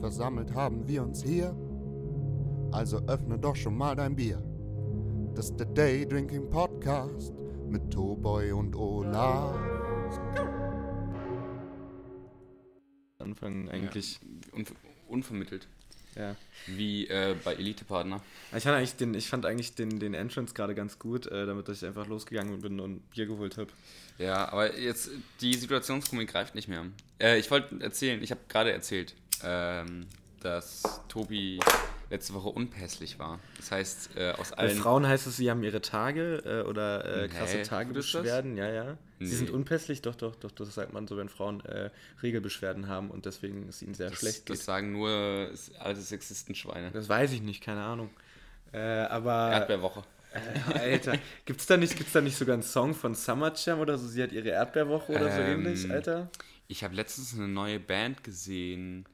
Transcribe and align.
versammelt 0.00 0.54
haben 0.54 0.88
wir 0.88 1.02
uns 1.02 1.22
hier. 1.22 1.54
Also 2.72 2.98
öffne 3.06 3.38
doch 3.38 3.54
schon 3.54 3.76
mal 3.76 3.94
dein 3.94 4.16
Bier. 4.16 4.42
Das 5.34 5.50
ist 5.50 5.56
der 5.60 5.66
Day 5.66 6.06
Drinking 6.06 6.48
Podcast 6.48 7.32
mit 7.68 7.90
Toboy 7.90 8.52
und 8.52 8.74
Olaf. 8.74 9.58
Anfangen 13.18 13.68
eigentlich. 13.68 14.20
Ja, 14.22 14.54
unver 14.56 14.74
unvermittelt. 15.08 15.66
Ja. 16.16 16.36
Wie 16.66 17.06
äh, 17.06 17.36
bei 17.44 17.54
Elite-Partner. 17.54 18.20
Ich 18.56 18.64
fand 18.64 18.76
eigentlich 18.76 18.96
den, 18.96 19.14
ich 19.14 19.28
fand 19.28 19.46
eigentlich 19.46 19.74
den, 19.74 20.00
den 20.00 20.14
Entrance 20.14 20.54
gerade 20.54 20.74
ganz 20.74 20.98
gut, 20.98 21.26
äh, 21.26 21.46
damit 21.46 21.68
ich 21.68 21.84
einfach 21.84 22.06
losgegangen 22.06 22.60
bin 22.60 22.80
und 22.80 23.08
Bier 23.10 23.26
geholt 23.26 23.56
habe. 23.56 23.70
Ja, 24.18 24.48
aber 24.50 24.78
jetzt, 24.78 25.10
die 25.40 25.54
Situationskomik 25.54 26.30
greift 26.30 26.54
nicht 26.54 26.68
mehr. 26.68 26.86
Äh, 27.20 27.38
ich 27.38 27.50
wollte 27.50 27.80
erzählen, 27.80 28.22
ich 28.22 28.30
habe 28.30 28.40
gerade 28.48 28.72
erzählt, 28.72 29.14
ähm, 29.44 30.06
dass 30.40 30.82
Tobi 31.08 31.60
letzte 32.08 32.34
Woche 32.34 32.48
unpässlich 32.48 33.18
war. 33.18 33.38
Das 33.56 33.70
heißt, 33.70 34.10
äh, 34.16 34.30
aus 34.32 34.50
Bei 34.50 34.56
allen. 34.58 34.76
Frauen 34.76 35.06
heißt 35.06 35.26
es, 35.26 35.36
sie 35.36 35.50
haben 35.50 35.62
ihre 35.62 35.80
Tage 35.80 36.42
äh, 36.44 36.68
oder 36.68 37.04
äh, 37.04 37.22
Nee, 37.22 37.28
krasse 37.28 37.58
das? 37.58 37.68
Tagebeschwerden, 37.68 38.56
ja, 38.56 38.68
ja. 38.70 38.96
Nee. 39.18 39.26
Sie 39.26 39.36
sind 39.36 39.50
unpässlich, 39.50 40.02
doch, 40.02 40.14
doch, 40.14 40.34
doch, 40.34 40.50
das 40.50 40.74
sagt 40.74 40.92
man 40.92 41.06
so, 41.06 41.16
wenn 41.18 41.28
Frauen 41.28 41.60
äh, 41.66 41.90
Regelbeschwerden 42.22 42.88
haben 42.88 43.10
und 43.10 43.26
deswegen 43.26 43.68
es 43.68 43.82
ihnen 43.82 43.94
sehr 43.94 44.10
das, 44.10 44.18
schlecht 44.18 44.46
geht. 44.46 44.56
das 44.56 44.64
sagen 44.64 44.92
nur 44.92 45.50
alte 45.78 46.00
Sexistenschweine. 46.00 46.90
Das 46.90 47.08
weiß 47.08 47.32
ich 47.32 47.42
nicht, 47.42 47.62
keine 47.62 47.82
Ahnung. 47.82 48.10
Äh, 48.72 48.78
aber. 48.78 49.52
Erdbeerwoche. 49.52 50.02
Äh, 50.32 50.78
Alter, 50.78 51.14
gibt's 51.44 51.66
da 51.66 51.76
nicht, 51.76 51.96
gibt's 51.96 52.12
da 52.12 52.20
nicht 52.20 52.36
sogar 52.36 52.54
einen 52.54 52.62
Song 52.62 52.94
von 52.94 53.14
Summer 53.14 53.52
Jam 53.54 53.80
oder 53.80 53.98
so? 53.98 54.06
Sie 54.06 54.22
hat 54.22 54.32
ihre 54.32 54.48
Erdbeerwoche 54.48 55.12
oder 55.12 55.30
so 55.30 55.40
Ähm, 55.40 55.66
ähnlich, 55.66 55.90
Alter? 55.90 56.30
Ich 56.68 56.82
habe 56.84 56.94
letztens 56.94 57.34
eine 57.34 57.48
neue 57.48 57.78
Band 57.80 58.24
gesehen. 58.24 59.04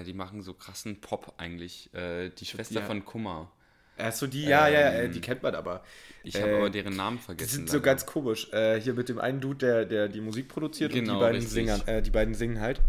Äh, 0.00 0.04
die 0.04 0.12
machen 0.14 0.42
so 0.42 0.54
krassen 0.54 1.00
Pop 1.00 1.34
eigentlich. 1.38 1.92
Äh, 1.94 2.30
die 2.30 2.44
Schwester 2.46 2.80
Ja. 2.80 2.86
von 2.86 3.04
Kummer. 3.04 3.50
Achso, 3.98 4.26
die, 4.26 4.44
ja, 4.44 4.68
ja, 4.68 4.90
Ähm, 4.92 5.10
äh, 5.10 5.12
die 5.12 5.20
kennt 5.20 5.42
man 5.42 5.54
aber. 5.54 5.84
Ich 6.24 6.34
habe 6.40 6.50
Äh, 6.50 6.56
aber 6.56 6.70
deren 6.70 6.96
Namen 6.96 7.18
Die 7.18 7.22
vergessen. 7.24 7.50
sind 7.50 7.68
so 7.68 7.76
leider. 7.76 7.84
ganz 7.84 8.06
komisch. 8.06 8.50
Äh, 8.52 8.80
hier 8.80 8.94
mit 8.94 9.08
dem 9.08 9.18
einen 9.20 9.40
Dude, 9.40 9.58
der, 9.66 9.84
der 9.84 10.08
die 10.08 10.20
Musik 10.20 10.48
produziert 10.48 10.92
und 10.92 10.98
Genau, 11.00 11.14
die 11.14 11.20
beiden 11.20 11.36
richtig. 11.36 11.52
Singern, 11.52 11.86
äh, 11.86 12.00
die 12.02 12.10
beiden 12.10 12.34
singen 12.34 12.60
halt. 12.60 12.80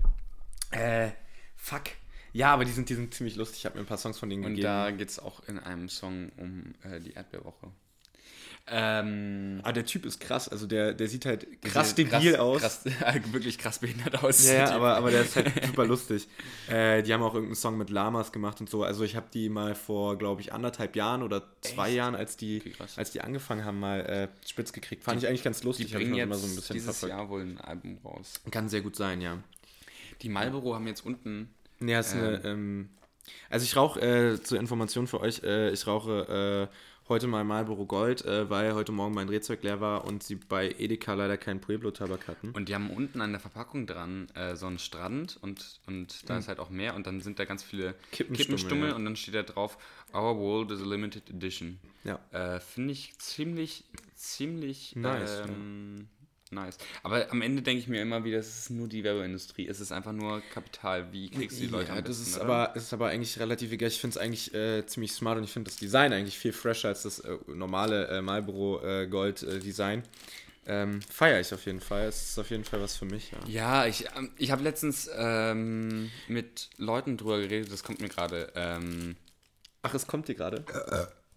Äh, 0.72 1.10
fuck. 1.58 1.84
Ja, 2.32 2.52
aber 2.54 2.66
die 2.66 2.72
sind, 2.72 2.90
die 2.90 2.96
sind 2.96 3.14
ziemlich 3.14 3.36
lustig. 3.36 3.60
Ich 3.60 3.66
habe 3.66 3.76
mir 3.76 3.82
ein 3.84 3.88
paar 3.88 3.98
Songs 3.98 4.18
von 4.18 4.30
denen 4.30 4.44
Und 4.44 4.52
gegeben. 4.52 4.64
da 4.64 4.92
geht 4.92 5.10
es 5.10 5.20
auch 5.20 5.48
in 5.48 5.60
einem 5.60 5.88
Song 5.90 6.32
um 6.38 6.74
äh, 6.84 7.00
die 7.00 7.12
Erdbeerwoche. 7.14 7.68
Ähm, 8.66 9.60
ah, 9.64 9.74
der 9.74 9.86
Typ 9.86 10.06
ist 10.06 10.22
krass. 10.22 10.48
Also 10.48 10.68
der, 10.68 10.94
der 10.94 11.10
sieht 11.10 11.26
halt 11.26 11.62
krass 11.62 11.96
debil 11.96 12.38
aus. 12.38 12.62
Krass, 12.62 12.86
wirklich 13.32 13.58
krass 13.58 13.80
behindert 13.80 14.24
aus. 14.24 14.46
Ja, 14.48 14.54
ja, 14.54 14.66
Die- 14.68 14.72
aber, 14.74 14.96
aber 14.96 15.12
der 15.12 15.24
ist 15.24 15.36
halt 15.36 15.52
super 15.66 15.86
lustig. 15.86 16.30
Äh, 16.70 17.04
die 17.04 17.14
haben 17.14 17.22
auch 17.24 17.34
irgendeinen 17.34 17.56
Song 17.58 17.78
mit 17.78 17.90
Lamas 17.90 18.32
gemacht 18.32 18.62
und 18.62 18.70
so. 18.70 18.84
Also 18.86 19.04
ich 19.04 19.18
habe 19.18 19.28
die 19.34 19.50
mal 19.50 19.76
vor, 19.76 20.18
glaube 20.18 20.40
ich, 20.40 20.54
anderthalb 20.54 20.96
Jahren 20.96 21.24
oder 21.24 21.44
zwei 21.62 21.88
Echt? 21.90 21.98
Jahren, 21.98 22.16
als 22.16 22.38
die, 22.38 22.60
Okay, 22.62 22.70
krass. 22.72 22.98
als 22.98 23.12
die 23.12 23.20
angefangen 23.20 23.66
haben, 23.66 23.80
mal 23.82 24.00
äh, 24.00 24.28
spitz 24.48 24.72
gekriegt. 24.72 25.04
Fand 25.04 25.22
ich 25.22 25.28
eigentlich 25.28 25.44
ganz 25.44 25.60
die 25.60 25.66
lustig. 25.68 25.88
Ich 25.88 25.94
bringen 25.94 26.14
jetzt 26.16 26.24
immer 26.24 26.36
so 26.36 26.48
ein 26.48 26.56
bisschen 26.56 26.74
dieses 26.74 26.98
verfolgt. 26.98 27.16
Jahr 27.16 27.30
wohl 27.30 27.42
ein 27.42 27.58
Album 27.60 27.98
raus. 28.06 28.40
Kann 28.50 28.70
sehr 28.70 28.82
gut 28.82 28.96
sein, 28.96 29.20
ja. 29.20 29.38
Die 30.22 30.30
Marlboro 30.30 30.74
haben 30.76 30.88
jetzt 30.88 31.06
unten 31.06 31.54
Ja, 31.82 32.00
ist 32.00 32.14
eine, 32.14 32.42
ähm, 32.46 32.90
also 33.50 33.64
ich 33.66 33.76
rauche, 33.76 34.00
äh, 34.02 34.42
zur 34.42 34.58
Information 34.60 35.08
für 35.08 35.20
euch, 35.20 35.44
äh, 35.44 35.72
ich 35.72 35.86
rauche 35.88 36.70
äh, 36.72 36.76
heute 37.10 37.28
mal 37.28 37.44
Marlboro 37.44 37.86
Gold, 37.86 38.26
äh, 38.26 38.50
weil 38.50 38.74
heute 38.74 38.92
Morgen 38.92 39.14
mein 39.14 39.28
Drehzeug 39.28 39.64
leer 39.64 39.82
war 39.82 40.06
und 40.06 40.24
sie 40.24 40.36
bei 40.36 40.70
Edeka 40.78 41.14
leider 41.14 41.38
keinen 41.38 41.60
Pueblo-Tabak 41.62 42.28
hatten. 42.28 42.52
und 42.52 42.70
die 42.70 42.76
haben 42.76 42.90
unten 42.90 43.22
an 43.22 43.32
der 43.32 43.40
Verpackung 43.40 43.86
dran 43.86 44.30
äh, 44.36 44.56
so 44.56 44.68
einen 44.68 44.80
Strand 44.80 45.38
und, 45.42 45.80
und 45.88 46.30
da 46.30 46.38
ist 46.38 46.48
halt 46.48 46.60
auch 46.60 46.70
Meer 46.70 46.96
und 46.96 47.08
dann 47.08 47.22
sind 47.22 47.40
da 47.40 47.46
ganz 47.46 47.64
viele. 47.64 47.96
Kippenstummel, 48.12 48.38
Kippenstummel 48.38 48.90
ja. 48.90 48.96
und 48.96 49.06
dann 49.06 49.16
steht 49.16 49.36
da 49.36 49.44
drauf 49.44 49.78
Our 50.14 50.38
World 50.38 50.72
is 50.72 50.82
a 50.82 50.86
Limited 50.86 51.30
Edition. 51.30 51.80
Ja. 52.04 52.20
Äh, 52.32 52.60
Finde 52.60 52.94
ich 52.94 53.18
ziemlich, 53.18 53.86
ziemlich 54.16 54.96
Nice, 54.96 55.42
ähm, 55.48 56.08
nice. 56.54 56.78
Aber 57.04 57.30
am 57.32 57.42
Ende 57.42 57.62
denke 57.62 57.82
ich 57.82 57.88
mir 57.88 58.02
immer 58.02 58.24
wieder, 58.24 58.40
es 58.40 58.60
ist 58.60 58.70
nur 58.70 58.88
die 58.88 59.04
Werbeindustrie. 59.04 59.68
Es 59.68 59.80
ist 59.80 59.92
einfach 59.92 60.12
nur 60.12 60.42
Kapital. 60.54 61.12
Wie 61.12 61.30
kriegst 61.30 61.58
du 61.58 61.64
die 61.64 61.70
Leute 61.70 61.90
ja, 61.90 61.98
am 61.98 62.04
das 62.04 62.18
besten, 62.18 62.30
ist 62.30 62.36
oder? 62.38 62.46
aber, 62.46 62.76
ist 62.76 62.94
aber 62.94 63.08
eigentlich 63.10 63.40
relativ 63.40 63.72
egal. 63.72 63.90
Ich 63.90 64.00
finde 64.00 64.18
es 64.18 64.24
eigentlich 64.24 64.54
äh, 64.54 64.86
ziemlich 64.86 65.12
smart 65.12 65.38
und 65.38 65.44
ich 65.44 65.52
finde 65.52 65.70
das 65.70 65.78
Design 65.78 66.14
eigentlich 66.14 66.38
viel 66.38 66.54
fresher 66.54 66.90
als 66.90 67.04
das 67.04 67.20
äh, 67.20 67.38
normale 67.48 68.08
äh, 68.08 68.22
Marlboro 68.22 68.82
äh, 68.84 69.08
Gold 69.08 69.44
äh, 69.44 69.60
Design. 69.60 70.04
Ähm, 70.66 71.02
Feiere 71.02 71.42
ich 71.42 71.54
auf 71.54 71.66
jeden 71.66 71.82
Fall. 71.82 72.06
Es 72.06 72.32
ist 72.32 72.40
auf 72.40 72.50
jeden 72.50 72.64
Fall 72.64 72.82
was 72.82 72.96
für 72.96 73.06
mich. 73.06 73.32
Ja. 73.32 73.38
Ja, 73.48 73.86
ich, 73.86 74.06
ähm, 74.16 74.32
ich 74.38 74.52
habe 74.52 74.64
letztens 74.64 75.10
ähm, 75.14 76.10
mit 76.28 76.70
Leuten 76.78 77.18
drüber 77.18 77.40
geredet, 77.40 77.72
das 77.72 77.84
kommt 77.84 78.00
mir 78.00 78.10
gerade. 78.10 78.52
Ähm, 78.56 79.16
Ach, 79.82 79.94
es 79.94 80.08
kommt 80.08 80.30
dir 80.30 80.36
gerade. 80.36 80.64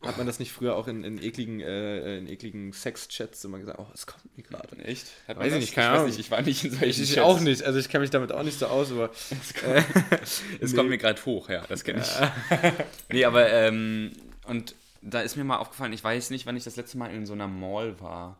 Hat 0.06 0.18
man 0.18 0.26
das 0.26 0.38
nicht 0.38 0.52
früher 0.52 0.76
auch 0.76 0.88
in, 0.88 1.04
in 1.04 1.22
ekligen, 1.22 1.60
äh, 1.60 2.18
in 2.18 2.28
ekligen 2.28 2.72
Sex-Chats 2.72 3.44
immer 3.44 3.58
gesagt? 3.58 3.78
Oh, 3.78 3.86
es 3.94 4.06
kommt 4.06 4.36
mir 4.36 4.42
gerade. 4.44 4.76
echt? 4.84 5.06
Hat 5.28 5.38
Weiß 5.38 5.52
ich 5.54 5.60
nicht, 5.60 5.74
keine 5.74 5.88
weiß 5.88 5.94
Ahnung. 5.96 6.06
nicht, 6.10 6.20
ich 6.20 6.30
war 6.30 6.42
nicht 6.42 6.64
in 6.64 6.70
solchen 6.72 7.02
Ich 7.02 7.14
Chats. 7.14 7.26
auch 7.26 7.40
nicht, 7.40 7.62
also 7.62 7.78
ich 7.78 7.88
kenne 7.88 8.02
mich 8.02 8.10
damit 8.10 8.32
auch 8.32 8.42
nicht 8.42 8.58
so 8.58 8.66
aus, 8.66 8.90
aber 8.92 9.10
äh, 9.66 9.82
Es 10.60 10.70
Nee. 10.72 10.76
kommt 10.76 10.88
mir 10.90 10.98
gerade 10.98 11.24
hoch, 11.24 11.48
ja, 11.48 11.62
das 11.68 11.84
kenne 11.84 12.00
ich. 12.02 12.72
nee, 13.12 13.24
aber, 13.24 13.50
ähm, 13.50 14.12
und 14.46 14.74
da 15.02 15.20
ist 15.20 15.36
mir 15.36 15.44
mal 15.44 15.58
aufgefallen, 15.58 15.92
ich 15.92 16.02
weiß 16.02 16.30
nicht, 16.30 16.46
wann 16.46 16.56
ich 16.56 16.64
das 16.64 16.76
letzte 16.76 16.98
Mal 16.98 17.12
in 17.14 17.26
so 17.26 17.32
einer 17.32 17.48
Mall 17.48 18.00
war. 18.00 18.38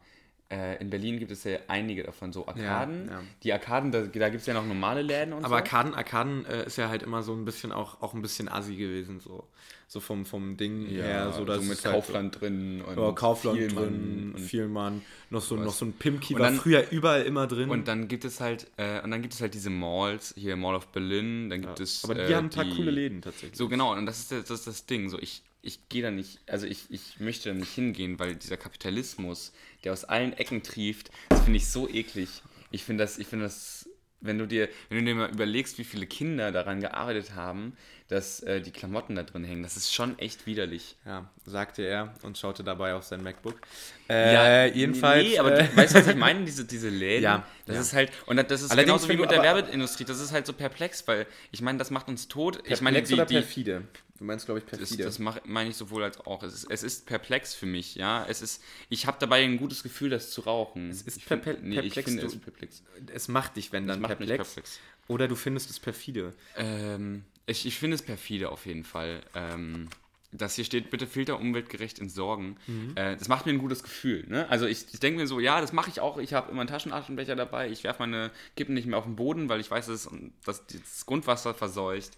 Äh, 0.49 0.81
in 0.81 0.91
Berlin 0.91 1.19
gibt 1.19 1.33
es 1.33 1.43
ja 1.43 1.59
einige 1.67 2.05
davon, 2.05 2.33
so 2.33 2.47
Arkaden. 2.47 3.09
ja. 3.09 3.23
Die 3.43 3.53
Arkaden, 3.53 3.91
da, 3.91 4.03
da 4.03 4.29
gibt 4.29 4.41
es 4.43 4.47
ja 4.47 4.55
noch 4.55 4.65
normale 4.65 5.03
Läden 5.03 5.33
und 5.33 5.41
aber 5.45 5.49
so. 5.49 5.55
Arkaden, 5.57 5.93
Arkaden 5.95 6.47
äh, 6.47 6.67
ist 6.67 6.77
ja 6.79 6.89
halt 6.89 7.03
immer 7.03 7.23
so 7.25 7.33
ein 7.35 7.45
bisschen 7.45 7.73
auch, 7.73 8.01
auch 8.01 8.15
ein 8.15 8.23
bisschen 8.23 8.49
assi 8.49 8.77
gewesen, 8.77 9.19
so. 9.21 9.49
So 9.89 10.01
vom, 10.01 10.27
vom 10.27 10.57
Ding 10.57 10.87
her, 10.87 11.33
so, 11.33 11.47
so 11.47 11.63
mit 11.63 11.85
halt 11.85 11.95
Kaufland 11.95 12.41
drin 12.41 12.83
und 12.83 12.99
ja, 12.99 13.13
Kaufland 13.13 13.57
Vielmann 13.59 13.85
drin, 13.85 14.33
und 14.35 14.41
Vielmann, 14.41 15.03
noch 15.31 15.41
so, 15.43 15.55
noch 15.55 15.73
so 15.73 15.85
ein 15.85 15.93
Pimki 15.93 16.35
war 16.35 16.41
dann- 16.43 16.57
früher 16.57 16.91
überall 16.91 17.23
immer 17.23 17.47
drin. 17.47 17.71
Und 17.71 17.87
dann 17.87 18.09
gibt 18.09 18.25
es 18.25 18.41
halt, 18.41 18.67
äh, 18.79 19.01
und 19.03 19.13
dann 19.13 19.23
gibt 19.23 19.35
es 19.35 19.41
halt 19.41 19.55
diese 19.55 19.71
Malls, 19.71 20.35
hier 20.37 20.57
Mall 20.57 20.75
of 20.75 20.89
Berlin, 20.89 21.51
dann 21.51 21.61
gibt 21.61 21.79
es. 21.79 22.03
aber 22.03 22.15
die 22.17 22.21
äh, 22.33 22.35
haben 22.35 22.47
ein 22.47 22.51
paar 22.51 22.65
die- 22.65 22.75
coole 22.75 22.91
Läden 22.91 23.23
tatsächlich. 23.23 23.57
So 23.57 23.69
genau, 23.69 23.93
und 23.93 24.07
das 24.07 24.19
ist 24.19 24.33
das, 24.33 24.45
das, 24.47 24.59
ist 24.61 24.67
das 24.67 24.87
Ding. 24.87 25.09
So, 25.09 25.21
ich, 25.21 25.45
ich 25.63 25.89
gehe 25.89 26.03
da 26.03 26.11
nicht, 26.11 26.41
also 26.49 26.67
ich, 26.67 26.87
ich 26.91 27.21
möchte 27.21 27.51
da 27.51 27.55
nicht 27.55 27.71
hingehen, 27.73 28.19
weil 28.19 28.35
dieser 28.35 28.57
Kapitalismus, 28.57 29.53
der 29.85 29.93
aus 29.93 30.05
allen 30.05 30.33
Ecken 30.33 30.63
trieft, 30.63 31.11
das 31.29 31.41
finde 31.43 31.59
ich 31.59 31.69
so 31.69 31.89
eklig. 31.89 32.43
Ich 32.71 32.85
finde 32.85 33.05
das, 33.05 33.19
ich 33.19 33.27
finde 33.27 33.45
das, 33.47 33.89
wenn 34.21 34.39
du 34.39 34.47
dir, 34.47 34.69
wenn 34.89 34.99
du 34.99 35.05
dir 35.05 35.15
mal 35.15 35.31
überlegst, 35.31 35.79
wie 35.79 35.85
viele 35.85 36.07
Kinder 36.07 36.51
daran 36.51 36.81
gearbeitet 36.81 37.35
haben, 37.35 37.77
dass 38.09 38.41
äh, 38.41 38.61
die 38.61 38.71
Klamotten 38.71 39.15
da 39.17 39.23
drin 39.25 39.45
hängen, 39.45 39.63
das 39.63 39.77
ist 39.77 39.93
schon 39.93 40.19
echt 40.19 40.47
widerlich. 40.47 40.97
Ja, 41.05 41.29
sagte 41.45 41.83
er 41.83 42.15
und 42.23 42.39
schaute 42.39 42.63
dabei 42.65 42.95
auf 42.95 43.05
sein 43.05 43.23
MacBook. 43.23 43.61
Äh, 44.09 44.71
jedenfalls. 44.77 45.25
Nee, 45.29 45.39
aber 45.39 45.59
äh, 45.59 45.77
weißt 45.77 45.95
du, 45.95 45.99
was 46.01 46.07
ich 46.09 46.17
meine? 46.17 46.45
Diese, 46.45 46.65
diese 46.65 46.89
Läden. 46.89 47.25
Ja, 47.25 47.47
Das 47.67 47.75
ja. 47.77 47.83
ist 47.83 47.93
halt, 47.93 48.13
und 48.27 48.37
das 48.37 48.63
ist 48.63 48.71
Allerdings, 48.71 49.03
genauso 49.03 49.09
wie 49.09 49.21
mit 49.21 49.31
der 49.31 49.43
Werbeindustrie. 49.43 50.05
Das 50.05 50.21
ist 50.21 50.33
halt 50.33 50.47
so 50.47 50.53
perplex, 50.53 51.07
weil 51.09 51.27
ich 51.51 51.61
meine, 51.63 51.79
das 51.79 51.91
macht 51.91 52.09
uns 52.09 52.29
tot. 52.29 52.61
ich 52.65 52.81
meine, 52.81 52.99
perplex 53.03 53.09
die, 53.09 53.15
oder 53.15 53.27
die, 53.27 53.35
perfide? 53.35 53.83
Du 54.19 54.25
meinst, 54.25 54.47
glaube 54.47 54.61
ich, 54.61 54.65
das, 54.67 54.79
perfide. 54.79 55.05
das 55.05 55.19
mach- 55.19 55.41
meine 55.45 55.71
ich 55.71 55.77
sowohl 55.77 56.03
als 56.03 56.19
auch. 56.21 56.43
Es 56.43 56.55
ist, 56.55 56.71
es 56.71 56.83
ist 56.83 57.07
perplex 57.07 57.55
für 57.55 57.67
mich, 57.67 57.95
ja. 57.97 58.25
Es 58.27 58.41
ist, 58.43 58.63
ich 58.89 59.07
habe 59.07 59.19
dabei 59.21 59.45
ein 59.45 59.59
gutes 59.59 59.83
Gefühl, 59.83 60.11
das 60.11 60.31
zu 60.31 60.41
rauchen. 60.43 60.91
Es 60.91 61.03
ist 61.03 61.19
ich 61.19 61.25
find, 61.25 61.43
perplex- 61.45 61.59
nee, 61.63 61.75
ich 61.81 61.95
perplex, 61.95 62.09
finde 62.09 62.23
du- 62.23 62.29
es 62.29 62.37
perplex. 62.39 62.83
es 63.13 63.29
macht 63.29 63.57
dich, 63.57 63.73
wenn 63.73 63.87
dann 63.87 64.03
perplex, 64.03 64.37
perplex. 64.55 64.81
Oder 65.09 65.29
du 65.29 65.37
findest 65.37 65.71
es 65.71 65.79
perfide. 65.79 66.33
Ähm, 66.57 67.25
ich 67.47 67.67
ich 67.67 67.77
finde 67.79 67.95
es 67.95 68.03
perfide 68.03 68.51
auf 68.51 68.65
jeden 68.67 68.85
Fall. 68.85 69.21
Ähm, 69.35 69.89
dass 70.33 70.57
hier 70.57 70.65
steht, 70.65 70.91
bitte 70.91 71.07
Filter 71.07 71.39
umweltgerecht 71.39 71.99
entsorgen. 71.99 72.57
Äh, 72.97 73.17
das 73.17 73.29
macht 73.29 73.47
mir 73.47 73.53
ein 73.53 73.59
gutes 73.59 73.83
Gefühl. 73.83 74.25
Ne? 74.29 74.47
Also 74.51 74.67
ich, 74.67 74.85
ich 74.93 75.01
denke 75.01 75.21
mir 75.21 75.27
so, 75.27 75.41
ja, 75.41 75.61
das 75.63 75.73
mache 75.73 75.89
ich 75.89 76.01
auch. 76.01 76.19
Ich 76.19 76.35
habe 76.35 76.51
immer 76.51 76.61
einen 76.63 76.69
Taschenaschenbecher 76.69 77.37
dabei. 77.37 77.71
Ich 77.71 77.85
werfe 77.85 78.01
meine 78.03 78.31
Kippen 78.57 78.75
nicht 78.75 78.87
mehr 78.87 78.99
auf 78.99 79.05
den 79.05 79.17
Boden, 79.17 79.49
weil 79.49 79.61
ich 79.61 79.71
weiß, 79.71 79.87
dass, 79.87 80.11
dass 80.45 80.67
das 80.67 81.07
Grundwasser 81.07 81.55
verseucht. 81.55 82.11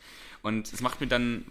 Und 0.43 0.73
es 0.73 0.81
macht 0.81 1.01
mir 1.01 1.07
dann 1.07 1.45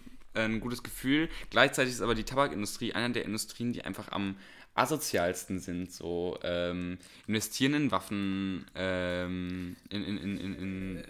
ein 0.45 0.59
gutes 0.59 0.83
Gefühl. 0.83 1.29
Gleichzeitig 1.49 1.93
ist 1.93 2.01
aber 2.01 2.15
die 2.15 2.23
Tabakindustrie 2.23 2.93
einer 2.93 3.13
der 3.13 3.25
Industrien, 3.25 3.73
die 3.73 3.83
einfach 3.83 4.11
am 4.11 4.35
asozialsten 4.75 5.59
sind. 5.59 5.91
So 5.91 6.37
ähm, 6.43 6.97
investieren 7.27 7.73
in 7.73 7.91
Waffen, 7.91 8.65
ähm, 8.75 9.75
in, 9.89 10.03
in, 10.03 10.17
in, 10.17 10.37
in, 10.39 10.55
in, 10.55 11.03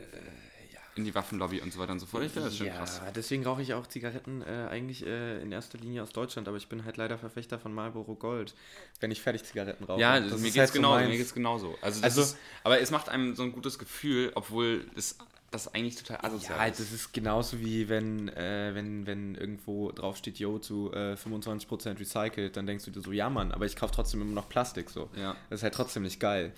in 0.96 1.04
die 1.06 1.14
Waffenlobby 1.14 1.62
und 1.62 1.72
so 1.72 1.80
weiter 1.80 1.92
und 1.92 2.00
so 2.00 2.06
fort. 2.08 2.24
Ich 2.24 2.32
finde 2.32 2.48
das 2.50 2.58
schon 2.58 2.68
ja, 2.68 2.78
krass. 2.78 3.02
deswegen 3.16 3.46
rauche 3.46 3.62
ich 3.62 3.74
auch 3.76 3.86
Zigaretten 3.86 4.42
äh, 4.42 4.68
eigentlich 4.72 5.06
äh, 5.06 5.42
in 5.42 5.52
erster 5.52 5.78
Linie 5.78 6.02
aus 6.02 6.10
Deutschland, 6.12 6.48
aber 6.48 6.58
ich 6.58 6.70
bin 6.70 6.86
halt 6.86 6.98
leider 6.98 7.18
Verfechter 7.20 7.60
von 7.60 7.74
Marlboro 7.74 8.16
Gold, 8.16 8.56
wenn 9.00 9.12
ich 9.12 9.22
fertig 9.22 9.44
Zigaretten 9.44 9.84
rauche. 9.84 10.02
Ja, 10.02 10.20
Das 10.20 10.32
mir 10.32 10.36
ist 10.38 10.44
geht's 10.44 10.58
halt 10.58 10.68
so 10.70 10.74
genauso. 10.76 11.06
mir 11.06 11.18
geht's 11.18 11.34
genauso. 11.34 11.78
Also, 11.82 12.02
Also- 12.04 12.22
ist, 12.22 12.38
aber 12.64 12.82
es 12.82 12.90
macht 12.90 13.10
einem 13.10 13.36
so 13.36 13.44
ein 13.44 13.52
gutes 13.52 13.78
Gefühl, 13.78 14.32
obwohl 14.34 14.86
es 14.96 15.18
das 15.52 15.74
eigentlich 15.74 15.96
total 15.96 16.20
asozial 16.26 16.58
Ja, 16.60 16.66
ist. 16.66 16.80
das 16.80 16.92
ist 16.92 17.14
genauso 17.14 17.60
wie 17.60 17.88
wenn, 17.90 18.28
äh, 18.30 18.72
wenn, 18.74 19.06
wenn 19.08 19.36
irgendwo 19.36 19.92
draufsteht, 19.92 20.40
yo, 20.40 20.60
zu 20.60 20.92
äh, 20.94 21.14
25% 21.16 22.00
recycelt, 22.00 22.58
dann 22.58 22.66
denkst 22.68 22.86
du 22.86 22.92
dir 22.92 23.02
so, 23.02 23.12
ja 23.12 23.30
Mann, 23.30 23.52
aber 23.52 23.66
ich 23.66 23.76
kaufe 23.76 23.94
trotzdem 23.94 24.22
immer 24.22 24.34
noch 24.34 24.50
Plastik 24.50 24.90
so. 24.90 25.10
Ja. 25.16 25.36
Das 25.50 25.60
ist 25.60 25.64
halt 25.64 25.74
trotzdem 25.74 26.04
nicht 26.04 26.20
geil. 26.20 26.52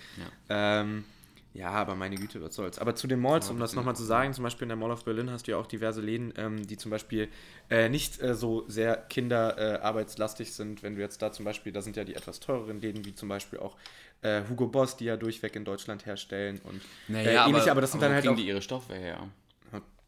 Ähm, 0.49 1.05
Ja, 1.53 1.71
aber 1.71 1.95
meine 1.95 2.15
Güte, 2.15 2.41
was 2.41 2.53
soll's. 2.53 2.77
Aber 2.77 2.95
zu 2.95 3.07
den 3.07 3.19
Malls, 3.19 3.49
um 3.49 3.59
das 3.59 3.73
nochmal 3.73 3.95
zu 3.95 4.03
sagen, 4.03 4.33
zum 4.33 4.43
Beispiel 4.43 4.65
in 4.65 4.69
der 4.69 4.77
Mall 4.77 4.91
of 4.91 5.03
Berlin 5.03 5.31
hast 5.31 5.47
du 5.47 5.51
ja 5.51 5.57
auch 5.57 5.65
diverse 5.65 5.99
Läden, 5.99 6.31
ähm, 6.37 6.67
die 6.67 6.77
zum 6.77 6.91
Beispiel 6.91 7.27
äh, 7.71 7.89
nicht 7.89 8.21
äh, 8.21 8.35
so 8.35 8.65
sehr 8.67 8.95
kinderarbeitslastig 8.95 10.53
sind. 10.53 10.83
Wenn 10.83 10.95
du 10.95 11.01
jetzt 11.01 11.21
da 11.21 11.31
zum 11.31 11.45
Beispiel, 11.45 11.71
da 11.71 11.81
sind 11.81 11.95
ja 11.97 12.03
die 12.03 12.15
etwas 12.15 12.39
teureren 12.39 12.79
Läden, 12.79 13.03
wie 13.03 13.15
zum 13.15 13.29
Beispiel 13.29 13.59
auch 13.59 13.75
äh, 14.21 14.43
Hugo 14.47 14.67
Boss, 14.67 14.95
die 14.95 15.05
ja 15.05 15.17
durchweg 15.17 15.55
in 15.55 15.65
Deutschland 15.65 16.05
herstellen 16.05 16.61
und 16.63 16.81
äh, 17.15 17.35
ähnlich, 17.35 17.71
aber 17.71 17.81
das 17.81 17.91
sind 17.91 18.03
dann 18.03 18.11
wo 18.11 18.13
halt 18.15 18.23
kriegen 18.23 18.35
auch 18.35 18.39
die 18.39 18.47
ihre 18.47 18.61
Stoffe 18.61 18.93
her? 18.93 19.27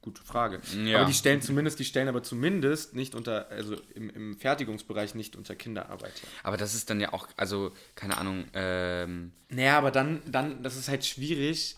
Gute 0.02 0.24
Frage. 0.24 0.60
Ja. 0.84 0.98
Aber 0.98 1.06
die 1.06 1.14
stellen 1.14 1.42
zumindest, 1.44 1.78
die 1.78 1.86
stellen 1.86 2.08
aber 2.08 2.24
zumindest 2.24 2.96
nicht 2.96 3.14
unter, 3.14 3.50
also 3.52 3.76
im, 3.94 4.10
im 4.10 4.36
Fertigungsbereich 4.36 5.14
nicht 5.14 5.36
unter 5.36 5.56
Kinderarbeit. 5.56 6.14
Aber 6.42 6.58
das 6.58 6.74
ist 6.74 6.90
dann 6.90 7.00
ja 7.00 7.14
auch, 7.14 7.28
also, 7.38 7.72
keine 7.94 8.18
Ahnung, 8.18 8.46
ähm, 8.54 9.32
Naja, 9.50 9.78
aber 9.78 9.92
dann, 9.92 10.24
dann, 10.26 10.64
das 10.64 10.76
ist 10.76 10.90
halt 10.90 11.06
schwierig. 11.06 11.76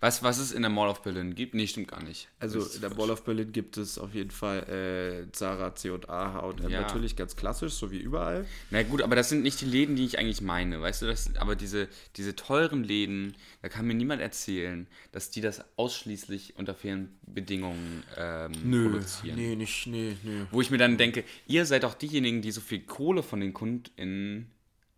Was, 0.00 0.22
was 0.22 0.38
es 0.38 0.52
in 0.52 0.62
der 0.62 0.70
Mall 0.70 0.88
of 0.88 1.02
Berlin 1.02 1.34
gibt? 1.34 1.54
Nee, 1.54 1.66
stimmt 1.66 1.88
gar 1.88 2.02
nicht. 2.02 2.28
Also 2.38 2.60
in 2.64 2.80
der. 2.80 2.90
Ball 2.90 3.10
of 3.10 3.24
Berlin 3.24 3.50
gibt 3.52 3.76
es 3.76 3.98
auf 3.98 4.14
jeden 4.14 4.30
Fall 4.30 5.26
äh, 5.28 5.32
Zara, 5.32 5.74
C&A, 5.74 6.32
H&M, 6.34 6.70
Ja. 6.70 6.82
natürlich 6.82 7.16
ganz 7.16 7.34
klassisch, 7.36 7.72
so 7.74 7.90
wie 7.90 7.98
überall. 7.98 8.44
Na 8.70 8.82
gut, 8.84 9.02
aber 9.02 9.16
das 9.16 9.28
sind 9.28 9.42
nicht 9.42 9.60
die 9.60 9.64
Läden, 9.66 9.96
die 9.96 10.04
ich 10.04 10.18
eigentlich 10.18 10.40
meine, 10.40 10.80
weißt 10.80 11.02
du? 11.02 11.06
Das, 11.06 11.34
aber 11.36 11.56
diese, 11.56 11.88
diese 12.16 12.36
teuren 12.36 12.84
Läden, 12.84 13.34
da 13.62 13.68
kann 13.68 13.86
mir 13.86 13.94
niemand 13.94 14.22
erzählen, 14.22 14.86
dass 15.12 15.30
die 15.30 15.40
das 15.40 15.64
ausschließlich 15.76 16.54
unter 16.56 16.74
fairen 16.74 17.18
Bedingungen 17.26 18.04
ähm, 18.16 18.52
produzieren. 18.52 19.36
nee, 19.36 19.56
nicht, 19.56 19.86
nee, 19.86 20.16
nee. 20.22 20.42
Wo 20.50 20.60
ich 20.60 20.70
mir 20.70 20.78
dann 20.78 20.96
denke, 20.96 21.24
ihr 21.46 21.66
seid 21.66 21.82
doch 21.82 21.94
diejenigen, 21.94 22.40
die 22.42 22.50
so 22.52 22.60
viel 22.60 22.80
Kohle 22.80 23.22
von 23.22 23.40
den 23.40 23.52
KundInnen 23.52 24.50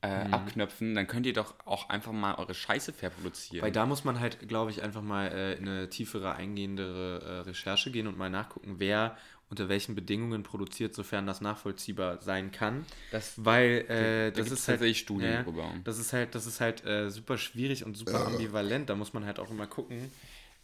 äh, 0.03 0.25
Mhm. 0.25 0.33
abknöpfen, 0.35 0.95
dann 0.95 1.07
könnt 1.07 1.27
ihr 1.27 1.33
doch 1.35 1.55
auch 1.67 1.89
einfach 1.91 2.13
mal 2.13 2.35
eure 2.37 2.55
Scheiße 2.55 2.93
fair 2.93 3.11
produzieren. 3.11 3.63
Weil 3.63 3.73
da 3.73 3.85
muss 3.87 4.05
man 4.05 4.19
halt, 4.21 4.49
glaube 4.49 4.71
ich, 4.71 4.83
einfach 4.83 5.03
mal 5.03 5.29
äh, 5.29 5.55
in 5.55 5.69
eine 5.69 5.89
tiefere, 5.91 6.35
eingehendere 6.35 7.21
äh, 7.23 7.39
Recherche 7.49 7.91
gehen 7.91 8.07
und 8.07 8.17
mal 8.17 8.31
nachgucken, 8.31 8.77
wer 8.79 9.17
unter 9.51 9.69
welchen 9.69 9.95
Bedingungen 9.97 10.43
produziert, 10.45 10.95
sofern 10.95 11.27
das 11.27 11.41
nachvollziehbar 11.41 12.23
sein 12.23 12.53
kann. 12.53 12.87
Das- 13.11 13.35
Weil 13.37 13.85
äh, 13.91 14.31
da 14.33 14.41
das 14.41 14.51
ist 14.51 14.69
halt 14.69 14.97
Studien 14.97 15.33
ja, 15.33 15.43
drüber. 15.43 15.75
Das 15.85 15.99
ist 15.99 16.13
halt, 16.13 16.35
das 16.35 16.47
ist 16.47 16.61
halt 16.61 16.85
äh, 16.87 17.11
super 17.11 17.37
schwierig 17.37 17.85
und 17.85 17.97
super 17.97 18.25
ambivalent. 18.27 18.89
Da 18.89 18.95
muss 18.95 19.13
man 19.13 19.25
halt 19.27 19.39
auch 19.39 19.51
immer 19.51 19.67
gucken. 19.67 20.11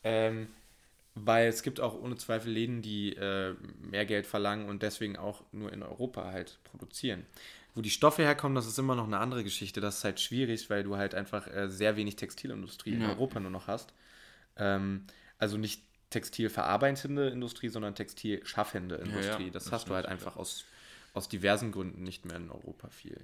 Ähm, 0.05 0.47
weil 1.15 1.49
es 1.49 1.63
gibt 1.63 1.81
auch 1.81 1.95
ohne 2.01 2.17
Zweifel 2.17 2.53
Läden, 2.53 2.83
die 2.83 3.15
äh, 3.17 3.55
mehr 3.91 4.05
Geld 4.05 4.27
verlangen 4.27 4.69
und 4.69 4.83
deswegen 4.83 5.17
auch 5.17 5.43
nur 5.53 5.73
in 5.73 5.83
Europa 5.83 6.27
halt 6.27 6.59
produzieren. 6.65 7.25
Wo 7.77 7.83
die 7.83 7.91
Stoffe 7.91 8.23
herkommen, 8.23 8.57
das 8.57 8.67
ist 8.67 8.79
immer 8.79 8.95
noch 8.95 9.05
eine 9.07 9.19
andere 9.19 9.45
Geschichte. 9.45 9.83
Das 9.83 9.99
ist 9.99 10.05
halt 10.05 10.19
schwierig, 10.19 10.71
weil 10.71 10.83
du 10.83 10.97
halt 10.97 11.15
einfach 11.15 11.47
äh, 11.47 11.69
sehr 11.69 11.97
wenig 11.97 12.17
Textilindustrie 12.17 12.95
in 12.95 13.03
Ja. 13.03 13.11
Europa 13.11 13.39
nur 13.39 13.51
noch 13.51 13.67
hast. 13.67 13.93
Ähm, 14.57 15.05
also 15.39 15.59
nicht 15.59 15.83
textilverarbeitende 16.09 17.29
Industrie, 17.29 17.69
sondern 17.69 17.95
textilschaffende 17.95 18.95
Industrie. 18.97 19.45
ja, 19.45 19.51
das, 19.51 19.65
das 19.65 19.73
hast 19.73 19.89
du 19.91 19.95
halt 19.95 20.07
einfach 20.07 20.37
aus, 20.37 20.65
aus 21.13 21.29
diversen 21.29 21.71
Gründen 21.71 22.03
nicht 22.03 22.25
mehr 22.25 22.37
in 22.37 22.51
Europa 22.51 22.89
viel. 22.89 23.21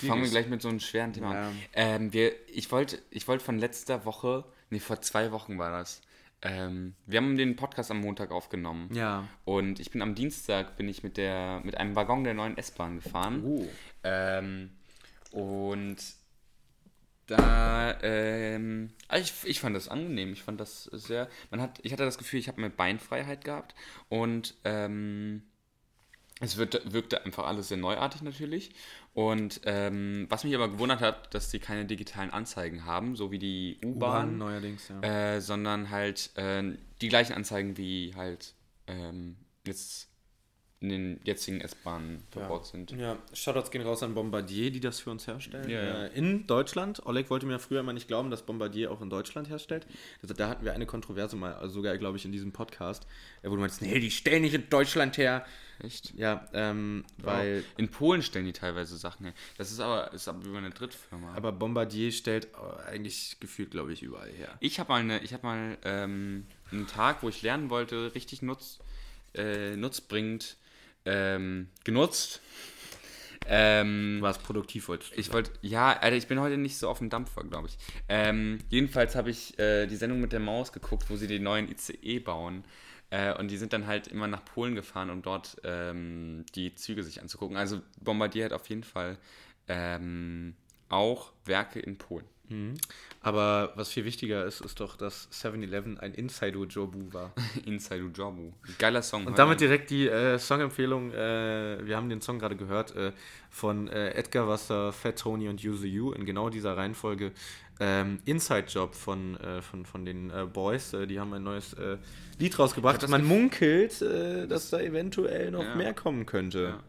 Fangen 0.00 0.22
wir 0.22 0.30
gleich 0.30 0.48
mit 0.48 0.62
so 0.62 0.68
einem 0.68 0.80
schweren 0.80 1.12
Thema 1.12 1.34
Ja. 1.34 1.48
an. 1.48 1.60
Ähm, 1.74 2.12
wir, 2.14 2.32
ich 2.48 2.72
wollte 2.72 3.02
ich 3.10 3.28
wollt 3.28 3.42
von 3.42 3.58
letzter 3.58 4.06
Woche, 4.06 4.44
nee, 4.70 4.80
vor 4.80 5.02
zwei 5.02 5.32
Wochen 5.32 5.58
war 5.58 5.70
das. 5.70 6.00
Ähm, 6.44 6.94
wir 7.06 7.18
haben 7.18 7.36
den 7.36 7.56
Podcast 7.56 7.90
am 7.90 8.00
Montag 8.00 8.30
aufgenommen. 8.30 8.90
Ja. 8.92 9.26
Und 9.44 9.80
ich 9.80 9.90
bin 9.90 10.02
am 10.02 10.14
Dienstag 10.14 10.76
bin 10.76 10.88
ich 10.88 11.02
mit 11.02 11.16
der 11.16 11.62
mit 11.64 11.78
einem 11.78 11.96
Waggon 11.96 12.22
der 12.22 12.34
neuen 12.34 12.58
S-Bahn 12.58 12.96
gefahren. 12.96 13.42
Oh. 13.44 13.66
Ähm, 14.04 14.70
und 15.32 15.96
da, 17.26 17.98
ähm, 18.02 18.90
also 19.08 19.24
ich, 19.24 19.50
ich 19.50 19.60
fand 19.60 19.74
das 19.74 19.88
angenehm. 19.88 20.32
Ich 20.32 20.42
fand 20.42 20.60
das 20.60 20.84
sehr, 20.84 21.28
man 21.50 21.62
hat, 21.62 21.80
ich 21.82 21.92
hatte 21.92 22.04
das 22.04 22.18
Gefühl, 22.18 22.40
ich 22.40 22.48
habe 22.48 22.60
mehr 22.60 22.70
Beinfreiheit 22.70 23.44
gehabt 23.44 23.74
und 24.10 24.54
ähm, 24.64 25.42
es 26.40 26.58
wird, 26.58 26.92
wirkte 26.92 27.24
einfach 27.24 27.46
alles 27.46 27.68
sehr 27.68 27.78
neuartig 27.78 28.20
natürlich. 28.22 28.74
Und 29.14 29.60
ähm, 29.64 30.26
was 30.28 30.42
mich 30.42 30.54
aber 30.56 30.68
gewundert 30.68 31.00
hat, 31.00 31.32
dass 31.34 31.50
sie 31.50 31.60
keine 31.60 31.84
digitalen 31.84 32.30
Anzeigen 32.30 32.84
haben, 32.84 33.14
so 33.14 33.30
wie 33.30 33.38
die 33.38 33.78
U-Bahn 33.84 34.38
neuerdings, 34.38 34.88
ja. 34.88 35.00
äh, 35.36 35.40
sondern 35.40 35.90
halt 35.90 36.30
äh, 36.36 36.76
die 37.00 37.08
gleichen 37.08 37.32
Anzeigen 37.32 37.76
wie 37.76 38.12
halt 38.16 38.54
ähm, 38.88 39.36
jetzt 39.64 40.08
in 40.84 40.88
den 40.90 41.20
jetzigen 41.24 41.60
S-Bahnen 41.60 42.22
verbaut 42.30 42.66
sind. 42.66 42.92
Ja, 42.92 43.16
Shoutouts 43.32 43.70
gehen 43.70 43.82
raus 43.82 44.02
an 44.02 44.14
Bombardier, 44.14 44.70
die 44.70 44.80
das 44.80 45.00
für 45.00 45.10
uns 45.10 45.26
herstellen. 45.26 45.68
Ja, 45.68 45.82
ja. 45.82 46.04
Äh, 46.04 46.18
in 46.18 46.46
Deutschland. 46.46 47.04
Oleg 47.06 47.30
wollte 47.30 47.46
mir 47.46 47.58
früher 47.58 47.80
immer 47.80 47.92
nicht 47.92 48.08
glauben, 48.08 48.30
dass 48.30 48.42
Bombardier 48.42 48.90
auch 48.90 49.00
in 49.00 49.10
Deutschland 49.10 49.48
herstellt. 49.48 49.86
Also, 50.22 50.34
da 50.34 50.48
hatten 50.48 50.64
wir 50.64 50.74
eine 50.74 50.86
Kontroverse 50.86 51.36
mal, 51.36 51.54
also 51.54 51.74
sogar, 51.74 51.96
glaube 51.98 52.18
ich, 52.18 52.24
in 52.24 52.32
diesem 52.32 52.52
Podcast, 52.52 53.06
äh, 53.42 53.50
wo 53.50 53.54
du 53.54 53.60
meinst, 53.60 53.82
nee, 53.82 53.98
die 53.98 54.10
stellen 54.10 54.42
nicht 54.42 54.54
in 54.54 54.68
Deutschland 54.68 55.16
her. 55.16 55.44
Echt? 55.80 56.14
Ja, 56.14 56.46
ähm, 56.52 57.04
weil. 57.18 57.64
In 57.76 57.88
Polen 57.88 58.22
stellen 58.22 58.46
die 58.46 58.52
teilweise 58.52 58.96
Sachen 58.96 59.26
her. 59.26 59.34
Das 59.58 59.70
ist 59.70 59.80
aber, 59.80 60.12
ist 60.12 60.28
aber 60.28 60.44
über 60.44 60.58
eine 60.58 60.70
Drittfirma. 60.70 61.34
Aber 61.34 61.52
Bombardier 61.52 62.12
stellt 62.12 62.48
äh, 62.54 62.90
eigentlich 62.90 63.38
gefühlt, 63.40 63.70
glaube 63.70 63.92
ich, 63.92 64.02
überall 64.02 64.30
her. 64.30 64.56
ich 64.60 64.78
habe 64.78 64.90
mal, 64.90 65.00
eine, 65.00 65.22
ich 65.22 65.32
hab 65.32 65.42
mal 65.42 65.76
ähm, 65.84 66.46
einen 66.70 66.86
Tag, 66.86 67.22
wo 67.22 67.28
ich 67.28 67.42
lernen 67.42 67.70
wollte, 67.70 68.14
richtig 68.14 68.42
nutz, 68.42 68.78
äh, 69.34 69.76
nutzbringend 69.76 70.56
ähm, 71.04 71.68
genutzt. 71.84 72.40
Ähm, 73.46 74.16
Du 74.18 74.22
warst 74.22 74.42
produktiv 74.42 74.88
heute. 74.88 75.06
Ich 75.16 75.32
wollte, 75.32 75.50
ja, 75.60 75.92
Alter, 75.92 76.16
ich 76.16 76.26
bin 76.26 76.40
heute 76.40 76.56
nicht 76.56 76.78
so 76.78 76.88
auf 76.88 76.98
dem 76.98 77.10
Dampfer, 77.10 77.44
glaube 77.44 77.68
ich. 77.68 77.78
Ähm, 78.08 78.58
jedenfalls 78.70 79.14
habe 79.14 79.30
ich 79.30 79.58
äh, 79.58 79.86
die 79.86 79.96
Sendung 79.96 80.20
mit 80.20 80.32
der 80.32 80.40
Maus 80.40 80.72
geguckt, 80.72 81.10
wo 81.10 81.16
sie 81.16 81.26
den 81.26 81.42
neuen 81.42 81.68
ICE 81.70 82.20
bauen. 82.20 82.64
Äh, 83.10 83.34
und 83.34 83.50
die 83.50 83.58
sind 83.58 83.72
dann 83.72 83.86
halt 83.86 84.08
immer 84.08 84.26
nach 84.26 84.44
Polen 84.44 84.74
gefahren, 84.74 85.10
um 85.10 85.22
dort 85.22 85.56
ähm, 85.62 86.44
die 86.54 86.74
Züge 86.74 87.02
sich 87.02 87.20
anzugucken. 87.20 87.56
Also 87.56 87.82
Bombardier 88.00 88.46
hat 88.46 88.52
auf 88.52 88.68
jeden 88.68 88.84
Fall 88.84 89.18
ähm, 89.68 90.56
auch 90.88 91.32
Werke 91.44 91.80
in 91.80 91.98
Polen. 91.98 92.26
Aber 93.20 93.72
was 93.74 93.88
viel 93.90 94.04
wichtiger 94.04 94.44
ist, 94.44 94.60
ist 94.60 94.78
doch, 94.80 94.96
dass 94.96 95.28
7-Eleven 95.32 95.98
ein 95.98 96.12
Inside-Jobu 96.12 97.12
war. 97.12 97.32
Inside 97.64 98.10
Jobu. 98.14 98.52
Geiler 98.78 99.02
Song. 99.02 99.26
Und 99.26 99.38
damit 99.38 99.60
direkt 99.60 99.90
die 99.90 100.06
äh, 100.08 100.38
Songempfehlung. 100.38 101.10
Äh, 101.12 101.86
wir 101.86 101.96
haben 101.96 102.08
den 102.10 102.20
Song 102.20 102.38
gerade 102.38 102.54
gehört 102.56 102.94
äh, 102.94 103.12
von 103.50 103.88
äh, 103.88 104.10
Edgar 104.10 104.46
Wasser, 104.46 104.92
Fat 104.92 105.18
Tony 105.18 105.48
und 105.48 105.64
Use 105.64 105.86
You 105.86 106.12
in 106.12 106.26
genau 106.26 106.50
dieser 106.50 106.76
Reihenfolge. 106.76 107.32
Ähm, 107.80 108.20
Inside 108.24 108.66
Job 108.68 108.94
von, 108.94 109.36
äh, 109.40 109.62
von, 109.62 109.84
von 109.86 110.04
den 110.04 110.30
äh, 110.30 110.44
Boys. 110.44 110.94
Die 111.08 111.18
haben 111.18 111.32
ein 111.32 111.42
neues 111.42 111.74
Lied 112.38 112.58
rausgebracht. 112.58 113.02
das 113.02 113.10
Man 113.10 113.24
munkelt, 113.24 114.00
dass 114.02 114.70
da 114.70 114.80
eventuell 114.80 115.50
noch 115.50 115.62
Ja. 115.62 115.74
mehr 115.76 115.94
kommen 115.94 116.26
könnte. 116.26 116.62
Ja, 116.64 116.80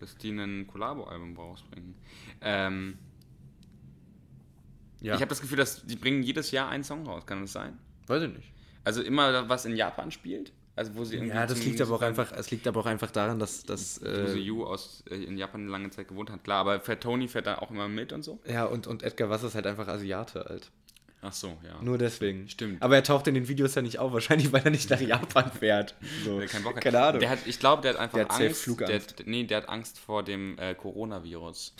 dass 0.00 0.16
die 0.16 0.30
ein 0.30 0.66
Collabo-Album 0.66 1.36
rausbringen. 1.36 1.94
Ähm, 2.40 2.98
Ja. 5.00 5.14
Ich 5.14 5.20
habe 5.20 5.28
das 5.28 5.40
Gefühl, 5.40 5.58
dass 5.58 5.84
die 5.86 5.96
bringen 5.96 6.22
jedes 6.22 6.50
Jahr 6.50 6.68
einen 6.68 6.84
Song 6.84 7.06
raus. 7.06 7.24
Kann 7.26 7.42
das 7.42 7.52
sein? 7.52 7.78
Weiß 8.06 8.22
ich 8.22 8.32
nicht. 8.32 8.52
Also 8.84 9.02
immer 9.02 9.48
was 9.48 9.64
in 9.64 9.76
Japan 9.76 10.10
spielt? 10.10 10.52
Also 10.74 10.94
wo 10.94 11.04
sie 11.04 11.16
irgendwie 11.16 11.34
Ja, 11.34 11.46
das 11.46 11.64
liegt 11.64 11.80
aber 11.80 11.96
auch 11.96 12.02
einfach, 12.02 12.30
es 12.32 12.50
liegt 12.52 12.66
aber 12.68 12.80
auch 12.80 12.86
einfach 12.86 13.10
daran, 13.10 13.40
dass, 13.40 13.64
dass 13.64 14.00
Use 14.00 14.08
äh, 14.08 14.38
You 14.38 14.64
aus 14.64 15.02
äh, 15.10 15.16
in 15.16 15.36
Japan 15.36 15.62
eine 15.62 15.70
lange 15.70 15.90
Zeit 15.90 16.06
gewohnt 16.06 16.30
hat. 16.30 16.44
Klar, 16.44 16.58
aber 16.60 16.80
Fat 16.80 17.00
Tony 17.00 17.26
fährt 17.26 17.46
da 17.46 17.58
auch 17.58 17.70
immer 17.70 17.88
mit 17.88 18.12
und 18.12 18.22
so. 18.22 18.38
ja 18.48 18.64
und, 18.64 18.86
und 18.86 19.02
Edgar 19.02 19.28
Wasser 19.28 19.48
ist 19.48 19.56
halt 19.56 19.66
einfach 19.66 19.88
Asiate 19.88 20.46
alt. 20.46 20.70
Ach 21.20 21.32
so, 21.32 21.58
ja. 21.64 21.82
Nur 21.82 21.98
deswegen. 21.98 22.48
Stimmt. 22.48 22.80
Aber 22.80 22.94
er 22.94 23.02
taucht 23.02 23.26
in 23.26 23.34
den 23.34 23.48
Videos 23.48 23.74
ja 23.74 23.82
nicht 23.82 23.98
auf, 23.98 24.12
wahrscheinlich 24.12 24.52
weil 24.52 24.62
er 24.62 24.70
nicht 24.70 24.88
nach 24.88 25.00
Japan 25.00 25.50
fährt. 25.50 25.96
So. 26.24 26.40
Kein 26.46 26.62
Bock 26.62 26.76
hat. 26.76 26.84
Keine 26.84 27.00
Ahnung. 27.00 27.20
Der 27.20 27.30
hat, 27.30 27.40
ich 27.46 27.58
glaube, 27.58 27.82
der 27.82 27.94
hat 27.94 28.00
einfach 28.00 28.18
Der 28.18 28.28
hat 28.28 28.40
Angst. 28.40 28.80
Der, 28.80 29.26
nee, 29.26 29.42
der 29.42 29.56
hat 29.58 29.68
Angst 29.68 29.98
vor 29.98 30.22
dem 30.22 30.56
äh, 30.58 30.74
Coronavirus. 30.76 31.74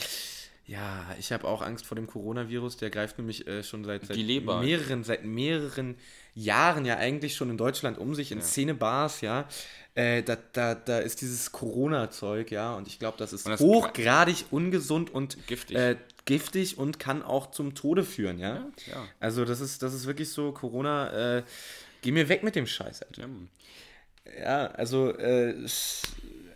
Ja, 0.68 1.06
ich 1.18 1.32
habe 1.32 1.48
auch 1.48 1.62
Angst 1.62 1.86
vor 1.86 1.96
dem 1.96 2.06
Coronavirus. 2.06 2.76
Der 2.76 2.90
greift 2.90 3.16
nämlich 3.16 3.46
äh, 3.46 3.62
schon 3.62 3.84
seit, 3.84 4.04
seit 4.06 4.18
mehreren, 4.18 5.02
seit 5.02 5.24
mehreren 5.24 5.96
Jahren 6.34 6.84
ja 6.84 6.98
eigentlich 6.98 7.34
schon 7.36 7.48
in 7.48 7.56
Deutschland 7.56 7.96
um 7.96 8.14
sich 8.14 8.30
in 8.32 8.42
Szenebars, 8.42 9.22
ja. 9.22 9.48
Äh, 9.94 10.22
da, 10.22 10.36
da, 10.52 10.74
da 10.74 10.98
ist 10.98 11.22
dieses 11.22 11.52
Corona-Zeug, 11.52 12.50
ja, 12.50 12.74
und 12.76 12.86
ich 12.86 12.98
glaube, 12.98 13.16
das 13.16 13.32
ist 13.32 13.48
das- 13.48 13.60
hochgradig 13.60 14.44
ungesund 14.50 15.10
und 15.12 15.46
Giftig. 15.46 15.76
Äh, 15.76 15.96
giftig 16.26 16.76
und 16.76 16.98
kann 16.98 17.22
auch 17.22 17.50
zum 17.50 17.74
Tode 17.74 18.04
führen, 18.04 18.38
ja. 18.38 18.66
ja. 18.86 19.08
Also 19.18 19.46
das 19.46 19.60
ist, 19.60 19.82
das 19.82 19.94
ist 19.94 20.06
wirklich 20.06 20.28
so, 20.28 20.52
Corona, 20.52 21.38
äh, 21.38 21.42
geh 22.02 22.12
mir 22.12 22.28
weg 22.28 22.42
mit 22.42 22.54
dem 22.54 22.66
Scheiß, 22.66 23.02
Alter. 23.02 23.22
Ja. 23.22 23.28
Ja, 24.38 24.66
also, 24.66 25.16
äh, 25.16 25.54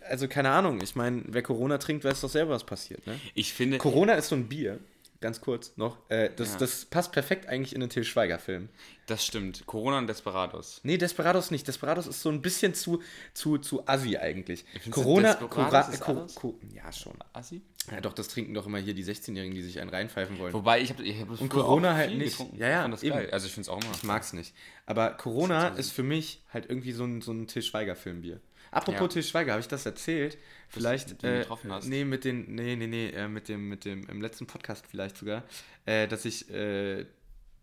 also 0.09 0.27
keine 0.27 0.49
Ahnung. 0.51 0.81
Ich 0.81 0.95
meine, 0.95 1.23
wer 1.27 1.41
Corona 1.43 1.77
trinkt, 1.77 2.03
weiß 2.03 2.21
doch 2.21 2.29
selber, 2.29 2.51
was 2.51 2.63
passiert. 2.65 3.05
Ne? 3.07 3.19
Ich 3.33 3.53
finde, 3.53 3.77
Corona 3.77 4.13
ist 4.13 4.29
so 4.29 4.35
ein 4.35 4.47
Bier. 4.47 4.79
ganz 5.21 5.39
kurz 5.39 5.77
noch. 5.77 5.97
Äh, 6.09 6.31
das, 6.35 6.51
Ja. 6.53 6.57
das 6.59 6.83
passt 6.83 7.13
perfekt 7.13 7.47
eigentlich 7.47 7.73
in 7.73 7.79
den 7.79 7.89
Till 7.89 8.03
Schweiger-Film. 8.03 8.67
Das 9.05 9.25
stimmt. 9.25 9.65
Corona 9.65 9.97
und 9.99 10.07
Desperados. 10.07 10.81
Nee, 10.83 10.97
Desperados 10.97 11.49
nicht. 11.49 11.65
Desperados 11.65 12.07
ist 12.07 12.21
so 12.21 12.27
ein 12.29 12.41
bisschen 12.41 12.73
zu, 12.73 13.01
zu, 13.33 13.57
zu 13.57 13.87
assi 13.87 14.17
eigentlich. 14.17 14.65
Corona, 14.91 15.33
Desperados 15.35 15.99
Cora, 16.01 16.25
ist 16.25 16.35
Co? 16.35 16.49
Co, 16.51 16.59
ja 16.73 16.91
schon. 16.91 17.13
Assi? 17.31 17.61
Ja, 17.89 18.01
doch, 18.01 18.11
das 18.11 18.27
trinken 18.27 18.53
doch 18.53 18.65
immer 18.65 18.79
hier 18.79 18.93
die 18.93 19.03
16-Jährigen, 19.05 19.55
die 19.55 19.61
sich 19.61 19.79
einen 19.79 19.89
reinpfeifen 19.89 20.37
wollen. 20.39 20.53
Wobei, 20.53 20.81
ich 20.81 20.89
habe 20.89 21.03
ich 21.03 21.19
hab 21.21 21.29
Und 21.39 21.47
Corona 21.49 21.93
halt 21.95 22.17
nicht. 22.17 22.31
getrunken. 22.37 22.57
Ja, 22.57 22.67
ja, 22.69 22.87
das 22.89 23.01
eben. 23.03 23.15
geil. 23.15 23.29
Also 23.31 23.47
ich 23.47 23.53
finde 23.53 23.61
es 23.67 23.69
auch 23.69 23.81
immer. 23.81 23.91
Ich 23.95 24.03
mag's 24.03 24.33
nicht. 24.33 24.53
Aber 24.85 25.11
Corona 25.11 25.69
ist 25.69 25.91
für 25.91 26.03
mich 26.03 26.41
halt 26.53 26.65
irgendwie 26.69 26.91
so 26.91 27.05
ein, 27.05 27.21
so 27.21 27.31
ein 27.31 27.47
Till 27.47 27.61
Schweiger-Filmbier. 27.61 28.41
Apropos 28.73 29.01
Ja. 29.01 29.07
Till 29.07 29.23
Schweiger, 29.23 29.51
habe 29.53 29.61
ich 29.61 29.67
das 29.67 29.85
erzählt? 29.85 30.37
Vielleicht. 30.69 31.09
mit 31.09 31.23
dem 31.23 31.33
äh, 31.33 31.39
getroffen 31.39 31.71
hast? 31.71 31.85
Nee, 31.87 32.03
mit 32.05 32.23
den. 32.25 32.53
Nee, 32.55 32.75
nee, 32.75 32.87
nee, 32.87 33.09
äh, 33.09 33.27
mit 33.27 33.47
dem, 33.49 33.69
mit 33.69 33.85
dem, 33.85 34.07
im 34.09 34.21
letzten 34.21 34.47
Podcast 34.47 34.85
vielleicht 34.89 35.17
sogar, 35.17 35.43
äh, 35.85 36.07
dass 36.07 36.25
ich 36.25 36.49
äh, 36.49 37.05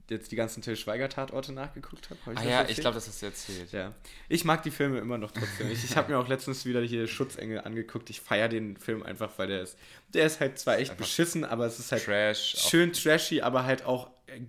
jetzt 0.08 0.32
die 0.32 0.36
ganzen 0.36 0.60
Till 0.62 0.76
Schweiger-Tatorte 0.76 1.52
nachgeguckt 1.52 2.10
habe. 2.10 2.18
Hab 2.26 2.36
Ah 2.38 2.42
ja, 2.42 2.50
erzählt? 2.58 2.70
ich 2.70 2.80
glaube, 2.82 2.94
das 2.96 3.06
hast 3.06 3.22
du 3.22 3.26
erzählt. 3.26 3.72
Ja. 3.72 3.94
Ich 4.28 4.44
mag 4.44 4.62
die 4.62 4.70
Filme 4.72 4.98
immer 4.98 5.18
noch 5.18 5.30
trotzdem. 5.30 5.70
Ich, 5.70 5.84
ich 5.84 5.96
habe 5.96 6.10
mir 6.12 6.18
auch 6.18 6.26
letztens 6.28 6.64
wieder 6.66 6.80
hier 6.82 7.06
Schutzengel 7.06 7.60
angeguckt. 7.60 8.10
Ich 8.10 8.20
feiere 8.20 8.48
den 8.48 8.76
Film 8.76 9.02
einfach, 9.04 9.38
weil 9.38 9.46
der 9.48 9.62
ist. 9.62 9.78
Der 10.14 10.26
ist 10.26 10.40
halt 10.40 10.58
zwar 10.58 10.78
echt 10.78 10.96
beschissen, 10.96 11.44
aber 11.44 11.66
es 11.66 11.78
ist 11.78 11.92
halt 11.92 12.04
Trash. 12.04 12.56
schön 12.68 12.92
trashy, 12.92 13.40
aber 13.40 13.64
halt 13.64 13.84
auch 13.84 14.10
äh, 14.26 14.40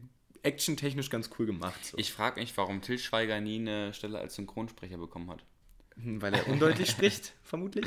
actiontechnisch 0.43 1.09
ganz 1.11 1.29
cool 1.37 1.45
gemacht. 1.45 1.85
So. 1.85 1.97
Ich 1.99 2.11
frage 2.11 2.39
mich, 2.39 2.55
warum 2.57 2.81
Till 2.81 2.97
Schweiger 2.97 3.39
nie 3.39 3.59
eine 3.59 3.93
Stelle 3.93 4.17
als 4.17 4.35
Synchronsprecher 4.35 4.97
bekommen 4.97 5.29
hat. 5.29 5.43
Weil 5.95 6.33
er 6.33 6.47
undeutlich 6.47 6.89
spricht, 6.91 7.33
vermutlich. 7.43 7.85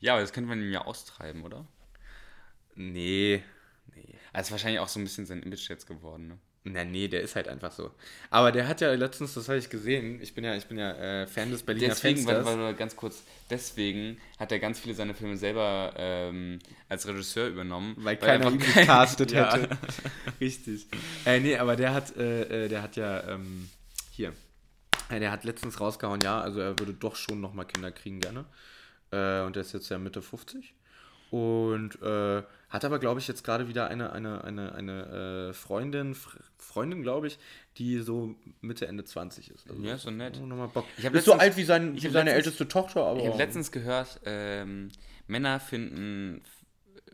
Ja, 0.00 0.12
aber 0.14 0.22
das 0.22 0.32
könnte 0.32 0.48
man 0.48 0.60
ihm 0.60 0.70
ja 0.72 0.82
austreiben, 0.84 1.42
oder? 1.44 1.66
Nee. 2.74 3.42
Nee. 3.94 4.14
Also 4.32 4.48
ist 4.48 4.52
wahrscheinlich 4.52 4.80
auch 4.80 4.88
so 4.88 5.00
ein 5.00 5.04
bisschen 5.04 5.26
sein 5.26 5.42
Image 5.42 5.68
jetzt 5.68 5.86
geworden, 5.86 6.28
ne? 6.28 6.38
Na, 6.68 6.82
nee, 6.84 7.06
der 7.06 7.20
ist 7.20 7.36
halt 7.36 7.46
einfach 7.46 7.70
so. 7.70 7.92
Aber 8.28 8.50
der 8.50 8.66
hat 8.66 8.80
ja 8.80 8.92
letztens, 8.92 9.34
das 9.34 9.48
habe 9.48 9.56
ich 9.58 9.70
gesehen, 9.70 10.20
ich 10.20 10.34
bin 10.34 10.42
ja, 10.42 10.56
ich 10.56 10.66
bin 10.66 10.76
ja 10.78 10.90
äh, 11.22 11.26
Fan 11.28 11.52
des 11.52 11.62
Berliner 11.62 11.90
Deswegen, 11.90 12.16
Fensters. 12.24 12.44
weil, 12.44 12.58
weil, 12.58 12.74
ganz 12.74 12.96
kurz, 12.96 13.22
deswegen 13.48 14.18
hat 14.36 14.50
er 14.50 14.58
ganz 14.58 14.80
viele 14.80 14.92
seiner 14.96 15.14
Filme 15.14 15.36
selber 15.36 15.94
ähm, 15.96 16.58
als 16.88 17.06
Regisseur 17.06 17.46
übernommen. 17.46 17.94
weil 18.00 18.16
keiner 18.16 18.32
einfach 18.46 18.50
ihn 18.50 18.58
kein- 18.58 18.80
gecastet 18.82 19.30
Ja. 19.32 19.54
hätte. 19.56 19.78
Richtig. 20.40 20.88
Äh, 21.24 21.38
nee, 21.38 21.56
aber 21.56 21.76
der 21.76 21.94
hat, 21.94 22.16
äh, 22.16 22.64
äh, 22.64 22.68
der 22.68 22.82
hat 22.82 22.96
ja, 22.96 23.28
ähm, 23.28 23.70
hier, 24.10 24.32
der 25.10 25.30
hat 25.30 25.44
letztens 25.44 25.80
rausgehauen, 25.80 26.20
ja, 26.22 26.40
also 26.40 26.60
er 26.60 26.78
würde 26.78 26.92
doch 26.94 27.16
schon 27.16 27.40
nochmal 27.40 27.66
Kinder 27.66 27.90
kriegen 27.92 28.20
gerne. 28.20 28.44
Äh, 29.12 29.42
und 29.42 29.54
der 29.56 29.62
ist 29.62 29.72
jetzt 29.72 29.88
ja 29.88 29.98
Mitte 29.98 30.20
50. 30.22 30.74
Und 31.30 32.00
äh, 32.02 32.42
hat 32.68 32.84
aber, 32.84 32.98
glaube 33.00 33.18
ich, 33.20 33.26
jetzt 33.28 33.42
gerade 33.42 33.66
wieder 33.68 33.88
eine, 33.88 34.12
eine, 34.12 34.44
eine, 34.44 34.72
eine 34.74 35.48
äh, 35.48 35.52
Freundin, 35.52 36.14
Fr 36.14 36.38
Freundin, 36.58 37.02
glaube 37.02 37.26
ich, 37.28 37.38
die 37.78 37.98
so 38.00 38.34
Mitte, 38.60 38.86
Ende 38.86 39.04
20 39.04 39.50
ist. 39.50 39.68
Also, 39.70 39.82
Ja, 39.82 39.96
so 39.98 40.10
nett. 40.10 40.38
oh, 40.42 40.46
nochmal 40.46 40.68
Bock. 40.68 40.84
Ich 40.98 41.04
ist 41.04 41.10
so 41.10 41.16
letztens- 41.32 41.40
alt 41.40 41.56
wie, 41.56 41.64
sein, 41.64 41.94
wie 41.94 42.00
seine 42.00 42.30
letztens- 42.30 42.32
älteste 42.34 42.68
Tochter, 42.68 43.04
aber. 43.06 43.20
Ich 43.20 43.26
habe 43.26 43.38
letztens 43.38 43.72
gehört, 43.72 44.20
ähm, 44.24 44.90
Männer 45.26 45.58
finden 45.60 46.42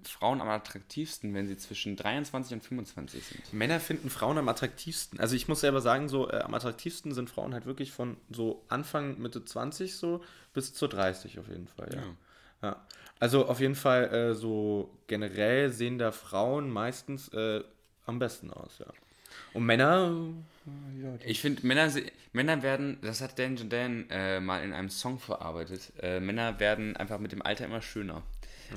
Frauen 0.08 0.40
am 0.40 0.48
attraktivsten, 0.48 1.34
wenn 1.34 1.46
sie 1.46 1.56
zwischen 1.56 1.96
23 1.96 2.54
und 2.54 2.64
25 2.64 3.24
sind. 3.24 3.52
Männer 3.52 3.80
finden 3.80 4.10
Frauen 4.10 4.38
am 4.38 4.48
attraktivsten. 4.48 5.20
Also 5.20 5.36
ich 5.36 5.48
muss 5.48 5.60
selber 5.60 5.80
sagen, 5.80 6.08
so 6.08 6.30
äh, 6.30 6.40
am 6.40 6.54
attraktivsten 6.54 7.12
sind 7.12 7.30
Frauen 7.30 7.54
halt 7.54 7.66
wirklich 7.66 7.92
von 7.92 8.16
so 8.30 8.64
Anfang, 8.68 9.18
Mitte 9.20 9.44
20 9.44 9.94
so 9.94 10.22
bis 10.54 10.74
zur 10.74 10.88
30 10.88 11.38
auf 11.38 11.48
jeden 11.48 11.68
Fall, 11.68 11.88
ja. 11.94 12.68
ja. 12.68 12.86
Also 13.18 13.46
auf 13.46 13.60
jeden 13.60 13.76
Fall 13.76 14.12
äh, 14.12 14.34
so 14.34 14.90
generell 15.06 15.70
sehen 15.70 15.98
da 15.98 16.12
Frauen 16.12 16.70
meistens 16.70 17.28
äh, 17.28 17.62
am 18.06 18.18
besten 18.18 18.50
aus, 18.50 18.78
ja. 18.78 18.86
Und 19.54 19.64
Männer, 19.64 20.12
ja, 21.02 21.14
Ich 21.24 21.40
finde, 21.40 21.66
Männer, 21.66 21.90
Männer 22.32 22.62
werden, 22.62 22.98
das 23.02 23.20
hat 23.20 23.38
Dan 23.38 23.56
Dan 23.68 24.06
äh, 24.10 24.40
mal 24.40 24.62
in 24.62 24.72
einem 24.72 24.90
Song 24.90 25.18
verarbeitet, 25.18 25.92
äh, 26.00 26.20
Männer 26.20 26.58
werden 26.60 26.96
einfach 26.96 27.18
mit 27.18 27.32
dem 27.32 27.42
Alter 27.42 27.66
immer 27.66 27.82
schöner. 27.82 28.22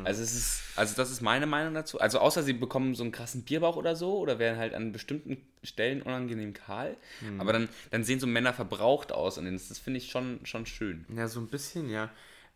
Also 0.03 0.21
es 0.21 0.35
ist, 0.35 0.61
also 0.75 0.95
das 0.95 1.11
ist 1.11 1.21
meine 1.21 1.45
Meinung 1.45 1.73
dazu. 1.73 1.99
Also 1.99 2.19
außer 2.19 2.43
sie 2.43 2.53
bekommen 2.53 2.95
so 2.95 3.03
einen 3.03 3.11
krassen 3.11 3.43
Bierbauch 3.43 3.75
oder 3.77 3.95
so 3.95 4.17
oder 4.17 4.39
werden 4.39 4.57
halt 4.59 4.73
an 4.73 4.91
bestimmten 4.91 5.37
Stellen 5.63 6.01
unangenehm 6.01 6.53
kahl. 6.53 6.97
Aber 7.37 7.53
dann, 7.53 7.69
dann 7.91 8.03
sehen 8.03 8.19
so 8.19 8.27
Männer 8.27 8.53
verbraucht 8.53 9.11
aus 9.11 9.37
und 9.37 9.51
das, 9.51 9.67
das 9.69 9.79
finde 9.79 9.99
ich 9.99 10.11
schon, 10.11 10.39
schon 10.43 10.65
schön. 10.65 11.05
ja, 11.15 11.27
so 11.27 11.39
ein 11.39 11.47
bisschen, 11.47 11.89
ja. 11.89 12.09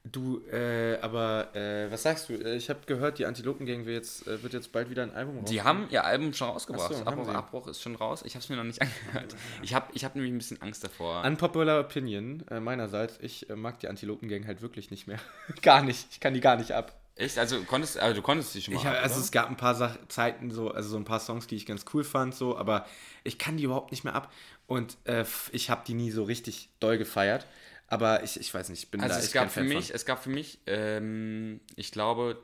Du, 0.05 0.41
äh, 0.49 0.97
aber 1.01 1.53
äh, 1.53 1.91
was 1.91 2.03
sagst 2.03 2.29
du? 2.29 2.33
Äh, 2.33 2.55
Ich 2.55 2.69
habe 2.69 2.79
gehört, 2.85 3.19
die 3.19 3.25
Antilopengang 3.25 3.85
wird 3.85 3.97
jetzt, 3.97 4.25
äh, 4.27 4.41
wird 4.41 4.53
jetzt 4.53 4.71
bald 4.71 4.89
wieder 4.89 5.03
ein 5.03 5.13
Album 5.13 5.43
Die 5.43 5.61
haben 5.61 5.87
ihr 5.91 6.05
Album 6.05 6.33
schon 6.33 6.47
rausgebracht. 6.49 6.89
Ach 6.93 6.97
so, 6.99 7.03
Abbruch. 7.05 7.27
Abbruch 7.27 7.67
ist 7.67 7.81
schon 7.81 7.95
raus. 7.95 8.23
Ich 8.25 8.33
habe 8.35 8.41
es 8.41 8.47
mir 8.47 8.55
noch 8.55 8.63
nicht 8.63 8.81
angehört. 8.81 9.35
Ich 9.61 9.73
habe 9.73 9.87
ich 9.93 10.05
hab 10.05 10.15
nämlich 10.15 10.31
ein 10.31 10.37
bisschen 10.37 10.61
Angst 10.61 10.85
davor. 10.85 11.25
Unpopular 11.25 11.81
Opinion 11.81 12.45
äh, 12.49 12.61
meinerseits, 12.61 13.19
ich 13.21 13.47
mag 13.53 13.77
die 13.81 13.89
Antilopengang 13.89 14.47
halt 14.47 14.61
wirklich 14.61 14.89
nicht 14.89 15.05
mehr. 15.05 15.19
gar 15.61 15.83
nicht. 15.83 16.07
Ich 16.11 16.21
kann 16.21 16.33
die 16.33 16.39
gar 16.39 16.55
nicht 16.55 16.71
ab. 16.71 16.97
Echt? 17.19 17.37
Also, 17.37 17.63
konntest, 17.63 17.97
also 17.97 18.15
du 18.15 18.21
konntest 18.21 18.55
die 18.55 18.61
schon 18.61 18.73
mal 18.73 18.81
Ich 18.81 18.87
ab, 18.87 18.95
also 19.01 19.15
oder? 19.15 19.23
es 19.23 19.31
gab 19.31 19.49
ein 19.49 19.57
paar 19.57 19.75
Sach 19.75 19.97
Zeiten 20.07 20.51
so, 20.51 20.71
also 20.71 20.89
so 20.89 20.97
ein 20.97 21.05
paar 21.05 21.19
Songs, 21.19 21.47
die 21.47 21.55
ich 21.55 21.65
ganz 21.65 21.83
cool 21.93 22.03
fand, 22.03 22.33
so, 22.33 22.57
aber 22.57 22.85
ich 23.23 23.37
kann 23.37 23.57
die 23.57 23.63
überhaupt 23.63 23.91
nicht 23.91 24.03
mehr 24.05 24.15
ab. 24.15 24.31
Und 24.67 24.97
äh, 25.05 25.25
ich 25.51 25.69
habe 25.69 25.83
die 25.85 25.93
nie 25.95 26.11
so 26.11 26.23
richtig 26.23 26.69
doll 26.79 26.97
gefeiert. 26.97 27.45
Aber 27.87 28.23
ich, 28.23 28.39
ich 28.39 28.53
weiß 28.53 28.69
nicht, 28.69 28.83
ich 28.83 28.91
bin 28.91 29.01
Also 29.01 29.15
da 29.15 29.19
es 29.19 29.25
echt 29.25 29.33
gab 29.33 29.49
für 29.49 29.61
Fan 29.61 29.67
mich, 29.67 29.87
von. 29.87 29.95
es 29.95 30.05
gab 30.05 30.23
für 30.23 30.29
mich, 30.29 30.59
ähm, 30.67 31.59
ich 31.75 31.91
glaube, 31.91 32.41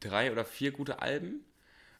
drei 0.00 0.32
oder 0.32 0.44
vier 0.44 0.72
gute 0.72 1.02
Alben. 1.02 1.45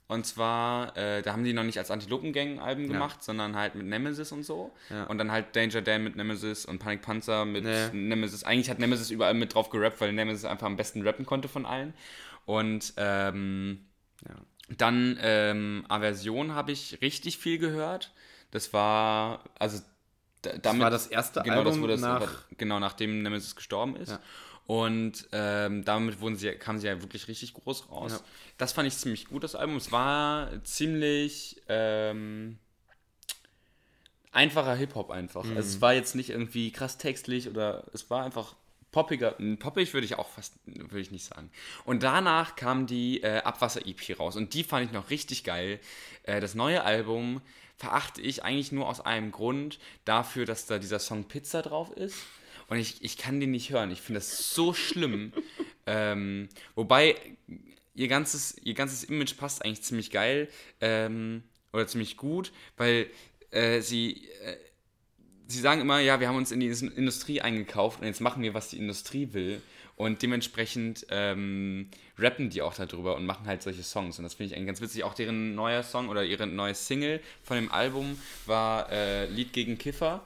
Und 0.09 0.25
zwar, 0.25 0.97
äh, 0.97 1.21
da 1.23 1.33
haben 1.33 1.43
die 1.43 1.53
noch 1.53 1.65
nicht 1.65 1.79
als 1.79 1.91
Antilopengang-Alben 1.91 2.87
gemacht, 2.89 3.25
sondern 3.25 3.57
halt 3.57 3.75
mit 3.75 3.87
Nemesis 3.87 4.31
und 4.31 4.45
so. 4.45 4.73
Ja. 4.89 5.05
Und 5.05 5.19
dann 5.19 5.33
halt 5.33 5.57
Danger 5.57 5.83
Dan 5.83 6.05
mit 6.05 6.15
Nemesis 6.15 6.65
und 6.65 6.79
Panic 6.79 7.03
Panzer 7.03 7.45
mit 7.45 7.65
Nee. 7.65 7.89
Nemesis. 7.93 8.45
Eigentlich 8.45 8.71
hat 8.71 8.79
Nemesis 8.79 9.11
überall 9.11 9.35
mit 9.35 9.53
drauf 9.55 9.69
gerappt, 9.71 10.01
weil 10.01 10.13
Nemesis 10.13 10.45
einfach 10.45 10.67
am 10.67 10.77
besten 10.77 11.03
rappen 11.03 11.27
konnte 11.27 11.49
von 11.49 11.67
allen. 11.67 11.93
Und 12.45 12.93
ähm, 12.99 13.85
Ja. 14.29 14.35
dann 14.79 15.19
ähm, 15.21 15.85
Aversion 15.89 16.55
habe 16.55 16.71
ich 16.71 16.99
richtig 17.03 17.39
viel 17.39 17.59
gehört. 17.59 18.13
Das 18.53 18.73
war, 18.73 19.43
also 19.59 19.83
da- 20.43 20.57
damit, 20.59 20.83
war 20.83 20.91
das 20.91 21.09
erste 21.09 21.43
genau, 21.43 21.57
das 21.65 21.67
Album 21.75 21.81
wurde 21.83 21.93
das, 21.95 22.01
nach- 22.03 22.45
genau 22.57 22.79
nachdem 22.79 23.23
Nemesis 23.25 23.57
gestorben 23.57 23.97
ist. 23.97 24.11
Ja. 24.11 24.21
Und 24.67 25.29
ähm, 25.33 25.85
damit 25.85 26.21
wurden 26.21 26.37
sie, 26.37 26.51
kamen 26.53 26.81
sie 26.81 26.89
ja 26.89 27.01
wirklich 27.01 27.29
richtig 27.29 27.55
groß 27.55 27.89
raus. 27.91 28.13
Ja. 28.13 28.21
Das 28.59 28.73
fand 28.73 28.89
ich 28.89 28.97
ziemlich 28.97 29.27
gut, 29.27 29.45
das 29.45 29.55
Album. 29.55 29.77
Es 29.77 29.93
war 29.93 30.51
ziemlich 30.65 31.63
ähm, 31.69 32.59
einfacher 34.33 34.75
Hip-Hop 34.75 35.11
einfach. 35.11 35.45
Mhm. 35.45 35.57
Also 35.57 35.69
es 35.69 35.81
war 35.81 35.95
jetzt 35.95 36.17
nicht 36.17 36.31
irgendwie 36.31 36.73
krass 36.73 36.99
textlich 36.99 37.49
oder 37.49 37.85
es 37.93 38.11
war 38.11 38.25
einfach 38.25 38.57
poppiger. 38.91 39.37
Poppig 39.59 39.95
würde 39.95 40.05
ich 40.05 40.19
auch 40.19 40.29
fast, 40.29 40.55
würde 40.65 41.01
ich 41.01 41.11
nicht 41.11 41.25
sagen. 41.25 41.51
Und 41.85 42.03
danach 42.03 42.57
kam 42.57 42.87
die 42.87 43.23
äh, 43.23 43.43
Abwasser-EP 43.43 44.19
raus 44.19 44.37
und 44.37 44.55
die 44.55 44.65
fand 44.65 44.87
ich 44.87 44.93
noch 44.93 45.11
richtig 45.11 45.45
geil. 45.45 45.81
Äh, 46.25 46.41
das 46.41 46.55
neue 46.55 46.83
Album 46.83 47.41
verachte 47.77 48.23
ich 48.23 48.43
eigentlich 48.43 48.73
nur 48.73 48.89
aus 48.89 49.01
einem 49.01 49.33
Grund, 49.33 49.79
dafür, 50.05 50.47
dass 50.47 50.67
da 50.67 50.79
dieser 50.79 50.99
Song 50.99 51.25
Pizza 51.25 51.63
drauf 51.63 51.91
ist. 51.93 52.17
Und 52.69 52.79
ich, 52.79 53.03
ich 53.03 53.17
kann 53.17 53.41
den 53.41 53.51
nicht 53.51 53.71
hören. 53.71 53.91
Ich 53.91 54.01
finde 54.01 54.21
das 54.21 54.55
so 54.55 54.75
schlimm. 54.75 55.33
ähm, 55.87 56.49
wobei 56.75 57.17
ihr 57.95 58.09
ganzes, 58.09 58.57
ihr 58.63 58.75
ganzes 58.75 59.05
Image 59.05 59.37
passt 59.37 59.65
eigentlich 59.65 59.83
ziemlich 59.83 60.11
geil 60.11 60.49
ähm, 60.81 61.43
oder 61.73 61.87
ziemlich 61.87 62.17
gut, 62.17 62.53
weil 62.77 63.09
äh, 63.51 63.81
sie, 63.81 64.29
äh, 64.43 64.57
sie 65.47 65.61
sagen 65.61 65.81
immer, 65.81 66.01
ja, 66.01 66.21
wir 66.21 66.29
haben 66.29 66.37
uns 66.37 66.53
in 66.53 66.61
die 66.61 66.69
Industrie 66.69 67.41
eingekauft 67.41 68.01
und 68.01 68.07
jetzt 68.07 68.21
machen 68.21 68.43
wir, 68.43 68.55
was 68.55 68.69
die 68.69 68.79
Industrie 68.79 69.33
will. 69.33 69.63
Und 69.97 70.21
dementsprechend 70.21 71.07
ähm, 71.09 71.89
rappen 72.19 72.51
die 72.51 72.61
auch 72.61 72.75
darüber 72.75 73.17
und 73.17 73.25
machen 73.25 73.47
halt 73.47 73.63
solche 73.63 73.83
Songs. 73.83 74.19
Und 74.19 74.25
das 74.25 74.35
finde 74.35 74.53
ich 74.53 74.57
eigentlich 74.57 74.67
ganz 74.67 74.81
witzig. 74.83 75.05
Auch 75.05 75.15
deren 75.15 75.55
neuer 75.55 75.83
Song 75.83 76.11
oder 76.11 76.23
ihre 76.23 76.47
neue 76.47 76.75
Single 76.75 77.21
von 77.43 77.57
dem 77.57 77.73
Album 77.73 78.19
war 78.45 78.93
äh, 78.93 79.25
Lied 79.27 79.55
gegen 79.55 79.79
Kiffer, 79.79 80.23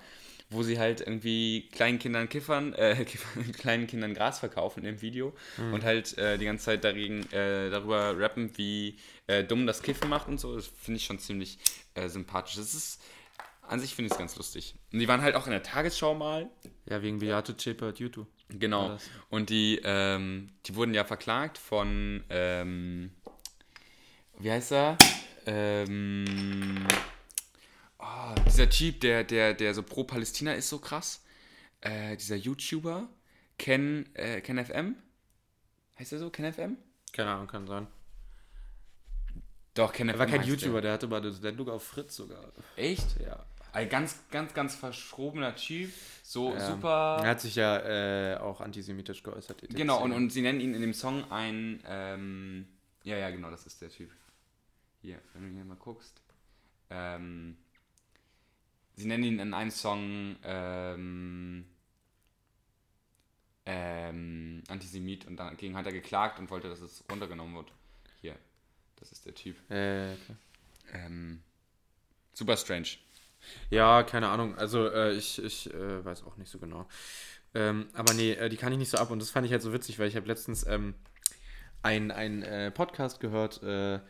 wo 0.50 0.64
sie 0.64 0.78
halt 0.78 1.00
irgendwie 1.00 1.68
kleinen 1.72 1.98
Kindern 1.98 2.28
Kiffern, 2.28 2.74
äh, 2.74 3.04
Kiffern, 3.06 3.52
kleinen 3.52 3.86
Kindern 3.86 4.14
Gras 4.14 4.40
verkaufen 4.40 4.84
im 4.84 5.00
Video 5.00 5.32
und 5.72 5.84
halt 5.84 6.18
äh, 6.18 6.38
die 6.38 6.44
ganze 6.44 6.66
Zeit 6.66 6.84
dagegen, 6.84 7.22
äh, 7.32 7.70
darüber 7.70 8.18
rappen, 8.18 8.50
wie 8.56 8.96
äh, 9.28 9.44
dumm 9.44 9.66
das 9.66 9.82
Kiffen 9.82 10.08
macht 10.08 10.28
und 10.28 10.38
so. 10.38 10.56
Das 10.56 10.66
finde 10.66 10.98
ich 10.98 11.06
schon 11.06 11.20
ziemlich 11.20 11.58
äh, 11.94 12.08
sympathisch. 12.08 12.56
Das 12.56 12.74
ist, 12.74 13.00
an 13.62 13.78
sich 13.78 13.94
finde 13.94 14.08
ich 14.08 14.12
es 14.12 14.18
ganz 14.18 14.36
lustig. 14.36 14.74
Und 14.92 14.98
die 14.98 15.06
waren 15.06 15.22
halt 15.22 15.36
auch 15.36 15.46
in 15.46 15.52
der 15.52 15.62
Tagesschau 15.62 16.14
mal. 16.14 16.48
Ja, 16.86 17.00
wegen 17.00 17.20
Zschäpe 17.56 17.88
und 17.88 17.98
YouTube. 18.00 18.26
Genau. 18.48 18.98
Und 19.28 19.50
die, 19.50 19.80
ähm, 19.84 20.48
die 20.66 20.74
wurden 20.74 20.92
ja 20.92 21.04
verklagt 21.04 21.58
von, 21.58 22.24
ähm, 22.28 23.12
wie 24.38 24.50
heißt 24.50 24.72
er? 24.72 24.98
Ähm, 25.46 26.86
oh, 28.00 28.34
dieser 28.46 28.68
Typ, 28.68 29.00
der, 29.00 29.24
der, 29.24 29.54
der 29.54 29.74
so 29.74 29.82
pro 29.82 30.04
Palästina 30.04 30.52
ist, 30.54 30.68
so 30.68 30.78
krass. 30.78 31.24
Äh, 31.80 32.16
dieser 32.16 32.36
YouTuber, 32.36 33.08
Ken, 33.58 34.08
äh, 34.14 34.40
Ken 34.40 34.64
FM. 34.64 34.96
Heißt 35.98 36.12
er 36.12 36.18
so? 36.18 36.30
Ken 36.30 36.52
FM? 36.52 36.76
Keine 37.12 37.30
Ahnung, 37.30 37.46
kann 37.46 37.66
sein. 37.66 37.86
Doch, 39.74 39.92
Kenneth 39.92 40.16
Er 40.16 40.18
war 40.18 40.26
kein 40.26 40.42
YouTuber, 40.42 40.80
der 40.80 40.92
hatte 40.92 41.06
mal 41.06 41.20
das 41.20 41.36
Sendung 41.40 41.68
auf 41.68 41.84
Fritz 41.84 42.16
sogar. 42.16 42.52
Echt? 42.76 43.20
Ja. 43.20 43.44
Ein 43.72 43.88
ganz, 43.88 44.18
ganz, 44.30 44.52
ganz 44.52 44.74
verschrobener 44.74 45.54
Typ. 45.54 45.92
So 46.22 46.52
Ja. 46.52 46.66
super. 46.66 47.20
Er 47.22 47.30
hat 47.30 47.40
sich 47.40 47.54
ja 47.54 47.78
äh, 48.32 48.36
auch 48.38 48.60
antisemitisch 48.60 49.22
geäußert. 49.22 49.62
Genau, 49.70 50.02
und, 50.02 50.12
und 50.12 50.30
sie 50.30 50.42
nennen 50.42 50.60
ihn 50.60 50.74
in 50.74 50.80
dem 50.80 50.92
Song 50.92 51.30
ein. 51.30 51.80
Ähm, 51.86 52.66
ja, 53.04 53.16
ja, 53.16 53.30
genau, 53.30 53.50
das 53.50 53.66
ist 53.66 53.80
der 53.80 53.90
Typ. 53.90 54.10
Hier, 55.02 55.20
wenn 55.34 55.48
du 55.48 55.54
hier 55.54 55.64
mal 55.64 55.76
guckst. 55.76 56.20
Ähm, 56.90 57.56
sie 59.00 59.08
nennen 59.08 59.24
ihn 59.24 59.38
in 59.38 59.54
einem 59.54 59.70
Song 59.70 60.36
ähm, 60.44 61.64
ähm, 63.66 64.62
Antisemit 64.68 65.26
und 65.26 65.36
dagegen 65.36 65.76
hat 65.76 65.86
er 65.86 65.92
geklagt 65.92 66.38
und 66.38 66.50
wollte, 66.50 66.68
dass 66.68 66.80
es 66.80 67.04
runtergenommen 67.10 67.54
wird. 67.56 67.72
Hier, 68.20 68.36
das 68.96 69.12
ist 69.12 69.26
der 69.26 69.34
Typ. 69.34 69.56
Äh, 69.70 70.12
okay. 70.12 70.36
Ähm, 70.92 71.42
super 72.32 72.56
strange. 72.56 72.88
Ja, 73.70 74.02
keine 74.02 74.28
Ahnung. 74.28 74.56
Also 74.56 74.88
äh, 74.88 75.12
ich, 75.12 75.42
ich 75.42 75.72
äh, 75.72 76.04
weiß 76.04 76.24
auch 76.24 76.36
nicht 76.36 76.50
so 76.50 76.58
genau. 76.58 76.86
Ähm, 77.54 77.88
aber 77.94 78.12
nee, 78.14 78.32
äh, 78.32 78.48
die 78.48 78.56
kann 78.56 78.72
ich 78.72 78.78
nicht 78.78 78.90
so 78.90 78.98
ab. 78.98 79.10
Und 79.10 79.20
das 79.20 79.30
fand 79.30 79.46
ich 79.46 79.52
halt 79.52 79.62
so 79.62 79.72
witzig, 79.72 79.98
weil 79.98 80.08
ich 80.08 80.16
habe 80.16 80.26
letztens 80.26 80.66
ähm, 80.66 80.94
einen 81.82 82.42
äh, 82.42 82.70
Podcast 82.70 83.20
gehört, 83.20 83.62
äh, 83.62 84.00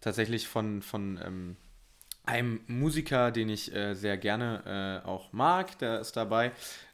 tatsächlich 0.00 0.48
von, 0.48 0.80
von 0.82 1.20
ähm, 1.22 1.56
einem 2.28 2.60
Musiker, 2.66 3.30
den 3.30 3.48
ich 3.48 3.74
äh, 3.74 3.94
sehr 3.94 4.18
gerne 4.18 5.02
äh, 5.04 5.08
auch 5.08 5.32
mag. 5.32 5.78
Der 5.78 6.00
ist 6.00 6.16
dabei. 6.16 6.52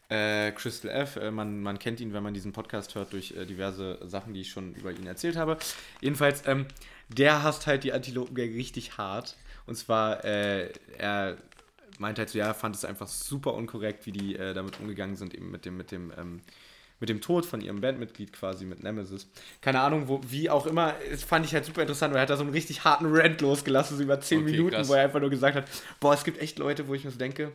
Äh, 0.08 0.52
Crystal 0.52 0.90
F. 0.90 1.16
Äh, 1.16 1.30
man, 1.30 1.60
man 1.60 1.78
kennt 1.78 2.00
ihn, 2.00 2.12
wenn 2.12 2.22
man 2.22 2.34
diesen 2.34 2.52
Podcast 2.52 2.94
hört, 2.94 3.12
durch 3.12 3.32
äh, 3.32 3.44
diverse 3.44 3.98
Sachen, 4.06 4.32
die 4.32 4.42
ich 4.42 4.50
schon 4.50 4.74
über 4.74 4.92
ihn 4.92 5.06
erzählt 5.06 5.36
habe. 5.36 5.58
Jedenfalls, 6.00 6.46
ähm, 6.46 6.66
der 7.08 7.42
hasst 7.42 7.66
halt 7.66 7.82
die 7.82 7.92
Antilopengang 7.92 8.54
richtig 8.54 8.96
hart. 8.96 9.36
Und 9.66 9.74
zwar, 9.74 10.24
äh, 10.24 10.70
er 10.98 11.36
meint 11.98 12.18
halt 12.18 12.30
so, 12.30 12.38
ja, 12.38 12.54
fand 12.54 12.76
es 12.76 12.84
einfach 12.84 13.08
super 13.08 13.54
unkorrekt, 13.54 14.06
wie 14.06 14.12
die 14.12 14.34
damit 14.34 14.80
umgegangen 14.80 15.14
sind, 15.14 15.32
eben 15.32 15.50
mit 15.50 15.64
dem, 15.64 15.76
mit 15.76 15.92
dem, 15.92 16.12
ähm, 16.18 16.40
mit 17.00 17.08
dem 17.08 17.20
Tod 17.20 17.44
von 17.44 17.60
ihrem 17.60 17.80
Bandmitglied 17.80 18.32
quasi, 18.32 18.64
mit 18.64 18.82
Nemesis. 18.82 19.26
Keine 19.60 19.80
Ahnung, 19.80 20.08
wo, 20.08 20.20
wie 20.26 20.48
auch 20.48 20.66
immer, 20.66 20.94
das 21.10 21.22
fand 21.22 21.44
ich 21.44 21.52
halt 21.54 21.64
super 21.64 21.82
interessant, 21.82 22.12
weil 22.12 22.18
er 22.20 22.22
hat 22.22 22.30
da 22.30 22.36
so 22.36 22.42
einen 22.44 22.52
richtig 22.52 22.84
harten 22.84 23.06
Rant 23.08 23.40
losgelassen, 23.40 23.96
so 23.96 24.02
über 24.02 24.20
10 24.20 24.42
Okay, 24.42 24.50
Minuten, 24.52 24.76
krass. 24.76 24.88
wo 24.88 24.94
er 24.94 25.02
einfach 25.02 25.20
nur 25.20 25.30
gesagt 25.30 25.56
hat, 25.56 25.64
boah, 26.00 26.14
es 26.14 26.24
gibt 26.24 26.40
echt 26.40 26.58
Leute, 26.58 26.88
wo 26.88 26.94
ich 26.94 27.04
mir 27.04 27.10
so 27.10 27.18
denke, 27.18 27.52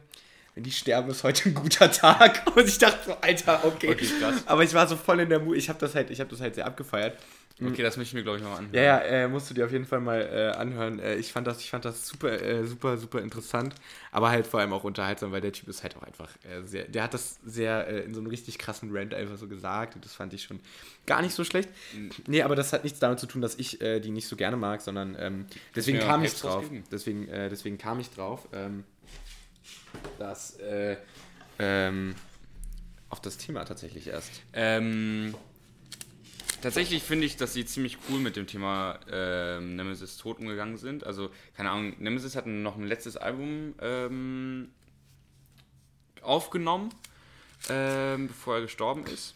wenn 0.55 0.63
die 0.63 0.71
sterben, 0.71 1.09
ist 1.09 1.23
heute 1.23 1.49
ein 1.49 1.53
guter 1.53 1.91
Tag. 1.91 2.43
Und 2.55 2.67
ich 2.67 2.77
dachte 2.77 2.99
so, 3.05 3.17
Alter, 3.21 3.63
okay. 3.65 3.91
Okay, 3.91 4.07
krass. 4.19 4.43
Aber 4.45 4.63
ich 4.63 4.73
war 4.73 4.87
so 4.87 4.95
voll 4.95 5.19
in 5.21 5.29
der 5.29 5.39
Mut, 5.39 5.55
ich 5.57 5.69
habe 5.69 5.79
das 5.79 5.95
halt, 5.95 6.09
ich 6.09 6.19
habe 6.19 6.29
das 6.29 6.41
halt 6.41 6.55
sehr 6.55 6.65
abgefeiert. 6.65 7.17
Okay, 7.61 7.83
das 7.83 7.97
möchte 7.97 8.11
ich 8.11 8.13
mir, 8.13 8.23
glaube 8.23 8.37
ich, 8.37 8.43
mal 8.43 8.55
anhören. 8.55 8.73
Ja, 8.73 8.81
ja, 8.81 8.97
äh, 8.99 9.27
musst 9.27 9.49
du 9.49 9.53
dir 9.53 9.65
auf 9.65 9.71
jeden 9.71 9.85
Fall 9.85 9.99
mal 9.99 10.21
äh, 10.21 10.57
anhören. 10.57 10.99
Äh, 10.99 11.15
ich 11.15 11.31
fand 11.31 11.45
das, 11.45 11.59
ich 11.59 11.69
fand 11.69 11.83
das 11.83 12.07
super, 12.07 12.41
äh, 12.41 12.65
super, 12.65 12.97
super 12.97 13.21
interessant, 13.21 13.75
aber 14.11 14.29
halt 14.29 14.47
vor 14.47 14.59
allem 14.61 14.71
auch 14.71 14.85
unterhaltsam, 14.85 15.31
weil 15.31 15.41
der 15.41 15.51
Typ 15.51 15.67
ist 15.67 15.83
halt 15.83 15.97
auch 15.97 16.03
einfach 16.03 16.29
äh, 16.43 16.63
sehr, 16.65 16.85
der 16.85 17.03
hat 17.03 17.13
das 17.13 17.39
sehr 17.45 17.87
äh, 17.87 17.99
in 18.01 18.13
so 18.13 18.21
einem 18.21 18.29
richtig 18.29 18.57
krassen 18.59 18.95
Rant 18.95 19.13
einfach 19.13 19.37
so 19.37 19.47
gesagt 19.47 19.95
und 19.95 20.05
das 20.05 20.13
fand 20.13 20.33
ich 20.33 20.43
schon 20.43 20.59
gar 21.05 21.21
nicht 21.21 21.33
so 21.33 21.43
schlecht. 21.43 21.69
Nee, 22.27 22.43
aber 22.43 22.55
das 22.55 22.71
hat 22.71 22.83
nichts 22.83 22.99
damit 22.99 23.19
zu 23.19 23.25
tun, 23.25 23.41
dass 23.41 23.55
ich 23.55 23.79
die 23.79 24.11
nicht 24.11 24.27
so 24.27 24.35
gerne 24.35 24.57
mag, 24.57 24.81
sondern 24.81 25.15
ähm, 25.19 25.45
deswegen 25.75 25.97
mir 25.97 26.03
kam 26.05 26.23
ich 26.23 26.33
drauf. 26.35 26.63
rausgeben. 26.63 26.83
Deswegen, 26.91 27.27
äh, 27.27 27.49
deswegen 27.49 27.77
kam 27.77 27.99
ich 27.99 28.09
drauf, 28.09 28.47
dass 30.17 30.59
äh, 30.59 30.97
ähm, 31.57 32.15
auf 33.09 33.21
das 33.21 33.37
Thema 33.37 33.65
tatsächlich 33.65 34.07
erst. 34.07 34.41
Ähm, 34.53 35.33
tatsächlich 36.61 37.03
finde 37.03 37.25
ich, 37.25 37.37
dass 37.37 37.53
sie 37.53 37.65
ziemlich 37.65 37.97
cool 38.09 38.19
mit 38.19 38.35
dem 38.35 38.47
Thema 38.47 38.99
ähm, 39.11 39.75
Nemesis 39.75 40.17
tot 40.17 40.39
umgegangen 40.39 40.77
sind. 40.77 41.05
Also, 41.05 41.29
keine 41.55 41.71
Ahnung, 41.71 41.95
Nemesis 41.99 42.35
hat 42.35 42.45
noch 42.47 42.75
ein 42.77 42.87
letztes 42.87 43.17
Album 43.17 43.75
ähm, 43.81 44.69
aufgenommen, 46.21 46.89
ähm, 47.69 48.27
bevor 48.27 48.55
er 48.55 48.61
gestorben 48.61 49.05
ist. 49.07 49.35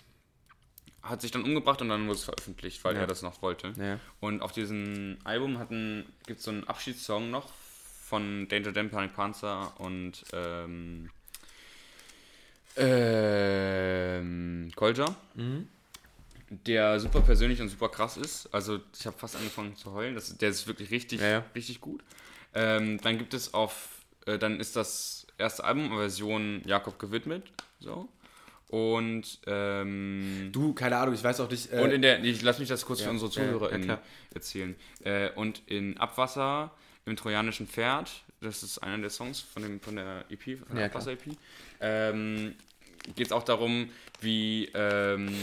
Hat 1.02 1.22
sich 1.22 1.32
dann 1.32 1.44
umgebracht 1.44 1.82
und 1.82 1.90
dann 1.90 2.04
wurde 2.08 2.16
es 2.18 2.24
veröffentlicht, 2.24 2.84
weil 2.84 2.96
Ja. 2.96 3.02
er 3.02 3.08
das 3.08 3.22
noch 3.22 3.42
wollte. 3.42 3.74
Ja. 3.78 4.00
Und 4.22 4.42
auf 4.42 4.52
diesem 4.54 5.18
Album 5.26 5.58
gibt 6.26 6.40
es 6.40 6.46
so 6.46 6.52
einen 6.52 6.64
Abschiedssong 6.66 7.30
noch 7.30 7.50
von 8.02 8.48
Danger 8.48 8.72
Dan, 8.72 8.90
Panic 8.90 9.14
Panzer 9.14 9.74
und 9.80 10.24
ähm, 10.34 11.10
ähm, 12.78 14.72
Kolja, 14.76 15.16
der 16.68 17.00
super 17.00 17.22
persönlich 17.22 17.62
und 17.62 17.70
super 17.70 17.90
krass 17.90 18.18
ist. 18.18 18.54
Also 18.54 18.80
ich 18.98 19.06
habe 19.06 19.18
fast 19.18 19.36
angefangen 19.36 19.76
zu 19.76 19.92
heulen. 19.94 20.16
Das, 20.16 20.38
der 20.38 20.50
ist 20.50 20.68
wirklich 20.68 20.92
richtig, 20.92 21.22
Ja, 21.22 21.30
ja. 21.30 21.46
richtig 21.56 21.82
gut. 21.82 22.04
Ähm, 22.54 23.00
dann 23.02 23.18
gibt 23.18 23.34
es 23.34 23.54
auf, 23.54 23.90
äh, 24.26 24.38
dann 24.38 24.60
ist 24.60 24.76
das 24.76 25.26
erste 25.38 25.64
Album 25.64 25.90
Version 25.90 26.62
Jakob 26.66 27.00
gewidmet. 27.00 27.44
So. 27.80 28.08
Und 28.68 29.40
ähm, 29.46 30.50
Du, 30.52 30.74
keine 30.74 30.98
Ahnung, 30.98 31.14
ich 31.14 31.24
weiß 31.24 31.40
auch 31.42 31.50
nicht. 31.50 31.72
äh, 31.72 31.80
und 31.80 31.92
in 31.92 32.02
der, 32.02 32.24
ich 32.24 32.42
lass 32.42 32.60
mich 32.60 32.70
das 32.70 32.86
kurz 32.86 33.00
Ja, 33.02 33.06
für 33.06 33.12
unsere 33.12 33.72
ja, 33.72 33.86
ja, 33.86 34.02
erzählen. 34.34 34.76
Äh, 35.04 35.30
und 35.32 35.62
in 35.68 35.98
Abwasser 35.98 36.72
im 37.06 37.16
trojanischen 37.16 37.68
Pferd, 37.68 38.10
das 38.42 38.64
ist 38.64 38.80
einer 38.80 38.98
der 38.98 39.10
Songs 39.10 39.40
von, 39.42 39.62
dem, 39.62 39.80
von 39.80 39.96
der 39.96 40.26
EP, 40.30 40.60
von 40.66 40.76
der. 40.76 40.86
Abwasser-EP, 40.86 41.36
ähm, 41.82 42.56
geht 43.16 43.28
es 43.28 43.32
auch 43.32 43.44
darum, 43.44 43.90
wie 44.22 44.70
ähm, 44.74 45.34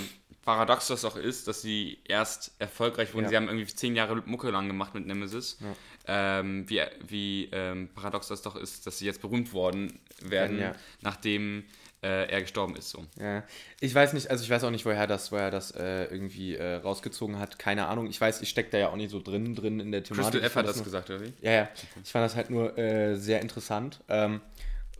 paradox 0.44 0.86
das 0.88 1.04
auch 1.04 1.16
ist, 1.16 1.48
dass 1.48 1.62
sie 1.62 1.98
erst 2.08 2.52
erfolgreich 2.58 3.12
wurden. 3.14 3.24
Ja. 3.24 3.30
Sie 3.30 3.36
haben 3.36 3.48
irgendwie 3.48 3.66
zehn 3.66 3.94
Jahre 3.96 4.16
Mucke 4.26 4.50
lang 4.50 4.66
gemacht 4.66 4.94
mit 4.94 5.06
Nemesis. 5.06 5.58
Ähm, 6.06 6.68
wie 6.68 6.80
wie 7.06 7.48
ähm, 7.52 7.88
paradox 7.94 8.28
das 8.28 8.42
doch 8.42 8.56
ist, 8.56 8.86
dass 8.86 8.98
sie 8.98 9.06
jetzt 9.06 9.20
berühmt 9.20 9.52
worden 9.52 10.00
werden, 10.22 10.58
Ja. 10.58 10.72
nachdem 11.02 11.64
äh, 12.02 12.30
er 12.30 12.40
gestorben 12.40 12.74
ist. 12.76 12.88
So. 12.88 13.04
Ja, 13.20 13.44
ich 13.78 13.94
weiß 13.94 14.14
nicht, 14.14 14.30
also 14.30 14.42
ich 14.42 14.48
weiß 14.48 14.64
auch 14.64 14.70
nicht, 14.70 14.86
woher 14.86 15.06
das, 15.06 15.30
woher 15.30 15.50
das 15.50 15.72
äh, 15.72 16.04
irgendwie 16.04 16.56
äh, 16.56 16.76
rausgezogen 16.76 17.38
hat. 17.38 17.58
Keine 17.58 17.86
Ahnung. 17.88 18.06
Ich 18.06 18.18
weiß, 18.18 18.40
ich 18.40 18.48
stecke 18.48 18.70
da 18.70 18.78
ja 18.78 18.88
auch 18.88 18.96
nicht 18.96 19.10
so 19.10 19.20
drin, 19.20 19.54
drin 19.54 19.78
in 19.80 19.92
der 19.92 20.02
Thematik. 20.02 20.40
Crystal 20.40 20.46
F 20.46 20.56
hat 20.56 20.66
das 20.66 20.76
nur- 20.76 20.84
gesagt, 20.86 21.10
oder 21.10 21.20
wie? 21.20 21.34
Ja, 21.42 21.52
ja. 21.52 21.68
Ich 22.02 22.10
fand 22.10 22.24
das 22.24 22.34
halt 22.34 22.48
nur 22.48 22.76
äh, 22.78 23.16
sehr 23.16 23.42
interessant, 23.42 24.00
ähm, 24.08 24.40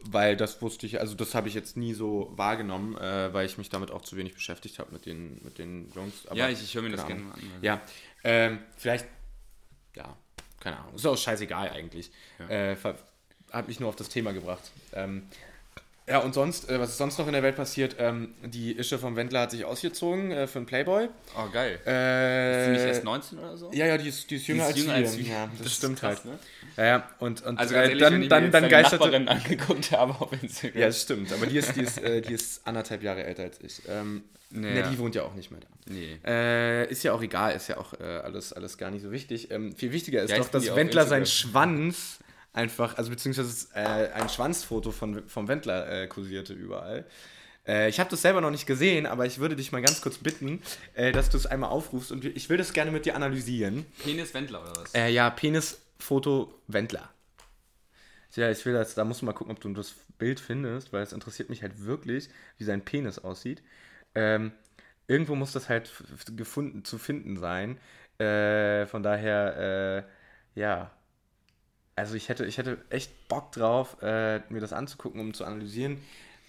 weil 0.04 0.36
das 0.36 0.60
wusste 0.62 0.86
ich, 0.86 1.00
also 1.00 1.14
das 1.14 1.34
habe 1.34 1.48
ich 1.48 1.54
jetzt 1.54 1.76
nie 1.76 1.92
so 1.94 2.32
wahrgenommen, 2.36 2.96
äh, 2.96 3.32
weil 3.32 3.46
ich 3.46 3.58
mich 3.58 3.68
damit 3.68 3.90
auch 3.90 4.02
zu 4.02 4.16
wenig 4.16 4.34
beschäftigt 4.34 4.78
habe 4.78 4.92
mit 4.92 5.06
den, 5.06 5.40
mit 5.44 5.58
den 5.58 5.90
Jungs. 5.94 6.26
Aber 6.26 6.36
ja, 6.38 6.48
ich, 6.48 6.62
ich 6.62 6.74
höre 6.74 6.82
mir 6.82 6.90
das 6.90 7.06
gerne 7.06 7.20
mal 7.22 7.32
an. 7.34 7.40
Ja, 7.62 7.80
ähm, 8.24 8.58
vielleicht, 8.76 9.06
ja, 9.96 10.16
keine 10.60 10.78
Ahnung. 10.78 10.94
Ist 10.94 11.06
auch 11.06 11.16
scheißegal 11.16 11.70
eigentlich. 11.70 12.10
Äh, 12.48 12.76
ver- 12.76 12.98
hat 13.52 13.66
mich 13.68 13.80
nur 13.80 13.88
auf 13.88 13.96
das 13.96 14.08
Thema 14.08 14.32
gebracht. 14.32 14.70
Ähm, 14.92 15.26
ja, 16.10 16.18
und 16.18 16.34
sonst, 16.34 16.68
äh, 16.68 16.78
was 16.78 16.90
ist 16.90 16.98
sonst 16.98 17.18
noch 17.18 17.26
in 17.26 17.32
der 17.32 17.42
Welt 17.42 17.56
passiert? 17.56 17.96
Ähm, 17.98 18.34
die 18.44 18.76
Ische 18.76 18.98
vom 18.98 19.16
Wendler 19.16 19.40
hat 19.42 19.52
sich 19.52 19.64
ausgezogen 19.64 20.30
äh, 20.32 20.46
für 20.46 20.58
einen 20.58 20.66
Playboy. 20.66 21.08
Oh, 21.38 21.48
geil. 21.52 21.78
Äh, 21.86 22.58
Ist 22.60 22.64
sie 22.66 22.70
nicht 22.72 22.84
erst 22.86 23.04
19 23.04 23.38
oder 23.38 23.56
so? 23.56 23.70
ja, 23.72 23.86
ja, 23.86 23.96
die 23.96 24.08
ist, 24.08 24.30
die 24.30 24.36
ist 24.36 24.46
jünger, 24.46 24.64
ist 24.64 24.68
als, 24.74 24.78
jünger 24.78 24.94
als 24.94 25.18
wir. 25.18 25.24
Ja, 25.26 25.46
das, 25.46 25.58
Das 25.58 25.66
ist 25.68 25.76
stimmt 25.78 26.00
krass, 26.00 26.16
halt. 26.16 26.24
ne? 26.26 26.38
Ja, 26.76 26.84
ja, 26.84 27.08
und, 27.20 27.42
und 27.42 27.58
Also 27.58 27.74
äh, 27.74 27.82
ehrlich, 27.82 27.98
dann, 28.00 28.28
dann, 28.28 28.50
dann 28.50 28.68
geisterte. 28.68 29.04
Nachbarin 29.04 29.28
angeguckt 29.28 29.92
habe 29.92 30.14
auf 30.20 30.32
Instagram. 30.42 30.80
Ja, 30.80 30.86
das 30.88 31.00
stimmt, 31.02 31.32
aber 31.32 31.46
die 31.46 31.56
ist, 31.58 31.76
die 31.76 31.80
ist, 31.82 31.98
äh, 32.02 32.20
die 32.20 32.32
ist 32.34 32.66
anderthalb 32.66 33.02
Jahre 33.02 33.24
älter 33.24 33.44
als 33.44 33.58
ich. 33.62 33.82
Ähm, 33.88 34.24
Nee, 34.52 34.74
ne, 34.82 34.88
die 34.90 34.98
wohnt 34.98 35.14
ja 35.14 35.22
auch 35.22 35.34
nicht 35.34 35.52
mehr 35.52 35.60
da. 35.60 35.68
nee. 35.86 36.18
Äh, 36.26 36.90
ist 36.90 37.04
ja 37.04 37.12
auch 37.12 37.22
egal, 37.22 37.54
ist 37.54 37.68
ja 37.68 37.76
auch 37.76 37.92
alles, 38.00 38.52
alles 38.52 38.78
gar 38.78 38.90
nicht 38.90 39.02
so 39.02 39.12
wichtig. 39.12 39.52
Ähm, 39.52 39.76
viel 39.76 39.92
wichtiger 39.92 40.22
ist 40.24 40.32
Ja, 40.32 40.38
doch, 40.38 40.48
dass 40.48 40.64
die 40.64 40.74
Wendler 40.74 41.06
seinen. 41.06 41.24
Schwanz 41.24 42.18
einfach, 42.52 42.96
also 42.96 43.10
beziehungsweise 43.10 43.68
äh, 43.74 44.10
ein 44.12 44.28
Schwanzfoto 44.28 44.90
von, 44.90 45.28
vom 45.28 45.48
Wendler 45.48 46.02
äh, 46.02 46.06
kursierte 46.06 46.52
überall. 46.52 47.06
Äh, 47.66 47.88
ich 47.88 48.00
habe 48.00 48.10
das 48.10 48.22
selber 48.22 48.40
noch 48.40 48.50
nicht 48.50 48.66
gesehen, 48.66 49.06
aber 49.06 49.26
ich 49.26 49.38
würde 49.38 49.56
dich 49.56 49.72
mal 49.72 49.82
ganz 49.82 50.00
kurz 50.00 50.18
bitten, 50.18 50.60
äh, 50.94 51.12
dass 51.12 51.30
du 51.30 51.36
es 51.36 51.46
einmal 51.46 51.70
aufrufst 51.70 52.12
und 52.12 52.24
ich 52.24 52.48
will 52.48 52.56
das 52.56 52.72
gerne 52.72 52.90
mit 52.90 53.06
dir 53.06 53.14
analysieren. 53.14 53.86
Penis 54.02 54.34
Wendler 54.34 54.62
oder 54.62 54.76
was? 54.76 54.94
Äh, 54.94 55.10
ja, 55.10 55.30
Penisfoto 55.30 56.54
Wendler. 56.66 57.10
Tja, 58.32 58.50
ich 58.50 58.64
will 58.64 58.74
das, 58.74 58.94
da 58.94 59.04
musst 59.04 59.22
du 59.22 59.26
mal 59.26 59.32
gucken, 59.32 59.52
ob 59.52 59.60
du 59.60 59.72
das 59.72 59.94
Bild 60.18 60.38
findest, 60.38 60.92
weil 60.92 61.02
es 61.02 61.12
interessiert 61.12 61.50
mich 61.50 61.62
halt 61.62 61.84
wirklich, 61.84 62.28
wie 62.58 62.64
sein 62.64 62.84
Penis 62.84 63.18
aussieht. 63.18 63.62
Ähm, 64.14 64.52
irgendwo 65.08 65.34
muss 65.34 65.52
das 65.52 65.68
halt 65.68 65.90
gefunden, 66.36 66.84
zu 66.84 66.98
finden 66.98 67.36
sein. 67.36 67.78
Äh, 68.18 68.86
von 68.86 69.02
daher, 69.02 70.06
äh, 70.56 70.60
ja. 70.60 70.92
Also 72.00 72.14
ich 72.14 72.28
hätte, 72.30 72.46
ich 72.46 72.56
hätte 72.56 72.78
echt 72.88 73.28
Bock 73.28 73.52
drauf, 73.52 73.98
äh, 74.00 74.40
mir 74.48 74.60
das 74.60 74.72
anzugucken, 74.72 75.20
um 75.20 75.34
zu 75.34 75.44
analysieren. 75.44 75.98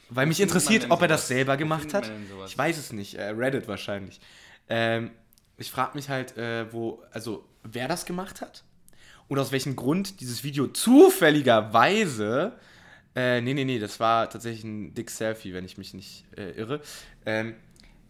Weil 0.09 0.25
mich 0.25 0.39
interessiert, 0.39 0.87
ob 0.89 1.01
er 1.01 1.07
das 1.09 1.27
selber 1.27 1.57
gemacht 1.57 1.93
hat. 1.93 2.09
Ich 2.47 2.57
weiß 2.57 2.77
es 2.77 2.93
nicht. 2.93 3.15
Äh, 3.15 3.29
Reddit 3.29 3.67
wahrscheinlich. 3.67 4.19
Ähm, 4.69 5.11
ich 5.57 5.69
frage 5.69 5.95
mich 5.95 6.09
halt, 6.09 6.37
äh, 6.37 6.71
wo, 6.71 7.03
also 7.11 7.45
wer 7.63 7.87
das 7.89 8.05
gemacht 8.05 8.39
hat 8.39 8.63
und 9.27 9.37
aus 9.39 9.51
welchem 9.51 9.75
Grund 9.75 10.21
dieses 10.21 10.43
Video 10.43 10.67
zufälligerweise, 10.67 12.53
äh, 13.15 13.41
nee, 13.41 13.53
nee, 13.53 13.65
nee, 13.65 13.79
das 13.79 13.99
war 13.99 14.29
tatsächlich 14.29 14.63
ein 14.63 14.93
dick 14.93 15.09
Selfie, 15.09 15.53
wenn 15.53 15.65
ich 15.65 15.77
mich 15.77 15.93
nicht 15.93 16.25
äh, 16.37 16.51
irre, 16.51 16.81
ähm, 17.25 17.55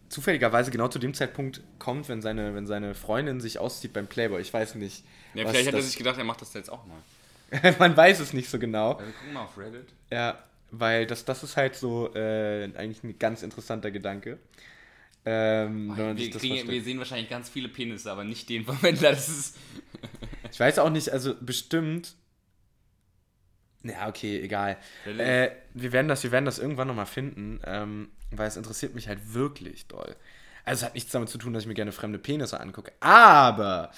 zufälligerweise 0.08 0.70
genau 0.70 0.88
zu 0.88 0.98
dem 0.98 1.14
Zeitpunkt 1.14 1.60
kommt, 1.78 2.08
wenn 2.08 2.22
seine, 2.22 2.54
wenn 2.54 2.66
seine 2.66 2.94
Freundin 2.94 3.40
sich 3.40 3.58
auszieht 3.58 3.92
beim 3.92 4.06
Playboy. 4.06 4.40
Ich 4.40 4.52
weiß 4.52 4.76
nicht. 4.76 5.04
Ja, 5.34 5.48
vielleicht 5.48 5.68
hat 5.68 5.74
er 5.74 5.82
sich 5.82 5.96
gedacht, 5.96 6.18
er 6.18 6.24
macht 6.24 6.40
das 6.40 6.54
jetzt 6.54 6.70
auch 6.70 6.86
mal. 6.86 6.98
Man 7.78 7.96
weiß 7.96 8.20
es 8.20 8.32
nicht 8.32 8.48
so 8.48 8.58
genau. 8.58 8.92
Also 8.92 9.12
gucken 9.12 9.32
mal 9.32 9.44
auf 9.44 9.58
Reddit. 9.58 9.88
Ja, 10.10 10.42
weil 10.70 11.06
das, 11.06 11.24
das 11.24 11.42
ist 11.42 11.56
halt 11.56 11.74
so 11.74 12.14
äh, 12.14 12.64
eigentlich 12.76 13.04
ein 13.04 13.18
ganz 13.18 13.42
interessanter 13.42 13.90
Gedanke. 13.90 14.38
Ähm, 15.24 15.94
sich 16.16 16.32
Wir, 16.32 16.40
kriegen, 16.40 16.68
wir 16.68 16.82
sehen 16.82 16.98
wahrscheinlich 16.98 17.28
ganz 17.28 17.48
viele 17.48 17.68
Penisse, 17.68 18.10
aber 18.10 18.24
nicht 18.24 18.48
den 18.48 18.64
vom 18.66 18.82
Wendler. 18.82 19.10
Das 19.10 19.28
ist. 19.28 19.56
Ich 20.50 20.58
weiß 20.58 20.78
auch 20.78 20.90
nicht, 20.90 21.10
also 21.10 21.34
bestimmt. 21.40 22.14
Ja, 23.84 24.08
okay, 24.08 24.40
egal. 24.40 24.76
Äh, 25.06 25.50
wir, 25.74 25.92
werden 25.92 26.06
das, 26.08 26.22
wir 26.22 26.30
werden 26.30 26.44
das 26.44 26.58
irgendwann 26.58 26.86
nochmal 26.86 27.06
finden, 27.06 27.60
ähm, 27.64 28.10
weil 28.30 28.46
es 28.46 28.56
interessiert 28.56 28.94
mich 28.94 29.08
halt 29.08 29.34
wirklich 29.34 29.86
doll. 29.88 30.14
Also 30.64 30.80
es 30.80 30.86
hat 30.86 30.94
nichts 30.94 31.10
damit 31.10 31.28
zu 31.28 31.38
tun, 31.38 31.52
dass 31.52 31.64
ich 31.64 31.68
mir 31.68 31.74
gerne 31.74 31.90
fremde 31.90 32.20
Penisse 32.20 32.60
angucke. 32.60 32.92
Aber, 33.00 33.90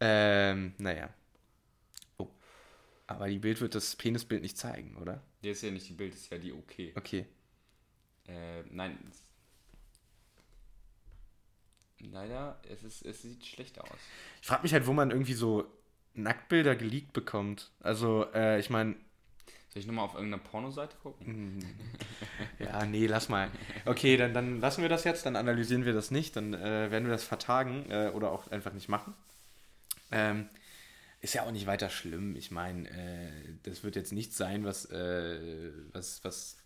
ähm, 0.00 0.72
naja. 0.78 1.08
Aber 3.08 3.26
die 3.28 3.38
Bild 3.38 3.60
wird 3.60 3.74
das 3.74 3.96
Penisbild 3.96 4.42
nicht 4.42 4.56
zeigen, 4.56 4.96
oder? 4.98 5.22
Der 5.42 5.52
ist 5.52 5.62
ja 5.62 5.70
nicht 5.70 5.88
die 5.88 5.94
Bild, 5.94 6.12
das 6.12 6.20
ist 6.20 6.30
ja 6.30 6.38
die 6.38 6.52
okay. 6.52 6.92
Okay. 6.94 7.26
Äh, 8.28 8.62
nein. 8.70 8.98
Leider, 12.00 12.60
es, 12.68 12.84
ist, 12.84 13.04
es 13.04 13.22
sieht 13.22 13.44
schlecht 13.44 13.80
aus. 13.80 13.98
Ich 14.40 14.46
frage 14.46 14.62
mich 14.62 14.72
halt, 14.72 14.86
wo 14.86 14.92
man 14.92 15.10
irgendwie 15.10 15.32
so 15.32 15.66
Nacktbilder 16.14 16.76
geleakt 16.76 17.12
bekommt. 17.12 17.72
Also, 17.80 18.26
äh, 18.34 18.60
ich 18.60 18.70
meine, 18.70 18.94
Soll 19.70 19.80
ich 19.80 19.86
nochmal 19.86 20.06
auf 20.06 20.14
irgendeiner 20.14 20.42
Pornoseite 20.42 20.96
gucken? 21.02 21.64
Ja, 22.58 22.84
nee, 22.84 23.06
lass 23.06 23.28
mal. 23.28 23.50
Okay, 23.84 24.16
dann, 24.16 24.34
dann 24.34 24.60
lassen 24.60 24.82
wir 24.82 24.88
das 24.88 25.04
jetzt, 25.04 25.26
dann 25.26 25.36
analysieren 25.36 25.84
wir 25.84 25.92
das 25.92 26.10
nicht, 26.10 26.36
dann 26.36 26.54
äh, 26.54 26.90
werden 26.90 27.04
wir 27.04 27.12
das 27.12 27.24
vertagen 27.24 27.90
äh, 27.90 28.10
oder 28.14 28.32
auch 28.32 28.50
einfach 28.50 28.72
nicht 28.72 28.88
machen. 28.88 29.14
Ähm, 30.10 30.48
ist 31.20 31.34
ja 31.34 31.42
auch 31.42 31.50
nicht 31.50 31.66
weiter 31.66 31.90
schlimm. 31.90 32.36
Ich 32.36 32.50
meine, 32.50 32.88
äh, 32.90 33.30
das 33.64 33.82
wird 33.82 33.96
jetzt 33.96 34.12
nichts 34.12 34.36
sein, 34.36 34.64
was, 34.64 34.84
äh, 34.86 35.70
was, 35.92 36.22
was 36.24 36.56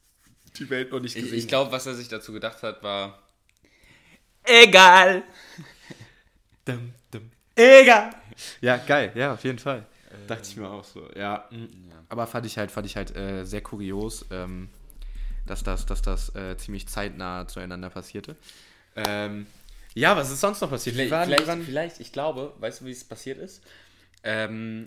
die 0.58 0.68
Welt 0.70 0.92
noch 0.92 1.00
nicht 1.00 1.16
Ich, 1.16 1.22
gesehen 1.24 1.38
ich 1.38 1.48
glaube, 1.48 1.72
was 1.72 1.86
er 1.86 1.94
sich 1.94 2.08
dazu 2.08 2.32
gedacht 2.32 2.62
hat, 2.62 2.82
war. 2.82 3.22
Egal! 4.44 5.22
Dum, 6.64 6.92
dum. 7.10 7.30
Egal! 7.56 8.10
Ja, 8.60 8.76
geil, 8.76 9.10
ja, 9.14 9.32
auf 9.34 9.42
jeden 9.44 9.58
Fall. 9.58 9.84
Dachte 10.28 10.48
ich 10.48 10.56
mir 10.56 10.68
auch 10.68 10.84
so, 10.84 11.08
ja. 11.16 11.48
mm. 11.50 11.56
Ja. 11.90 12.04
Aber 12.08 12.26
fand 12.26 12.46
ich 12.46 12.56
halt, 12.58 12.70
fand 12.70 12.86
ich 12.86 12.96
halt 12.96 13.16
äh, 13.16 13.44
sehr 13.44 13.62
kurios, 13.62 14.26
ähm, 14.30 14.68
dass 15.46 15.64
das, 15.64 15.86
dass 15.86 16.02
das 16.02 16.34
äh, 16.36 16.56
ziemlich 16.56 16.86
zeitnah 16.86 17.48
zueinander 17.48 17.90
passierte. 17.90 18.36
Ähm, 18.94 19.46
ja, 19.94 20.16
was 20.16 20.30
ist 20.30 20.40
sonst 20.40 20.60
noch 20.60 20.70
passiert? 20.70 20.94
Vielleicht, 20.94 21.10
waren- 21.10 21.24
vielleicht, 21.28 21.46
waren- 21.46 21.62
vielleicht, 21.64 22.00
ich 22.00 22.12
glaube, 22.12 22.54
weißt 22.60 22.82
du, 22.82 22.84
wie 22.86 22.92
es 22.92 23.04
passiert 23.04 23.38
ist? 23.38 23.62
Ähm, 24.24 24.84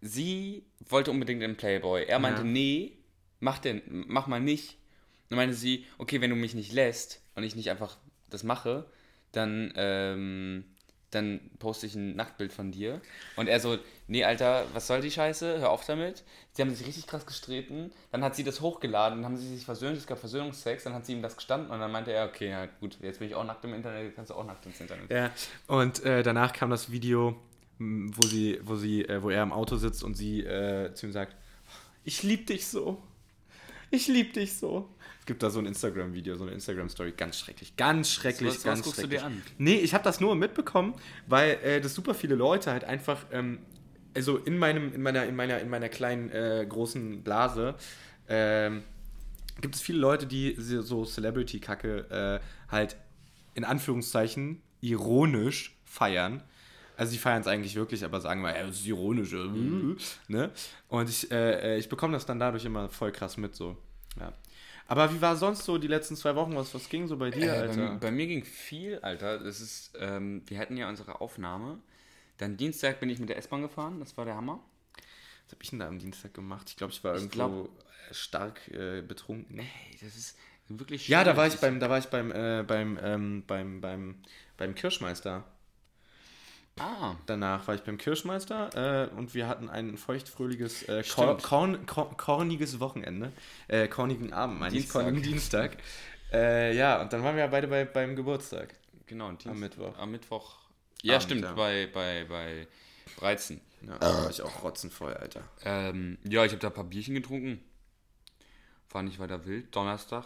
sie 0.00 0.64
wollte 0.88 1.10
unbedingt 1.10 1.42
einen 1.42 1.56
Playboy. 1.56 2.04
Er 2.04 2.18
meinte, 2.18 2.42
Ja. 2.42 2.46
nee, 2.46 2.92
mach, 3.40 3.58
den, 3.58 3.82
mach 4.08 4.26
mal 4.26 4.40
nicht. 4.40 4.76
Dann 5.28 5.36
meinte 5.36 5.54
sie, 5.54 5.84
okay, 5.98 6.20
wenn 6.20 6.30
du 6.30 6.36
mich 6.36 6.54
nicht 6.54 6.72
lässt 6.72 7.20
und 7.34 7.42
ich 7.42 7.54
nicht 7.56 7.70
einfach 7.70 7.96
das 8.30 8.42
mache, 8.44 8.86
dann, 9.32 9.72
ähm, 9.76 10.64
dann 11.10 11.40
poste 11.58 11.86
ich 11.86 11.94
ein 11.94 12.16
Nacktbild 12.16 12.52
von 12.52 12.70
dir. 12.70 13.00
Und 13.36 13.46
er 13.48 13.60
so, 13.60 13.78
nee, 14.08 14.24
Alter, 14.24 14.66
was 14.74 14.86
soll 14.86 15.00
die 15.00 15.10
Scheiße? 15.10 15.58
Hör 15.58 15.70
auf 15.70 15.84
damit. 15.86 16.22
Sie 16.52 16.60
haben 16.62 16.74
sich 16.74 16.86
richtig 16.86 17.06
krass 17.06 17.24
gestritten. 17.24 17.90
Dann 18.10 18.22
hat 18.24 18.36
sie 18.36 18.44
das 18.44 18.60
hochgeladen, 18.60 19.18
dann 19.18 19.24
haben 19.24 19.36
sie 19.38 19.48
sich 19.54 19.64
versöhnt, 19.64 19.96
es 19.96 20.06
gab 20.06 20.18
Versöhnungsex, 20.18 20.84
dann 20.84 20.92
hat 20.94 21.06
sie 21.06 21.12
ihm 21.12 21.22
das 21.22 21.36
gestanden 21.36 21.70
und 21.70 21.78
dann 21.80 21.92
meinte 21.92 22.12
er, 22.12 22.26
okay, 22.26 22.50
ja 22.50 22.66
gut, 22.80 22.98
jetzt 23.00 23.18
bin 23.20 23.28
ich 23.28 23.34
auch 23.34 23.44
nackt 23.44 23.64
im 23.64 23.74
Internet, 23.74 24.14
kannst 24.16 24.30
du 24.30 24.34
auch 24.34 24.44
nackt 24.44 24.64
ins 24.66 24.80
Internet. 24.80 25.10
Ja, 25.10 25.30
und 25.66 26.04
äh, 26.04 26.22
danach 26.22 26.52
kam 26.52 26.68
das 26.70 26.90
Video, 26.90 27.36
wo 27.78 28.22
sie, 28.26 28.58
wo 28.62 28.76
sie, 28.76 29.04
äh, 29.04 29.22
wo 29.22 29.30
er 29.30 29.42
im 29.42 29.52
Auto 29.52 29.76
sitzt 29.76 30.02
und 30.02 30.14
sie 30.14 30.40
äh, 30.44 30.92
zu 30.94 31.06
ihm 31.06 31.12
sagt, 31.12 31.36
ich 32.04 32.22
lieb 32.22 32.46
dich 32.46 32.66
so. 32.66 33.02
Ich 33.90 34.08
lieb 34.08 34.32
dich 34.34 34.56
so. 34.56 34.88
Es 35.20 35.26
gibt 35.26 35.42
da 35.42 35.50
so 35.50 35.58
ein 35.58 35.66
Instagram-Video, 35.66 36.36
so 36.36 36.44
eine 36.44 36.52
Instagram-Story, 36.52 37.12
ganz 37.16 37.38
schrecklich, 37.38 37.76
ganz 37.76 38.10
schrecklich, 38.10 38.48
Was- 38.50 38.56
was 38.58 38.64
ganz 38.64 38.82
guckst 38.82 38.98
du 38.98 39.02
schrecklich. 39.02 39.20
dir 39.20 39.26
an? 39.26 39.42
Nee, 39.58 39.76
ich 39.76 39.94
habe 39.94 40.04
das 40.04 40.20
nur 40.20 40.34
mitbekommen, 40.34 40.94
weil 41.26 41.52
äh, 41.62 41.80
das 41.80 41.94
super 41.94 42.14
viele 42.14 42.34
Leute 42.34 42.70
halt 42.70 42.84
einfach, 42.84 43.24
ähm, 43.32 43.58
also 44.14 44.36
in 44.38 44.56
meinem, 44.58 44.92
in 44.94 45.02
meiner, 45.02 45.24
in 45.26 45.36
meiner, 45.36 45.60
in 45.60 45.68
meiner 45.68 45.88
kleinen 45.88 46.30
äh, 46.30 46.66
großen 46.68 47.22
Blase, 47.22 47.76
ähm, 48.28 48.82
gibt 49.60 49.74
es 49.74 49.80
viele 49.80 49.98
Leute, 49.98 50.26
die 50.26 50.54
so 50.58 51.04
Celebrity-Kacke 51.04 52.40
äh, 52.40 52.70
halt 52.70 52.96
in 53.54 53.64
Anführungszeichen 53.64 54.62
ironisch 54.80 55.76
feiern. 55.84 56.42
Also 56.98 57.12
sie 57.12 57.18
feiern 57.18 57.40
es 57.40 57.46
eigentlich 57.46 57.74
wirklich, 57.76 58.04
aber 58.04 58.20
sagen 58.20 58.40
mal, 58.40 58.54
ja, 58.54 58.66
das 58.66 58.80
ist 58.80 58.86
ironisch. 58.86 59.32
Äh, 59.32 59.46
ne? 60.28 60.50
Und 60.88 61.08
ich, 61.08 61.30
äh, 61.30 61.74
äh, 61.74 61.78
ich 61.78 61.88
bekomme 61.88 62.12
das 62.14 62.26
dann 62.26 62.38
dadurch 62.40 62.64
immer 62.64 62.88
voll 62.88 63.12
krass 63.12 63.36
mit 63.36 63.54
so. 63.54 63.76
Ja. 64.18 64.32
Aber 64.88 65.12
wie 65.14 65.20
war 65.20 65.36
sonst 65.36 65.64
so 65.64 65.78
die 65.78 65.86
letzten 65.86 66.16
zwei 66.16 66.34
Wochen? 66.34 66.56
Was, 66.56 66.74
was 66.74 66.88
ging 66.88 67.06
so 67.06 67.16
bei 67.16 67.30
dir, 67.30 67.44
Äh, 67.44 67.46
bei, 67.46 67.60
Alter? 67.68 67.76
mir- 67.92 67.98
bei 68.00 68.10
mir 68.10 68.26
ging 68.26 68.44
viel, 68.44 68.98
Alter. 68.98 69.38
Das 69.38 69.60
ist, 69.60 69.92
ähm, 70.00 70.42
wir 70.46 70.58
hatten 70.58 70.76
ja 70.76 70.88
unsere 70.88 71.20
Aufnahme. 71.20 71.78
Dann 72.38 72.56
Dienstag 72.56 72.98
bin 73.00 73.10
ich 73.10 73.18
mit 73.20 73.28
der 73.28 73.36
S-Bahn 73.38 73.62
gefahren, 73.62 74.00
das 74.00 74.16
war 74.16 74.24
der 74.24 74.34
Hammer. 74.34 74.60
Was 75.46 75.52
habe 75.52 75.62
ich 75.62 75.70
denn 75.70 75.78
da 75.78 75.86
am 75.88 75.98
Dienstag 75.98 76.34
gemacht? 76.34 76.68
Ich 76.70 76.76
glaube, 76.76 76.92
ich 76.92 77.02
war 77.04 77.14
Ich 77.14 77.22
irgendwo 77.22 77.36
glaub- 77.36 77.70
stark 78.10 78.66
äh, 78.68 79.02
betrunken. 79.02 79.56
Ne? 79.56 79.62
Ey, 79.62 79.98
das 80.00 80.16
ist 80.16 80.36
wirklich 80.68 81.06
Ja, 81.08 81.18
schön. 81.20 81.26
da 81.26 81.36
war 81.36 81.46
ich 81.46 81.56
beim, 81.56 81.78
da 81.80 81.88
war 81.90 81.98
ich 81.98 82.06
beim, 82.06 82.32
äh, 82.32 82.64
beim, 82.66 82.98
ähm, 83.02 83.44
beim, 83.46 83.80
beim, 83.80 84.16
beim 84.56 84.74
Kirschmeister. 84.74 85.44
Ah, 86.78 87.16
Danach 87.26 87.66
war 87.66 87.74
ich 87.74 87.82
beim 87.82 87.98
Kirschmeister 87.98 89.08
äh, 89.10 89.16
und 89.16 89.34
wir 89.34 89.48
hatten 89.48 89.68
ein 89.68 89.96
feuchtfröhliches, 89.96 90.84
äh, 90.84 91.02
kor 91.02 91.36
korn 91.38 91.86
kor 91.86 92.16
korniges 92.16 92.80
Wochenende. 92.80 93.32
Äh, 93.68 93.88
kornigen 93.88 94.32
Abend, 94.32 94.60
meine 94.60 94.74
ich, 94.76 94.82
Dienstag. 94.84 95.02
kornigen 95.02 95.22
Dienstag. 95.22 95.76
äh, 96.32 96.76
ja, 96.76 97.00
und 97.02 97.12
dann 97.12 97.22
waren 97.22 97.34
wir 97.36 97.44
ja 97.44 97.48
beide 97.48 97.68
bei, 97.68 97.84
beim 97.84 98.16
Geburtstag. 98.16 98.74
genau. 99.06 99.28
Dienstag, 99.30 99.52
Am 99.52 99.60
Mittwoch. 99.60 99.98
Am 99.98 100.10
Mittwoch. 100.10 100.56
Ja, 101.02 101.14
Abend, 101.14 101.24
stimmt, 101.24 101.42
ja. 101.42 101.52
bei, 101.54 101.88
bei, 101.92 102.24
bei 102.28 102.66
Breizen. 103.16 103.60
Ja, 103.82 103.96
da 103.98 104.24
war 104.24 104.30
ich 104.30 104.42
auch 104.42 104.62
rotzenvoll, 104.64 105.14
Alter. 105.14 105.42
Ähm, 105.64 106.18
ja, 106.24 106.44
ich 106.44 106.50
habe 106.50 106.60
da 106.60 106.68
ein 106.68 106.74
paar 106.74 106.84
Bierchen 106.84 107.14
getrunken. 107.14 107.60
War 108.90 109.02
nicht 109.02 109.18
weiter 109.18 109.44
wild. 109.46 109.74
Donnerstag 109.74 110.24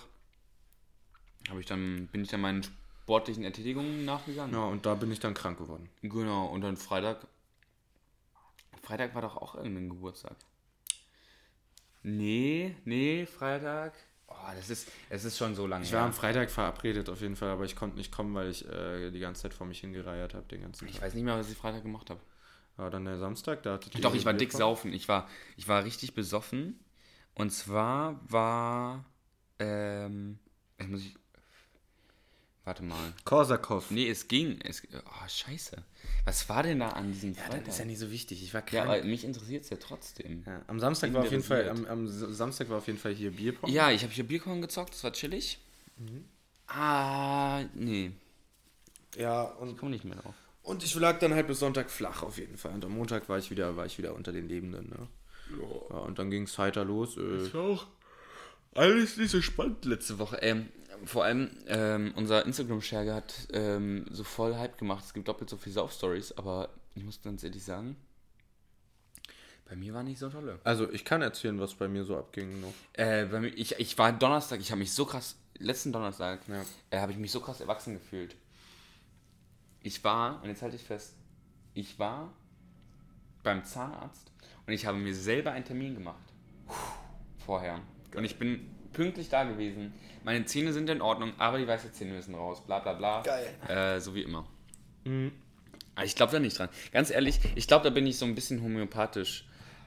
habe 1.51 1.61
ich 1.61 1.67
dann, 1.67 2.07
bin 2.13 2.23
ich 2.23 2.29
dann 2.31 2.41
meinen 2.41 2.65
sportlichen 3.03 3.45
Ertätigungen 3.45 4.05
nachgegangen. 4.05 4.55
Ja, 4.55 4.65
und 4.65 4.87
da 4.87 4.95
bin 4.95 5.11
ich 5.11 5.21
dann 5.21 5.35
krank 5.35 5.59
geworden. 5.59 5.89
Genau, 6.03 6.47
und 6.47 6.61
dann 6.63 6.77
Freitag. 6.77 7.27
Freitag 8.83 9.15
war 9.15 9.23
doch 9.23 9.37
auch 9.37 9.55
irgendein 9.55 9.89
Geburtstag. 9.89 10.37
Nee, 12.03 12.77
nee, 12.85 13.27
Freitag. 13.27 13.95
Oh, 14.27 14.35
das 14.57 14.71
ist, 14.71 14.91
es 15.11 15.25
ist 15.25 15.37
schon 15.37 15.55
so 15.55 15.67
lange. 15.67 15.85
Ich 15.85 15.93
war 15.93 16.01
her. 16.01 16.07
am 16.07 16.13
Freitag 16.13 16.51
verabredet 16.51 17.09
auf 17.09 17.21
jeden 17.21 17.37
Fall, 17.37 17.51
aber 17.51 17.65
ich 17.65 17.77
konnte 17.77 17.97
nicht 17.97 18.11
kommen, 18.11 18.35
weil 18.35 18.49
ich 18.51 18.67
äh, 18.69 19.11
die 19.11 19.21
ganze 19.21 19.43
Zeit 19.43 19.55
vor 19.55 19.67
mich 19.67 19.81
hingereiert 19.81 20.35
habe, 20.35 20.47
den 20.47 20.63
ganzen 20.63 20.87
Ich 20.89 20.95
Tag. 20.95 21.03
weiß 21.03 21.15
nicht 21.15 21.25
mehr, 21.25 21.37
was 21.39 21.51
ich 21.51 21.57
Freitag 21.57 21.83
gemacht 21.83 22.11
habe. 22.11 22.21
Aber 22.77 22.89
dann 22.91 23.05
der 23.05 23.19
Samstag, 23.19 23.63
da 23.63 23.75
hattet 23.75 23.95
ihr 23.95 24.01
Doch, 24.01 24.15
ich 24.15 24.25
war 24.25 24.33
dick 24.33 24.51
vor? 24.53 24.59
saufen. 24.59 24.93
Ich 24.95 25.07
war, 25.07 25.29
ich 25.57 25.69
war 25.69 25.85
richtig 25.85 26.15
besoffen. 26.15 26.81
Und 27.35 27.51
zwar 27.51 28.21
war. 28.31 29.05
Ähm, 29.59 30.39
jetzt 30.79 30.89
muss 30.89 31.01
ich. 31.03 31.15
Warte 32.65 32.85
mal. 32.85 33.13
Korsakow. 33.25 33.91
Nee, 33.91 34.09
es 34.09 34.29
ging. 34.29 34.61
Es, 34.63 34.83
oh, 34.95 35.29
scheiße. 35.29 35.77
Was 36.25 36.49
war 36.49 36.63
denn 36.63 36.79
da 36.79 36.91
an 36.91 37.11
diesem 37.13 37.33
Ja, 37.35 37.43
Freitag? 37.43 37.65
das 37.65 37.75
ist 37.75 37.79
ja 37.81 37.85
nicht 37.87 37.99
so 37.99 38.11
wichtig. 38.13 38.41
Ich 38.43 38.55
war 38.55 38.61
Ja, 38.71 38.85
krank. 38.85 38.89
aber 39.01 39.05
mich 39.05 39.25
interessiert 39.25 39.65
es 39.65 39.71
ja 39.71 39.77
trotzdem. 39.79 40.45
Ja, 40.47 40.63
am 40.69 40.79
Samstag 40.79 41.13
war 41.13 41.23
auf 41.23 41.31
jeden 41.33 41.43
Fall, 41.43 41.69
am, 41.69 41.85
am 41.87 42.07
Samstag 42.09 42.69
war 42.71 42.79
auf 42.79 42.87
jeden 42.87 42.99
Fall 43.01 43.15
hier 43.15 43.33
Bierpong. 43.33 43.69
Ja, 43.69 43.91
ich 43.91 44.05
habe 44.05 44.13
hier 44.13 44.25
Bierkorn 44.25 44.61
gezockt, 44.63 44.95
das 44.95 45.03
war 45.03 45.13
chillig. 45.13 45.59
Mhm. 45.97 46.25
Ah, 46.69 47.65
nee, 47.75 48.13
ja 49.17 49.43
und, 49.43 49.71
ich 49.73 49.77
komme 49.77 49.91
nicht 49.91 50.05
mehr 50.05 50.17
drauf. 50.17 50.35
und 50.63 50.83
ich 50.83 50.95
lag 50.95 51.19
dann 51.19 51.35
halt 51.35 51.47
bis 51.47 51.59
Sonntag 51.59 51.91
flach 51.91 52.23
auf 52.23 52.39
jeden 52.39 52.57
Fall. 52.57 52.73
Und 52.73 52.85
am 52.85 52.93
Montag 52.93 53.29
war 53.29 53.37
ich 53.39 53.51
wieder, 53.51 53.77
war 53.77 53.85
ich 53.85 53.99
wieder 53.99 54.15
unter 54.15 54.33
den 54.33 54.49
Lebenden. 54.49 54.89
Ne? 54.89 55.09
Ja, 55.91 55.97
und 55.99 56.19
dann 56.19 56.31
ging 56.31 56.45
es 56.45 56.57
heiter 56.57 56.85
los. 56.85 57.17
Äh, 57.19 57.53
war 57.53 57.63
auch 57.65 57.87
alles 58.75 59.19
nicht 59.19 59.31
so 59.31 59.43
spannend 59.43 59.85
letzte 59.85 60.19
Woche. 60.19 60.37
Ähm, 60.37 60.69
vor 61.05 61.25
allem, 61.25 61.51
ähm, 61.67 62.13
unser 62.17 62.45
Instagram-Scherge 62.47 63.15
hat 63.15 63.35
ähm, 63.53 64.07
so 64.11 64.25
voll 64.25 64.55
Hype 64.57 64.79
gemacht. 64.79 65.05
Es 65.05 65.15
gibt 65.15 65.29
doppelt 65.29 65.51
so 65.51 65.57
viele 65.57 65.75
Sauf-Stories, 65.75 66.33
aber 66.39 66.69
ich 66.95 67.05
muss 67.05 67.21
ganz 67.23 67.43
ehrlich 67.45 67.65
sagen, 67.65 67.97
bei 69.69 69.77
mir 69.77 69.95
war 69.95 70.03
nicht 70.03 70.19
so 70.19 70.29
tolle. 70.29 70.59
also 70.65 70.91
ich 70.93 71.05
kann 71.05 71.23
erzählen, 71.23 71.59
was 71.59 71.75
bei 71.75 71.89
mir 71.89 72.05
so 72.05 72.17
abging 72.17 72.61
noch. 72.61 72.73
Äh, 72.93 73.25
bei 73.27 73.41
mir, 73.41 73.49
ich, 73.49 73.79
ich 73.79 73.97
war 73.97 74.13
Donnerstag, 74.13 74.61
ich 74.61 74.71
habe 74.71 74.81
mich 74.81 74.93
so 74.93 75.07
krass, 75.07 75.37
letzten 75.59 75.93
Donnerstag, 75.93 76.41
Ja. 76.49 76.63
äh, 76.91 77.01
habe 77.01 77.13
ich 77.13 77.19
mich 77.19 77.31
so 77.33 77.41
krass 77.41 77.61
erwachsen 77.61 77.95
gefühlt. 77.95 78.37
Ich 79.81 80.05
war, 80.05 80.43
und 80.43 80.49
jetzt 80.49 80.63
halte 80.63 80.77
ich 80.77 80.83
fest, 80.85 81.15
ich 81.75 81.99
war 81.99 82.33
beim 83.43 83.65
Zahnarzt 83.65 84.31
und 84.67 84.73
ich 84.75 84.85
habe 84.87 84.99
mir 84.99 85.15
selber 85.15 85.53
einen 85.53 85.65
Termin 85.65 85.95
gemacht. 85.95 86.23
Vorher. 87.45 87.81
Und 88.15 88.25
ich 88.25 88.39
bin 88.39 88.71
pünktlich 88.93 89.29
da 89.29 89.45
gewesen. 89.45 89.93
Meine 90.25 90.45
Zähne 90.45 90.73
sind 90.73 90.89
in 90.89 91.03
Ordnung, 91.03 91.33
aber 91.39 91.59
die 91.59 91.67
weißen 91.67 91.93
Zähne 91.93 92.13
müssen 92.13 92.35
raus. 92.35 92.65
Bla 92.65 92.79
bla 92.79 92.93
bla. 92.93 93.23
Geil. 93.23 93.49
Äh, 93.69 94.01
so 94.01 94.15
wie 94.15 94.23
immer. 94.23 94.47
Aber 95.95 96.05
ich 96.05 96.15
glaube 96.15 96.33
da 96.33 96.39
nicht 96.39 96.59
dran. 96.59 96.69
Ganz 96.93 97.11
ehrlich, 97.11 97.41
ich 97.55 97.67
glaube, 97.67 97.85
da 97.85 97.91
bin 97.91 98.07
ich 98.07 98.19
so 98.19 98.25
ein 98.25 98.35
bisschen 98.35 98.63
homöopathisch. 98.63 99.45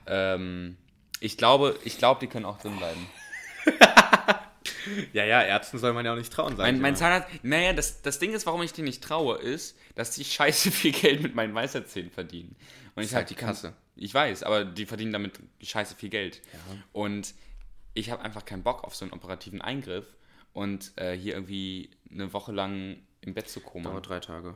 Ähm, 0.07 0.77
ich 1.19 1.37
glaube, 1.37 1.79
ich 1.83 1.97
glaube, 1.97 2.19
die 2.19 2.27
können 2.27 2.45
auch 2.45 2.59
drin 2.59 2.77
bleiben. 2.77 3.07
Ja, 5.13 5.25
ja, 5.25 5.41
Ärzten 5.41 5.79
soll 5.79 5.93
man 5.93 6.05
ja 6.05 6.13
auch 6.13 6.17
nicht 6.17 6.31
trauen, 6.31 6.55
Mein, 6.57 6.57
sagen 6.57 6.81
mein 6.81 6.95
Zahnarzt, 6.95 7.27
naja, 7.43 7.73
das, 7.73 8.01
das 8.01 8.19
Ding 8.19 8.33
ist, 8.33 8.45
warum 8.45 8.61
ich 8.61 8.73
dir 8.73 8.83
nicht 8.83 9.03
traue, 9.03 9.37
ist, 9.37 9.77
dass 9.95 10.11
die 10.11 10.23
scheiße 10.23 10.71
viel 10.71 10.91
Geld 10.91 11.21
mit 11.21 11.35
meinen 11.35 11.55
Weisheitszähnen 11.55 12.11
verdienen. 12.11 12.55
Und 12.95 13.03
ich 13.03 13.09
ist 13.09 13.15
halt 13.15 13.29
die 13.29 13.35
Kasse. 13.35 13.73
Ich 13.95 14.13
weiß, 14.13 14.43
aber 14.43 14.65
die 14.65 14.85
verdienen 14.85 15.13
damit 15.13 15.39
scheiße 15.61 15.95
viel 15.95 16.09
Geld. 16.09 16.41
Und 16.91 17.33
ich 17.95 18.11
habe 18.11 18.21
einfach 18.21 18.45
keinen 18.45 18.61
Bock 18.61 18.83
auf 18.83 18.95
so 18.95 19.05
einen 19.05 19.13
operativen 19.13 19.61
Eingriff 19.61 20.05
und 20.53 20.91
äh, 20.97 21.17
hier 21.17 21.33
irgendwie 21.33 21.89
eine 22.11 22.31
Woche 22.33 22.51
lang 22.51 22.97
im 23.21 23.33
Bett 23.33 23.49
zu 23.49 23.61
kommen. 23.61 23.85
Dauert 23.85 24.07
drei 24.07 24.19
Tage. 24.19 24.55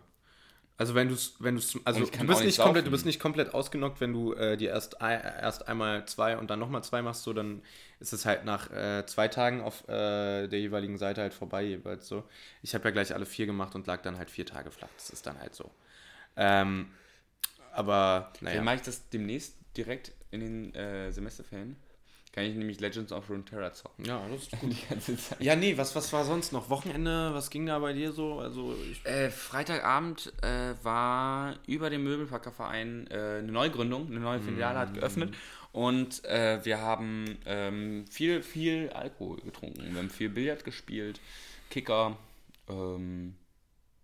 Also 0.78 0.96
wenn 0.96 1.10
du 1.10 1.16
es, 1.16 1.36
wenn 1.40 1.56
du 1.56 1.62
also 1.84 2.06
du 2.06 2.26
bist 2.26 2.44
nicht 2.44 2.60
komplett, 2.60 2.86
du 2.88 2.92
bist 2.92 3.06
nicht 3.06 3.20
komplett 3.20 3.54
ausgenockt, 3.54 4.00
wenn 4.00 4.14
du 4.14 4.34
äh, 4.34 4.56
dir 4.56 4.70
erst, 4.70 4.96
erst 5.02 5.68
einmal 5.68 6.06
zwei 6.06 6.38
und 6.38 6.50
dann 6.50 6.60
nochmal 6.60 6.86
zwei 6.86 7.02
machst, 7.02 7.24
so 7.24 7.34
dann 7.34 7.62
ist 8.00 8.14
es 8.14 8.26
halt 8.26 8.46
nach 8.46 8.72
äh, 8.72 9.06
zwei 9.06 9.28
Tagen 9.28 9.62
auf 9.62 9.84
äh, 9.90 10.48
der 10.48 10.60
jeweiligen 10.60 10.98
Seite 10.98 11.20
halt 11.20 11.34
vorbei 11.34 11.64
jeweils 11.64 12.08
so. 12.08 12.24
Ich 12.62 12.76
habe 12.76 12.86
ja 12.86 12.92
gleich 12.92 13.14
alle 13.14 13.26
vier 13.26 13.46
gemacht 13.46 13.76
und 13.76 13.88
lag 13.88 14.02
dann 14.04 14.18
halt 14.18 14.32
vier 14.32 14.46
Tage 14.46 14.72
flach. 14.72 14.88
Das 14.96 15.10
ist 15.10 15.28
dann 15.28 15.38
halt 15.38 15.54
so. 15.54 15.70
Ähm, 16.38 16.92
aber 17.74 18.32
Dann 18.36 18.46
naja. 18.46 18.62
mache 18.62 18.76
ich 18.76 18.82
das 18.84 19.10
demnächst 19.10 19.56
direkt 19.76 20.14
in 20.32 20.40
den 20.40 20.76
äh, 20.76 21.12
Semesterferien. 21.12 21.76
Kann 22.40 22.48
ich 22.48 22.56
nämlich 22.56 22.80
Legends 22.80 23.12
of 23.12 23.30
Runeterra 23.30 23.74
zocken. 23.74 24.06
Ja, 24.06 24.26
das 24.32 24.44
ist 24.44 24.52
gut. 24.62 24.72
Die 24.72 24.88
ganze 24.88 25.18
Zeit. 25.18 25.42
Ja, 25.42 25.58
nee, 25.58 25.76
was, 25.78 25.94
was 25.94 26.14
war 26.14 26.24
sonst 26.24 26.54
noch? 26.54 26.70
Wochenende, 26.70 27.34
was 27.34 27.50
ging 27.50 27.66
da 27.66 27.78
bei 27.80 27.92
dir 27.92 28.14
so? 28.14 28.40
Also 28.40 28.74
ich, 28.90 29.06
Äh, 29.06 29.30
Freitagabend 29.30 30.32
äh, 30.42 30.74
war 30.82 31.56
über 31.68 31.90
dem 31.90 32.06
Möbelpackerverein 32.06 33.08
äh, 33.12 33.40
eine 33.40 33.52
Neugründung, 33.52 34.08
eine 34.08 34.22
neue 34.22 34.40
Filiale 34.40 34.80
hat 34.80 34.94
geöffnet 34.94 35.36
und 35.74 36.24
äh, 36.24 36.64
wir 36.64 36.80
haben 36.80 37.38
ähm, 37.46 38.06
viel, 38.08 38.42
viel 38.42 38.90
Alkohol 38.92 39.42
getrunken. 39.42 39.92
Wir 39.92 40.00
haben 40.00 40.10
viel 40.10 40.30
Billard 40.30 40.64
gespielt, 40.64 41.20
Kicker, 41.70 42.16
ähm, 42.70 43.36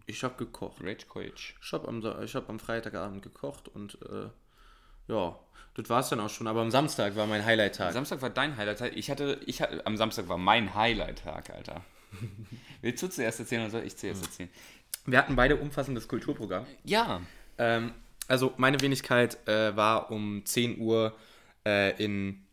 ich 0.08 0.24
habe 0.26 0.36
gekocht. 0.36 0.84
Rage 0.84 1.06
Coach. 1.08 1.56
Ich 1.62 1.71
habe 1.71 1.88
am, 1.88 2.04
ich 2.21 2.36
hab 2.36 2.50
am 2.50 2.60
Freitagabend 2.60 3.21
gekocht 3.24 3.69
und 3.69 3.98
äh, 4.04 4.28
ja, 5.08 5.39
das 5.76 5.89
war 5.89 6.00
es 6.00 6.10
dann 6.10 6.20
auch 6.20 6.30
schon. 6.30 6.48
Aber 6.48 6.62
am 6.62 6.72
Samstag 6.72 7.15
war 7.15 7.28
mein 7.28 7.46
Highlight-Tag. 7.46 7.94
Samstag 7.94 8.22
war 8.22 8.30
dein 8.30 8.58
Highlight-Tag. 8.58 8.96
Ich 8.96 9.10
hatte, 9.10 9.39
ich 9.46 9.62
hatte, 9.62 9.86
am 9.86 9.98
Samstag 9.98 10.28
war 10.28 10.38
mein 10.38 10.74
Highlight-Tag, 10.74 11.50
Alter. 11.50 11.84
Willst 12.82 13.04
du 13.04 13.08
zuerst 13.10 13.39
erzählen 13.39 13.63
oder 13.63 13.72
soll 13.72 13.84
ich 13.84 13.98
zuerst 13.98 14.24
erzählen? 14.24 14.50
Wir 15.06 15.20
hatten 15.20 15.36
beide 15.36 15.58
umfassendes 15.58 16.08
Kulturprogramm. 16.08 16.65
Ja. 16.84 17.22
Ähm, 17.58 17.91
also 18.28 18.54
meine 18.58 18.82
Wenigkeit 18.82 19.48
äh, 19.48 19.76
war 19.76 20.12
um 20.12 20.46
10 20.46 20.80
Uhr 20.80 21.15
äh, 21.65 21.91
in, 22.04 22.46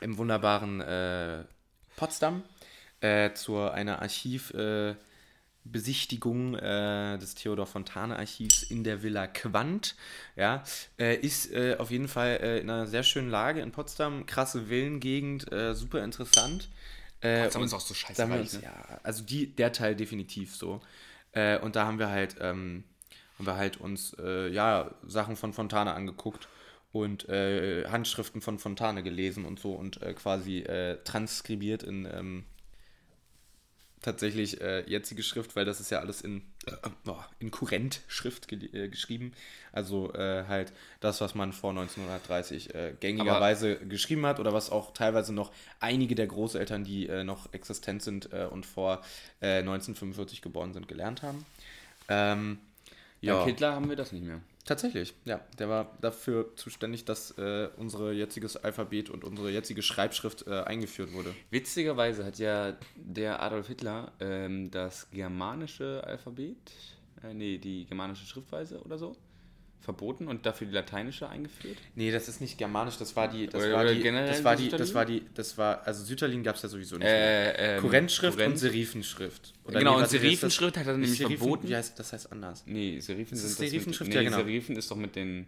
im 0.00 0.18
wunderbaren 0.18 0.80
äh, 0.80 1.44
Potsdam 1.96 2.42
äh, 3.00 3.32
zu 3.34 3.58
einer 3.58 4.02
Archivbesichtigung 4.02 4.96
äh, 4.96 5.05
Besichtigung, 5.70 6.54
äh, 6.54 7.18
des 7.18 7.34
Theodor 7.34 7.66
Fontane 7.66 8.18
Archivs 8.18 8.62
in 8.62 8.84
der 8.84 9.02
Villa 9.02 9.26
Quandt. 9.26 9.96
Ja, 10.36 10.62
äh, 10.98 11.16
ist 11.16 11.52
äh, 11.52 11.76
auf 11.78 11.90
jeden 11.90 12.08
Fall 12.08 12.38
äh, 12.42 12.60
in 12.60 12.70
einer 12.70 12.86
sehr 12.86 13.02
schönen 13.02 13.30
Lage 13.30 13.60
in 13.60 13.72
Potsdam. 13.72 14.26
Krasse 14.26 14.68
Villengegend, 14.68 15.50
äh, 15.52 15.74
super 15.74 16.02
interessant. 16.04 16.68
Äh, 17.20 17.42
Potsdam 17.42 17.62
ist 17.64 17.74
auch 17.74 17.80
so 17.80 17.94
scheiße 17.94 18.14
da 18.14 18.22
haben 18.24 18.30
wir 18.30 18.36
reich, 18.36 18.54
uns, 18.54 18.54
ne? 18.54 18.62
Ja, 18.64 19.00
also 19.02 19.22
die, 19.24 19.54
der 19.54 19.72
Teil 19.72 19.96
definitiv 19.96 20.54
so. 20.54 20.80
Und 21.60 21.76
da 21.76 21.84
haben 21.84 21.98
wir 21.98 22.08
halt, 22.08 22.36
ähm, 22.40 22.84
haben 23.36 23.46
wir 23.46 23.56
halt 23.56 23.76
uns 23.76 24.16
ja, 24.18 24.90
Sachen 25.06 25.36
von 25.36 25.52
Fontane 25.52 25.92
angeguckt 25.92 26.48
und 26.92 27.28
Handschriften 27.28 28.40
von 28.40 28.58
Fontane 28.58 29.02
gelesen 29.02 29.44
und 29.44 29.60
so 29.60 29.74
und 29.74 30.00
quasi 30.14 30.64
transkribiert 31.04 31.82
in 31.82 32.08
ähm, 32.10 32.44
tatsächlich 34.06 34.60
äh, 34.60 34.88
jetzige 34.88 35.24
Schrift, 35.24 35.56
weil 35.56 35.64
das 35.64 35.80
ist 35.80 35.90
ja 35.90 35.98
alles 35.98 36.20
in, 36.20 36.42
äh, 36.66 36.88
oh, 37.08 37.16
in 37.40 37.50
Kurrentschrift 37.50 38.46
ge 38.46 38.68
äh, 38.72 38.88
geschrieben. 38.88 39.32
Also 39.72 40.14
äh, 40.14 40.44
halt 40.46 40.72
das, 41.00 41.20
was 41.20 41.34
man 41.34 41.52
vor 41.52 41.70
1930 41.70 42.72
äh, 42.72 42.94
gängigerweise 43.00 43.76
geschrieben 43.76 44.24
hat 44.24 44.38
oder 44.38 44.52
was 44.52 44.70
auch 44.70 44.94
teilweise 44.94 45.34
noch 45.34 45.50
einige 45.80 46.14
der 46.14 46.28
Großeltern, 46.28 46.84
die 46.84 47.08
äh, 47.08 47.24
noch 47.24 47.52
existent 47.52 48.00
sind 48.00 48.32
äh, 48.32 48.46
und 48.48 48.64
vor 48.64 49.02
äh, 49.40 49.58
1945 49.58 50.40
geboren 50.40 50.72
sind, 50.72 50.86
gelernt 50.86 51.22
haben. 51.22 51.44
Ähm, 52.08 52.58
ja, 53.20 53.44
Hitler 53.44 53.74
haben 53.74 53.88
wir 53.88 53.96
das 53.96 54.12
nicht 54.12 54.24
mehr. 54.24 54.40
Tatsächlich, 54.66 55.14
ja. 55.24 55.40
Der 55.58 55.68
war 55.68 55.96
dafür 56.00 56.54
zuständig, 56.56 57.04
dass 57.04 57.32
äh, 57.38 57.68
unser 57.76 58.12
jetziges 58.12 58.56
Alphabet 58.56 59.08
und 59.10 59.24
unsere 59.24 59.50
jetzige 59.50 59.82
Schreibschrift 59.82 60.46
äh, 60.46 60.62
eingeführt 60.62 61.12
wurde. 61.12 61.34
Witzigerweise 61.50 62.24
hat 62.24 62.38
ja 62.38 62.76
der 62.96 63.42
Adolf 63.42 63.68
Hitler 63.68 64.12
ähm, 64.20 64.70
das 64.70 65.08
germanische 65.10 66.02
Alphabet, 66.04 66.56
äh, 67.22 67.32
nee, 67.32 67.58
die 67.58 67.86
germanische 67.86 68.26
Schriftweise 68.26 68.82
oder 68.82 68.98
so, 68.98 69.16
verboten 69.80 70.26
und 70.26 70.46
dafür 70.46 70.66
die 70.66 70.72
lateinische 70.72 71.28
eingeführt. 71.28 71.76
Nee, 71.94 72.10
das 72.10 72.28
ist 72.28 72.40
nicht 72.40 72.58
germanisch, 72.58 72.96
das 72.98 73.14
war 73.14 73.28
die, 73.28 73.46
das 73.46 73.62
Oder- 73.62 73.72
war 73.74 73.80
oder 73.82 73.94
die, 73.94 74.00
generell 74.02 74.28
das 74.28 74.42
war 74.42 74.56
die, 74.56 74.68
das 74.68 74.94
war 74.94 75.04
die, 75.04 75.22
das 75.34 75.56
war, 75.58 75.86
also 75.86 76.04
Sütterlin 76.04 76.42
gab 76.42 76.56
es 76.56 76.62
ja 76.62 76.68
sowieso 76.68 76.96
nicht 76.96 77.04
mehr. 77.04 77.58
Äh, 77.58 77.76
ähm, 77.76 77.82
Kurrentschrift 77.82 78.36
Kurrent- 78.36 78.52
und 78.54 78.58
Serifenschrift. 78.58 79.52
Oder 79.64 79.78
Genau, 79.78 79.96
nee, 79.96 80.02
und? 80.02 80.08
Serifenschrift 80.10 80.76
hat 80.76 80.86
er 80.86 80.92
nämlich 80.94 81.10
Serifen- 81.18 81.38
verboten. 81.38 81.68
Wie 81.68 81.76
heißt, 81.76 81.98
das 81.98 82.12
heißt 82.12 82.32
anders. 82.32 82.64
Nee, 82.66 82.98
Serifen 83.00 83.36
sind 83.36 83.46
ist 83.46 83.54
das 83.54 83.60
mit, 83.60 83.70
Serifenschrift? 83.70 84.08
nee, 84.10 84.16
Ja, 84.16 84.22
genau. 84.22 84.36
Serifen 84.38 84.76
ist 84.76 84.90
doch 84.90 84.96
mit 84.96 85.14
den... 85.14 85.46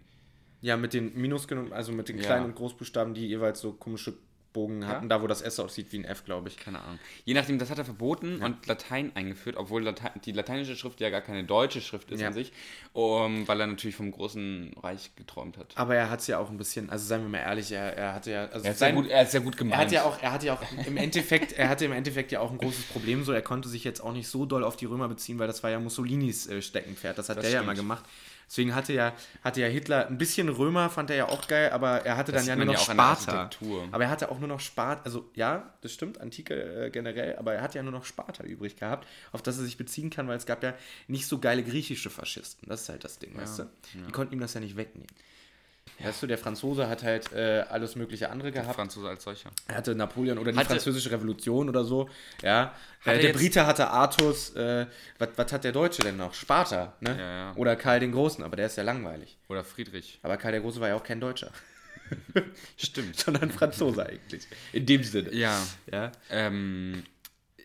Ja, 0.61 0.75
mit 0.77 0.93
den 0.93 1.17
Minuskeln, 1.19 1.71
also 1.71 1.91
mit 1.93 2.09
den 2.09 2.17
Ja. 2.17 2.23
kleinen 2.25 2.45
und 2.45 2.55
Großbuchstaben, 2.55 3.13
die 3.13 3.27
jeweils 3.27 3.59
so 3.61 3.71
komische 3.73 4.13
Bogen 4.53 4.87
hatten, 4.87 5.09
da 5.09 5.21
wo 5.21 5.27
das 5.27 5.41
S 5.41 5.59
aussieht 5.59 5.91
wie 5.91 5.99
ein 5.99 6.05
F, 6.05 6.25
glaube 6.25 6.47
ich. 6.49 6.57
Keine 6.57 6.81
Ahnung. 6.81 6.99
Je 7.23 7.33
nachdem, 7.33 7.59
das 7.59 7.69
hat 7.69 7.77
er 7.77 7.85
verboten 7.85 8.41
und 8.41 8.65
Latein 8.65 9.11
eingeführt, 9.15 9.55
obwohl 9.57 9.83
Late 9.83 10.11
die 10.25 10.31
lateinische 10.31 10.75
Schrift 10.75 10.99
ja 11.01 11.09
gar 11.09 11.21
keine 11.21 11.43
deutsche 11.43 11.81
Schrift 11.81 12.09
ist 12.11 12.19
Ja. 12.21 12.27
an 12.27 12.33
sich, 12.33 12.51
um, 12.93 13.47
weil 13.47 13.61
er 13.61 13.67
natürlich 13.67 13.95
vom 13.95 14.11
großen 14.11 14.73
Reich 14.81 15.11
geträumt 15.15 15.57
hat. 15.57 15.73
Aber 15.77 15.95
er 15.95 16.09
hat 16.09 16.21
es 16.21 16.27
ja 16.27 16.39
auch 16.39 16.49
ein 16.49 16.57
bisschen, 16.57 16.89
also 16.89 17.05
seien 17.05 17.21
wir 17.21 17.29
mal 17.29 17.37
ehrlich, 17.39 17.71
er, 17.71 17.95
er 17.95 18.13
hatte 18.15 18.31
ja, 18.31 18.45
also 18.47 18.65
Er 18.65 18.73
sehr 18.73 18.91
gut, 18.93 19.07
er 19.07 19.21
ist 19.23 19.31
sehr 19.31 19.41
gut 19.41 19.53
Er 19.55 19.57
gemeint. 19.59 19.81
hat 19.81 19.91
ja 19.91 20.03
auch, 20.03 20.21
er 20.21 20.31
hat 20.31 20.43
ja 20.43 20.53
auch 20.53 20.61
im 20.87 20.97
Endeffekt, 20.97 21.51
er 21.53 21.69
hatte 21.69 21.85
im 21.85 21.91
Endeffekt 21.91 22.31
ja 22.31 22.39
auch 22.39 22.51
ein 22.51 22.57
großes 22.57 22.85
Problem 22.85 23.23
so, 23.23 23.31
er 23.31 23.41
konnte 23.43 23.69
sich 23.69 23.83
jetzt 23.83 24.01
auch 24.01 24.13
nicht 24.13 24.27
so 24.27 24.45
doll 24.45 24.63
auf 24.63 24.75
die 24.77 24.85
Römer 24.85 25.07
beziehen, 25.07 25.37
weil 25.39 25.47
das 25.47 25.61
war 25.63 25.69
ja 25.69 25.79
Mussolinis 25.79 26.47
äh, 26.47 26.61
Steckenpferd, 26.61 27.17
das 27.17 27.29
hat 27.29 27.37
Das 27.37 27.43
der 27.43 27.51
ja 27.51 27.59
stimmt. 27.59 27.71
immer 27.71 27.75
gemacht. 27.79 28.03
Deswegen 28.49 28.73
hatte 28.73 28.93
ja, 28.93 29.13
hatte 29.43 29.61
ja 29.61 29.67
Hitler 29.67 30.07
ein 30.07 30.17
bisschen 30.17 30.49
Römer, 30.49 30.89
fand 30.89 31.11
er 31.11 31.15
ja 31.15 31.27
auch 31.29 31.47
geil, 31.47 31.69
aber 31.69 32.03
er 32.03 32.17
hatte 32.17 32.31
Das 32.31 32.41
dann 32.41 32.49
ja 32.49 32.55
nur 32.55 32.65
noch 32.65 32.87
ja 32.87 32.93
Sparta. 32.93 33.49
Aber 33.91 34.03
er 34.03 34.09
hatte 34.09 34.31
auch 34.31 34.39
nur 34.39 34.47
noch 34.47 34.59
Sparta, 34.59 35.03
also 35.03 35.29
ja, 35.35 35.71
das 35.81 35.93
stimmt, 35.93 36.19
Antike 36.19 36.55
äh, 36.85 36.89
generell, 36.89 37.35
aber 37.35 37.53
er 37.53 37.61
hat 37.61 37.75
ja 37.75 37.83
nur 37.83 37.91
noch 37.91 38.05
Sparta 38.05 38.43
übrig 38.43 38.75
gehabt, 38.75 39.07
auf 39.31 39.43
das 39.43 39.59
er 39.59 39.65
sich 39.65 39.77
beziehen 39.77 40.09
kann, 40.09 40.27
weil 40.27 40.37
es 40.37 40.47
gab 40.47 40.63
ja 40.63 40.73
nicht 41.07 41.27
so 41.27 41.37
geile 41.37 41.63
griechische 41.63 42.09
Faschisten. 42.09 42.67
Das 42.67 42.81
ist 42.81 42.89
halt 42.89 43.03
das 43.03 43.19
Ding, 43.19 43.37
weißt 43.37 43.59
du? 43.59 43.63
Die 44.07 44.11
konnten 44.11 44.33
ihm 44.33 44.39
das 44.39 44.55
ja 44.55 44.61
nicht 44.61 44.75
wegnehmen. 44.77 45.07
Weißt 46.01 46.23
du, 46.23 46.27
der 46.27 46.37
Franzose 46.37 46.87
hat 46.87 47.03
halt 47.03 47.31
äh, 47.33 47.63
alles 47.69 47.95
mögliche 47.95 48.29
andere 48.29 48.51
gehabt. 48.51 48.75
Franzose 48.75 49.09
als 49.09 49.23
solcher. 49.23 49.49
Er 49.67 49.75
hatte 49.75 49.95
Napoleon 49.95 50.37
oder 50.37 50.51
die 50.51 50.57
Hatte- 50.57 50.69
französische 50.69 51.11
Revolution 51.11 51.67
oder 51.69 51.83
so. 51.83 52.09
Ja. 52.41 52.73
Äh, 53.05 53.19
der 53.19 53.33
Brite 53.33 53.65
hatte 53.65 53.87
Artus. 53.89 54.55
Äh, 54.55 54.85
was, 55.17 55.29
was 55.35 55.51
hat 55.51 55.63
der 55.63 55.71
Deutsche 55.71 56.01
denn 56.01 56.17
noch? 56.17 56.33
Sparta, 56.33 56.93
ne? 57.01 57.17
Ja, 57.17 57.31
ja. 57.49 57.55
Oder 57.55 57.75
Karl 57.75 57.99
den 57.99 58.11
Großen, 58.11 58.43
aber 58.43 58.55
der 58.55 58.67
ist 58.67 58.77
ja 58.77 58.83
langweilig. 58.83 59.37
Oder 59.49 59.63
Friedrich. 59.63 60.19
Aber 60.23 60.37
Karl 60.37 60.53
der 60.53 60.61
Große 60.61 60.79
war 60.79 60.87
ja 60.89 60.95
auch 60.95 61.03
kein 61.03 61.19
Deutscher. 61.19 61.51
Stimmt. 62.77 63.15
Sondern 63.19 63.51
Franzose 63.51 64.05
eigentlich. 64.05 64.47
In 64.73 64.85
dem 64.85 65.03
Sinne. 65.03 65.33
Ja. 65.33 65.57
Ja. 65.91 66.11
Ähm, 66.29 67.03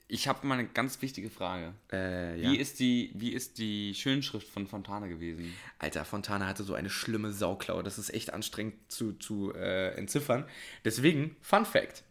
ich 0.06 0.28
habe 0.28 0.46
mal 0.46 0.58
eine 0.58 0.68
ganz 0.68 1.00
wichtige 1.02 1.30
Frage. 1.30 1.72
Äh, 1.92 2.40
ja. 2.40 2.50
Wie, 2.50 2.56
ist 2.56 2.78
die, 2.78 3.10
wie 3.14 3.30
ist 3.32 3.58
die 3.58 3.94
Schönschrift 3.94 4.48
von 4.48 4.66
Fontane 4.66 5.08
gewesen? 5.08 5.54
Alter, 5.78 6.04
Fontana 6.04 6.46
hatte 6.46 6.62
so 6.62 6.74
eine 6.74 6.90
schlimme 6.90 7.32
Sauklaue. 7.32 7.82
Das 7.82 7.98
ist 7.98 8.12
echt 8.12 8.32
anstrengend 8.32 8.74
zu, 8.92 9.14
zu 9.14 9.52
äh, 9.54 9.94
entziffern. 9.96 10.44
Deswegen, 10.84 11.36
Fun 11.40 11.64
Fact: 11.64 12.04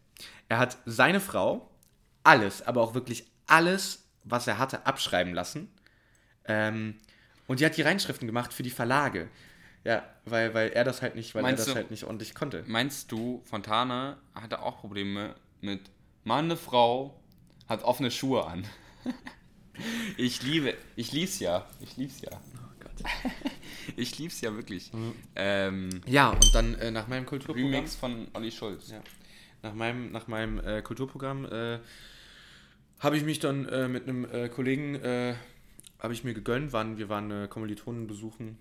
Er 0.48 0.58
hat 0.58 0.78
seine 0.86 1.20
Frau 1.20 1.70
alles, 2.24 2.62
aber 2.62 2.80
auch 2.82 2.94
wirklich 2.94 3.26
alles, 3.46 4.08
was 4.24 4.46
er 4.46 4.58
hatte, 4.58 4.86
abschreiben 4.86 5.32
lassen. 5.34 5.68
Ähm, 6.46 6.96
und 7.46 7.60
die 7.60 7.66
hat 7.66 7.76
die 7.76 7.82
Reinschriften 7.82 8.26
gemacht 8.26 8.52
für 8.52 8.62
die 8.62 8.70
Verlage. 8.70 9.28
Ja, 9.84 10.02
weil, 10.24 10.54
weil 10.54 10.70
er 10.70 10.82
das 10.84 11.02
halt 11.02 11.14
nicht, 11.14 11.34
weil 11.34 11.42
Meinst 11.42 11.60
er 11.62 11.64
das 11.66 11.74
du- 11.74 11.78
halt 11.78 11.90
nicht 11.90 12.04
ordentlich 12.04 12.34
konnte. 12.34 12.64
Meinst 12.66 13.12
du, 13.12 13.42
Fontane 13.44 14.16
hatte 14.34 14.62
auch 14.62 14.80
Probleme 14.80 15.34
mit 15.60 15.90
meine 16.24 16.56
Frau 16.56 17.20
hat 17.68 17.82
offene 17.84 18.10
Schuhe 18.10 18.46
an? 18.46 18.64
ich 20.16 20.42
liebe, 20.42 20.74
ich 20.96 21.12
lieb's 21.12 21.40
ja. 21.40 21.66
Ich 21.80 21.96
lieb's 21.96 22.20
ja. 22.20 22.30
Ich 23.96 24.18
lieb's 24.18 24.40
ja 24.40 24.54
wirklich. 24.54 24.90
Ähm, 25.36 26.00
Ja, 26.06 26.30
und 26.30 26.54
dann 26.54 26.74
äh, 26.76 26.90
nach 26.90 27.06
meinem 27.06 27.26
Kulturprogramm. 27.26 27.66
Remix 27.66 27.94
von 27.94 28.28
Olli 28.32 28.50
Schulz. 28.50 28.90
Ja. 28.90 29.02
nach 29.62 29.74
meinem, 29.74 30.10
nach 30.10 30.26
meinem 30.26 30.58
äh, 30.58 30.80
Kulturprogramm 30.80 31.44
äh, 31.44 31.78
habe 33.00 33.16
ich 33.16 33.24
mich 33.24 33.40
dann 33.40 33.68
äh, 33.68 33.88
mit 33.88 34.08
einem 34.08 34.24
äh, 34.30 34.48
Kollegen, 34.48 34.94
äh, 34.96 35.34
habe 35.98 36.14
ich 36.14 36.24
mir 36.24 36.32
gegönnt, 36.34 36.72
waren, 36.72 36.96
wir 36.96 37.08
waren 37.10 37.30
äh, 37.30 37.48
Kommilitonen 37.48 38.06
besuchen, 38.06 38.58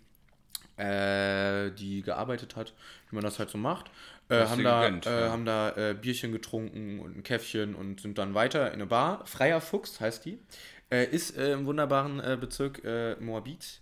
äh, 0.78 1.72
die 1.72 2.02
gearbeitet 2.02 2.56
hat, 2.58 2.74
wie 3.10 3.16
man 3.16 3.24
das 3.24 3.40
halt 3.40 3.50
so 3.50 3.58
macht. 3.58 3.92
Äh, 4.30 4.46
haben, 4.46 4.64
da, 4.64 4.86
gegönnt, 4.86 5.06
äh, 5.06 5.22
ja. 5.22 5.32
haben 5.32 5.46
da 5.46 5.70
äh, 5.76 5.94
Bierchen 5.94 6.32
getrunken 6.32 7.00
und 7.00 7.18
ein 7.18 7.24
Käffchen 7.24 7.76
und 7.76 8.02
sind 8.02 8.18
dann 8.18 8.34
weiter 8.34 8.68
in 8.68 8.76
eine 8.76 8.86
Bar. 8.86 9.26
Freier 9.26 9.62
Fuchs 9.62 10.00
heißt 10.00 10.26
die. 10.26 10.40
Äh, 10.90 11.06
ist 11.06 11.38
äh, 11.38 11.54
im 11.54 11.66
wunderbaren 11.66 12.40
Bezirk 12.40 12.84
äh, 12.84 13.16
Moabit. 13.20 13.82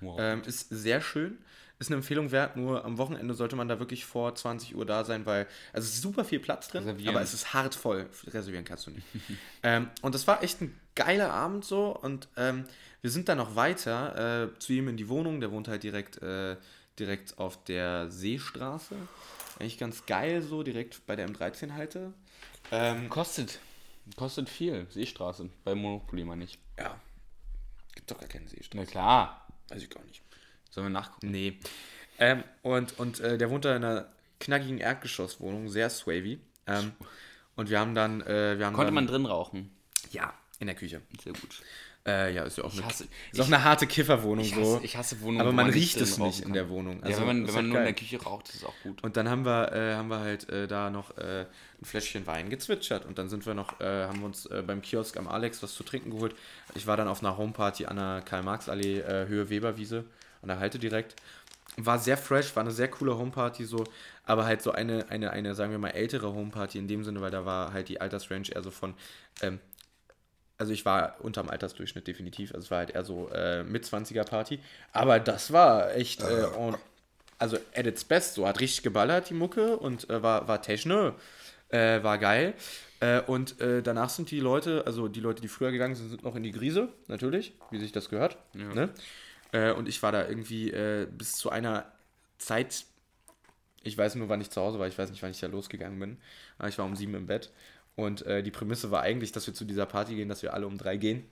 Wow. 0.00 0.18
Ähm, 0.20 0.42
ist 0.46 0.68
sehr 0.70 1.00
schön. 1.00 1.38
Ist 1.78 1.88
eine 1.88 1.96
Empfehlung 1.96 2.30
wert, 2.30 2.56
nur 2.56 2.86
am 2.86 2.96
Wochenende 2.96 3.34
sollte 3.34 3.54
man 3.54 3.68
da 3.68 3.78
wirklich 3.78 4.06
vor 4.06 4.34
20 4.34 4.76
Uhr 4.76 4.86
da 4.86 5.04
sein, 5.04 5.26
weil 5.26 5.46
also 5.74 5.86
es 5.86 5.94
ist 5.94 6.02
super 6.02 6.24
viel 6.24 6.40
Platz 6.40 6.68
drin, 6.68 6.84
Reservieren. 6.84 7.14
aber 7.14 7.22
es 7.22 7.34
ist 7.34 7.52
hart 7.52 7.74
voll. 7.74 8.06
Reservieren 8.28 8.64
kannst 8.64 8.86
du 8.86 8.92
nicht. 8.92 9.06
ähm, 9.62 9.90
und 10.00 10.14
das 10.14 10.26
war 10.26 10.42
echt 10.42 10.62
ein 10.62 10.74
geiler 10.94 11.34
Abend 11.34 11.66
so 11.66 11.94
und 11.94 12.28
ähm, 12.38 12.64
wir 13.02 13.10
sind 13.10 13.28
dann 13.28 13.36
noch 13.36 13.56
weiter 13.56 14.44
äh, 14.44 14.58
zu 14.58 14.72
ihm 14.72 14.88
in 14.88 14.96
die 14.96 15.10
Wohnung. 15.10 15.40
Der 15.40 15.52
wohnt 15.52 15.68
halt 15.68 15.82
direkt, 15.82 16.22
äh, 16.22 16.56
direkt 16.98 17.38
auf 17.38 17.62
der 17.64 18.10
Seestraße. 18.10 18.94
Eigentlich 19.58 19.78
ganz 19.78 20.06
geil 20.06 20.42
so, 20.42 20.62
direkt 20.62 21.06
bei 21.06 21.16
der 21.16 21.28
M13 21.28 21.72
halte. 21.72 22.12
Ähm, 22.70 23.08
Kostet. 23.08 23.58
Kostet 24.16 24.48
viel. 24.48 24.86
Seestraße. 24.90 25.50
Bei 25.64 25.74
Monopoly 25.74 26.24
mal 26.24 26.36
nicht. 26.36 26.58
ja, 26.78 27.00
gibt 27.94 28.10
doch 28.10 28.18
gar 28.18 28.28
keine 28.28 28.48
Seestraße. 28.48 28.76
Na 28.76 28.84
klar. 28.84 29.46
Weiß 29.68 29.82
ich 29.82 29.90
gar 29.90 30.04
nicht. 30.04 30.22
Sollen 30.70 30.86
wir 30.86 30.90
nachgucken? 30.90 31.30
Nee. 31.30 31.58
Ähm, 32.18 32.44
und 32.62 32.98
und 32.98 33.20
äh, 33.20 33.36
der 33.38 33.50
wohnt 33.50 33.64
da 33.64 33.74
in 33.74 33.84
einer 33.84 34.08
knackigen 34.40 34.78
Erdgeschosswohnung, 34.78 35.68
sehr 35.68 35.90
swavy. 35.90 36.38
Ähm, 36.66 36.92
und 37.56 37.70
wir 37.70 37.80
haben 37.80 37.94
dann. 37.94 38.20
Äh, 38.20 38.58
wir 38.58 38.66
haben 38.66 38.74
Konnte 38.74 38.88
dann, 38.88 38.94
man 38.94 39.06
drin 39.06 39.26
rauchen? 39.26 39.70
Ja, 40.12 40.34
in 40.58 40.66
der 40.66 40.76
Küche. 40.76 41.02
Sehr 41.22 41.32
gut. 41.32 41.62
Äh, 42.06 42.32
ja, 42.34 42.44
ist 42.44 42.56
ja 42.58 42.62
auch 42.64 42.72
eine, 42.72 42.84
hasse- 42.86 43.08
ist 43.32 43.40
auch 43.40 43.46
eine 43.48 43.64
harte 43.64 43.86
Kifferwohnung 43.88 44.44
Ich 44.44 44.54
so. 44.54 44.60
hasse, 44.76 44.84
ich 44.84 44.96
hasse 44.96 45.20
Wohnungen, 45.22 45.40
aber 45.40 45.52
man 45.52 45.68
riecht 45.70 46.00
es 46.00 46.18
nicht 46.18 46.40
in 46.42 46.52
der 46.52 46.68
Wohnung. 46.68 46.98
ja, 47.00 47.06
Also, 47.06 47.20
wenn 47.22 47.26
man, 47.26 47.36
wenn 47.38 47.54
man 47.54 47.54
halt 47.56 47.66
nur 47.66 47.78
in 47.78 47.84
der 47.84 47.94
Küche 47.94 48.22
raucht, 48.22 48.48
ist 48.48 48.54
es 48.56 48.64
auch 48.64 48.74
gut. 48.84 49.02
Und 49.02 49.16
dann 49.16 49.28
haben 49.28 49.44
wir, 49.44 49.72
äh, 49.72 49.94
haben 49.96 50.08
wir 50.08 50.20
halt 50.20 50.48
äh, 50.48 50.68
da 50.68 50.88
noch 50.90 51.16
äh, 51.18 51.46
ein 51.80 51.84
Fläschchen 51.84 52.24
Wein 52.28 52.48
gezwitschert. 52.48 53.04
Und 53.06 53.18
dann 53.18 53.28
sind 53.28 53.44
wir 53.44 53.54
noch, 53.54 53.80
äh, 53.80 54.04
haben 54.04 54.20
wir 54.20 54.26
uns 54.26 54.46
äh, 54.46 54.62
beim 54.64 54.82
Kiosk 54.82 55.16
am 55.16 55.26
Alex 55.26 55.62
was 55.64 55.74
zu 55.74 55.82
trinken 55.82 56.10
geholt. 56.10 56.34
Ich 56.76 56.86
war 56.86 56.96
dann 56.96 57.08
auf 57.08 57.22
einer 57.24 57.36
Homeparty 57.36 57.86
an 57.86 57.96
der 57.96 58.22
Karl-Marx-Allee, 58.24 59.02
Höhe 59.26 59.50
Weberwiese, 59.50 60.04
an 60.42 60.48
der 60.48 60.60
Halte 60.60 60.78
direkt. 60.78 61.16
War 61.78 61.98
sehr 61.98 62.16
fresh, 62.16 62.54
war 62.56 62.62
eine 62.62 62.70
sehr 62.70 62.88
coole 62.88 63.18
Homeparty 63.18 63.64
so, 63.64 63.84
aber 64.24 64.46
halt 64.46 64.62
so 64.62 64.72
eine, 64.72 65.06
eine, 65.10 65.30
eine, 65.30 65.54
sagen 65.54 65.72
wir 65.72 65.78
mal, 65.78 65.90
ältere 65.90 66.32
Homeparty 66.32 66.78
in 66.78 66.88
dem 66.88 67.04
Sinne, 67.04 67.20
weil 67.20 67.30
da 67.30 67.44
war 67.44 67.72
halt 67.72 67.88
die 67.88 68.00
Altersrange 68.00 68.48
eher 68.54 68.62
so 68.62 68.70
von, 68.70 68.94
ähm, 69.42 69.58
also 70.58 70.72
ich 70.72 70.84
war 70.84 71.16
unterm 71.20 71.48
Altersdurchschnitt 71.50 72.06
definitiv, 72.06 72.54
also 72.54 72.64
es 72.64 72.70
war 72.70 72.78
halt 72.78 72.90
eher 72.90 73.04
so 73.04 73.28
äh, 73.30 73.62
mit 73.64 73.84
20er 73.84 74.24
Party, 74.24 74.60
aber 74.92 75.20
das 75.20 75.52
war 75.52 75.94
echt, 75.94 76.22
äh, 76.22 76.46
on, 76.56 76.76
also 77.38 77.56
at 77.74 77.86
its 77.86 78.04
best, 78.04 78.34
so 78.34 78.46
hat 78.46 78.60
richtig 78.60 78.82
geballert 78.82 79.30
die 79.30 79.34
Mucke 79.34 79.76
und 79.76 80.08
äh, 80.08 80.22
war, 80.22 80.48
war 80.48 80.62
Techno, 80.62 81.14
äh, 81.68 82.02
war 82.02 82.18
geil. 82.18 82.54
Äh, 83.00 83.20
und 83.20 83.60
äh, 83.60 83.82
danach 83.82 84.08
sind 84.08 84.30
die 84.30 84.40
Leute, 84.40 84.84
also 84.86 85.08
die 85.08 85.20
Leute, 85.20 85.42
die 85.42 85.48
früher 85.48 85.70
gegangen 85.70 85.94
sind, 85.94 86.08
sind 86.08 86.24
noch 86.24 86.34
in 86.34 86.42
die 86.42 86.52
Grise, 86.52 86.88
natürlich, 87.08 87.52
wie 87.70 87.78
sich 87.78 87.92
das 87.92 88.08
gehört. 88.08 88.38
Ja. 88.54 88.74
Ne? 88.74 88.88
Äh, 89.52 89.72
und 89.72 89.86
ich 89.88 90.02
war 90.02 90.12
da 90.12 90.26
irgendwie 90.26 90.72
bis 91.10 91.32
zu 91.32 91.50
einer 91.50 91.84
Zeit, 92.38 92.84
ich 93.82 93.96
weiß 93.96 94.14
nur, 94.16 94.28
wann 94.28 94.40
ich 94.40 94.50
zu 94.50 94.60
Hause 94.60 94.78
war, 94.78 94.88
ich 94.88 94.98
weiß 94.98 95.10
nicht, 95.10 95.22
wann 95.22 95.30
ich 95.30 95.40
da 95.40 95.46
losgegangen 95.46 95.98
bin. 95.98 96.16
Aber 96.58 96.68
ich 96.68 96.78
war 96.78 96.86
um 96.86 96.96
sieben 96.96 97.14
im 97.14 97.26
Bett. 97.26 97.50
Und 97.96 98.22
äh, 98.26 98.42
die 98.42 98.50
Prämisse 98.50 98.90
war 98.90 99.02
eigentlich, 99.02 99.32
dass 99.32 99.46
wir 99.46 99.54
zu 99.54 99.64
dieser 99.64 99.86
Party 99.86 100.14
gehen, 100.14 100.28
dass 100.28 100.42
wir 100.42 100.54
alle 100.54 100.66
um 100.66 100.76
drei 100.78 100.96
gehen. 100.96 101.24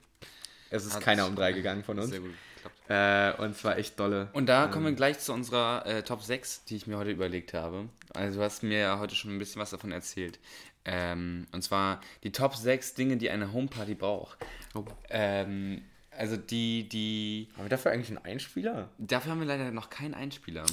Es 0.71 0.85
ist 0.85 0.95
Hat- 0.95 1.03
keiner 1.03 1.27
um 1.27 1.35
drei 1.35 1.51
gegangen 1.53 1.83
von 1.83 1.99
uns. 1.99 2.09
Sehr 2.09 2.19
gut 2.19 2.31
geklappt. 2.55 2.75
Äh, 2.89 3.41
und 3.43 3.51
es 3.51 3.63
war 3.63 3.77
echt 3.77 3.99
dolle. 3.99 4.29
Und 4.33 4.47
da 4.47 4.67
kommen 4.67 4.85
wir 4.85 4.93
gleich 4.93 5.19
zu 5.19 5.31
unserer 5.31 5.85
äh, 5.85 6.03
Top 6.03 6.23
6, 6.23 6.65
die 6.65 6.75
ich 6.75 6.87
mir 6.87 6.97
heute 6.97 7.11
überlegt 7.11 7.53
habe. 7.53 7.87
Also 8.13 8.39
du 8.39 8.43
hast 8.43 8.63
mir 8.63 8.79
ja 8.79 8.99
heute 8.99 9.13
schon 9.15 9.31
ein 9.35 9.37
bisschen 9.39 9.61
was 9.61 9.69
davon 9.69 9.91
erzählt. 9.91 10.39
Ähm, 10.85 11.47
und 11.51 11.61
zwar 11.63 12.01
die 12.23 12.31
Top 12.31 12.55
6 12.55 12.95
Dinge, 12.95 13.17
die 13.17 13.29
eine 13.29 13.51
Homeparty 13.53 13.93
braucht. 13.95 14.37
Oh. 14.73 14.85
Ähm, 15.09 15.83
also 16.11 16.37
die, 16.37 16.89
die. 16.89 17.49
Haben 17.55 17.65
wir 17.65 17.69
dafür 17.69 17.91
eigentlich 17.91 18.09
einen 18.09 18.25
Einspieler? 18.25 18.89
Dafür 18.97 19.31
haben 19.31 19.39
wir 19.39 19.47
leider 19.47 19.69
noch 19.71 19.89
keinen 19.91 20.13
Einspieler. 20.15 20.63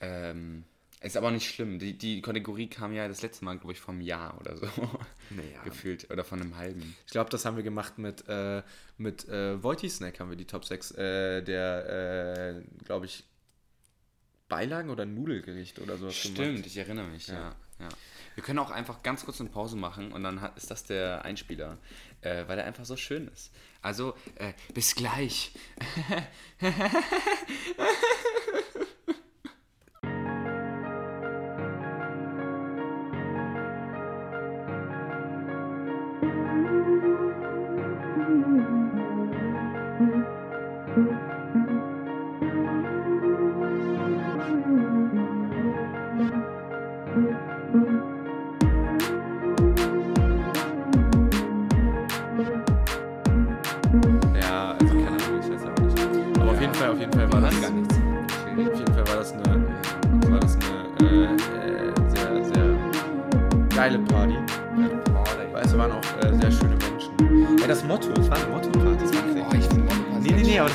Ähm, 0.00 0.64
ist 1.00 1.16
aber 1.16 1.30
nicht 1.30 1.48
schlimm. 1.48 1.78
Die, 1.78 1.96
die 1.96 2.20
Kategorie 2.20 2.68
kam 2.68 2.92
ja 2.92 3.08
das 3.08 3.22
letzte 3.22 3.44
Mal, 3.44 3.58
glaube 3.58 3.72
ich, 3.72 3.80
vom 3.80 4.00
Jahr 4.00 4.38
oder 4.38 4.56
so. 4.56 4.66
Naja. 5.30 5.62
Gefühlt. 5.64 6.10
Oder 6.10 6.24
von 6.24 6.40
einem 6.40 6.56
halben. 6.56 6.94
Ich 7.06 7.12
glaube, 7.12 7.30
das 7.30 7.44
haben 7.44 7.56
wir 7.56 7.62
gemacht 7.62 7.98
mit, 7.98 8.28
äh, 8.28 8.62
mit 8.98 9.26
äh, 9.28 9.62
Voiti 9.62 9.88
Snack, 9.88 10.20
haben 10.20 10.28
wir 10.28 10.36
die 10.36 10.46
Top 10.46 10.64
6 10.64 10.90
äh, 10.92 11.42
der, 11.42 12.58
äh, 12.58 12.84
glaube 12.84 13.06
ich, 13.06 13.24
Beilagen 14.48 14.90
oder 14.90 15.06
Nudelgericht 15.06 15.78
oder 15.78 15.96
sowas 15.96 16.16
Stimmt, 16.16 16.66
ich 16.66 16.76
erinnere 16.76 17.06
mich, 17.06 17.28
ja. 17.28 17.34
Ja. 17.34 17.56
ja. 17.80 17.88
Wir 18.34 18.44
können 18.44 18.58
auch 18.58 18.70
einfach 18.70 19.02
ganz 19.02 19.24
kurz 19.24 19.40
eine 19.40 19.48
Pause 19.48 19.76
machen 19.76 20.12
und 20.12 20.22
dann 20.22 20.50
ist 20.56 20.70
das 20.70 20.84
der 20.84 21.24
Einspieler, 21.24 21.78
äh, 22.20 22.44
weil 22.46 22.58
er 22.58 22.66
einfach 22.66 22.84
so 22.84 22.96
schön 22.96 23.28
ist. 23.28 23.52
Also, 23.80 24.14
äh, 24.34 24.52
bis 24.74 24.94
gleich. 24.94 25.52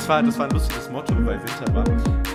das 0.06 0.10
war, 0.10 0.22
das 0.24 0.38
war 0.38 0.46
ein 0.46 0.52
lustiges 0.52 0.90
Motto, 0.90 1.14
weil 1.26 1.40
Winter 1.40 1.74
war. 1.74 1.84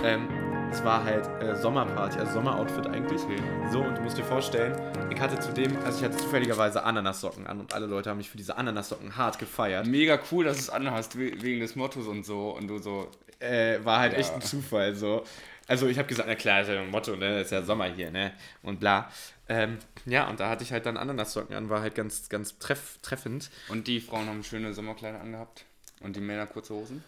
Ähm, 0.03 0.27
es 0.71 0.83
war 0.83 1.03
halt 1.05 1.25
äh, 1.41 1.55
Sommerparty, 1.55 2.19
also 2.19 2.33
Sommeroutfit 2.33 2.85
eigentlich. 2.87 3.21
Okay. 3.21 3.37
So, 3.71 3.81
und 3.81 3.97
du 3.97 4.01
musst 4.01 4.17
dir 4.17 4.25
vorstellen, 4.25 4.75
ich 5.09 5.19
hatte 5.21 5.39
zudem, 5.39 5.77
also 5.85 5.99
ich 5.99 6.03
hatte 6.03 6.17
zufälligerweise 6.17 6.83
Ananassocken 6.83 7.47
an 7.47 7.61
und 7.61 7.73
alle 7.73 7.85
Leute 7.85 8.09
haben 8.09 8.17
mich 8.17 8.29
für 8.29 8.37
diese 8.37 8.57
Ananassocken 8.57 9.15
hart 9.15 9.39
gefeiert. 9.39 9.87
Mega 9.87 10.19
cool, 10.31 10.43
dass 10.45 10.57
du 10.57 10.61
es 10.63 10.69
anhast, 10.69 11.17
we- 11.17 11.41
wegen 11.41 11.61
des 11.61 11.75
Mottos 11.77 12.07
und 12.07 12.25
so. 12.25 12.49
Und 12.51 12.67
du 12.67 12.77
so, 12.79 13.09
Äh, 13.39 13.83
war 13.83 13.99
halt 13.99 14.13
Ja. 14.13 14.19
echt 14.19 14.33
ein 14.35 14.41
Zufall, 14.41 14.93
so. 14.93 15.23
Also 15.67 15.87
ich 15.87 15.97
habe 15.97 16.07
gesagt, 16.07 16.27
na 16.29 16.35
klar, 16.35 16.61
ist 16.61 16.67
ja 16.67 16.79
ein 16.79 16.91
Motto, 16.91 17.15
ne, 17.15 17.39
ist 17.41 17.51
ja 17.51 17.63
Sommer 17.63 17.85
hier, 17.85 18.11
ne, 18.11 18.33
und 18.61 18.79
bla. 18.79 19.09
Ähm, 19.49 19.79
ja, 20.05 20.29
und 20.29 20.39
da 20.39 20.47
hatte 20.49 20.63
ich 20.63 20.71
halt 20.71 20.85
dann 20.85 20.95
Ananassocken 20.95 21.55
an, 21.55 21.67
war 21.69 21.81
halt 21.81 21.95
ganz, 21.95 22.29
ganz 22.29 22.59
treff, 22.59 22.99
treffend. 23.01 23.49
und 23.69 23.87
die 23.87 23.99
Frauen 23.99 24.27
haben 24.27 24.43
schöne 24.43 24.73
Sommerkleider 24.75 25.21
angehabt. 25.21 25.63
Und 26.01 26.15
die 26.15 26.19
Männer 26.19 26.45
kurze 26.45 26.73
Hosen. 26.75 27.03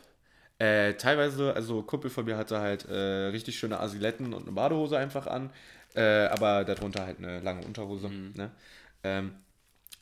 Äh, 0.64 0.94
teilweise, 0.94 1.54
also 1.54 1.82
Kumpel 1.82 2.10
von 2.10 2.24
mir 2.24 2.38
hatte 2.38 2.62
halt 2.62 2.88
äh, 2.88 2.94
richtig 2.94 3.60
schöne 3.60 3.82
Asiletten 3.82 4.34
und 4.34 4.44
eine 4.44 4.54
Badehose 4.54 4.98
einfach 4.98 5.28
an, 5.28 5.50
äh, 5.94 6.28
aber 6.28 6.64
darunter 6.64 7.06
halt 7.06 7.18
eine 7.18 7.42
lange 7.42 7.66
Unterhose. 7.66 8.10
Ne? 8.10 8.50
Ähm, 9.04 9.34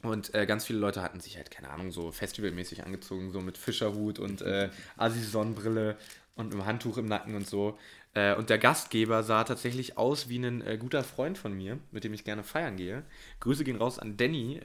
und 0.04 0.36
äh, 0.36 0.46
ganz 0.46 0.66
viele 0.66 0.78
Leute 0.78 1.02
hatten 1.02 1.20
sich 1.20 1.38
halt, 1.38 1.50
keine 1.50 1.72
Ahnung, 1.72 1.92
so 1.92 2.12
festivalmäßig 2.12 2.84
angezogen, 2.86 3.32
so 3.32 3.42
mit 3.42 3.58
Fischerhut 3.58 4.20
und 4.20 4.44
äh, 4.44 4.70
Asi-Sonnenbrille 4.98 5.98
und 6.36 6.54
einem 6.54 6.68
Handtuch 6.68 7.00
im 7.00 7.08
Nacken 7.08 7.34
und 7.34 7.48
so. 7.48 7.80
Äh, 8.14 8.36
und 8.36 8.52
der 8.52 8.60
Gastgeber 8.60 9.24
sah 9.24 9.44
tatsächlich 9.44 9.98
aus 9.98 10.30
wie 10.30 10.38
ein 10.38 10.62
äh, 10.62 10.78
guter 10.78 11.04
Freund 11.04 11.40
von 11.40 11.54
mir, 11.54 11.80
mit 11.90 12.04
dem 12.04 12.14
ich 12.14 12.24
gerne 12.24 12.44
feiern 12.44 12.78
gehe. 12.78 13.02
Grüße 13.40 13.64
gehen 13.64 13.78
raus 13.78 13.98
an 13.98 14.16
Danny, 14.16 14.62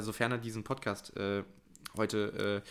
sofern 0.00 0.30
er 0.30 0.38
diesen 0.38 0.62
Podcast 0.62 1.12
heute 1.96 2.62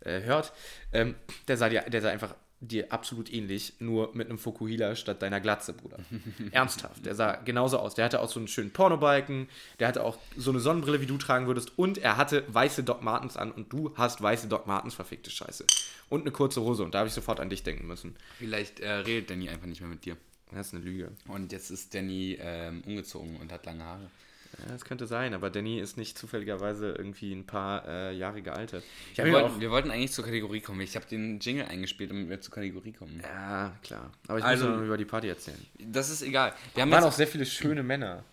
äh, 0.00 0.22
hört. 0.22 0.52
Ähm, 0.92 1.14
der, 1.48 1.56
sah 1.56 1.68
dir, 1.68 1.82
der 1.82 2.02
sah 2.02 2.10
einfach 2.10 2.34
dir 2.60 2.90
absolut 2.90 3.32
ähnlich, 3.32 3.74
nur 3.80 4.14
mit 4.14 4.28
einem 4.28 4.38
Fukuhila 4.38 4.96
statt 4.96 5.20
deiner 5.20 5.40
Glatze, 5.40 5.74
Bruder. 5.74 5.98
Ernsthaft. 6.52 7.04
Der 7.04 7.14
sah 7.14 7.36
genauso 7.36 7.78
aus. 7.78 7.94
Der 7.94 8.04
hatte 8.06 8.20
auch 8.20 8.30
so 8.30 8.40
einen 8.40 8.48
schönen 8.48 8.70
Pornobalken, 8.70 9.48
der 9.78 9.88
hatte 9.88 10.02
auch 10.02 10.18
so 10.36 10.50
eine 10.50 10.60
Sonnenbrille, 10.60 11.00
wie 11.00 11.06
du 11.06 11.18
tragen 11.18 11.46
würdest, 11.46 11.78
und 11.78 11.98
er 11.98 12.16
hatte 12.16 12.44
weiße 12.48 12.82
Doc 12.82 13.02
Martens 13.02 13.36
an 13.36 13.52
und 13.52 13.72
du 13.72 13.92
hast 13.96 14.22
weiße 14.22 14.48
Doc 14.48 14.66
Martens, 14.66 14.94
verfickte 14.94 15.30
Scheiße. 15.30 15.66
Und 16.08 16.22
eine 16.22 16.30
kurze 16.30 16.62
Hose 16.62 16.82
und 16.82 16.94
da 16.94 17.00
habe 17.00 17.08
ich 17.08 17.14
sofort 17.14 17.40
an 17.40 17.50
dich 17.50 17.62
denken 17.62 17.86
müssen. 17.86 18.16
Vielleicht 18.38 18.80
äh, 18.80 18.90
redet 18.90 19.30
Danny 19.30 19.48
einfach 19.48 19.66
nicht 19.66 19.80
mehr 19.80 19.90
mit 19.90 20.04
dir. 20.04 20.16
Das 20.52 20.68
ist 20.68 20.74
eine 20.74 20.84
Lüge. 20.84 21.10
Und 21.26 21.52
jetzt 21.52 21.70
ist 21.70 21.94
Danny 21.94 22.38
ähm, 22.40 22.82
umgezogen 22.86 23.36
und 23.36 23.52
hat 23.52 23.66
lange 23.66 23.84
Haare. 23.84 24.10
Ja, 24.58 24.72
das 24.72 24.84
könnte 24.84 25.06
sein, 25.06 25.34
aber 25.34 25.50
Danny 25.50 25.78
ist 25.80 25.96
nicht 25.96 26.16
zufälligerweise 26.18 26.92
irgendwie 26.92 27.32
ein 27.32 27.46
paar 27.46 27.86
äh, 27.86 28.12
Jahre 28.16 28.42
gealtert. 28.42 28.84
Wir 29.14 29.32
wollten, 29.32 29.60
wir 29.60 29.70
wollten 29.70 29.90
eigentlich 29.90 30.12
zur 30.12 30.24
Kategorie 30.24 30.60
kommen. 30.60 30.80
Ich 30.80 30.96
habe 30.96 31.06
den 31.06 31.40
Jingle 31.40 31.66
eingespielt, 31.66 32.10
damit 32.10 32.28
wir 32.28 32.40
zur 32.40 32.54
Kategorie 32.54 32.92
kommen. 32.92 33.20
Ja, 33.22 33.76
klar. 33.82 34.10
Aber 34.28 34.38
ich 34.38 34.44
Also- 34.44 34.66
muss 34.68 34.76
noch 34.78 34.84
über 34.84 34.96
die 34.96 35.04
Party 35.04 35.28
erzählen. 35.28 35.58
Das 35.78 36.10
ist 36.10 36.22
egal. 36.22 36.52
Wir 36.74 36.82
haben 36.82 36.90
waren 36.90 37.04
auch 37.04 37.12
sehr 37.12 37.26
viele 37.26 37.46
schöne 37.46 37.82
Männer, 37.82 38.24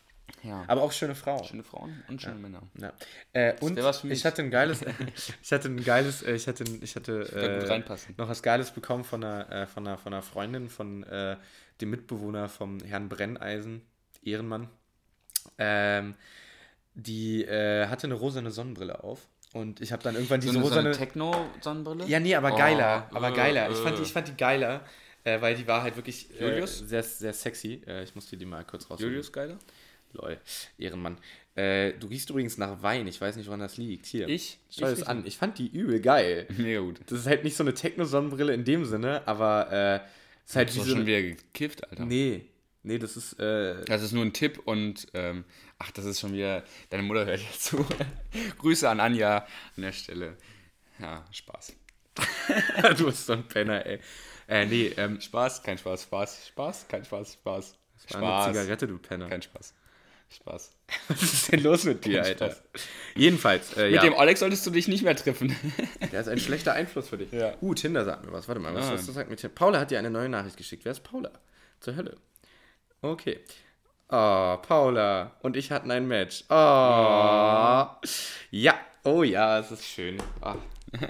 ja, 0.41 0.63
aber 0.67 0.81
auch 0.81 0.91
schöne 0.91 1.15
Frauen. 1.15 1.43
schöne 1.45 1.63
Frauen 1.63 2.03
und 2.07 2.21
schöne 2.21 2.35
Männer. 2.39 2.61
Ja. 2.79 2.91
Äh, 3.33 3.55
und 3.59 3.75
wär 3.75 3.83
was 3.83 3.99
für 3.99 4.07
mich. 4.07 4.19
ich 4.19 4.25
hatte 4.25 4.41
ein 4.41 4.51
geiles, 4.51 4.81
ich 5.43 5.51
hatte 5.51 5.67
ein 5.69 5.83
geiles, 5.83 6.21
äh, 6.23 6.33
ich 6.35 6.47
hatte, 6.47 6.63
ich 6.81 6.95
hatte 6.95 7.31
äh, 7.33 7.67
reinpassen. 7.67 8.15
noch 8.17 8.27
was 8.29 8.41
Geiles 8.43 8.71
bekommen 8.71 9.03
von 9.03 9.23
einer, 9.23 9.51
äh, 9.51 9.67
von 9.67 9.85
einer, 9.87 9.97
von 9.97 10.13
einer 10.13 10.21
Freundin, 10.21 10.69
von 10.69 11.03
äh, 11.03 11.37
dem 11.81 11.89
Mitbewohner 11.89 12.49
vom 12.49 12.79
Herrn 12.81 13.09
Brenneisen, 13.09 13.81
Ehrenmann. 14.23 14.69
Ähm, 15.57 16.15
die 16.95 17.43
äh, 17.43 17.87
hatte 17.87 18.07
eine 18.07 18.13
rosane 18.15 18.51
Sonnenbrille 18.51 19.03
auf 19.03 19.27
und 19.53 19.81
ich 19.81 19.91
habe 19.91 20.03
dann 20.03 20.15
irgendwann 20.15 20.41
So 20.41 20.49
diese 20.51 20.59
so 20.61 20.67
eine 20.67 20.89
rosane, 20.89 20.91
Techno-Sonnenbrille? 20.97 22.05
ja 22.05 22.19
nee, 22.19 22.35
aber 22.35 22.53
Oh, 22.53 22.57
geiler, 22.57 23.09
aber 23.11 23.29
äh, 23.29 23.33
geiler. 23.35 23.69
Ich 23.71 23.77
fand, 23.77 23.97
die, 23.97 24.01
äh. 24.01 24.05
ich 24.05 24.13
fand 24.13 24.27
die 24.27 24.37
geiler, 24.37 24.85
äh, 25.23 25.41
weil 25.41 25.55
die 25.55 25.67
war 25.67 25.81
halt 25.83 25.95
wirklich 25.95 26.29
äh, 26.39 26.65
sehr, 26.65 27.03
sehr 27.03 27.33
sexy. 27.33 27.81
Äh, 27.87 28.03
ich 28.03 28.13
musste 28.15 28.37
die 28.37 28.45
mal 28.45 28.63
kurz 28.63 28.89
raus. 28.89 28.99
Julius 28.99 29.31
geiler? 29.31 29.57
Lol, 30.13 30.37
Ehrenmann. 30.77 31.17
Du 31.55 32.07
riechst 32.09 32.31
übrigens 32.31 32.57
nach 32.57 32.81
Wein. 32.81 33.05
Ich 33.07 33.21
weiß 33.21 33.35
nicht, 33.35 33.45
woran 33.45 33.59
das 33.59 33.77
liegt. 33.77 34.07
Hier. 34.07 34.27
Ich? 34.27 34.57
Schau 34.71 34.85
das 34.87 35.03
an. 35.03 35.23
Ich 35.25 35.37
fand 35.37 35.59
die 35.59 35.67
übel 35.67 36.01
geil. 36.01 36.47
Mega 36.57 36.79
gut. 36.81 37.01
Das 37.05 37.19
ist 37.19 37.27
halt 37.27 37.43
nicht 37.43 37.55
so 37.55 37.63
eine 37.63 37.75
Techno-Sonnenbrille 37.75 38.53
in 38.53 38.63
dem 38.63 38.85
Sinne, 38.85 39.21
aber 39.27 39.71
äh, 39.71 39.99
ist 40.47 40.55
halt 40.55 40.69
Du 40.69 40.79
hast 40.79 40.87
so 40.87 40.95
schon 40.95 41.05
wieder 41.05 41.21
gekifft, 41.21 41.87
Alter. 41.89 42.05
Nee, 42.05 42.45
nee, 42.83 42.99
das 42.99 43.17
ist... 43.17 43.39
Äh, 43.39 43.83
Das 43.85 44.01
ist 44.01 44.11
nur 44.11 44.23
ein 44.23 44.33
Tipp 44.33 44.61
und 44.65 45.07
ähm, 45.13 45.43
ach, 45.79 45.91
das 45.91 46.05
ist 46.05 46.19
schon 46.19 46.33
wieder. 46.33 46.63
Deine 46.89 47.03
Mutter 47.03 47.25
hört 47.25 47.39
ja 47.41 47.51
zu. 47.57 47.85
Grüße 48.59 48.89
an 48.89 48.99
Anja 48.99 49.37
an 49.75 49.81
der 49.83 49.91
Stelle. 49.91 50.37
Ja, 50.99 51.25
Spaß. 51.31 51.73
du 52.97 53.05
bist 53.05 53.25
so 53.25 53.33
ein 53.33 53.47
Penner, 53.47 53.85
ey. 53.85 53.99
Äh, 54.47 54.65
nee, 54.67 54.87
ähm, 54.97 55.19
Spaß, 55.19 55.63
kein 55.63 55.77
Spaß, 55.77 56.03
Spaß, 56.03 56.47
Spaß, 56.49 56.87
kein 56.87 57.03
Spaß, 57.03 57.33
Spaß. 57.33 57.75
war 58.11 58.17
eine 58.19 58.27
Spaß. 58.53 58.61
Zigarette, 58.63 58.87
du 58.87 58.97
Penner. 58.99 59.29
Kein 59.29 59.41
Spaß. 59.41 59.73
Spaß. 60.29 60.71
Was 61.09 61.21
ist 61.23 61.51
denn 61.51 61.61
los 61.63 61.83
mit 61.85 62.05
dir, 62.05 62.23
Alter? 62.23 62.51
Spaß. 62.51 62.63
Jedenfalls, 63.15 63.73
äh, 63.77 63.85
Mit 63.85 63.93
ja, 63.95 64.01
dem 64.01 64.13
Alex 64.15 64.39
solltest 64.41 64.65
du 64.65 64.71
dich 64.71 64.87
nicht 64.87 65.03
mehr 65.03 65.15
treffen. 65.15 65.55
der 66.11 66.21
ist 66.21 66.27
ein 66.27 66.39
schlechter 66.39 66.73
Einfluss 66.73 67.09
für 67.09 67.17
dich. 67.17 67.31
Ja. 67.31 67.55
Uh, 67.61 67.73
Tinder 67.73 68.03
sagt 68.05 68.25
mir 68.25 68.31
was. 68.33 68.47
Warte 68.47 68.59
mal, 68.61 68.73
was, 68.73 68.85
Ah. 68.87 68.93
was 68.93 69.05
sagt 69.05 69.29
mir 69.29 69.35
Tinder? 69.35 69.53
Paula 69.55 69.79
hat 69.79 69.91
dir 69.91 69.99
eine 69.99 70.09
neue 70.11 70.29
Nachricht 70.29 70.57
geschickt. 70.57 70.85
Wer 70.85 70.91
ist 70.91 71.03
Paula? 71.03 71.31
Zur 71.79 71.95
Hölle. 71.95 72.17
Okay. 73.03 73.39
Oh, 74.07 74.57
Paula 74.57 75.35
und 75.41 75.57
ich 75.57 75.71
hatten 75.71 75.91
ein 75.91 76.07
Match. 76.07 76.45
Oh. 76.49 76.53
Ja. 78.49 78.79
Oh 79.03 79.23
ja, 79.23 79.59
es 79.59 79.71
ist 79.71 79.85
schön. 79.85 80.17
Ah. 80.41 80.55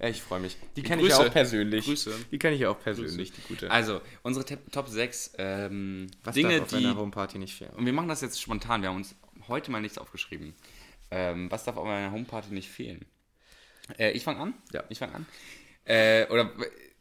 Ich 0.00 0.22
freue 0.22 0.40
mich. 0.40 0.56
Die 0.76 0.82
kenne 0.82 1.02
ich 1.02 1.08
ja 1.08 1.16
Grüße. 1.16 1.28
auch 1.28 1.32
persönlich. 1.32 1.84
Grüße. 1.84 2.12
Die 2.32 2.38
kenne 2.38 2.54
ich 2.56 2.62
ja 2.62 2.70
auch 2.70 2.80
persönlich, 2.80 3.32
die 3.32 3.40
gute. 3.42 3.70
Also, 3.70 4.00
unsere 4.22 4.44
Top 4.44 4.88
6 4.88 5.34
ähm, 5.38 6.10
Was 6.24 6.34
Dinge, 6.34 6.54
darf 6.58 6.62
auf 6.62 6.68
die. 6.70 6.76
einer 6.84 6.96
Homeparty 6.96 7.38
nicht 7.38 7.54
fehlen? 7.54 7.70
Und 7.74 7.86
wir 7.86 7.92
machen 7.92 8.08
das 8.08 8.22
jetzt 8.22 8.40
spontan. 8.40 8.82
Wir 8.82 8.88
haben 8.88 8.96
uns 8.96 9.14
heute 9.46 9.70
mal 9.70 9.80
nichts 9.80 9.98
aufgeschrieben. 9.98 10.54
Ähm, 11.10 11.50
was 11.50 11.64
darf 11.64 11.76
auf 11.76 11.86
einer 11.86 12.10
Homeparty 12.10 12.52
nicht 12.52 12.68
fehlen? 12.70 13.04
Äh, 13.98 14.10
ich 14.12 14.24
fange 14.24 14.40
an? 14.40 14.54
Ja. 14.72 14.82
Ich 14.88 14.98
fange 14.98 15.14
an. 15.14 15.26
Äh, 15.84 16.26
oder 16.28 16.50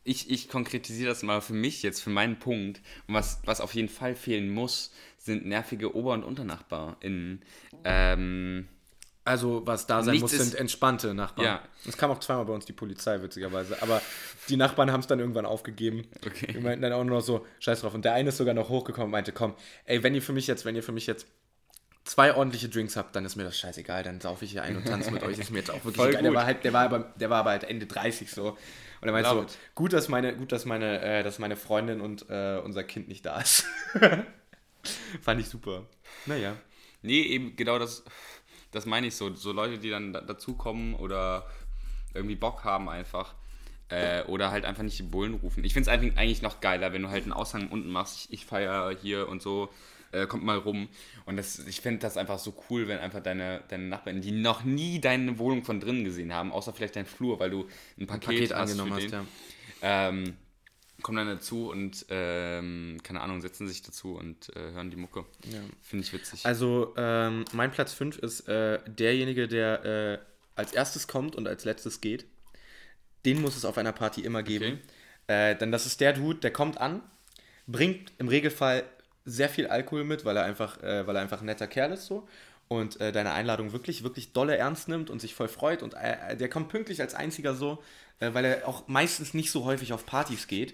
ich, 0.10 0.30
ich 0.32 0.49
konkretisiere 0.49 1.10
das 1.10 1.22
mal 1.22 1.39
für 1.39 1.53
mich 1.53 1.84
jetzt, 1.84 2.01
für 2.01 2.10
meinen 2.10 2.39
Punkt. 2.39 2.82
Und 3.07 3.14
was, 3.14 3.39
was 3.45 3.62
auf 3.62 3.76
jeden 3.76 3.89
Fall 3.89 4.16
fehlen 4.16 4.49
muss, 4.49 4.91
sind 5.18 5.45
nervige 5.45 5.95
Ober- 5.95 6.14
und 6.14 6.24
UnternachbarInnen. 6.24 7.43
Ähm, 7.84 8.68
Also, 9.24 9.62
was 9.66 9.86
da 9.86 10.01
sein 10.01 10.20
muss, 10.20 10.32
sind 10.32 10.55
entspannte 10.55 11.14
Nachbarn. 11.14 11.45
Ja. 11.45 11.62
Es 11.88 11.95
kam 11.95 12.10
auch 12.10 12.20
zweimal 12.20 12.45
bei 12.45 12.53
uns 12.53 12.66
die 12.66 12.74
Polizei, 12.74 13.22
witzigerweise. 13.22 13.82
Aber 13.84 14.01
die 14.47 14.57
Nachbarn 14.57 14.91
haben 14.91 15.01
es 15.01 15.07
dann 15.07 15.20
irgendwann 15.20 15.45
aufgegeben. 15.45 16.07
Okay. 16.26 16.53
Die 16.53 16.60
meinten 16.60 16.82
dann 16.82 16.93
auch 16.93 17.03
nur 17.03 17.18
noch 17.18 17.24
so, 17.24 17.45
scheiß 17.60 17.82
drauf. 17.82 17.93
Und 17.93 18.03
der 18.03 18.14
eine 18.14 18.30
ist 18.30 18.38
sogar 18.38 18.55
noch 18.55 18.70
hochgekommen 18.70 19.05
und 19.05 19.12
meinte, 19.12 19.32
komm, 19.32 19.53
ey, 19.86 20.01
wenn 20.01 20.16
ihr 20.16 20.24
für 20.24 20.34
mich 20.34 20.47
jetzt, 20.47 20.66
wenn 20.66 20.76
ihr 20.76 20.84
für 20.84 20.91
mich 20.91 21.05
jetzt 21.05 21.28
zwei 22.03 22.34
ordentliche 22.34 22.70
Drinks 22.70 22.95
habt, 22.97 23.16
dann 23.16 23.26
ist 23.26 23.36
mir 23.36 23.43
das 23.43 23.60
scheißegal, 23.60 24.01
dann 24.01 24.20
saufe 24.20 24.45
ich 24.45 24.51
hier 24.51 24.64
ein 24.64 24.76
und 24.76 24.88
tanze 24.88 25.12
mit 25.12 25.22
euch. 25.22 25.38
Ist 25.38 25.51
mir 25.51 25.60
jetzt 25.60 25.70
auch 25.70 25.76
wirklich 25.86 25.97
Voll 25.97 26.10
egal. 26.10 26.24
Der 26.24 26.32
gut. 26.32 26.38
war, 26.38 26.45
halt, 26.47 26.64
der, 26.64 26.74
war 26.74 26.86
aber, 26.86 27.14
der 27.20 27.30
war 27.30 27.39
aber 27.41 27.51
halt 27.51 27.66
Ende 27.66 27.86
30 27.86 28.32
so. 28.32 28.57
Und 29.01 29.07
er 29.07 29.11
meinte 29.11 29.29
so, 29.29 29.41
it. 29.41 29.57
gut, 29.75 29.93
dass 29.93 30.09
meine, 30.09 30.35
gut, 30.35 30.51
dass 30.51 30.65
meine, 30.65 31.01
äh, 31.01 31.23
dass 31.23 31.39
meine 31.39 31.55
Freundin 31.55 32.01
und 32.01 32.29
äh, 32.29 32.59
unser 32.63 32.83
Kind 32.83 33.07
nicht 33.07 33.25
da 33.25 33.39
ist. 33.39 33.65
Fand 35.21 35.39
ich 35.39 35.47
super. 35.47 35.85
Naja. 36.25 36.55
Nee, 37.01 37.21
eben 37.21 37.55
genau 37.55 37.79
das, 37.79 38.03
das 38.71 38.85
meine 38.85 39.07
ich 39.07 39.15
so. 39.15 39.33
So 39.33 39.51
Leute, 39.51 39.77
die 39.77 39.89
dann 39.89 40.13
da, 40.13 40.21
dazukommen 40.21 40.95
oder 40.95 41.47
irgendwie 42.13 42.35
Bock 42.35 42.63
haben 42.63 42.89
einfach. 42.89 43.35
Äh, 43.89 44.23
oder 44.25 44.51
halt 44.51 44.65
einfach 44.65 44.83
nicht 44.83 44.99
die 44.99 45.03
Bullen 45.03 45.33
rufen. 45.35 45.63
Ich 45.63 45.73
finde 45.73 45.89
es 45.89 45.93
eigentlich, 45.93 46.17
eigentlich 46.17 46.41
noch 46.41 46.59
geiler, 46.59 46.93
wenn 46.93 47.01
du 47.01 47.09
halt 47.09 47.23
einen 47.23 47.33
Aushang 47.33 47.69
unten 47.69 47.89
machst. 47.89 48.25
Ich, 48.25 48.33
ich 48.33 48.45
feiere 48.45 48.95
hier 49.01 49.27
und 49.27 49.41
so. 49.41 49.69
Äh, 50.12 50.26
kommt 50.26 50.43
mal 50.43 50.57
rum. 50.57 50.89
Und 51.26 51.38
das, 51.38 51.60
ich 51.60 51.82
finde 51.82 51.99
das 51.99 52.18
einfach 52.18 52.39
so 52.39 52.55
cool, 52.70 52.88
wenn 52.88 52.99
einfach 52.99 53.22
deine, 53.22 53.64
deine 53.68 53.84
Nachbarn, 53.84 54.22
die 54.22 54.32
noch 54.32 54.64
nie 54.64 54.99
deine 54.99 55.38
Wohnung 55.38 55.64
von 55.64 55.80
drinnen 55.80 56.03
gesehen 56.03 56.34
haben, 56.34 56.51
außer 56.51 56.74
vielleicht 56.74 56.95
dein 56.95 57.05
Flur, 57.05 57.39
weil 57.39 57.51
du 57.51 57.68
ein 57.99 58.07
Paket, 58.07 58.28
Paket 58.28 58.53
hast 58.53 58.72
angenommen 58.72 58.93
hast, 58.93 59.12
ja. 59.12 59.26
ähm, 59.82 60.36
kommen 61.01 61.18
dann 61.18 61.28
dazu 61.28 61.70
und 61.70 62.05
ähm, 62.10 62.97
keine 63.03 63.22
Ahnung, 63.22 63.41
setzen 63.41 63.68
sich 63.68 63.82
dazu 63.82 64.16
und 64.16 64.49
äh, 64.55 64.72
hören 64.72 64.89
die 64.89 64.97
Mucke. 64.97 65.26
Finde 65.82 66.03
ich 66.03 66.12
witzig. 66.12 66.45
Also, 66.45 66.93
ähm, 66.97 67.45
mein 67.53 67.72
Platz 67.72 67.93
5 67.93 68.18
ist 68.18 68.47
äh, 68.47 68.80
derjenige, 68.88 69.47
der 69.47 69.86
äh, 69.86 70.20
als 70.55 70.74
erstes 70.74 71.07
kommt 71.07 71.36
und 71.36 71.47
als 71.47 71.66
letztes 71.66 72.01
geht. 72.01 72.26
Den 73.26 73.41
muss 73.41 73.55
es 73.55 73.66
auf 73.66 73.78
einer 73.78 73.91
Party 73.91 74.22
immer 74.22 74.43
geben. 74.43 74.80
Äh, 75.28 75.55
denn 75.55 75.72
das 75.72 75.86
ist 75.86 76.01
der 76.01 76.14
Dude, 76.14 76.39
der 76.39 76.51
kommt 76.51 76.80
an, 76.80 77.01
bringt 77.68 78.12
im 78.18 78.28
Regelfall 78.28 78.84
sehr 79.30 79.49
viel 79.49 79.67
Alkohol 79.67 80.03
mit, 80.03 80.25
weil 80.25 80.38
er 80.38 80.43
einfach, 80.43 80.82
äh, 80.84 81.05
weil 81.07 81.15
er 81.15 81.21
einfach 81.21 81.41
ein 81.41 81.45
netter 81.45 81.67
Kerl 81.67 81.93
ist 81.93 82.05
so. 82.05 82.27
Und 82.67 83.01
äh, 83.01 83.11
deine 83.11 83.32
Einladung 83.32 83.71
wirklich, 83.71 84.03
wirklich 84.03 84.32
dolle 84.32 84.55
ernst 84.55 84.89
nimmt 84.89 85.09
und 85.09 85.19
sich 85.19 85.34
voll 85.34 85.47
freut. 85.47 85.82
Und 85.82 85.95
äh, 85.95 86.38
der 86.38 86.49
kommt 86.49 86.69
pünktlich 86.69 87.01
als 87.01 87.15
einziger 87.15 87.55
so, 87.55 87.82
äh, 88.19 88.34
weil 88.34 88.45
er 88.45 88.67
auch 88.67 88.88
meistens 88.88 89.34
nicht 89.34 89.51
so 89.51 89.65
häufig 89.65 89.91
auf 89.93 90.05
Partys 90.05 90.47
geht. 90.47 90.73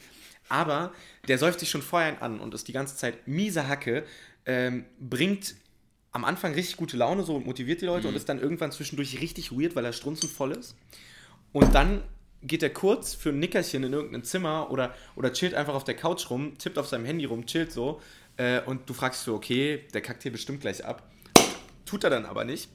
Aber 0.49 0.91
der 1.27 1.37
säuft 1.37 1.59
sich 1.59 1.69
schon 1.69 1.81
vorher 1.81 2.21
an 2.21 2.39
und 2.39 2.53
ist 2.53 2.67
die 2.67 2.73
ganze 2.73 2.95
Zeit 2.95 3.27
miese 3.27 3.67
Hacke, 3.67 4.03
ähm, 4.45 4.85
bringt 4.99 5.55
am 6.11 6.23
Anfang 6.23 6.53
richtig 6.53 6.77
gute 6.77 6.97
Laune 6.97 7.23
so 7.23 7.35
und 7.35 7.45
motiviert 7.45 7.81
die 7.81 7.85
Leute 7.85 8.07
und 8.07 8.15
ist 8.15 8.29
dann 8.29 8.39
irgendwann 8.39 8.71
zwischendurch 8.71 9.19
richtig 9.21 9.51
weird, 9.51 9.75
weil 9.75 9.85
er 9.85 9.93
strunzenvoll 9.93 10.51
ist. 10.53 10.75
Und 11.51 11.73
dann 11.75 12.03
geht 12.41 12.63
er 12.63 12.69
kurz 12.69 13.13
für 13.13 13.29
ein 13.29 13.39
Nickerchen 13.39 13.83
in 13.83 13.93
irgendein 13.93 14.23
Zimmer 14.23 14.71
oder, 14.71 14.93
oder 15.15 15.33
chillt 15.33 15.55
einfach 15.55 15.73
auf 15.73 15.83
der 15.83 15.95
Couch 15.95 16.29
rum, 16.29 16.57
tippt 16.57 16.77
auf 16.77 16.87
seinem 16.87 17.05
Handy 17.05 17.25
rum, 17.25 17.45
chillt 17.45 17.71
so. 17.71 18.01
Äh, 18.37 18.61
und 18.61 18.89
du 18.89 18.93
fragst 18.93 19.23
so, 19.23 19.33
okay, 19.35 19.83
der 19.93 20.01
kackt 20.01 20.23
hier 20.23 20.31
bestimmt 20.31 20.61
gleich 20.61 20.83
ab. 20.85 21.03
Tut 21.85 22.03
er 22.03 22.09
dann 22.09 22.25
aber 22.25 22.43
nicht. 22.43 22.69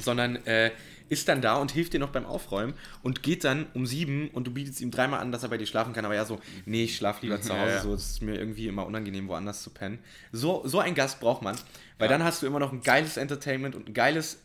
Sondern 0.00 0.36
äh, 0.46 0.72
ist 1.08 1.28
dann 1.28 1.40
da 1.40 1.56
und 1.56 1.70
hilft 1.70 1.92
dir 1.92 2.00
noch 2.00 2.10
beim 2.10 2.26
Aufräumen 2.26 2.74
und 3.02 3.22
geht 3.22 3.44
dann 3.44 3.66
um 3.74 3.86
sieben 3.86 4.28
und 4.30 4.46
du 4.46 4.50
bietest 4.50 4.80
ihm 4.80 4.90
dreimal 4.90 5.20
an, 5.20 5.30
dass 5.32 5.42
er 5.44 5.48
bei 5.48 5.56
dir 5.56 5.66
schlafen 5.66 5.92
kann, 5.92 6.04
aber 6.04 6.16
er 6.16 6.26
so, 6.26 6.40
nee, 6.64 6.84
ich 6.84 6.96
schlaf 6.96 7.22
lieber 7.22 7.40
zu 7.40 7.52
Ja, 7.52 7.60
Hause, 7.60 7.70
ja. 7.72 7.80
so, 7.82 7.94
es 7.94 8.10
ist 8.10 8.22
mir 8.22 8.34
irgendwie 8.36 8.66
immer 8.66 8.84
unangenehm, 8.86 9.28
woanders 9.28 9.62
zu 9.62 9.70
pennen. 9.70 10.00
So, 10.32 10.62
so 10.66 10.80
ein 10.80 10.94
Gast 10.94 11.20
braucht 11.20 11.42
man, 11.42 11.56
weil 11.98 12.08
dann 12.08 12.24
hast 12.24 12.42
du 12.42 12.46
immer 12.46 12.58
noch 12.58 12.72
ein 12.72 12.82
geiles 12.82 13.16
Entertainment 13.16 13.74
und 13.76 13.88
ein 13.88 13.94
geiles 13.94 14.38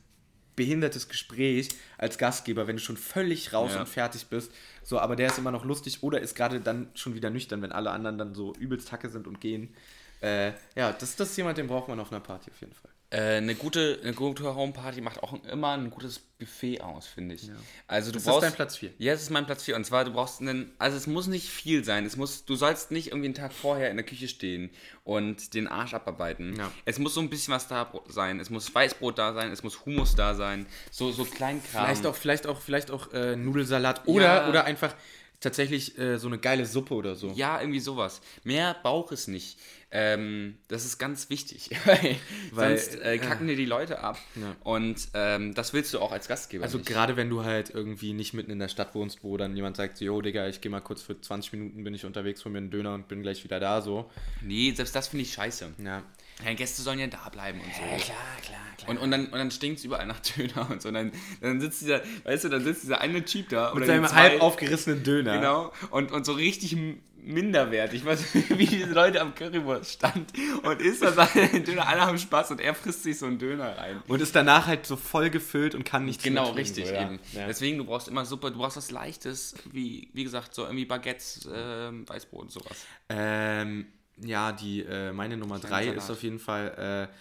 behindertes 0.55 1.09
Gespräch 1.09 1.69
als 1.97 2.17
Gastgeber, 2.17 2.67
wenn 2.67 2.75
du 2.75 2.81
schon 2.81 2.97
völlig 2.97 3.53
raus 3.53 3.71
Ja. 3.73 3.79
und 3.81 3.89
fertig 3.89 4.27
bist. 4.27 4.51
So, 4.83 4.99
aber 4.99 5.15
der 5.15 5.27
ist 5.27 5.37
immer 5.37 5.51
noch 5.51 5.65
lustig 5.65 6.03
oder 6.03 6.19
ist 6.19 6.35
gerade 6.35 6.59
dann 6.59 6.89
schon 6.95 7.15
wieder 7.15 7.29
nüchtern, 7.29 7.61
wenn 7.61 7.71
alle 7.71 7.91
anderen 7.91 8.17
dann 8.17 8.33
so 8.35 8.53
übelst 8.55 8.91
Hacke 8.91 9.09
sind 9.09 9.27
und 9.27 9.39
gehen. 9.41 9.73
Äh, 10.21 10.49
ja, 10.75 10.91
das, 10.91 11.15
das 11.15 11.31
ist 11.31 11.37
jemand, 11.37 11.57
den 11.57 11.67
braucht 11.67 11.87
man 11.87 11.99
auf 11.99 12.11
einer 12.11 12.21
Party 12.21 12.51
auf 12.51 12.61
jeden 12.61 12.73
Fall. 12.73 12.90
Äh, 13.13 13.35
eine, 13.37 13.55
gute, 13.55 13.99
eine 14.01 14.13
gute 14.13 14.55
Homeparty 14.55 15.01
macht 15.01 15.21
auch 15.21 15.33
immer 15.43 15.73
ein 15.73 15.89
gutes 15.89 16.19
Buffet 16.19 16.79
aus, 16.79 17.07
finde 17.07 17.35
ich. 17.35 17.51
Also 17.85 18.09
du 18.09 18.13
Das 18.13 18.23
ist 18.23 18.29
brauchst, 18.29 18.43
dein 18.43 18.53
Platz 18.53 18.77
vier. 18.77 18.91
Ja, 18.99 19.11
das 19.11 19.21
ist 19.23 19.29
mein 19.31 19.45
Platz 19.45 19.63
4. 19.63 19.75
Und 19.75 19.85
zwar, 19.85 20.05
du 20.05 20.13
brauchst 20.13 20.39
einen, 20.39 20.71
also 20.79 20.95
es 20.95 21.07
muss 21.07 21.27
nicht 21.27 21.49
viel 21.49 21.83
sein. 21.83 22.05
Es 22.05 22.15
muss, 22.15 22.45
du 22.45 22.55
sollst 22.55 22.89
nicht 22.91 23.07
irgendwie 23.07 23.25
einen 23.27 23.33
Tag 23.35 23.51
vorher 23.51 23.91
in 23.91 23.97
der 23.97 24.05
Küche 24.05 24.29
stehen 24.29 24.69
und 25.03 25.53
den 25.53 25.67
Arsch 25.67 25.93
abarbeiten. 25.93 26.55
Ja. 26.57 26.71
Es 26.85 26.99
muss 26.99 27.13
so 27.13 27.19
ein 27.21 27.29
bisschen 27.29 27.53
was 27.53 27.67
da 27.67 27.91
sein. 28.07 28.39
Es 28.39 28.49
muss 28.49 28.73
Weißbrot 28.73 29.17
da 29.17 29.33
sein, 29.33 29.51
es 29.51 29.61
muss 29.61 29.85
Hummus 29.85 30.15
da 30.15 30.33
sein. 30.33 30.65
So, 30.89 31.11
so 31.11 31.25
Kleinkram. 31.25 31.83
Vielleicht 31.85 32.05
auch, 32.05 32.15
vielleicht 32.15 32.47
auch, 32.47 32.61
vielleicht 32.61 32.91
auch 32.91 33.11
äh, 33.13 33.35
Nudelsalat 33.35 34.07
oder, 34.07 34.23
Ja. 34.43 34.49
oder 34.49 34.63
einfach 34.63 34.95
tatsächlich 35.41 35.97
äh, 35.97 36.17
so 36.17 36.27
eine 36.27 36.37
geile 36.37 36.65
Suppe 36.65 36.93
oder 36.93 37.15
so. 37.15 37.31
Ja, 37.35 37.59
irgendwie 37.59 37.79
sowas. 37.79 38.21
Mehr 38.43 38.75
Bauch 38.83 39.11
ist 39.11 39.27
nicht. 39.27 39.57
Ähm, 39.93 40.57
das 40.69 40.85
ist 40.85 40.99
ganz 40.99 41.29
wichtig, 41.29 41.69
weil, 41.85 42.15
Weil, 42.51 42.77
sonst 42.77 43.01
äh, 43.01 43.17
kacken 43.17 43.47
dir 43.47 43.57
die 43.57 43.65
Leute 43.65 43.99
ab. 43.99 44.17
Ja. 44.35 44.55
Und 44.63 45.09
ähm, 45.13 45.53
das 45.53 45.73
willst 45.73 45.93
du 45.93 45.99
auch 45.99 46.13
als 46.13 46.29
Gastgeber 46.29 46.63
Also 46.63 46.77
nicht. 46.77 46.87
gerade 46.87 47.17
wenn 47.17 47.29
du 47.29 47.43
halt 47.43 47.71
irgendwie 47.71 48.13
nicht 48.13 48.33
mitten 48.33 48.51
in 48.51 48.59
der 48.59 48.69
Stadt 48.69 48.95
wohnst, 48.95 49.21
wo 49.23 49.35
dann 49.35 49.53
jemand 49.53 49.75
sagt, 49.75 49.97
so, 49.97 50.05
yo 50.05 50.21
Digga, 50.21 50.47
ich 50.47 50.61
gehe 50.61 50.71
mal 50.71 50.79
kurz 50.79 51.01
für 51.01 51.19
20 51.19 51.51
Minuten, 51.51 51.83
bin 51.83 51.93
ich 51.93 52.05
unterwegs, 52.05 52.45
hol 52.45 52.53
mir 52.53 52.59
einen 52.59 52.71
Döner 52.71 52.93
und 52.93 53.09
bin 53.09 53.21
gleich 53.21 53.43
wieder 53.43 53.59
da, 53.59 53.81
so. 53.81 54.09
Nee, 54.41 54.71
selbst 54.73 54.95
das 54.95 55.09
finde 55.09 55.23
ich 55.23 55.33
scheiße. 55.33 55.71
Ja. 55.83 56.03
Ja, 56.45 56.53
Gäste 56.53 56.81
sollen 56.81 56.99
ja 56.99 57.07
da 57.07 57.29
bleiben 57.29 57.59
und 57.59 57.65
so. 57.73 57.81
klar, 57.81 57.97
klar, 58.41 58.59
klar. 58.77 58.89
Und, 58.89 58.97
und 58.97 59.11
dann, 59.11 59.25
und 59.27 59.33
dann 59.33 59.51
stinkt 59.51 59.79
es 59.79 59.85
überall 59.85 60.05
nach 60.07 60.19
Döner 60.19 60.69
und 60.71 60.81
so. 60.81 60.87
Und 60.89 60.95
dann, 60.95 61.11
dann 61.41 61.61
sitzt 61.61 61.81
dieser, 61.81 62.01
weißt 62.23 62.45
du, 62.45 62.49
dann 62.49 62.63
sitzt 62.63 62.83
dieser 62.83 62.99
eine 63.01 63.23
Typ 63.25 63.49
da. 63.49 63.67
Mit 63.69 63.77
oder 63.77 63.85
seinem 63.85 64.05
zwei- 64.07 64.15
halb 64.15 64.41
aufgerissenen 64.41 65.03
Döner. 65.03 65.35
Genau. 65.37 65.71
Und, 65.91 66.11
und 66.11 66.25
so 66.25 66.33
richtig 66.33 66.75
minderwertig. 67.23 68.03
Weißt 68.03 68.33
du, 68.33 68.49
wie 68.57 68.65
diese 68.65 68.87
Leute 68.91 69.21
am 69.21 69.35
Currywurst 69.35 69.91
stand 69.91 70.31
und 70.63 70.81
isst 70.81 71.03
da 71.03 71.11
seinen 71.11 71.63
Döner. 71.65 71.87
Alle 71.87 72.01
haben 72.01 72.17
Spaß 72.17 72.51
und 72.51 72.59
er 72.61 72.73
frisst 72.73 73.03
sich 73.03 73.19
so 73.19 73.27
einen 73.27 73.37
Döner 73.37 73.77
rein. 73.77 74.01
Und 74.07 74.21
ist 74.21 74.35
danach 74.35 74.65
halt 74.67 74.85
so 74.87 74.95
voll 74.95 75.29
gefüllt 75.29 75.75
und 75.75 75.83
kann 75.83 76.05
nichts 76.05 76.23
Genau, 76.23 76.49
richtig 76.51 76.87
so, 76.87 76.93
ja. 76.93 77.03
eben. 77.03 77.19
Ja. 77.33 77.45
Deswegen, 77.47 77.77
du 77.77 77.85
brauchst 77.85 78.07
immer 78.07 78.25
Suppe, 78.25 78.51
du 78.51 78.57
brauchst 78.57 78.77
was 78.77 78.89
Leichtes, 78.91 79.53
wie, 79.71 80.09
wie 80.13 80.23
gesagt, 80.23 80.55
so 80.55 80.63
irgendwie 80.63 80.85
Baguettes, 80.85 81.47
ähm, 81.53 82.09
Weißbrot 82.09 82.41
und 82.41 82.51
sowas. 82.51 82.85
Ähm, 83.09 83.85
ja, 84.17 84.51
die, 84.51 84.83
äh, 84.83 85.11
meine 85.11 85.37
Nummer 85.37 85.59
Kleiner 85.59 85.75
drei 85.75 85.85
Salat. 85.85 85.97
ist 85.97 86.09
auf 86.09 86.23
jeden 86.23 86.39
Fall 86.39 87.09
äh, 87.09 87.15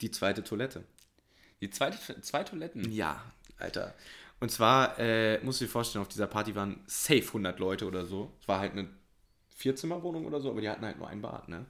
die 0.00 0.10
zweite 0.10 0.44
Toilette. 0.44 0.84
Die 1.60 1.70
zweite, 1.70 2.20
zwei 2.20 2.44
Toiletten. 2.44 2.90
Ja, 2.92 3.22
Alter. 3.58 3.94
Und 4.40 4.50
zwar, 4.50 4.98
äh, 4.98 5.42
musst 5.42 5.60
du 5.60 5.64
dir 5.64 5.70
vorstellen, 5.70 6.02
auf 6.02 6.08
dieser 6.08 6.28
Party 6.28 6.54
waren 6.54 6.80
safe 6.86 7.26
100 7.26 7.58
Leute 7.58 7.86
oder 7.86 8.06
so. 8.06 8.32
Es 8.40 8.46
war 8.46 8.60
halt 8.60 8.72
eine 8.72 8.88
Vierzimmerwohnung 9.56 10.26
oder 10.26 10.40
so, 10.40 10.50
aber 10.50 10.60
die 10.60 10.68
hatten 10.68 10.84
halt 10.84 10.98
nur 10.98 11.08
ein 11.08 11.20
Bad, 11.20 11.48
ne? 11.48 11.66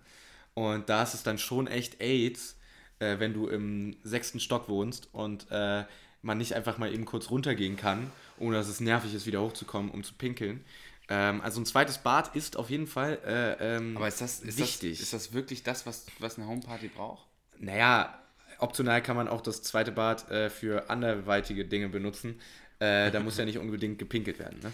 Und 0.52 0.88
da 0.88 1.02
ist 1.02 1.14
es 1.14 1.22
dann 1.22 1.38
schon 1.38 1.66
echt 1.66 2.00
AIDS, 2.02 2.58
äh, 2.98 3.18
wenn 3.18 3.32
du 3.32 3.46
im 3.46 3.96
sechsten 4.02 4.40
Stock 4.40 4.68
wohnst 4.68 5.08
und 5.12 5.46
äh, 5.50 5.84
man 6.20 6.38
nicht 6.38 6.54
einfach 6.54 6.78
mal 6.78 6.92
eben 6.92 7.04
kurz 7.04 7.30
runtergehen 7.30 7.76
kann, 7.76 8.10
ohne 8.38 8.56
dass 8.56 8.68
es 8.68 8.80
nervig 8.80 9.14
ist, 9.14 9.26
wieder 9.26 9.40
hochzukommen, 9.40 9.90
um 9.90 10.02
zu 10.02 10.14
pinkeln. 10.14 10.64
Ähm, 11.08 11.40
also 11.40 11.60
ein 11.60 11.66
zweites 11.66 11.98
Bad 11.98 12.34
ist 12.36 12.56
auf 12.56 12.68
jeden 12.70 12.86
Fall 12.86 13.18
äh, 13.24 13.76
ähm, 13.76 13.96
Aber 13.96 14.08
ist 14.08 14.20
das, 14.20 14.40
ist, 14.40 14.58
wichtig. 14.58 14.92
das, 14.98 15.00
ist 15.04 15.12
das 15.12 15.32
wirklich 15.32 15.62
das, 15.62 15.86
was, 15.86 16.06
was 16.18 16.36
eine 16.38 16.46
Homeparty 16.46 16.88
braucht? 16.88 17.26
Naja, 17.58 18.18
optional 18.58 19.02
kann 19.02 19.16
man 19.16 19.26
auch 19.28 19.40
das 19.40 19.62
zweite 19.62 19.92
Bad 19.92 20.30
äh, 20.30 20.50
für 20.50 20.90
anderweitige 20.90 21.64
Dinge 21.64 21.88
benutzen. 21.88 22.40
Äh, 22.78 23.10
da 23.10 23.20
muss 23.20 23.38
ja 23.38 23.44
nicht 23.44 23.58
unbedingt 23.58 23.98
gepinkelt 23.98 24.38
werden. 24.38 24.60
Ne? 24.62 24.72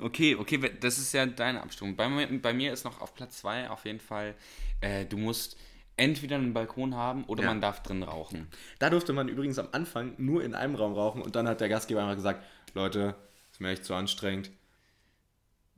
Okay, 0.00 0.34
okay, 0.34 0.58
das 0.80 0.98
ist 0.98 1.12
ja 1.12 1.26
deine 1.26 1.62
Abstimmung. 1.62 1.94
Bei 1.94 2.08
mir, 2.08 2.26
bei 2.40 2.52
mir 2.52 2.72
ist 2.72 2.84
noch 2.84 3.00
auf 3.00 3.14
Platz 3.14 3.38
2 3.38 3.70
auf 3.70 3.84
jeden 3.84 4.00
Fall, 4.00 4.34
äh, 4.80 5.04
du 5.04 5.16
musst 5.16 5.56
entweder 5.96 6.36
einen 6.36 6.52
Balkon 6.54 6.94
haben 6.94 7.24
oder 7.24 7.42
Ja. 7.42 7.48
man 7.50 7.60
darf 7.60 7.82
drin 7.82 8.02
rauchen. 8.02 8.48
Da 8.78 8.90
durfte 8.90 9.12
man 9.12 9.28
übrigens 9.28 9.58
am 9.58 9.68
Anfang 9.72 10.14
nur 10.18 10.42
in 10.42 10.54
einem 10.54 10.74
Raum 10.74 10.94
rauchen 10.94 11.22
und 11.22 11.36
dann 11.36 11.46
hat 11.48 11.60
der 11.60 11.68
Gastgeber 11.68 12.00
einfach 12.02 12.16
gesagt, 12.16 12.42
Leute, 12.74 13.14
ist 13.52 13.60
mir 13.60 13.70
echt 13.70 13.84
zu 13.84 13.94
anstrengend. 13.94 14.50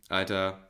Alter, 0.09 0.65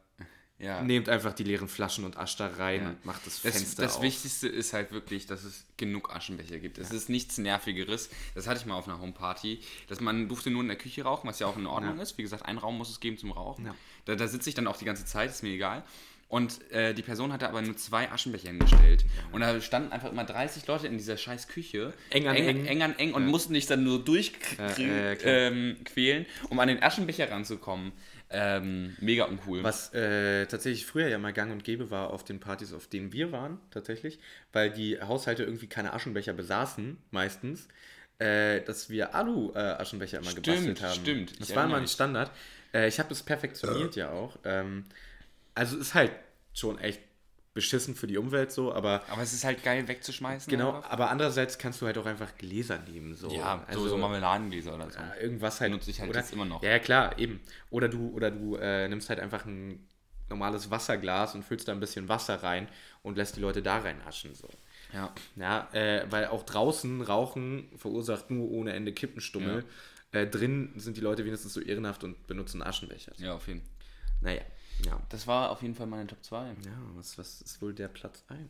Ja. 0.61 0.83
nehmt 0.83 1.09
einfach 1.09 1.33
die 1.35 1.45
leeren 1.45 1.69
Flaschen 1.69 2.05
und 2.05 2.17
Asch 2.17 2.37
da 2.37 2.49
rein 2.49 2.83
Ja. 2.83 2.89
und 2.89 3.05
macht 3.05 3.25
das 3.27 3.41
Das, 3.43 3.53
Fenster 3.55 3.83
das 3.83 3.97
auf. 3.97 4.03
Wichtigste 4.03 4.49
ist 4.49 4.73
halt 4.73 4.91
wirklich, 4.91 5.27
dass 5.27 5.45
es 5.45 5.65
genug 5.77 6.11
Aschenbecher 6.15 6.59
gibt. 6.59 6.79
Es 6.79 6.91
ist 6.91 7.09
nichts 7.09 7.39
Nervigeres. 7.39 8.11
Das 8.35 8.49
hatte 8.49 8.59
ich 8.61 8.67
mal 8.67 8.75
auf 8.75 8.89
einer 8.89 8.99
Homeparty. 9.01 9.61
Dass 9.89 10.01
man 10.01 10.29
durfte 10.29 10.51
nur 10.51 10.63
in 10.63 10.69
der 10.69 10.77
Küche 10.77 11.05
rauchen, 11.05 11.29
was 11.29 11.39
ja 11.39 11.47
auch 11.47 11.57
in 11.57 11.67
Ordnung 11.67 11.97
Ja. 11.97 12.03
ist. 12.03 12.19
Wie 12.19 12.23
gesagt, 12.23 12.45
einen 12.45 12.59
Raum 12.59 12.77
muss 12.77 12.91
es 12.91 12.99
geben 12.99 13.17
zum 13.19 13.31
Rauchen. 13.31 13.67
Ja. 13.67 13.75
Da, 14.07 14.17
da 14.17 14.27
sitze 14.27 14.49
ich 14.49 14.57
dann 14.57 14.67
auch 14.67 14.77
die 14.77 14.85
ganze 14.85 15.05
Zeit, 15.05 15.31
ist 15.31 15.45
mir 15.45 15.51
egal. 15.51 15.85
Und 16.27 16.71
äh, 16.73 16.93
die 16.93 17.01
Person 17.03 17.33
hatte 17.33 17.49
aber 17.49 17.63
nur 17.63 17.77
zwei 17.79 18.11
Aschenbecher 18.11 18.49
hingestellt. 18.49 19.07
Und 19.33 19.41
da 19.41 19.59
standen 19.63 19.93
einfach 19.93 20.11
immer 20.11 20.25
30 20.25 20.67
Leute 20.67 20.87
in 20.87 20.99
dieser 20.99 21.17
scheiß 21.17 21.49
Küche. 21.49 21.95
Eng 22.11 22.27
an 22.29 22.37
eng. 22.37 22.67
Eng 22.67 22.83
an 22.83 22.99
eng 22.99 23.15
und 23.15 23.27
mussten 23.27 23.55
dich 23.55 23.65
dann 23.67 23.83
nur 23.85 24.05
durchquälen, 24.05 24.91
Ja, 24.91 25.05
ja, 25.11 25.15
klar. 25.15 25.35
ähm, 25.35 25.77
um 26.51 26.59
an 26.59 26.69
den 26.69 26.83
Aschenbecher 26.83 27.31
ranzukommen. 27.31 27.93
Ähm, 28.31 28.95
mega 29.01 29.25
uncool. 29.25 29.63
Was 29.63 29.93
äh, 29.95 30.47
tatsächlich 30.47 30.85
früher 30.85 31.09
ja 31.09 31.19
mal 31.19 31.33
gang 31.33 31.51
und 31.51 31.65
gäbe 31.65 31.91
war 31.91 32.11
auf 32.11 32.25
den 32.25 32.41
Partys, 32.41 32.73
auf 32.75 32.87
denen 32.87 33.13
wir 33.13 33.33
waren, 33.33 33.59
tatsächlich, 33.71 34.19
weil 34.53 34.71
die 34.71 35.01
Haushalte 35.01 35.45
irgendwie 35.45 35.67
keine 35.67 35.95
Aschenbecher 35.95 36.35
besaßen, 36.35 36.99
meistens, 37.11 37.69
äh, 38.19 38.61
dass 38.63 38.91
wir 38.91 39.15
Alu-Aschenbecher 39.15 40.19
immer 40.19 40.31
Stimmt, 40.31 40.47
gebastelt 40.47 40.83
haben. 40.83 41.01
stimmt. 41.01 41.31
Ich 41.33 41.39
Das 41.39 41.57
war 41.57 41.65
immer 41.65 41.77
ein. 41.79 41.89
Standard. 41.89 42.31
Äh, 42.75 42.89
ich 42.89 42.99
habe 42.99 43.09
das 43.09 43.23
perfektioniert 43.23 43.97
ja 43.97 44.11
auch. 44.11 44.39
Ähm, 44.45 44.85
also 45.55 45.79
ist 45.79 45.95
halt 45.95 46.13
schon 46.53 46.79
echt 46.79 47.01
beschissen 47.59 47.97
für 47.97 48.07
die 48.07 48.19
Umwelt 48.19 48.53
so, 48.53 48.73
aber 48.73 49.03
aber 49.11 49.21
es 49.21 49.33
ist 49.33 49.43
halt 49.43 49.65
geil 49.65 49.89
wegzuschmeißen. 49.89 50.49
genau, 50.49 50.77
einfach. 50.77 50.91
aber 50.91 51.11
andererseits 51.11 51.59
kannst 51.59 51.83
du 51.83 51.87
halt 51.87 51.99
auch 51.99 52.07
einfach 52.07 52.39
Gläser 52.39 52.79
nehmen. 52.79 53.17
So. 53.17 53.29
Ja, 53.33 53.65
also, 53.67 53.81
so, 53.81 53.89
so 53.89 53.97
Marmeladengläser 53.97 54.77
oder 54.77 54.89
so. 54.89 55.01
ja, 55.01 55.17
irgendwas 55.21 55.61
halt. 55.61 55.73
Benutze 55.73 55.91
ich 55.91 55.99
halt 55.99 56.09
oder, 56.09 56.21
jetzt 56.21 56.33
immer 56.33 56.45
noch. 56.45 56.63
Ja, 56.63 56.71
ja, 56.71 56.79
klar, 56.79 57.19
eben. 57.19 57.41
Oder 57.71 57.89
du, 57.89 58.11
oder 58.15 58.31
du 58.31 58.55
äh, 58.55 58.87
nimmst 58.87 59.09
halt 59.09 59.19
einfach 59.19 59.45
ein 59.45 59.89
normales 60.29 60.71
Wasserglas 60.71 61.35
und 61.35 61.43
füllst 61.43 61.67
da 61.67 61.73
ein 61.73 61.81
bisschen 61.81 62.09
Wasser 62.09 62.45
rein 62.45 62.69
und 63.03 63.17
lässt 63.17 63.35
die 63.35 63.41
Leute 63.41 63.61
da 63.61 63.79
reinaschen. 63.79 64.37
So. 64.37 64.49
Ja. 64.93 65.13
Ja, 65.35 65.69
äh, 65.73 66.07
weil 66.11 66.27
auch 66.27 66.45
draußen 66.45 67.03
Rauchen 67.03 67.69
verursacht 67.77 68.31
nur 68.31 68.49
ohne 68.53 68.73
Ende 68.73 68.93
Kippenstummel. 68.93 69.65
Äh, 70.13 70.29
drin 70.29 70.75
sind 70.77 70.97
die 70.97 71.01
Leute 71.01 71.25
wenigstens 71.25 71.55
so 71.55 71.61
ehrenhaft 71.61 72.05
und 72.05 72.29
benutzen 72.29 72.63
Aschenbecher. 72.63 73.13
Ja, 73.17 73.35
auf 73.35 73.49
jeden 73.49 73.63
Fall. 73.63 73.71
Naja, 74.21 74.43
ja. 74.85 75.01
Das 75.09 75.27
war 75.27 75.51
auf 75.51 75.63
jeden 75.63 75.75
Fall 75.75 75.87
meine 75.87 76.07
Top 76.07 76.23
2. 76.25 76.47
Ja, 76.65 76.73
was, 76.95 77.19
was 77.19 77.41
ist 77.43 77.61
wohl 77.63 77.75
der 77.75 77.89
Platz 77.89 78.25
1? 78.29 78.41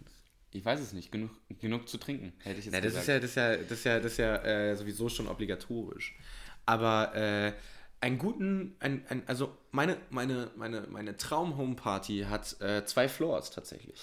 Ich 0.52 0.64
weiß 0.64 0.80
es 0.80 0.92
nicht. 0.92 1.12
Genug, 1.12 1.30
genug 1.60 1.88
zu 1.88 1.98
trinken, 1.98 2.32
hätte 2.42 2.58
ich 2.58 2.64
jetzt 2.66 2.74
Ja, 2.74 2.80
das 2.80 2.94
gesagt. 2.94 3.24
ist 3.24 3.36
ja, 3.36 3.56
das 3.56 3.70
ist 3.78 3.84
ja, 3.84 3.98
das 4.00 4.12
ist 4.12 4.18
ja, 4.18 4.36
das 4.36 4.44
ist 4.44 4.46
ja 4.46 4.70
äh, 4.70 4.76
sowieso 4.76 5.08
schon 5.08 5.28
obligatorisch. 5.28 6.16
Aber 6.64 7.14
äh, 7.14 7.52
einen 8.00 8.18
guten, 8.18 8.76
ein, 8.80 9.04
ein, 9.08 9.22
also 9.26 9.56
meine, 9.72 9.98
meine, 10.10 10.50
meine, 10.56 10.82
meine 10.88 11.16
Traum-Home-Party 11.16 12.26
hat 12.30 12.60
äh, 12.60 12.84
zwei 12.86 13.08
Floors 13.08 13.50
tatsächlich. 13.50 14.00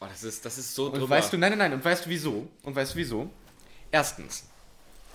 oh, 0.00 0.06
das, 0.06 0.22
ist, 0.22 0.44
das 0.44 0.58
ist 0.58 0.74
so 0.74 0.90
Und 0.92 1.08
weißt 1.08 1.32
du, 1.32 1.38
nein, 1.38 1.50
nein, 1.52 1.58
nein, 1.58 1.72
und 1.72 1.84
weißt 1.84 2.06
du 2.06 2.10
wieso? 2.10 2.48
Und 2.62 2.74
weißt 2.76 2.94
du 2.94 2.98
wieso? 2.98 3.30
Erstens, 3.90 4.48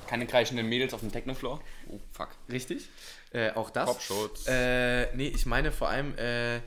Keine 0.07 0.25
kreischenden 0.25 0.67
Mädels 0.67 0.93
auf 0.93 1.01
dem 1.01 1.11
Techno-Floor? 1.11 1.61
Oh, 1.89 1.99
fuck. 2.11 2.29
richtig, 2.49 2.89
äh, 3.31 3.51
auch 3.51 3.69
das. 3.69 3.89
Popschutz. 3.89 4.45
Äh, 4.47 5.13
nee, 5.15 5.29
ich 5.29 5.45
meine 5.45 5.71
vor 5.71 5.89
allem, 5.89 6.17
äh, 6.17 6.59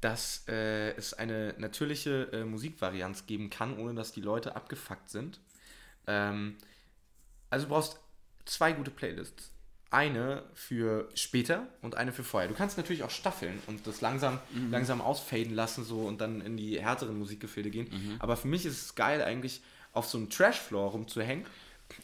dass 0.00 0.44
äh, 0.48 0.90
es 0.96 1.14
eine 1.14 1.54
natürliche 1.58 2.28
äh, 2.32 2.44
Musikvarianz 2.44 3.26
geben 3.26 3.50
kann, 3.50 3.78
ohne 3.78 3.94
dass 3.94 4.12
die 4.12 4.20
Leute 4.20 4.56
abgefuckt 4.56 5.08
sind. 5.08 5.38
Ähm, 6.08 6.56
also 7.50 7.66
du 7.66 7.72
brauchst 7.72 8.00
zwei 8.44 8.72
gute 8.72 8.90
Playlists. 8.90 9.50
Eine 9.90 10.44
für 10.54 11.08
später 11.14 11.66
und 11.82 11.96
eine 11.96 12.12
für 12.12 12.24
vorher. 12.24 12.48
Du 12.48 12.54
kannst 12.54 12.78
natürlich 12.78 13.02
auch 13.02 13.10
staffeln 13.10 13.62
und 13.66 13.86
das 13.86 14.00
langsam, 14.00 14.40
langsam 14.70 15.02
ausfaden 15.02 15.54
lassen 15.54 15.84
so 15.84 16.06
und 16.06 16.18
dann 16.18 16.40
in 16.40 16.56
die 16.56 16.80
härteren 16.80 17.18
Musikgefilde 17.18 17.70
gehen. 17.70 18.16
Aber 18.18 18.38
für 18.38 18.48
mich 18.48 18.64
ist 18.64 18.80
es 18.80 18.94
geil, 18.94 19.20
eigentlich 19.20 19.60
auf 19.92 20.06
so 20.06 20.16
einem 20.16 20.30
Trashfloor 20.30 20.92
rumzuhängen 20.92 21.44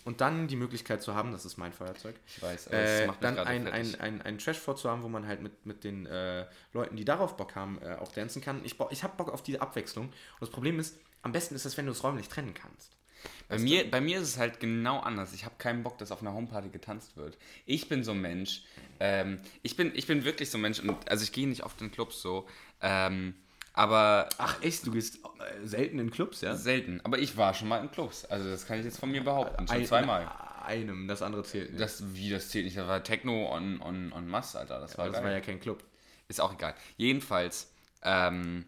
und 0.04 0.20
dann 0.20 0.48
die 0.48 0.56
Möglichkeit 0.56 1.02
zu 1.02 1.14
haben, 1.14 1.32
das 1.32 1.44
ist 1.44 1.56
mein 1.56 1.72
Feuerzeug, 1.72 2.14
Ich 2.26 2.42
weiß, 2.42 2.68
äh, 2.68 3.08
dann 3.20 3.38
ein, 3.38 3.66
ein, 3.68 3.94
ein, 4.00 4.22
ein 4.22 4.38
Trashfloor 4.38 4.76
zu 4.76 4.90
haben, 4.90 5.02
wo 5.02 5.08
man 5.08 5.26
halt 5.26 5.42
mit, 5.42 5.66
mit 5.66 5.84
den 5.84 6.06
äh, 6.06 6.46
Leuten, 6.72 6.96
die 6.96 7.04
darauf 7.04 7.36
Bock 7.36 7.54
haben, 7.54 7.80
äh, 7.82 7.96
auch 7.96 8.12
dancen 8.12 8.42
kann. 8.42 8.64
Ich, 8.64 8.76
ich 8.90 9.02
habe 9.02 9.16
Bock 9.16 9.30
auf 9.30 9.42
diese 9.42 9.60
Abwechslung. 9.60 10.06
Und 10.06 10.14
das 10.40 10.50
Problem 10.50 10.78
ist, 10.78 10.98
am 11.22 11.32
besten 11.32 11.54
ist 11.54 11.64
es, 11.64 11.76
wenn 11.76 11.86
du 11.86 11.92
es 11.92 12.04
räumlich 12.04 12.28
trennen 12.28 12.54
kannst. 12.54 12.98
Bei 13.48 13.58
mir, 13.58 13.90
bei 13.90 14.00
mir 14.00 14.20
ist 14.20 14.28
es 14.28 14.38
halt 14.38 14.60
genau 14.60 15.00
anders. 15.00 15.32
Ich 15.32 15.44
habe 15.44 15.54
keinen 15.58 15.82
Bock, 15.82 15.98
dass 15.98 16.12
auf 16.12 16.20
einer 16.20 16.34
Homeparty 16.34 16.68
getanzt 16.68 17.16
wird. 17.16 17.38
Ich 17.66 17.88
bin 17.88 18.04
so 18.04 18.12
ein 18.12 18.20
Mensch. 18.20 18.62
Ähm, 19.00 19.40
ich, 19.62 19.76
bin, 19.76 19.92
ich 19.94 20.06
bin 20.06 20.24
wirklich 20.24 20.50
so 20.50 20.58
ein 20.58 20.60
Mensch. 20.60 20.80
Und, 20.80 21.10
also 21.10 21.24
ich 21.24 21.32
gehe 21.32 21.48
nicht 21.48 21.64
oft 21.64 21.80
in 21.80 21.90
Clubs 21.90 22.20
so. 22.20 22.46
Ähm, 22.80 23.34
aber 23.78 24.28
Ach 24.38 24.60
echt, 24.62 24.86
du 24.86 24.92
gehst 24.92 25.16
äh, 25.16 25.66
selten 25.66 25.98
in 25.98 26.10
Clubs, 26.10 26.40
ja? 26.40 26.54
selten. 26.56 27.00
Aber 27.04 27.18
ich 27.18 27.36
war 27.36 27.54
schon 27.54 27.68
mal 27.68 27.78
in 27.82 27.90
Clubs. 27.90 28.24
Also 28.26 28.48
das 28.50 28.66
kann 28.66 28.78
ich 28.78 28.84
jetzt 28.84 28.98
von 28.98 29.10
mir 29.10 29.22
behaupten. 29.24 29.66
Schon 29.68 29.76
Ein- 29.76 29.86
zweimal. 29.86 30.22
in 30.22 30.28
Einem, 30.66 31.08
das 31.08 31.22
andere 31.22 31.44
zählt 31.44 31.70
nicht. 31.70 31.80
Das, 31.80 32.02
wie, 32.14 32.28
das 32.30 32.48
zählt 32.50 32.64
nicht. 32.66 32.76
Das 32.76 32.86
war 32.86 33.02
Techno 33.02 33.50
on, 33.54 33.80
on, 33.80 34.12
on 34.12 34.28
Mass, 34.28 34.54
Alter. 34.56 34.80
Das 34.80 34.98
war 34.98 35.04
Aber 35.06 35.12
das 35.12 35.20
geil. 35.22 35.30
war 35.30 35.38
ja 35.38 35.44
kein 35.44 35.60
Club. 35.60 35.82
Ist 36.28 36.40
auch 36.40 36.52
egal. 36.52 36.74
Jedenfalls, 36.98 37.70
ähm, 38.02 38.66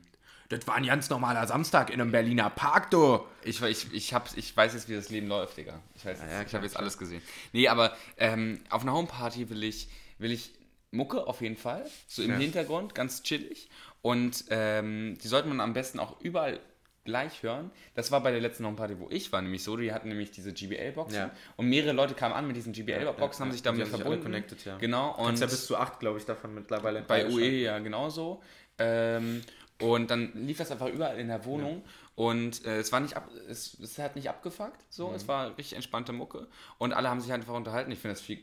Das 0.49 0.67
war 0.67 0.77
ein 0.77 0.87
ganz 0.87 1.11
normaler 1.11 1.47
Samstag 1.47 1.91
in 1.91 2.01
einem 2.01 2.11
Berliner 2.11 2.49
Park, 2.49 2.91
du. 2.91 3.21
ich, 3.45 3.61
ich, 3.63 3.93
ich, 3.93 4.15
hab, 4.15 4.35
ich 4.37 4.57
weiß 4.57 4.73
jetzt, 4.75 4.89
wie 4.89 4.95
das 4.95 5.11
Leben 5.11 5.29
läuft, 5.29 5.57
Digga. 5.59 5.79
Ich 5.95 6.05
weiß, 6.07 6.19
jetzt, 6.21 6.31
ja, 6.33 6.41
ich 6.41 6.47
klar, 6.49 6.61
habe 6.61 6.67
jetzt 6.67 6.77
alles 6.79 6.97
gesehen. 6.97 7.21
Nee, 7.53 7.69
aber 7.69 7.95
ähm, 8.17 8.61
auf 8.71 8.83
einer 8.83 8.95
Homeparty 8.95 9.51
will 9.51 9.63
ich, 9.63 9.89
will 10.19 10.33
ich 10.33 10.53
Mucke 10.93 11.27
auf 11.27 11.41
jeden 11.43 11.57
Fall. 11.57 11.85
So 12.09 12.23
im 12.23 12.31
Ja. 12.31 12.37
Hintergrund, 12.39 12.95
ganz 12.95 13.23
chillig. 13.23 13.69
Und 14.03 14.45
ähm, 14.51 15.19
die 15.23 15.29
sollte 15.29 15.49
man 15.49 15.61
am 15.61 15.73
besten 15.73 15.99
auch 15.99 16.21
überall 16.21 16.61
gleich 17.05 17.43
hören. 17.43 17.71
Das 17.95 18.13
war 18.13 18.23
bei 18.23 18.31
der 18.31 18.41
letzten 18.41 18.77
Party, 18.77 18.99
wo 18.99 19.09
ich 19.11 19.33
war, 19.33 19.43
nämlich 19.43 19.63
so. 19.63 19.77
Die 19.77 19.93
hatten 19.93 20.09
nämlich 20.09 20.31
diese 20.31 20.53
GBL-Boxen. 20.53 21.19
Ja. 21.19 21.31
Und 21.57 21.69
mehrere 21.69 21.93
Leute 21.93 22.15
kamen 22.15 22.35
an 22.35 22.47
mit 22.47 22.57
diesen 22.57 22.73
GBL-Boxen, 22.73 23.45
haben 23.45 23.53
sich 23.53 23.63
damit 23.63 23.83
haben 23.83 23.91
sich 23.91 23.97
verbunden. 23.97 24.25
connected, 24.25 24.65
ja. 24.65 24.77
Genau. 24.79 25.17
Und 25.17 25.27
Kannst 25.27 25.43
ja 25.43 25.49
bis 25.49 25.67
zu 25.67 25.77
acht, 25.77 26.01
glaube 26.01 26.19
ich, 26.19 26.25
davon 26.25 26.55
mittlerweile 26.55 27.03
bei. 27.03 27.27
UE 27.27 27.63
ja 27.63 27.79
genauso. 27.79 28.43
Ähm, 28.79 29.43
und 29.81 30.11
dann 30.11 30.33
lief 30.35 30.59
das 30.59 30.71
einfach 30.71 30.89
überall 30.89 31.19
in 31.19 31.29
der 31.29 31.45
Wohnung. 31.45 31.83
Und 32.17 32.67
äh, 32.67 32.79
es 32.79 32.93
war 32.93 33.01
nicht 33.01 33.17
ab, 33.17 33.31
es, 33.49 33.79
es 33.81 33.99
hat 33.99 34.15
nicht 34.17 34.29
abgefuckt, 34.29 34.85
so, 34.91 35.09
Mhm. 35.09 35.15
es 35.15 35.27
war 35.29 35.57
richtig 35.57 35.75
entspannte 35.75 36.13
Mucke. 36.13 36.49
Und 36.77 36.93
alle 36.93 37.09
haben 37.09 37.21
sich 37.21 37.31
halt 37.31 37.41
einfach 37.41 37.55
unterhalten. 37.55 37.91
Ich 37.93 37.99
finde 37.99 38.15
das 38.15 38.21
viel, 38.21 38.43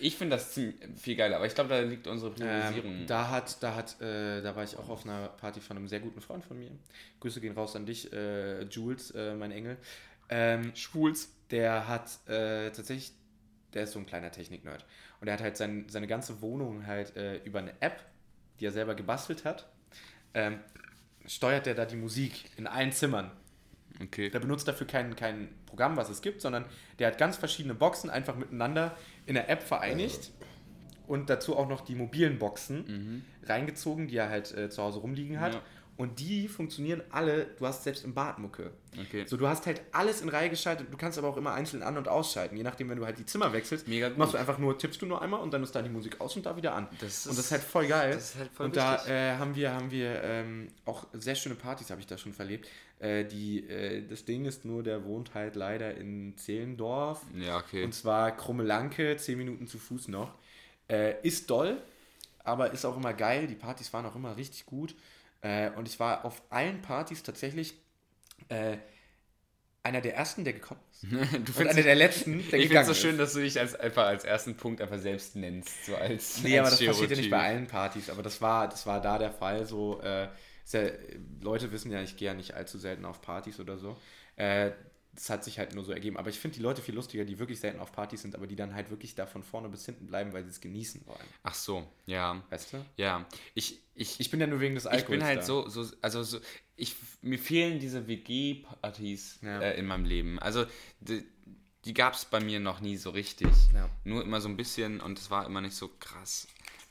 ich 0.00 0.16
finde 0.16 0.36
das 0.36 0.52
ziemlich, 0.52 0.76
viel 0.96 1.16
geiler, 1.16 1.36
aber 1.36 1.46
ich 1.46 1.54
glaube, 1.54 1.70
da 1.70 1.80
liegt 1.80 2.06
unsere 2.06 2.30
Priorisierung. 2.30 2.92
Ähm, 3.00 3.06
da 3.06 3.30
hat, 3.30 3.60
da 3.62 3.74
hat, 3.74 4.00
äh, 4.00 4.42
da 4.42 4.54
war 4.54 4.62
ich 4.62 4.76
auch 4.76 4.88
auf 4.88 5.04
einer 5.04 5.28
Party 5.28 5.60
von 5.60 5.76
einem 5.76 5.88
sehr 5.88 6.00
guten 6.00 6.20
Freund 6.20 6.44
von 6.44 6.58
mir. 6.58 6.70
Grüße 7.20 7.40
gehen 7.40 7.54
raus 7.54 7.74
an 7.74 7.84
dich, 7.86 8.12
äh, 8.12 8.62
Jules, 8.64 9.10
äh, 9.12 9.34
mein 9.34 9.50
Engel. 9.50 9.76
Ähm, 10.28 10.74
Schwuls. 10.76 11.30
der 11.50 11.88
hat 11.88 12.08
äh, 12.28 12.70
tatsächlich, 12.70 13.12
der 13.74 13.84
ist 13.84 13.92
so 13.92 13.98
ein 13.98 14.06
kleiner 14.06 14.30
Technik-Nerd. 14.30 14.84
Und 15.20 15.28
er 15.28 15.34
hat 15.34 15.40
halt 15.42 15.56
sein, 15.56 15.86
seine 15.88 16.06
ganze 16.06 16.40
Wohnung 16.42 16.86
halt 16.86 17.16
äh, 17.16 17.38
über 17.38 17.58
eine 17.60 17.72
App, 17.80 18.04
die 18.60 18.66
er 18.66 18.72
selber 18.72 18.94
gebastelt 18.94 19.44
hat, 19.44 19.68
ähm, 20.34 20.60
steuert 21.26 21.66
er 21.66 21.74
da 21.74 21.84
die 21.84 21.96
Musik 21.96 22.50
in 22.56 22.66
allen 22.66 22.92
Zimmern. 22.92 23.30
Okay. 24.02 24.28
Der 24.30 24.40
benutzt 24.40 24.68
dafür 24.68 24.86
kein, 24.86 25.16
kein 25.16 25.48
Programm, 25.66 25.96
was 25.96 26.10
es 26.10 26.20
gibt, 26.20 26.40
sondern 26.40 26.66
der 26.98 27.08
hat 27.08 27.18
ganz 27.18 27.36
verschiedene 27.36 27.74
Boxen 27.74 28.10
einfach 28.10 28.36
miteinander 28.36 28.96
in 29.24 29.34
der 29.34 29.48
App 29.48 29.62
vereinigt 29.62 30.32
und 31.06 31.30
dazu 31.30 31.56
auch 31.56 31.68
noch 31.68 31.80
die 31.80 31.94
mobilen 31.94 32.38
Boxen 32.38 33.24
reingezogen, 33.44 34.08
die 34.08 34.16
er 34.16 34.28
halt 34.28 34.52
äh, 34.54 34.68
zu 34.68 34.82
Hause 34.82 34.98
rumliegen 34.98 35.40
hat. 35.40 35.54
Ja. 35.54 35.62
Und 35.98 36.20
die 36.20 36.46
funktionieren 36.46 37.02
alle, 37.10 37.46
du 37.58 37.66
hast 37.66 37.84
selbst 37.84 38.04
im 38.04 38.12
Bad 38.12 38.38
Mucke. 38.38 38.70
Okay. 39.06 39.24
So, 39.26 39.38
du 39.38 39.48
hast 39.48 39.64
halt 39.64 39.80
alles 39.92 40.20
in 40.20 40.28
Reihe 40.28 40.50
geschaltet, 40.50 40.88
du 40.92 40.96
kannst 40.98 41.16
aber 41.18 41.28
auch 41.28 41.38
immer 41.38 41.54
einzeln 41.54 41.82
an- 41.82 41.96
und 41.96 42.06
ausschalten. 42.06 42.54
Je 42.56 42.62
nachdem, 42.62 42.90
wenn 42.90 42.98
du 42.98 43.06
halt 43.06 43.18
die 43.18 43.24
Zimmer 43.24 43.50
wechselst, 43.54 43.88
Mega 43.88 44.10
machst 44.10 44.34
du 44.34 44.38
einfach 44.38 44.58
nur, 44.58 44.76
tippst 44.76 45.00
du 45.00 45.06
nur 45.06 45.22
einmal 45.22 45.40
und 45.40 45.54
dann 45.54 45.62
ist 45.62 45.74
da 45.74 45.80
die 45.80 45.88
Musik 45.88 46.20
aus 46.20 46.36
und 46.36 46.44
da 46.44 46.54
wieder 46.54 46.74
an. 46.74 46.86
Das 47.00 47.24
und 47.26 47.30
ist- 47.32 47.38
das 47.38 47.38
ist 47.46 47.50
halt 47.50 47.62
voll 47.62 47.86
geil. 47.86 48.12
das 48.12 48.30
ist 48.30 48.36
halt 48.38 48.50
voll 48.52 48.66
und 48.66 48.76
da 48.76 48.94
wichtig. 48.94 49.10
äh, 49.10 49.36
haben 49.36 49.56
wir, 49.56 49.72
haben 49.72 49.90
wir 49.90 50.22
ähm, 50.22 50.68
auch 50.84 51.06
sehr 51.14 51.34
schöne 51.34 51.54
Partys, 51.54 51.88
habe 51.90 52.00
ich 52.02 52.06
da 52.06 52.18
schon 52.18 52.34
verlebt. 52.34 52.68
Äh, 52.98 53.24
die, 53.24 53.66
äh, 53.68 54.06
das 54.06 54.26
Ding 54.26 54.44
ist 54.44 54.66
nur, 54.66 54.82
der 54.82 55.02
wohnt 55.04 55.32
halt 55.32 55.56
leider 55.56 55.94
in 55.96 56.36
Zehlendorf. 56.36 57.22
Ja, 57.34 57.56
okay. 57.56 57.84
Und 57.84 57.94
zwar 57.94 58.36
Krummelanke, 58.36 59.16
10 59.16 59.38
Minuten 59.38 59.66
zu 59.66 59.78
Fuß 59.78 60.08
noch. 60.08 60.34
Äh, 60.88 61.14
ist 61.22 61.48
doll, 61.50 61.78
aber 62.44 62.72
ist 62.72 62.84
auch 62.84 62.96
immer 62.98 63.14
geil. 63.14 63.46
Die 63.46 63.54
Partys 63.54 63.92
waren 63.94 64.04
auch 64.06 64.14
immer 64.14 64.36
richtig 64.36 64.66
gut. 64.66 64.94
Äh, 65.42 65.70
und 65.72 65.88
ich 65.88 66.00
war 66.00 66.24
auf 66.24 66.42
allen 66.50 66.82
Partys 66.82 67.22
tatsächlich 67.22 67.74
äh, 68.48 68.78
einer 69.82 70.00
der 70.00 70.16
ersten, 70.16 70.44
der 70.44 70.52
gekommen 70.52 70.80
ist. 70.90 71.04
du 71.46 71.52
Und 71.52 71.52
findest 71.52 71.68
einer 71.68 71.82
der 71.82 71.94
letzten, 71.94 72.48
der 72.50 72.58
ich 72.58 72.68
finde 72.68 72.68
gegangen 72.68 72.86
es 72.86 72.88
so 72.88 72.94
schön, 72.94 73.18
ist. 73.18 73.18
dass 73.18 73.32
du 73.34 73.40
dich 73.40 73.58
als, 73.60 73.74
einfach 73.74 74.06
als 74.06 74.24
ersten 74.24 74.56
Punkt 74.56 74.80
einfach 74.80 74.98
selbst 74.98 75.36
nennst. 75.36 75.84
So 75.86 75.96
als, 75.96 76.42
Nee, 76.42 76.58
aber 76.58 76.68
als 76.68 76.70
das 76.70 76.82
passiert 76.84 77.10
ja 77.10 77.16
nicht 77.16 77.30
bei 77.30 77.38
allen 77.42 77.66
Partys, 77.66 78.10
aber 78.10 78.22
das 78.22 78.40
war, 78.40 78.68
das 78.68 78.86
war 78.86 79.00
da 79.00 79.18
der 79.18 79.32
Fall. 79.32 79.64
So, 79.66 80.00
äh, 80.02 80.28
ist 80.64 80.74
ja, 80.74 80.82
Leute 81.40 81.72
wissen 81.72 81.92
ja, 81.92 82.02
ich 82.02 82.16
gehe 82.16 82.26
ja 82.28 82.34
nicht 82.34 82.54
allzu 82.54 82.78
selten 82.78 83.04
auf 83.04 83.22
Partys 83.22 83.60
oder 83.60 83.78
so. 83.78 84.00
Äh, 84.36 84.72
das 85.16 85.28
hat 85.30 85.42
sich 85.44 85.58
halt 85.58 85.74
nur 85.74 85.84
so 85.84 85.90
ergeben. 85.92 86.16
Aber 86.16 86.30
ich 86.30 86.38
finde 86.38 86.56
die 86.56 86.62
Leute 86.62 86.80
viel 86.82 86.94
lustiger, 86.94 87.24
die 87.24 87.38
wirklich 87.38 87.58
selten 87.58 87.80
auf 87.80 87.90
Partys 87.90 88.22
sind, 88.22 88.34
aber 88.36 88.46
die 88.46 88.54
dann 88.54 88.74
halt 88.74 88.90
wirklich 88.90 89.14
da 89.14 89.26
von 89.26 89.42
vorne 89.42 89.68
bis 89.68 89.84
hinten 89.84 90.06
bleiben, 90.06 90.32
weil 90.32 90.44
sie 90.44 90.50
es 90.50 90.60
genießen 90.60 91.06
wollen. 91.06 91.26
Ach 91.42 91.54
so, 91.54 91.86
ja. 92.06 92.42
Weißt 92.50 92.72
du? 92.74 92.84
Ja. 92.96 93.26
Ich, 93.54 93.80
ich, 93.94 94.20
Ich 94.20 94.30
bin 94.30 94.40
ja 94.40 94.46
nur 94.46 94.60
wegen 94.60 94.74
des 94.74 94.86
Alkohols. 94.86 95.02
ich 95.02 95.18
bin 95.18 95.24
halt 95.24 95.38
da. 95.38 95.42
so, 95.42 95.68
so, 95.68 95.86
also 96.02 96.22
so, 96.22 96.38
ich, 96.76 96.94
mir 97.22 97.38
fehlen 97.38 97.80
diese 97.80 98.06
WG-Partys 98.06 99.38
Ja. 99.42 99.60
äh, 99.60 99.78
in 99.78 99.86
meinem 99.86 100.04
Leben. 100.04 100.38
Also 100.38 100.66
die, 101.00 101.24
die 101.84 101.94
gab 101.94 102.14
es 102.14 102.24
bei 102.24 102.40
mir 102.40 102.60
noch 102.60 102.80
nie 102.80 102.96
so 102.96 103.10
richtig. 103.10 103.48
Ja. 103.74 103.88
Nur 104.04 104.22
immer 104.22 104.40
so 104.40 104.48
ein 104.48 104.56
bisschen 104.56 105.00
und 105.00 105.18
es 105.18 105.30
war 105.30 105.46
immer 105.46 105.60
nicht 105.60 105.74
so 105.76 105.88
krass. 106.00 106.46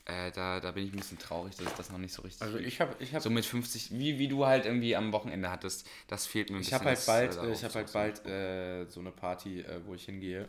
Äh, 0.08 0.30
da, 0.32 0.60
da 0.60 0.70
bin 0.70 0.84
ich 0.86 0.92
ein 0.92 0.96
bisschen 0.98 1.18
traurig, 1.18 1.56
dass 1.56 1.66
es 1.66 1.74
das 1.74 1.90
noch 1.90 1.98
nicht 1.98 2.14
so 2.14 2.22
richtig 2.22 2.40
Also 2.42 2.58
ich 2.58 2.80
habe 2.80 2.94
ich 3.00 3.12
hab, 3.12 3.22
So 3.22 3.28
mit 3.30 3.44
50, 3.44 3.90
wie, 3.98 4.18
wie 4.20 4.28
du 4.28 4.46
halt 4.46 4.64
irgendwie 4.64 4.94
am 4.94 5.10
Wochenende 5.12 5.50
hattest, 5.50 5.84
das 6.06 6.26
fehlt 6.28 6.48
mir 6.50 6.56
ein 6.56 6.60
ich 6.62 6.66
bisschen. 6.70 6.78
hab 6.78 6.86
halt 6.86 6.96
das, 6.98 7.06
bald, 7.06 7.36
äh, 7.36 7.40
äh, 7.48 7.52
ich 7.52 7.60
darauf 7.60 7.62
hab 7.64 7.74
halt 7.74 7.92
bald 7.92 8.26
äh, 8.26 8.84
so 8.88 9.00
eine 9.00 9.10
Party, 9.10 9.60
äh, 9.62 9.80
wo 9.84 9.94
ich 9.94 10.04
hingehe. 10.04 10.48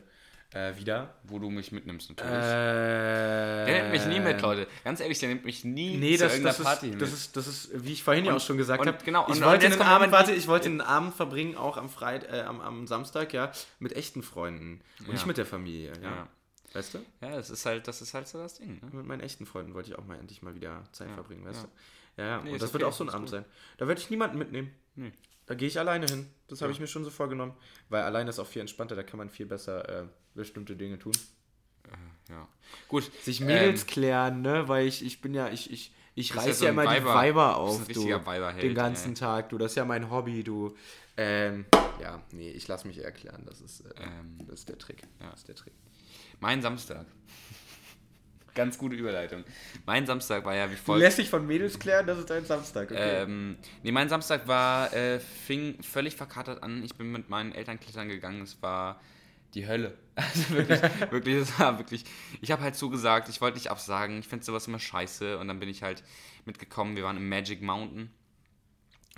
Äh, 0.54 0.78
wieder. 0.78 1.14
Wo 1.24 1.40
du 1.40 1.50
mich 1.50 1.74
mitnimmst 1.74 2.10
natürlich. 2.10 2.32
Der 2.32 3.82
nimmt 3.82 3.92
mich 3.92 4.06
nie 4.06 4.20
mit, 4.22 4.42
Leute. 4.42 4.66
Ganz 4.86 5.02
ehrlich, 5.02 5.20
der 5.20 5.28
nimmt 5.30 5.44
mich 5.44 5.66
nie 5.66 5.98
Nee, 5.98 6.16
zu 6.18 6.24
das, 6.24 6.34
irgendeiner 6.34 6.56
das, 6.58 6.64
Party 6.66 6.86
ist, 6.88 6.94
mit. 6.94 7.02
das, 7.02 7.12
ist, 7.14 7.36
das 7.36 7.48
ist, 7.48 7.70
wie 7.86 7.92
ich 7.94 8.04
vorhin 8.04 8.24
ja 8.26 8.34
auch 8.36 8.40
schon 8.40 8.58
gesagt 8.58 8.86
habe, 8.86 8.98
genau, 9.04 9.24
ich 9.28 9.36
und- 9.36 9.42
wollte 9.44 9.66
und 9.66 9.74
einen 9.74 9.82
Abend, 9.82 10.12
warte, 10.14 10.32
ich 10.34 10.48
wollte 10.48 10.68
einen 10.70 10.80
Abend 10.82 11.16
verbringen, 11.16 11.58
auch 11.58 11.76
am 11.76 11.90
Freit 11.90 12.32
äh, 12.32 12.42
am, 12.42 12.62
am 12.62 12.88
Samstag, 12.88 13.34
ja, 13.34 13.52
mit 13.80 13.94
echten 13.94 14.24
Freunden 14.24 14.80
und 15.00 15.08
Ja. 15.08 15.14
nicht 15.14 15.26
mit 15.26 15.38
der 15.38 15.46
Familie, 15.46 15.92
ja. 16.02 16.10
Ja. 16.10 16.28
Weißt 16.74 16.94
du? 16.94 17.00
ja, 17.22 17.36
das 17.36 17.50
ist 17.50 17.66
halt, 17.66 17.88
das 17.88 18.02
ist 18.02 18.14
halt 18.14 18.28
so 18.28 18.38
das 18.38 18.56
Ding. 18.56 18.80
Ne? 18.82 18.90
Mit 18.92 19.06
meinen 19.06 19.22
echten 19.22 19.46
Freunden 19.46 19.74
wollte 19.74 19.90
ich 19.92 19.98
auch 19.98 20.06
mal 20.06 20.18
endlich 20.20 20.42
mal 20.42 20.54
wieder 20.56 20.84
Zeit 20.92 21.08
Ja, 21.10 21.14
verbringen, 21.16 21.46
weißt 21.46 21.62
ja. 21.64 21.68
du? 22.18 22.22
Ja, 22.22 22.28
ja. 22.28 22.42
Nee, 22.44 22.52
und 22.54 22.62
das 22.62 22.74
wird 22.74 22.84
okay, 22.84 22.92
auch 22.92 22.96
so 22.96 23.04
ein 23.04 23.10
Abend 23.10 23.30
sein. 23.30 23.46
Da 23.78 23.88
werde 23.88 24.02
ich 24.02 24.10
niemanden 24.10 24.38
mitnehmen. 24.38 24.72
Nee. 24.96 25.12
Da 25.46 25.56
gehe 25.56 25.68
ich 25.68 25.80
alleine 25.80 26.06
hin. 26.08 26.30
Das 26.50 26.62
habe 26.62 26.72
ich 26.74 26.80
mir 26.80 26.88
schon 26.88 27.04
so 27.06 27.10
vorgenommen. 27.10 27.54
Weil 27.90 28.04
alleine 28.04 28.30
ist 28.30 28.40
auch 28.40 28.48
viel 28.48 28.60
entspannter, 28.62 28.96
da 28.98 29.04
kann 29.04 29.18
man 29.18 29.30
viel 29.30 29.46
besser 29.46 30.04
äh, 30.04 30.08
bestimmte 30.36 30.76
Dinge 30.76 31.00
tun. 31.00 31.14
Ja. 32.30 32.48
Gut. 32.90 33.10
Sich 33.24 33.40
Mädels 33.40 33.86
klären, 33.86 34.42
ne? 34.42 34.68
Weil 34.68 34.88
ich, 34.88 35.06
ich 35.06 35.22
bin 35.22 35.34
ja, 35.34 35.48
ich, 35.50 35.72
ich, 35.72 35.94
ich 36.16 36.34
Bist 36.34 36.36
ja 36.36 36.42
reiß 36.50 36.60
so 36.60 36.66
ja 36.66 36.72
immer 36.72 36.82
die 36.84 36.90
Weiber- 36.90 37.16
Weiber 37.16 37.48
bist 37.86 37.98
auf, 37.98 38.04
du. 38.06 38.26
Weiberheld, 38.26 38.62
Den 38.64 38.76
ganzen 38.76 39.10
ey. 39.10 39.16
Tag, 39.16 39.50
du. 39.50 39.58
Das 39.58 39.72
ist 39.72 39.76
ja 39.76 39.86
mein 39.86 40.12
Hobby, 40.12 40.44
du. 40.44 40.76
Ähm, 41.16 41.66
ja, 42.02 42.22
nee, 42.32 42.50
ich 42.52 42.68
lasse 42.68 42.86
mich 42.88 42.98
erklären. 42.98 43.44
Das 43.46 43.62
ist, 43.62 43.82
äh, 43.82 43.94
Ähm, 44.02 44.40
das 44.48 44.60
ist 44.60 44.70
der 44.70 44.78
Trick. 44.78 45.04
ja. 45.22 45.30
Das 45.30 45.40
ist 45.40 45.48
der 45.48 45.56
Trick. 45.56 45.74
Mein 46.40 46.62
Samstag. 46.62 47.06
Ganz 48.56 48.78
gute 48.78 48.96
Überleitung. 48.96 49.44
Mein 49.86 50.06
Samstag 50.06 50.44
war 50.46 50.56
ja 50.56 50.70
wie 50.70 50.76
Du 50.76 50.82
folgt. 50.82 51.02
lässt 51.02 51.18
dich 51.20 51.30
von 51.30 51.46
Mädels 51.46 51.78
klären, 51.78 52.08
das 52.08 52.18
ist 52.20 52.30
dein 52.30 52.44
Samstag, 52.46 52.90
okay? 52.92 53.24
Ähm, 53.24 53.58
nee, 53.84 53.92
mein 53.92 54.10
Samstag 54.10 54.48
war, 54.48 54.92
äh, 54.94 55.20
fing 55.20 55.82
völlig 55.84 56.16
verkatert 56.16 56.64
an. 56.64 56.84
Ich 56.84 56.96
bin 56.96 57.12
mit 57.12 57.30
meinen 57.30 57.52
Eltern 57.52 57.80
klettern 57.80 58.08
gegangen. 58.10 58.42
Es 58.42 58.62
war 58.62 59.00
die 59.54 59.68
Hölle. 59.68 59.98
Also 60.18 60.50
wirklich, 60.50 60.82
wirklich, 61.12 61.36
es 61.36 61.60
war 61.60 61.78
wirklich. 61.78 62.04
Ich 62.42 62.50
habe 62.52 62.64
halt 62.64 62.76
zugesagt, 62.76 63.30
ich 63.30 63.40
wollte 63.40 63.58
nicht 63.58 63.70
absagen. 63.70 64.18
Ich 64.18 64.28
finde 64.28 64.44
sowas 64.44 64.68
immer 64.68 64.80
scheiße. 64.80 65.38
Und 65.38 65.48
dann 65.48 65.60
bin 65.60 65.70
ich 65.70 65.84
halt 65.84 66.04
mitgekommen. 66.46 66.96
Wir 66.96 67.04
waren 67.04 67.18
im 67.18 67.30
Magic 67.30 67.62
Mountain. 67.62 68.10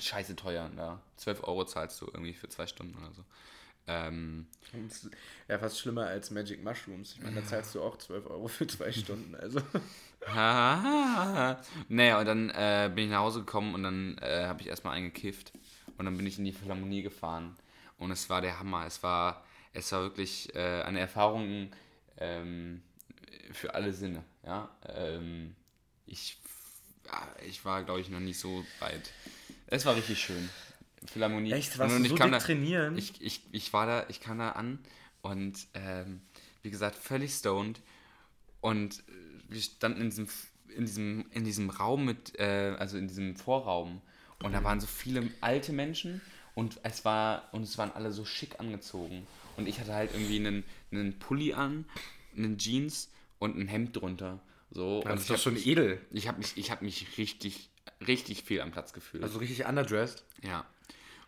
Scheiße 0.01 0.35
teuer 0.35 0.69
da. 0.75 1.01
12 1.15 1.43
Euro 1.43 1.63
zahlst 1.63 2.01
du 2.01 2.07
irgendwie 2.07 2.33
für 2.33 2.49
zwei 2.49 2.67
Stunden 2.67 2.97
oder 2.97 3.13
so. 3.13 3.23
Ähm, 3.89 4.45
ja, 5.47 5.57
fast 5.57 5.79
schlimmer 5.79 6.05
als 6.05 6.29
Magic 6.29 6.63
Mushrooms. 6.63 7.15
Ich 7.15 7.23
meine, 7.23 7.41
da 7.41 7.47
zahlst 7.47 7.73
du 7.73 7.81
auch 7.81 7.97
12 7.97 8.27
Euro 8.27 8.47
für 8.47 8.67
zwei 8.67 8.91
Stunden. 8.91 9.35
Also. 9.35 9.61
naja, 11.87 12.19
und 12.19 12.25
dann 12.25 12.49
äh, 12.49 12.91
bin 12.93 13.05
ich 13.05 13.09
nach 13.09 13.21
Hause 13.21 13.39
gekommen 13.39 13.73
und 13.73 13.83
dann 13.83 14.17
äh, 14.19 14.45
habe 14.45 14.61
ich 14.61 14.67
erstmal 14.67 14.95
eingekifft. 14.95 15.53
Und 15.97 16.05
dann 16.05 16.17
bin 16.17 16.27
ich 16.27 16.37
in 16.37 16.45
die 16.45 16.53
Philharmonie 16.53 17.01
gefahren. 17.01 17.55
Und 17.97 18.11
es 18.11 18.29
war 18.29 18.41
der 18.41 18.59
Hammer. 18.59 18.85
Es 18.85 19.01
war, 19.01 19.43
es 19.73 19.91
war 19.91 20.01
wirklich 20.01 20.53
äh, 20.55 20.83
eine 20.83 20.99
Erfahrung 20.99 21.71
ähm, 22.17 22.83
für 23.51 23.73
alle 23.73 23.91
Sinne. 23.91 24.23
Ja? 24.45 24.69
Ähm, 24.87 25.55
ich, 26.05 26.37
ja, 27.05 27.27
ich 27.47 27.65
war, 27.65 27.83
glaube 27.83 28.01
ich, 28.01 28.09
noch 28.09 28.19
nicht 28.19 28.39
so 28.39 28.63
weit. 28.79 29.11
Es 29.67 29.85
war 29.85 29.95
richtig 29.95 30.21
schön. 30.21 30.49
Philharmonie. 31.05 31.51
Echt? 31.51 31.77
Warst 31.77 31.95
und 31.95 32.03
du 32.03 32.09
so 32.09 32.15
kam 32.15 32.31
dick 32.31 32.39
da, 32.39 32.45
trainieren? 32.45 32.97
Ich, 32.97 33.21
ich, 33.21 33.41
ich 33.51 33.73
war 33.73 33.85
da, 33.85 34.05
ich 34.09 34.19
kam 34.19 34.39
da 34.39 34.51
an 34.51 34.79
und 35.21 35.67
ähm, 35.73 36.21
wie 36.61 36.71
gesagt, 36.71 36.95
völlig 36.95 37.33
stoned. 37.33 37.81
Und 38.61 38.99
äh, 38.99 39.11
wir 39.49 39.61
standen 39.61 40.01
in 40.01 40.09
diesem, 40.09 40.27
in 40.75 40.85
diesem, 40.85 41.25
in 41.31 41.43
diesem 41.45 41.69
Raum 41.69 42.05
mit, 42.05 42.37
äh, 42.39 42.75
also 42.77 42.97
in 42.97 43.07
diesem 43.07 43.35
Vorraum. 43.35 44.01
Und 44.43 44.53
da 44.53 44.63
waren 44.63 44.79
so 44.79 44.87
viele 44.87 45.29
alte 45.41 45.73
Menschen 45.73 46.21
und 46.55 46.79
es 46.83 47.03
war, 47.03 47.49
und 47.51 47.63
es 47.63 47.77
waren 47.77 47.91
alle 47.91 48.11
so 48.11 48.23
schick 48.25 48.59
angezogen. 48.59 49.27
Und 49.57 49.67
ich 49.67 49.79
hatte 49.79 49.93
halt 49.93 50.11
irgendwie 50.13 50.37
einen, 50.37 50.63
einen 50.91 51.19
Pulli 51.19 51.53
an, 51.53 51.85
einen 52.35 52.57
Jeans 52.57 53.11
und 53.39 53.57
ein 53.57 53.67
Hemd 53.67 53.97
drunter. 53.97 54.39
So, 54.71 55.01
Das 55.01 55.11
und 55.11 55.19
ist 55.19 55.29
doch 55.29 55.37
schon 55.37 55.53
mich, 55.55 55.67
edel. 55.67 55.99
ich 56.11 56.27
habe 56.27 56.37
mich, 56.37 56.55
ich 56.55 56.71
hab 56.71 56.81
mich 56.81 57.17
richtig, 57.17 57.69
richtig 58.07 58.43
viel 58.43 58.61
am 58.61 58.71
Platz 58.71 58.93
gefühlt. 58.93 59.23
Also 59.23 59.39
richtig 59.39 59.65
underdressed. 59.65 60.23
Ja. 60.41 60.65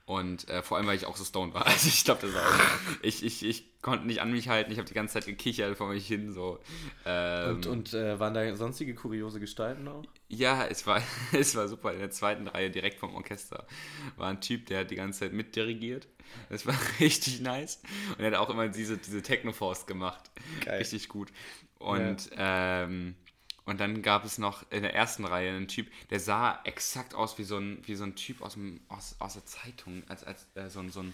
Und 0.06 0.50
äh, 0.50 0.62
vor 0.62 0.78
allem, 0.78 0.88
weil 0.88 0.96
ich 0.98 1.06
auch 1.06 1.16
so 1.16 1.24
stoned 1.24 1.54
war. 1.54 1.66
Also 1.68 1.88
ich 1.88 2.04
glaube, 2.04 2.22
das 2.24 2.34
war 2.34 2.42
auch, 2.46 2.60
ich, 3.02 3.24
ich, 3.24 3.46
ich 3.46 3.82
konnte 3.82 4.06
nicht 4.08 4.22
an 4.22 4.32
mich 4.32 4.50
halten. 4.50 4.72
Ich 4.72 4.78
habe 4.78 4.88
die 4.88 4.94
ganze 4.94 5.14
Zeit 5.14 5.26
gekichert 5.26 5.78
vor 5.78 5.90
mich 5.90 6.06
hin. 6.08 6.34
So. 6.34 6.60
Ähm, 7.06 7.56
Und, 7.56 7.66
und 7.68 7.94
äh, 7.94 8.20
waren 8.20 8.34
da 8.34 8.56
sonstige 8.56 8.94
kuriose 8.96 9.40
Gestalten 9.40 9.88
auch? 9.88 10.04
ja, 10.28 10.66
es 10.66 10.86
war, 10.88 11.02
es 11.32 11.56
war 11.56 11.68
super. 11.68 11.94
In 11.94 12.00
der 12.00 12.12
zweiten 12.12 12.48
Reihe 12.48 12.70
direkt 12.72 13.00
vom 13.00 13.16
Orchester 13.16 13.68
war 14.18 14.30
ein 14.30 14.42
Typ, 14.42 14.66
der 14.68 14.82
hat 14.82 14.92
die 14.92 14.96
ganze 14.96 15.22
Zeit 15.22 15.34
mitdirigiert. 15.34 16.08
Das 16.50 16.66
war 16.66 16.76
richtig 17.00 17.42
nice. 17.42 17.82
Und 18.18 18.20
er 18.24 18.32
hat 18.32 18.38
auch 18.38 18.50
immer 18.50 18.68
diese, 18.68 18.98
diese 18.98 19.22
Techno-Force 19.22 19.86
gemacht. 19.86 20.32
Geil. 20.66 20.80
Richtig 20.80 21.10
gut. 21.10 21.32
Und, 21.80 22.30
ähm, 22.38 23.16
Und 23.72 23.80
dann 23.80 24.02
gab 24.02 24.26
es 24.26 24.38
noch 24.38 24.70
in 24.70 24.82
der 24.82 24.94
ersten 24.94 25.24
Reihe 25.24 25.50
einen 25.50 25.70
Typ, 25.70 25.88
der 26.10 26.20
sah 26.20 26.60
exakt 26.66 27.16
aus 27.16 27.38
wie 27.38 27.46
so 27.46 27.58
ein, 27.58 27.82
wie 27.86 27.96
so 27.96 28.04
ein 28.04 28.18
Typ 28.18 28.42
aus, 28.42 28.56
dem, 28.56 28.82
aus, 28.90 29.16
aus 29.20 29.36
der 29.36 29.46
Zeitung, 29.46 30.04
als, 30.10 30.26
als 30.26 30.46
äh, 30.56 30.68
so, 30.68 30.82
ein, 30.82 30.90
so, 30.90 31.00
ein, 31.00 31.14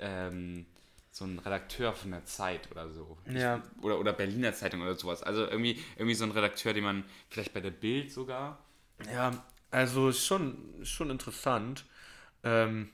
ähm, 0.00 0.66
so 1.12 1.24
ein 1.24 1.38
Redakteur 1.38 1.92
von 1.92 2.10
der 2.10 2.24
Zeit 2.24 2.68
oder 2.72 2.90
so. 2.90 3.16
Ja. 3.30 3.62
Oder, 3.82 4.00
oder 4.00 4.12
Berliner 4.12 4.52
Zeitung 4.52 4.82
oder 4.82 4.96
sowas. 4.96 5.22
Also 5.22 5.46
irgendwie, 5.46 5.78
irgendwie 5.94 6.16
so 6.16 6.24
ein 6.24 6.32
Redakteur, 6.32 6.72
den 6.72 6.82
man 6.82 7.04
vielleicht 7.30 7.54
bei 7.54 7.60
der 7.60 7.70
Bild 7.70 8.10
sogar. 8.10 8.58
Ja, 9.14 9.30
also 9.70 10.10
schon, 10.10 10.58
schon 10.82 11.08
interessant. 11.08 11.84
Ähm, 12.42 12.90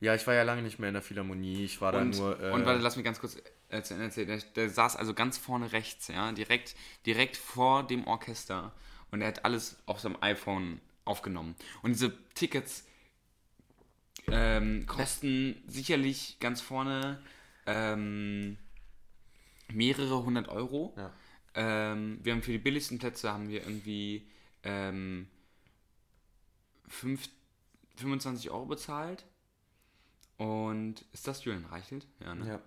ja, 0.00 0.14
ich 0.14 0.26
war 0.26 0.32
ja 0.32 0.42
lange 0.42 0.62
nicht 0.62 0.78
mehr 0.78 0.88
in 0.88 0.94
der 0.94 1.02
Philharmonie. 1.02 1.64
Ich 1.64 1.82
war 1.82 1.92
Und, 1.92 2.14
da 2.14 2.18
nur. 2.18 2.40
Äh, 2.40 2.50
und 2.50 2.64
warte, 2.64 2.80
lass 2.80 2.96
mich 2.96 3.04
ganz 3.04 3.20
kurz 3.20 3.36
äh, 3.78 4.10
zu. 4.10 4.26
Der, 4.26 4.38
der 4.38 4.70
saß 4.70 4.96
also 4.96 5.14
ganz 5.14 5.38
vorne 5.38 5.72
rechts, 5.72 6.08
ja, 6.08 6.32
direkt, 6.32 6.74
direkt 7.04 7.36
vor 7.36 7.86
dem 7.86 8.06
Orchester. 8.06 8.72
Und 9.10 9.22
er 9.22 9.28
hat 9.28 9.44
alles 9.44 9.78
auf 9.86 10.00
seinem 10.00 10.16
iPhone 10.20 10.80
aufgenommen. 11.04 11.54
Und 11.82 11.92
diese 11.92 12.12
Tickets 12.34 12.84
ähm, 14.28 14.86
kosten 14.86 15.62
sicherlich 15.66 16.38
ganz 16.40 16.60
vorne 16.60 17.22
ähm, 17.66 18.56
mehrere 19.72 20.24
hundert 20.24 20.48
Euro. 20.48 20.94
Ja. 20.96 21.12
Ähm, 21.54 22.18
wir 22.22 22.32
haben 22.32 22.42
für 22.42 22.52
die 22.52 22.58
billigsten 22.58 22.98
Plätze 22.98 23.32
haben 23.32 23.48
wir 23.48 23.62
irgendwie 23.62 24.28
ähm, 24.62 25.28
fünf, 26.88 27.28
25 27.96 28.50
Euro 28.50 28.66
bezahlt. 28.66 29.24
Und 30.36 31.04
ist 31.12 31.26
das 31.26 31.44
Julian 31.44 31.64
Reichelt? 31.64 32.06
Ja, 32.20 32.34
ne? 32.34 32.46
ja. 32.46 32.60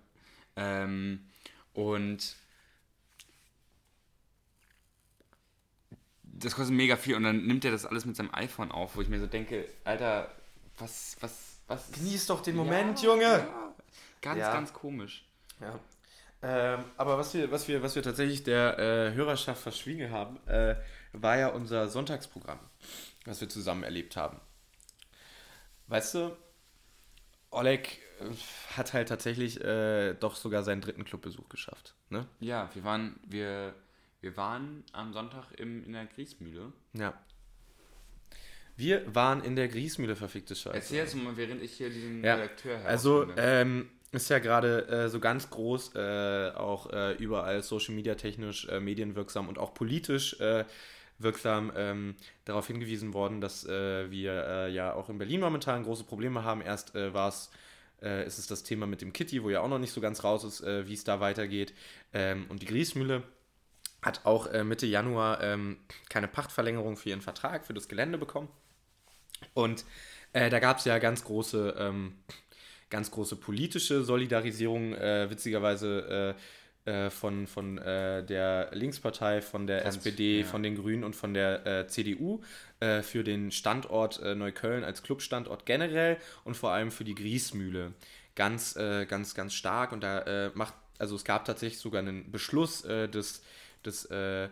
Ähm, 0.60 1.26
und 1.72 2.36
das 6.22 6.54
kostet 6.54 6.74
mega 6.76 6.96
viel 6.96 7.16
und 7.16 7.22
dann 7.22 7.46
nimmt 7.46 7.64
er 7.64 7.70
das 7.70 7.86
alles 7.86 8.04
mit 8.04 8.16
seinem 8.16 8.32
iPhone 8.34 8.70
auf, 8.70 8.96
wo 8.96 9.00
ich 9.00 9.08
mir 9.08 9.20
so 9.20 9.26
denke, 9.26 9.64
Alter, 9.84 10.30
was, 10.78 11.16
was, 11.20 11.60
was. 11.66 11.90
Genieß 11.92 12.26
doch 12.26 12.42
den 12.42 12.56
Moment, 12.56 13.00
Ja, 13.02 13.08
Junge! 13.08 13.22
Ja. 13.24 13.74
Ganz, 14.20 14.38
Ja. 14.38 14.52
ganz 14.52 14.72
komisch. 14.72 15.24
Ja. 15.60 15.78
Ähm, 16.42 16.84
aber 16.96 17.18
was 17.18 17.34
wir, 17.34 17.50
was, 17.50 17.68
wir, 17.68 17.82
was 17.82 17.94
wir 17.94 18.02
tatsächlich 18.02 18.42
der 18.42 18.78
äh, 18.78 19.12
Hörerschaft 19.14 19.62
verschwiegen 19.62 20.10
haben, 20.10 20.38
äh, 20.46 20.76
war 21.12 21.36
ja 21.36 21.48
unser 21.48 21.88
Sonntagsprogramm, 21.88 22.58
was 23.24 23.40
wir 23.40 23.48
zusammen 23.48 23.82
erlebt 23.82 24.16
haben. 24.16 24.40
Weißt 25.88 26.14
du, 26.14 26.36
Oleg 27.50 27.98
äh, 28.20 28.24
hat 28.76 28.92
halt 28.92 29.08
tatsächlich 29.08 29.60
äh, 29.62 30.14
doch 30.14 30.36
sogar 30.36 30.62
seinen 30.62 30.80
dritten 30.80 31.04
Clubbesuch 31.04 31.48
geschafft. 31.48 31.94
Ne? 32.08 32.26
Ja, 32.40 32.70
wir 32.74 32.84
waren, 32.84 33.18
wir, 33.26 33.74
wir 34.20 34.36
waren 34.36 34.84
am 34.92 35.12
Sonntag 35.12 35.52
im, 35.58 35.84
in 35.84 35.92
der 35.92 36.06
Griesmühle. 36.06 36.72
Ja. 36.92 37.14
Wir 38.76 39.14
waren 39.14 39.42
in 39.44 39.56
der 39.56 39.68
Griesmühle, 39.68 40.16
verfickte 40.16 40.54
Scheiße. 40.54 40.74
Erzähl 40.76 40.98
jetzt 40.98 41.14
mal, 41.14 41.36
während 41.36 41.60
ich 41.62 41.72
hier 41.72 41.90
diesen 41.90 42.24
Ja, 42.24 42.36
Redakteur 42.36 42.78
Also 42.86 43.20
herausfinde. 43.26 43.42
ähm, 43.42 43.90
ist 44.12 44.30
ja 44.30 44.38
gerade 44.38 44.88
äh, 44.88 45.08
so 45.08 45.20
ganz 45.20 45.50
groß, 45.50 45.94
äh, 45.96 46.50
auch 46.54 46.90
äh, 46.92 47.12
überall 47.14 47.62
Social 47.62 47.94
Media 47.94 48.14
technisch, 48.14 48.66
äh, 48.68 48.80
medienwirksam 48.80 49.48
und 49.48 49.58
auch 49.58 49.74
politisch 49.74 50.36
wirksam 51.22 51.72
ähm, 51.76 52.14
darauf 52.44 52.66
hingewiesen 52.66 53.14
worden, 53.14 53.40
dass 53.40 53.66
äh, 53.66 54.10
wir 54.10 54.32
äh, 54.46 54.72
ja 54.72 54.94
auch 54.94 55.08
in 55.08 55.18
Berlin 55.18 55.40
momentan 55.40 55.84
große 55.84 56.04
Probleme 56.04 56.44
haben. 56.44 56.60
Erst 56.60 56.94
äh, 56.94 57.12
war 57.14 57.28
es 57.28 57.50
äh, 58.02 58.26
ist 58.26 58.38
es 58.38 58.46
das 58.46 58.62
Thema 58.62 58.86
mit 58.86 59.02
dem 59.02 59.12
Kitty, 59.12 59.42
wo 59.42 59.50
ja 59.50 59.60
auch 59.60 59.68
noch 59.68 59.78
nicht 59.78 59.92
so 59.92 60.00
ganz 60.00 60.24
raus 60.24 60.44
ist, 60.44 60.62
äh, 60.62 60.88
wie 60.88 60.94
es 60.94 61.04
da 61.04 61.20
weitergeht. 61.20 61.74
Ähm, 62.12 62.46
und 62.48 62.62
die 62.62 62.66
Griesmühle 62.66 63.22
hat 64.02 64.24
auch 64.24 64.46
äh, 64.46 64.64
Mitte 64.64 64.86
Januar 64.86 65.42
ähm, 65.42 65.78
keine 66.08 66.28
Pachtverlängerung 66.28 66.96
für 66.96 67.10
ihren 67.10 67.20
Vertrag 67.20 67.66
für 67.66 67.74
das 67.74 67.88
Gelände 67.88 68.18
bekommen. 68.18 68.48
Und 69.54 69.84
da 70.32 70.60
gab 70.60 70.78
es 70.78 70.84
ja 70.84 70.98
ganz 71.00 71.24
große, 71.24 71.74
ähm, 71.76 72.14
ganz 72.88 73.10
große 73.10 73.34
politische 73.34 74.04
Solidarisierung, 74.04 74.92
witzigerweise 74.92 76.36
äh, 76.84 77.10
von, 77.10 77.46
von 77.46 77.78
äh, 77.78 78.24
der 78.24 78.70
Linkspartei, 78.72 79.42
von 79.42 79.66
der 79.66 79.82
Ganz, 79.82 79.96
SPD, 79.96 80.40
ja. 80.40 80.46
von 80.46 80.62
den 80.62 80.76
Grünen 80.76 81.04
und 81.04 81.14
von 81.14 81.34
der 81.34 81.66
äh, 81.66 81.86
CDU 81.86 82.40
äh, 82.80 83.02
für 83.02 83.22
den 83.22 83.50
Standort 83.50 84.20
äh, 84.22 84.34
Neukölln 84.34 84.84
als 84.84 85.02
Clubstandort 85.02 85.66
generell 85.66 86.16
und 86.44 86.56
vor 86.56 86.72
allem 86.72 86.90
für 86.90 87.04
die 87.04 87.14
Griesmühle. 87.14 87.92
Ganz, 88.34 88.76
äh, 88.76 89.06
ganz, 89.06 89.34
ganz 89.34 89.54
stark. 89.54 89.92
Und 89.92 90.02
da 90.02 90.50
macht, 90.54 90.74
also 90.98 91.16
es 91.16 91.24
gab 91.24 91.44
tatsächlich 91.44 91.80
sogar 91.80 92.00
einen 92.00 92.30
Beschluss 92.30 92.82
des, 92.82 93.42
des 93.84 94.06
äh, 94.06 94.48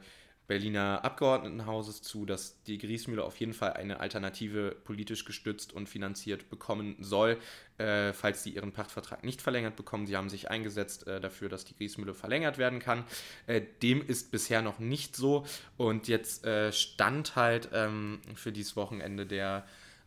Berliner 0.48 1.04
Abgeordnetenhauses 1.04 2.00
zu, 2.00 2.24
dass 2.24 2.62
die 2.62 2.78
Griesmühle 2.78 3.22
auf 3.22 3.36
jeden 3.36 3.52
Fall 3.52 3.74
eine 3.74 4.00
Alternative 4.00 4.74
politisch 4.82 5.26
gestützt 5.26 5.74
und 5.74 5.90
finanziert 5.90 6.48
bekommen 6.48 6.96
soll, 7.00 7.36
äh, 7.76 8.14
falls 8.14 8.42
sie 8.42 8.50
ihren 8.50 8.72
Pachtvertrag 8.72 9.24
nicht 9.24 9.42
verlängert 9.42 9.76
bekommen. 9.76 10.06
Sie 10.06 10.16
haben 10.16 10.30
sich 10.30 10.50
eingesetzt 10.50 11.06
äh, 11.06 11.20
dafür, 11.20 11.50
dass 11.50 11.66
die 11.66 11.76
Griesmühle 11.76 12.14
verlängert 12.14 12.56
werden 12.56 12.78
kann. 12.78 13.04
Äh, 13.46 13.60
dem 13.82 14.04
ist 14.04 14.30
bisher 14.30 14.62
noch 14.62 14.78
nicht 14.78 15.14
so. 15.14 15.44
Und 15.76 16.08
jetzt 16.08 16.46
äh, 16.46 16.72
stand 16.72 17.36
halt 17.36 17.68
ähm, 17.74 18.20
für 18.34 18.50
dieses 18.50 18.74
Wochenende 18.74 19.26
der, 19.26 19.66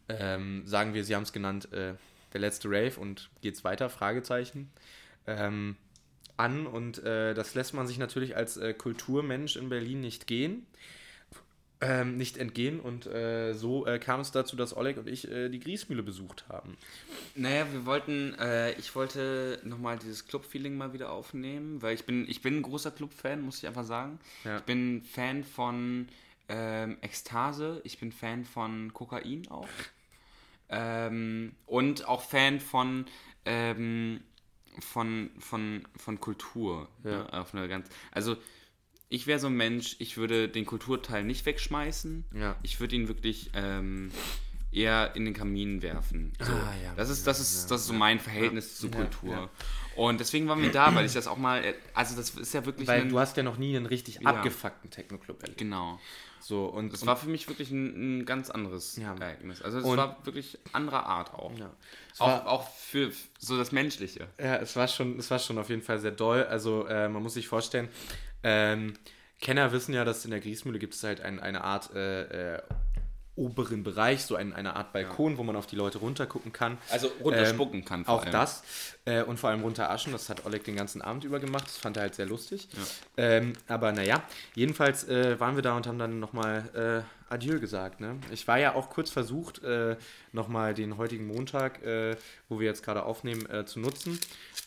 ähm, 0.09 0.63
sagen 0.65 0.95
wir, 0.95 1.03
Sie 1.03 1.15
haben 1.15 1.23
es 1.23 1.33
genannt, 1.33 1.71
äh, 1.71 1.93
der 2.33 2.41
letzte 2.41 2.67
Rave 2.67 2.99
und 2.99 3.29
geht's 3.41 3.63
weiter? 3.63 3.91
Fragezeichen. 3.91 4.71
Ähm, 5.27 5.75
an 6.37 6.67
und 6.67 7.03
äh, 7.03 7.33
das 7.33 7.55
lässt 7.55 7.73
man 7.73 7.87
sich 7.87 7.97
natürlich 7.97 8.35
als 8.35 8.57
äh, 8.57 8.73
Kulturmensch 8.73 9.55
in 9.55 9.69
Berlin 9.69 10.01
nicht 10.01 10.27
gehen, 10.27 10.65
ähm, 11.81 12.17
nicht 12.17 12.37
entgehen 12.37 12.79
und 12.79 13.07
äh, 13.07 13.53
so 13.53 13.87
äh, 13.87 13.97
kam 13.99 14.19
es 14.19 14.31
dazu, 14.31 14.55
dass 14.55 14.75
Oleg 14.75 14.97
und 14.97 15.07
ich 15.07 15.29
äh, 15.29 15.49
die 15.49 15.59
Griesmühle 15.59 16.03
besucht 16.03 16.45
haben. 16.47 16.77
Naja, 17.35 17.65
wir 17.71 17.85
wollten, 17.85 18.35
äh, 18.35 18.73
ich 18.73 18.95
wollte 18.95 19.59
nochmal 19.63 19.97
dieses 19.97 20.27
Club-Feeling 20.27 20.77
mal 20.77 20.93
wieder 20.93 21.11
aufnehmen, 21.11 21.81
weil 21.81 21.95
ich 21.95 22.05
bin, 22.05 22.29
ich 22.29 22.41
bin 22.41 22.57
ein 22.57 22.61
großer 22.61 22.91
Club-Fan, 22.91 23.41
muss 23.41 23.57
ich 23.57 23.67
einfach 23.67 23.85
sagen. 23.85 24.19
Ja. 24.43 24.57
Ich 24.57 24.63
bin 24.63 25.01
Fan 25.03 25.43
von 25.43 26.07
ähm, 26.49 26.97
Ekstase, 27.01 27.81
ich 27.83 27.99
bin 27.99 28.11
Fan 28.11 28.45
von 28.45 28.93
Kokain 28.93 29.47
auch. 29.49 29.67
Ähm, 30.73 31.51
und 31.65 32.07
auch 32.07 32.21
Fan 32.21 32.61
von, 32.61 33.05
ähm, 33.43 34.21
von, 34.79 35.29
von, 35.39 35.87
von 35.97 36.19
Kultur. 36.19 36.87
Ja. 37.03 37.11
Ne? 37.11 37.33
Auf 37.33 37.53
eine 37.53 37.67
ganz, 37.67 37.87
also 38.11 38.37
ich 39.09 39.27
wäre 39.27 39.39
so 39.39 39.47
ein 39.47 39.55
Mensch, 39.55 39.97
ich 39.99 40.17
würde 40.17 40.47
den 40.47 40.65
Kulturteil 40.65 41.23
nicht 41.23 41.45
wegschmeißen. 41.45 42.23
Ja. 42.33 42.55
Ich 42.63 42.79
würde 42.79 42.95
ihn 42.95 43.07
wirklich 43.09 43.51
ähm, 43.53 44.09
eher 44.71 45.15
in 45.15 45.25
den 45.25 45.33
Kamin 45.33 45.81
werfen. 45.81 46.31
So, 46.39 46.51
Ah, 46.53 46.73
ja. 46.81 46.93
Das 46.95 47.09
ist, 47.09 47.27
das 47.27 47.39
ist, 47.41 47.69
das 47.69 47.81
ist 47.81 47.87
so 47.87 47.93
mein 47.93 48.19
Verhältnis 48.19 48.77
zur 48.77 48.89
Kultur. 48.91 49.49
Und 49.97 50.21
deswegen 50.21 50.47
waren 50.47 50.61
wir 50.61 50.71
da, 50.71 50.95
weil 50.95 51.05
ich 51.05 51.11
das 51.11 51.27
auch 51.27 51.37
mal, 51.37 51.61
also 51.93 52.15
das 52.15 52.29
ist 52.29 52.53
ja 52.53 52.65
wirklich 52.65 52.87
Weil 52.87 53.01
ein, 53.01 53.09
du 53.09 53.19
hast 53.19 53.35
ja 53.35 53.43
noch 53.43 53.57
nie 53.57 53.75
einen 53.75 53.85
richtig 53.85 54.25
abgefuckten 54.25 54.89
Techno-Club 54.89 55.41
erlebt. 55.41 55.57
genau. 55.59 55.99
So, 56.41 56.65
und, 56.65 56.91
und 56.91 57.05
war 57.05 57.15
für 57.17 57.29
mich 57.29 57.47
wirklich 57.47 57.69
ein, 57.71 58.19
ein 58.21 58.25
ganz 58.25 58.49
anderes 58.49 58.97
Ja. 58.97 59.13
Ereignis. 59.13 59.61
Also 59.61 59.77
es 59.79 59.85
Und- 59.85 59.97
war 59.97 60.17
wirklich 60.25 60.57
anderer 60.73 61.05
Art 61.05 61.33
auch. 61.33 61.51
ja. 61.57 61.69
Es 62.13 62.19
Auch, 62.19 62.27
war- 62.27 62.47
auch 62.47 62.67
für 62.75 63.11
so 63.37 63.57
das 63.57 63.71
Menschliche. 63.71 64.27
Ja, 64.39 64.55
es 64.57 64.75
war 64.75 64.87
schon, 64.87 65.17
es 65.19 65.29
war 65.29 65.39
schon 65.39 65.57
auf 65.59 65.69
jeden 65.69 65.83
Fall 65.83 65.99
sehr 65.99 66.11
doll. 66.11 66.43
Also 66.43 66.85
äh, 66.87 67.07
man 67.09 67.21
muss 67.23 67.35
sich 67.35 67.47
vorstellen, 67.47 67.89
ähm, 68.43 68.93
Kenner 69.39 69.71
wissen 69.71 69.93
ja, 69.93 70.03
dass 70.05 70.25
in 70.25 70.31
der 70.31 70.39
Griesmühle 70.39 70.77
gibt 70.79 70.93
es 70.93 71.03
halt 71.03 71.21
ein, 71.21 71.39
eine 71.39 71.63
Art 71.63 71.93
äh, 71.95 72.55
äh, 72.55 72.61
oberen 73.41 73.83
Bereich, 73.83 74.23
so 74.23 74.35
ein, 74.35 74.53
eine 74.53 74.75
Art 74.75 74.93
Balkon, 74.93 75.37
wo 75.37 75.43
man 75.43 75.55
auf 75.55 75.65
die 75.65 75.75
Leute 75.75 75.97
runtergucken 75.97 76.53
kann. 76.53 76.77
Also 76.89 77.11
runterspucken 77.23 77.83
kann 77.83 78.05
vor 78.05 78.15
Auch 78.15 78.21
allem. 78.23 78.31
das. 78.31 78.63
Äh, 79.05 79.23
und 79.23 79.39
vor 79.39 79.49
allem 79.49 79.61
runterarschen. 79.61 80.11
Das 80.13 80.29
hat 80.29 80.45
Oleg 80.45 80.63
den 80.63 80.75
ganzen 80.75 81.01
Abend 81.01 81.23
über 81.23 81.39
gemacht. 81.39 81.65
Das 81.65 81.77
fand 81.77 81.97
er 81.97 82.03
halt 82.03 82.15
sehr 82.15 82.27
lustig. 82.27 82.67
Ähm, 83.17 83.53
aber 83.67 83.91
naja, 83.91 84.21
jedenfalls 84.53 85.07
äh, 85.07 85.39
waren 85.39 85.55
wir 85.55 85.63
da 85.63 85.75
und 85.75 85.87
haben 85.87 85.97
dann 85.97 86.19
nochmal 86.19 87.03
äh, 87.07 87.33
Adieu 87.33 87.59
gesagt. 87.59 87.99
Ne? 87.99 88.19
Ich 88.31 88.47
war 88.47 88.59
ja 88.59 88.75
auch 88.75 88.89
kurz 88.89 89.09
versucht, 89.09 89.63
äh, 89.63 89.95
nochmal 90.33 90.73
den 90.73 90.97
heutigen 90.97 91.25
Montag, 91.25 91.81
äh, 91.83 92.15
wo 92.49 92.59
wir 92.59 92.67
jetzt 92.67 92.83
gerade 92.83 93.03
aufnehmen, 93.03 93.49
äh, 93.49 93.65
zu 93.65 93.79
nutzen, 93.79 94.19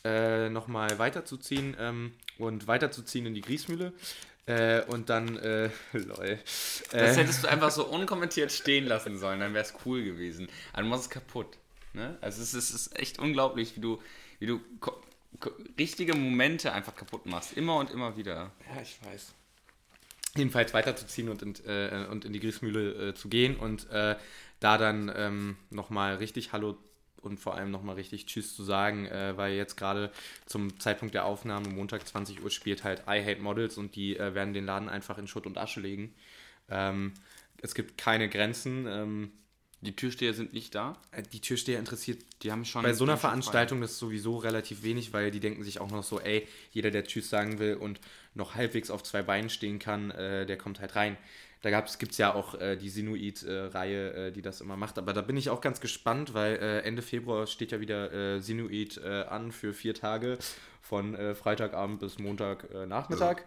äh, 0.05 0.49
nochmal 0.49 0.99
weiterzuziehen 0.99 1.77
ähm, 1.79 2.13
und 2.39 2.67
weiterzuziehen 2.67 3.27
in 3.27 3.35
die 3.35 3.43
Griesmühle. 3.43 3.93
Äh, 4.47 4.83
und 4.83 5.09
dann, 5.09 5.37
äh, 5.39 5.71
lol. 5.93 6.39
Das 6.45 6.93
Äh, 6.93 7.15
hättest 7.17 7.45
du 7.45 7.49
einfach 7.49 7.71
so 7.71 7.87
unkommentiert 7.87 8.53
stehen 8.53 8.87
lassen 8.87 9.19
sollen, 9.19 9.41
dann 9.41 9.55
wäre 9.55 9.65
es 9.65 9.75
cool 9.87 10.05
gewesen. 10.05 10.49
Machst 10.75 11.05
es 11.05 11.11
kaputt. 11.11 11.59
Ne? 11.95 12.19
Also 12.21 12.43
es 12.43 12.55
ist, 12.55 12.71
es 12.71 12.87
ist 12.87 12.99
echt 12.99 13.19
unglaublich, 13.19 13.77
wie 13.77 13.81
du, 13.81 14.03
wie 14.39 14.47
du 14.47 14.61
richtige 15.79 16.15
Momente 16.15 16.73
einfach 16.73 16.95
kaputt 16.95 17.27
machst. 17.27 17.55
Immer 17.57 17.77
und 17.77 17.91
immer 17.91 18.17
wieder. 18.17 18.51
Ja, 18.75 18.83
ich 18.83 18.99
weiß. 19.05 19.33
Jedenfalls 20.37 20.75
weiterzuziehen 20.75 21.29
und 21.29 21.43
in, 21.43 21.55
äh, 21.67 22.07
und 22.11 22.25
in 22.25 22.33
die 22.33 22.41
Griesmühle 22.41 23.11
äh, 23.11 23.15
zu 23.15 23.29
gehen 23.29 23.57
und 23.57 23.89
äh, 23.91 24.17
da 24.61 24.79
dann 24.79 25.13
ähm, 25.15 25.57
nochmal 25.71 26.17
richtig 26.17 26.53
Hallo 26.53 26.77
und 27.25 27.39
vor 27.41 27.55
allem 27.57 27.71
nochmal 27.71 27.97
richtig 27.97 28.27
Tschüss 28.27 28.55
zu 28.55 28.63
sagen, 28.65 29.07
äh, 29.07 29.37
weil 29.37 29.55
jetzt 29.55 29.77
gerade 29.77 30.11
zum 30.47 30.79
Zeitpunkt 30.81 31.15
der 31.15 31.25
Aufnahme, 31.25 31.69
Montag 31.69 32.07
20 32.07 32.43
Uhr, 32.43 32.51
spielt 32.51 32.85
halt 32.85 33.01
I 33.09 33.23
Hate 33.25 33.41
Models 33.41 33.79
und 33.79 33.97
die 33.97 34.17
äh, 34.17 34.35
werden 34.35 34.55
den 34.55 34.67
Laden 34.67 34.89
einfach 34.89 35.19
in 35.19 35.27
Schutt 35.29 35.47
und 35.47 35.59
Asche 35.59 35.81
legen. 35.81 36.15
Ähm, 36.69 37.13
es 37.63 37.75
gibt 37.75 37.99
keine 37.99 38.29
Grenzen. 38.29 38.87
Ähm, 38.87 39.33
Die 39.81 39.95
Türsteher 39.97 40.33
sind 40.33 40.53
nicht 40.55 40.75
da. 40.75 40.97
äh, 41.11 41.23
die 41.23 41.41
Türsteher 41.41 41.79
interessiert 41.79 42.23
Die 42.43 42.51
haben 42.51 42.65
schon. 42.65 42.83
bei 42.83 42.93
so 42.95 43.05
einer 43.05 43.17
Veranstaltung 43.19 43.81
das 43.83 43.93
ist 43.93 43.99
sowieso 43.99 44.39
relativ 44.39 44.83
wenig, 44.83 45.13
weil 45.13 45.31
die 45.31 45.41
denken 45.41 45.63
sich 45.63 45.79
auch 45.81 45.91
noch 45.91 46.03
so, 46.03 46.21
ey, 46.21 46.47
jeder, 46.73 46.91
der 46.91 47.05
Tschüss 47.05 47.29
sagen 47.31 47.59
will 47.59 47.75
und 47.75 48.01
noch 48.35 48.55
halbwegs 48.55 48.91
auf 48.91 49.03
zwei 49.03 49.23
Beinen 49.23 49.51
stehen 49.51 49.79
kann, 49.79 50.11
äh, 50.11 50.47
der 50.47 50.57
kommt 50.59 50.81
halt 50.81 50.97
rein. 50.97 51.17
Da 51.65 51.71
gibt 51.81 52.13
es 52.13 52.19
ja 52.19 52.35
auch 52.35 52.61
äh, 52.61 52.77
die 52.77 52.91
Sinuit-Reihe, 52.91 54.27
äh, 54.27 54.33
die 54.33 54.43
das 54.43 54.61
immer 54.61 54.77
macht. 54.77 54.99
Aber 54.99 55.15
da 55.15 55.23
bin 55.23 55.39
ich 55.39 55.49
auch 55.49 55.63
ganz 55.63 55.81
gespannt, 55.81 56.35
weil 56.35 56.57
äh, 56.57 56.81
Ende 56.81 57.01
Februar 57.01 57.47
steht 57.47 57.73
ja 57.73 57.81
wieder 57.81 58.13
äh, 58.13 58.41
Sinuit 58.41 58.99
äh, 58.99 59.23
an 59.23 59.51
für 59.51 59.73
vier 59.73 59.95
Tage 59.95 60.37
von 60.83 61.17
Freitagabend 61.35 62.01
bis 62.01 62.19
Montagnachmittag. 62.19 63.39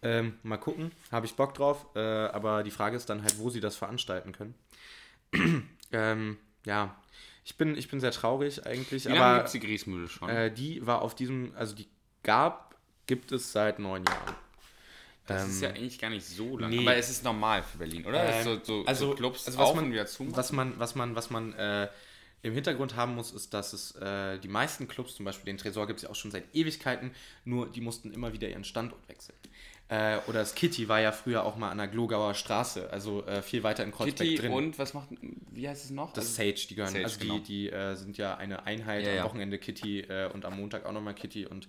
Ähm, 0.00 0.38
mal 0.42 0.56
gucken, 0.56 0.92
habe 1.12 1.26
ich 1.26 1.34
Bock 1.34 1.52
drauf. 1.52 1.94
Aber 1.94 2.62
die 2.62 2.70
Frage 2.70 2.96
ist 2.96 3.10
dann 3.10 3.20
halt, 3.20 3.38
wo 3.38 3.50
sie 3.50 3.60
das 3.60 3.76
veranstalten 3.76 4.32
können. 4.32 4.54
ähm, 5.92 6.38
ja, 6.64 6.96
ich 7.44 7.58
bin, 7.58 7.76
ich 7.76 7.90
bin 7.90 8.00
sehr 8.00 8.12
traurig 8.12 8.64
eigentlich. 8.66 9.04
Wie 9.04 9.08
lange 9.10 9.22
aber 9.22 9.34
gibt 9.36 9.46
es 9.48 9.52
die 9.52 9.60
Griesmühle 9.60 10.08
schon? 10.08 10.30
äh, 10.30 10.50
die 10.50 10.86
war 10.86 11.02
auf 11.02 11.14
diesem, 11.14 11.52
also 11.56 11.74
die 11.74 11.88
gab, 12.22 12.74
gibt 13.06 13.32
es 13.32 13.52
seit 13.52 13.78
neun 13.78 14.04
Jahren. 14.06 14.47
Das 15.28 15.44
ähm, 15.44 15.50
ist 15.50 15.62
ja 15.62 15.68
eigentlich 15.70 15.98
gar 15.98 16.10
nicht 16.10 16.26
so 16.26 16.58
lange. 16.58 16.74
nee. 16.76 16.82
Aber 16.82 16.96
es 16.96 17.08
ist 17.10 17.22
normal 17.22 17.62
für 17.62 17.78
Berlin, 17.78 18.04
oder? 18.06 18.24
Ähm, 18.24 18.38
ist 18.38 18.44
so, 18.44 18.60
so, 18.62 18.84
also, 18.86 19.10
so 19.10 19.14
Clubs 19.14 19.46
also 19.46 19.58
was 19.58 19.74
man, 19.74 19.94
was 20.36 20.52
man, 20.52 20.76
was 20.78 20.94
man, 20.94 21.14
was 21.14 21.30
man 21.30 21.52
äh, 21.54 21.88
im 22.42 22.54
Hintergrund 22.54 22.94
haben 22.96 23.14
muss, 23.14 23.32
ist, 23.32 23.52
dass 23.52 23.72
es 23.72 23.94
äh, 23.96 24.38
die 24.38 24.48
meisten 24.48 24.86
Clubs, 24.88 25.14
zum 25.16 25.24
Beispiel 25.24 25.46
den 25.46 25.58
Tresor 25.58 25.86
gibt 25.86 25.98
es 25.98 26.02
ja 26.04 26.10
auch 26.10 26.14
schon 26.14 26.30
seit 26.30 26.44
Ewigkeiten, 26.54 27.10
nur 27.44 27.70
die 27.70 27.80
mussten 27.80 28.12
immer 28.12 28.32
wieder 28.32 28.48
ihren 28.48 28.64
Standort 28.64 29.08
wechseln. 29.08 29.36
Äh, 29.90 30.18
oder 30.26 30.40
das 30.40 30.54
Kitty 30.54 30.86
war 30.88 31.00
ja 31.00 31.12
früher 31.12 31.44
auch 31.44 31.56
mal 31.56 31.70
an 31.70 31.78
der 31.78 31.88
Glogauer 31.88 32.34
Straße, 32.34 32.90
also 32.92 33.24
äh, 33.26 33.40
viel 33.42 33.62
weiter 33.62 33.82
in 33.84 33.90
Kreuzberg 33.90 34.18
Kitty 34.28 34.34
drin. 34.36 34.52
und 34.52 34.78
was 34.78 34.92
macht, 34.94 35.08
wie 35.50 35.66
heißt 35.68 35.86
es 35.86 35.90
noch? 35.90 36.12
Das 36.12 36.26
Also- 36.26 36.36
Sage, 36.36 36.66
die 36.68 36.74
gehören, 36.74 36.92
Sage, 36.92 37.04
also 37.04 37.18
genau. 37.20 37.38
die, 37.38 37.42
die 37.42 37.70
äh, 37.70 37.94
sind 37.96 38.18
ja 38.18 38.36
eine 38.36 38.64
Einheit, 38.66 39.04
Ja, 39.04 39.10
am 39.12 39.16
ja. 39.16 39.24
Wochenende 39.24 39.58
Kitty 39.58 40.00
äh, 40.00 40.30
und 40.32 40.44
am 40.44 40.56
Montag 40.58 40.84
auch 40.84 40.92
nochmal 40.92 41.14
Kitty 41.14 41.46
und 41.46 41.68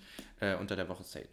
unter 0.60 0.76
der 0.78 0.88
Woche 0.88 1.04
Sage. 1.04 1.28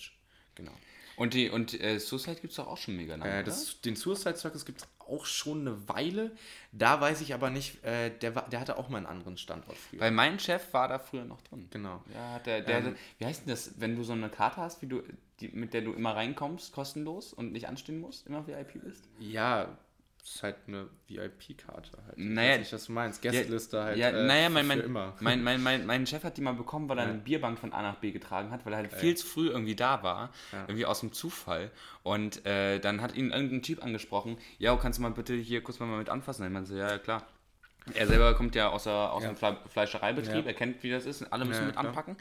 Genau. 0.56 0.72
Und, 1.16 1.34
die, 1.34 1.48
und 1.50 1.80
äh, 1.80 1.98
Suicide 1.98 2.36
gibt 2.40 2.50
es 2.50 2.56
doch 2.56 2.66
auch 2.66 2.76
schon 2.76 2.96
mega 2.96 3.16
lange, 3.16 3.38
Äh, 3.38 3.44
das, 3.44 3.80
den 3.80 3.96
Suicide 3.96 4.36
Circus 4.36 4.64
gibt 4.66 4.82
es 4.82 4.88
auch 4.98 5.24
schon 5.24 5.60
eine 5.62 5.88
Weile. 5.88 6.32
Da 6.72 7.00
weiß 7.00 7.20
ich 7.22 7.32
aber 7.32 7.48
nicht, 7.50 7.82
äh, 7.84 8.10
der, 8.10 8.34
war, 8.34 8.48
der 8.48 8.60
hatte 8.60 8.76
auch 8.76 8.88
mal 8.88 8.98
einen 8.98 9.06
anderen 9.06 9.38
Standort 9.38 9.76
früher. 9.78 10.00
Weil 10.00 10.10
mein 10.10 10.38
Chef 10.38 10.72
war 10.72 10.88
da 10.88 10.98
früher 10.98 11.24
noch 11.24 11.40
drin. 11.42 11.68
genau. 11.70 12.02
Ja, 12.12 12.38
der, 12.40 12.60
der, 12.60 12.78
Ähm, 12.78 12.96
wie 13.18 13.24
heißt 13.24 13.42
denn 13.42 13.48
das, 13.50 13.80
wenn 13.80 13.96
du 13.96 14.02
so 14.02 14.12
eine 14.12 14.28
Karte 14.28 14.56
hast, 14.58 14.82
wie 14.82 14.86
du, 14.86 15.02
die, 15.40 15.48
mit 15.48 15.72
der 15.74 15.82
du 15.82 15.92
immer 15.92 16.14
reinkommst, 16.14 16.72
kostenlos 16.72 17.32
und 17.32 17.52
nicht 17.52 17.68
anstehen 17.68 17.98
musst, 18.00 18.26
immer 18.26 18.46
VIP 18.46 18.82
bist? 18.82 19.04
Ja, 19.18 19.78
ist 20.34 20.42
halt 20.42 20.56
eine 20.66 20.88
VIP-Karte 21.06 21.90
halt. 22.06 22.18
Ich 22.18 22.24
Naja, 22.24 22.52
weiß 22.52 22.58
nicht, 22.60 22.72
was 22.72 22.86
du 22.86 22.92
meinst. 22.92 23.22
Gästeliste 23.22 23.82
halt. 23.82 23.96
Ja, 23.98 24.08
äh, 24.08 24.26
naja, 24.26 24.48
mein, 24.48 24.66
mein, 24.66 24.80
immer. 24.80 25.14
mein, 25.20 25.42
mein, 25.42 25.62
mein, 25.62 25.86
mein 25.86 26.06
Chef 26.06 26.24
hat 26.24 26.36
die 26.36 26.40
mal 26.40 26.54
bekommen, 26.54 26.88
weil 26.88 26.98
er 26.98 27.04
Ja. 27.04 27.10
eine 27.10 27.20
Bierbank 27.20 27.58
von 27.58 27.72
A 27.72 27.82
nach 27.82 27.96
B 27.96 28.10
getragen 28.10 28.50
hat, 28.50 28.66
weil 28.66 28.72
er 28.72 28.78
halt 28.78 28.92
viel 28.92 29.16
zu 29.16 29.26
früh 29.26 29.48
irgendwie 29.48 29.76
da 29.76 30.02
war, 30.02 30.30
irgendwie 30.66 30.84
aus 30.86 31.00
dem 31.00 31.12
Zufall. 31.12 31.70
Und 32.02 32.44
äh, 32.44 32.80
dann 32.80 33.00
hat 33.02 33.14
ihn 33.14 33.30
irgendein 33.30 33.62
Typ 33.62 33.82
angesprochen, 33.84 34.36
ja, 34.58 34.74
kannst 34.76 34.98
du 34.98 35.02
mal 35.02 35.10
bitte 35.12 35.34
hier 35.34 35.62
kurz 35.62 35.78
mal 35.78 35.86
mit 35.98 36.08
anfassen? 36.08 36.42
Und 36.42 36.48
ich 36.48 36.52
meinte 36.54 36.70
so, 36.70 36.76
ja, 36.76 36.90
ja, 36.90 36.98
klar. 36.98 37.26
Er 37.94 38.08
selber 38.08 38.34
kommt 38.34 38.56
ja 38.56 38.68
aus, 38.70 38.82
der, 38.82 39.12
aus 39.12 39.22
Ja. 39.22 39.28
dem 39.30 39.36
Fle 39.36 39.56
Fleischereibetrieb, 39.68 40.44
Ja. 40.44 40.50
er 40.50 40.54
kennt, 40.54 40.82
wie 40.82 40.90
das 40.90 41.06
ist, 41.06 41.22
alle 41.32 41.44
müssen 41.44 41.60
Ja, 41.60 41.66
mit 41.66 41.76
klar. 41.76 41.86
anpacken. 41.86 42.16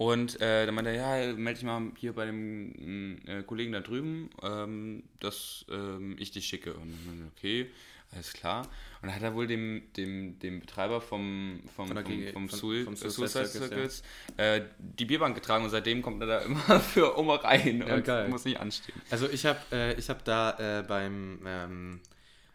Und 0.00 0.40
äh, 0.40 0.64
dann 0.64 0.74
meinte 0.74 0.92
er, 0.92 1.26
ja, 1.26 1.32
melde 1.34 1.58
dich 1.60 1.66
mal 1.66 1.82
hier 1.98 2.14
bei 2.14 2.24
dem 2.24 3.18
äh, 3.26 3.42
Kollegen 3.42 3.72
da 3.72 3.80
drüben, 3.80 4.30
ähm, 4.42 5.02
dass 5.20 5.66
ähm, 5.70 6.16
ich 6.18 6.30
dich 6.30 6.46
schicke. 6.46 6.72
Und 6.72 6.90
dann 7.06 7.30
okay, 7.36 7.66
alles 8.10 8.32
klar. 8.32 8.62
Und 9.02 9.08
dann 9.08 9.14
hat 9.14 9.22
er 9.22 9.34
wohl 9.34 9.46
dem, 9.46 9.82
dem, 9.98 10.38
dem 10.38 10.60
Betreiber 10.60 11.02
vom, 11.02 11.60
vom, 11.76 11.88
vom, 11.88 12.02
GG 12.02 12.32
vom, 12.32 12.48
von- 12.48 12.58
Sui- 12.58 12.84
vom 12.84 12.94
äh, 12.94 12.96
Suicide 12.96 13.10
Suicide 13.28 13.46
Circus, 13.46 13.68
Circus 13.68 14.02
äh, 14.38 14.62
die 14.78 15.04
Bierbank 15.04 15.34
getragen 15.34 15.64
und 15.64 15.70
seitdem 15.70 16.00
kommt 16.00 16.22
er 16.22 16.26
da 16.28 16.38
immer 16.46 16.80
für 16.80 17.18
Oma 17.18 17.34
rein 17.36 17.84
Ja, 17.86 17.96
und 17.96 18.04
geil. 18.06 18.28
muss 18.30 18.46
nicht 18.46 18.58
anstehen. 18.58 18.98
Also 19.10 19.28
ich 19.28 19.44
habe 19.44 19.58
äh, 19.70 19.98
ich 19.98 20.08
hab 20.08 20.24
da 20.24 20.78
äh, 20.78 20.82
beim, 20.82 21.40
ähm, 21.44 22.00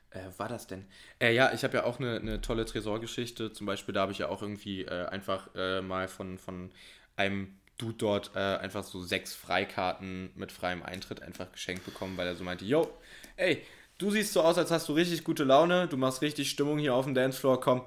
äh, 0.10 0.18
war 0.38 0.50
das 0.50 0.66
denn? 0.66 0.84
Äh, 1.20 1.36
ja, 1.36 1.54
ich 1.54 1.64
habe 1.64 1.76
ja 1.78 1.84
auch 1.84 2.00
eine, 2.00 2.16
eine 2.20 2.42
tolle 2.42 2.66
Tresorgeschichte. 2.66 3.54
Zum 3.54 3.68
Beispiel, 3.68 3.94
da 3.94 4.02
habe 4.02 4.14
ich 4.14 4.18
ja 4.18 4.30
auch 4.30 4.42
irgendwie 4.42 4.82
äh, 4.82 5.06
einfach 5.06 5.50
äh, 5.54 5.82
mal 5.84 6.08
von, 6.08 6.40
von 6.40 6.72
einem 7.16 7.56
Dude 7.78 7.96
dort 7.98 8.32
äh, 8.36 8.40
einfach 8.40 8.84
so 8.84 9.04
sechs 9.04 9.34
Freikarten 9.34 10.32
mit 10.36 10.52
freiem 10.52 10.82
Eintritt 10.82 11.22
einfach 11.22 11.52
geschenkt 11.52 11.86
bekommen, 11.86 12.16
weil 12.18 12.28
er 12.28 12.36
so 12.36 12.44
meinte, 12.44 12.64
yo, 12.66 12.88
ey, 13.36 13.62
du 13.98 14.12
siehst 14.12 14.34
so 14.34 14.42
aus, 14.42 14.58
als 14.58 14.72
hast 14.72 14.88
du 14.88 14.94
richtig 14.94 15.24
gute 15.24 15.44
Laune, 15.44 15.88
du 15.88 15.98
machst 15.98 16.22
richtig 16.22 16.50
Stimmung 16.50 16.78
hier 16.78 16.94
auf 16.94 17.06
dem 17.06 17.14
Dancefloor, 17.14 17.60
komm, 17.60 17.82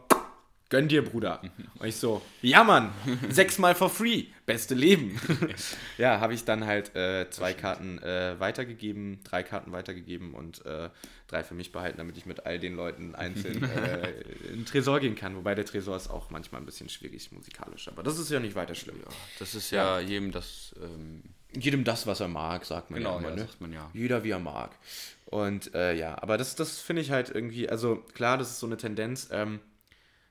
gönn 0.69 0.89
dir, 0.89 1.05
Bruder. 1.05 1.41
Und 1.79 1.87
ich 1.87 1.97
so, 1.97 2.23
ja, 2.43 2.65
Mann, 2.65 2.93
sechsmal 3.31 3.75
for 3.75 3.91
free, 3.91 4.27
beste 4.47 4.75
Leben. 4.75 5.21
ja, 5.99 6.21
habe 6.21 6.35
ich 6.35 6.45
dann 6.45 6.67
halt 6.67 6.95
äh, 6.95 7.29
zwei 7.31 7.55
Karten 7.55 7.99
äh, 7.99 8.39
weitergegeben, 8.39 9.21
drei 9.25 9.43
Karten 9.43 9.73
weitergegeben 9.73 10.35
und 10.35 10.65
äh, 10.67 10.91
drei 11.27 11.45
für 11.45 11.55
mich 11.55 11.73
behalten, 11.73 11.99
damit 11.99 12.17
ich 12.17 12.27
mit 12.27 12.47
all 12.47 12.59
den 12.59 12.75
Leuten 12.75 13.15
einzeln 13.15 13.63
äh, 13.77 14.11
in 14.51 14.57
den 14.57 14.67
Tresor 14.67 15.01
gehen 15.01 15.15
kann. 15.15 15.37
Wobei 15.37 15.55
der 15.55 15.65
Tresor 15.65 15.97
ist 15.97 16.09
auch 16.09 16.31
manchmal 16.31 16.61
ein 16.61 16.67
bisschen 16.67 16.89
schwierig 16.89 17.33
musikalisch, 17.33 17.89
aber 17.89 18.03
das 18.03 18.19
ist 18.19 18.31
ja 18.31 18.41
nicht 18.41 18.55
weiter 18.55 18.75
schlimm. 18.75 18.97
Das 19.39 19.55
ist 19.55 19.71
ja, 19.71 20.01
jedem 20.01 20.33
das. 20.33 20.75
Ähm, 20.83 21.23
Jedem 21.59 21.83
das, 21.83 22.07
was 22.07 22.21
er 22.21 22.29
mag, 22.29 22.67
sagt 22.67 22.91
man 22.91 22.99
genau, 22.99 23.13
ja 23.13 23.19
immer, 23.21 23.29
ja, 23.31 23.37
ne? 23.37 23.41
sagt 23.41 23.61
man 23.63 23.73
ja. 23.73 23.91
Jeder 23.95 24.23
wie 24.23 24.33
er 24.33 24.39
mag. 24.39 24.77
Und 25.25 25.75
äh, 25.75 25.95
ja, 25.95 26.21
aber 26.23 26.37
das, 26.37 26.57
das 26.57 26.79
finde 26.79 27.01
ich 27.01 27.11
halt 27.11 27.31
irgendwie, 27.31 27.71
also 27.71 27.97
klar, 28.15 28.37
das 28.37 28.51
ist 28.51 28.61
so 28.61 28.67
eine 28.67 28.77
Tendenz, 28.77 29.29
ähm, 29.33 29.61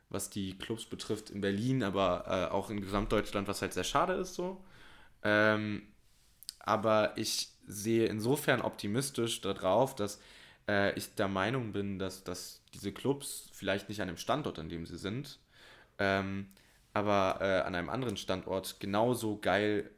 was 0.09 0.29
die 0.29 0.57
Clubs 0.57 0.85
betrifft 0.85 1.29
in 1.29 1.41
Berlin, 1.41 1.83
aber 1.83 2.25
äh, 2.27 2.53
auch 2.53 2.69
in 2.69 2.81
Gesamtdeutschland, 2.81 3.47
was 3.47 3.61
halt 3.61 3.73
sehr 3.73 3.83
schade 3.83 4.13
ist 4.13 4.35
so. 4.35 4.63
Ähm, 5.23 5.83
aber 6.59 7.17
ich 7.17 7.49
sehe 7.65 8.07
insofern 8.07 8.61
optimistisch 8.61 9.41
darauf, 9.41 9.95
dass 9.95 10.19
äh, 10.67 10.97
ich 10.97 11.15
der 11.15 11.27
Meinung 11.27 11.73
bin, 11.73 11.99
dass, 11.99 12.23
dass 12.23 12.61
diese 12.73 12.91
Clubs 12.91 13.49
vielleicht 13.53 13.89
nicht 13.89 14.01
an 14.01 14.07
dem 14.07 14.17
Standort, 14.17 14.59
an 14.59 14.69
dem 14.69 14.85
sie 14.85 14.97
sind, 14.97 15.39
ähm, 15.97 16.49
aber 16.93 17.39
äh, 17.41 17.61
an 17.61 17.75
einem 17.75 17.89
anderen 17.89 18.17
Standort 18.17 18.79
genauso 18.79 19.37
geil 19.39 19.89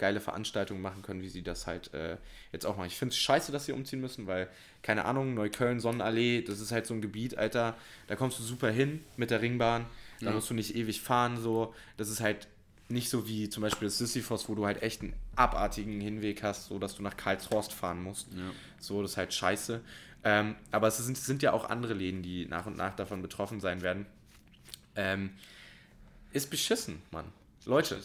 geile 0.00 0.20
Veranstaltungen 0.20 0.80
machen 0.82 1.02
können, 1.02 1.22
wie 1.22 1.28
sie 1.28 1.42
das 1.42 1.68
halt 1.68 1.94
äh, 1.94 2.16
jetzt 2.52 2.64
auch 2.66 2.76
machen. 2.76 2.88
Ich 2.88 2.96
finde 2.96 3.12
es 3.12 3.18
scheiße, 3.18 3.52
dass 3.52 3.66
sie 3.66 3.72
umziehen 3.72 4.00
müssen, 4.00 4.26
weil, 4.26 4.48
keine 4.82 5.04
Ahnung, 5.04 5.34
Neukölln, 5.34 5.78
Sonnenallee, 5.78 6.42
das 6.42 6.58
ist 6.58 6.72
halt 6.72 6.86
so 6.86 6.94
ein 6.94 7.02
Gebiet, 7.02 7.36
Alter, 7.38 7.76
da 8.08 8.16
kommst 8.16 8.38
du 8.38 8.42
super 8.42 8.70
hin 8.70 9.04
mit 9.16 9.30
der 9.30 9.42
Ringbahn, 9.42 9.86
da 10.20 10.26
Ja. 10.26 10.32
musst 10.32 10.50
du 10.50 10.54
nicht 10.54 10.74
ewig 10.74 11.00
fahren, 11.02 11.36
so. 11.40 11.74
Das 11.98 12.08
ist 12.08 12.20
halt 12.20 12.48
nicht 12.88 13.08
so 13.10 13.28
wie 13.28 13.48
zum 13.48 13.60
Beispiel 13.62 13.86
das 13.86 13.98
Sisyphos, 13.98 14.48
wo 14.48 14.54
du 14.56 14.66
halt 14.66 14.82
echt 14.82 15.02
einen 15.02 15.12
abartigen 15.36 16.00
Hinweg 16.00 16.42
hast, 16.42 16.66
so 16.66 16.78
dass 16.80 16.96
du 16.96 17.02
nach 17.02 17.16
Karlshorst 17.16 17.72
fahren 17.72 18.02
musst. 18.02 18.28
Ja. 18.32 18.50
So, 18.80 19.02
das 19.02 19.12
ist 19.12 19.16
halt 19.16 19.32
scheiße. 19.32 19.80
Ähm, 20.24 20.56
aber 20.72 20.88
es 20.88 20.96
sind, 20.98 21.16
sind 21.16 21.42
ja 21.42 21.52
auch 21.52 21.68
andere 21.70 21.94
Läden, 21.94 22.22
die 22.22 22.46
nach 22.46 22.66
und 22.66 22.76
nach 22.76 22.96
davon 22.96 23.22
betroffen 23.22 23.60
sein 23.60 23.80
werden. 23.82 24.06
Ähm, 24.96 25.30
ist 26.32 26.50
beschissen, 26.50 27.00
Mann. 27.10 27.26
Leute, 27.64 28.00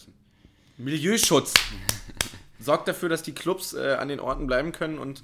Milieuschutz. 0.78 1.54
sorgt 2.60 2.88
dafür, 2.88 3.10
dass 3.10 3.24
die 3.24 3.34
Clubs 3.34 3.74
äh, 3.74 3.96
an 4.00 4.08
den 4.08 4.20
Orten 4.20 4.48
bleiben 4.48 4.72
können 4.72 4.98
und 4.98 5.24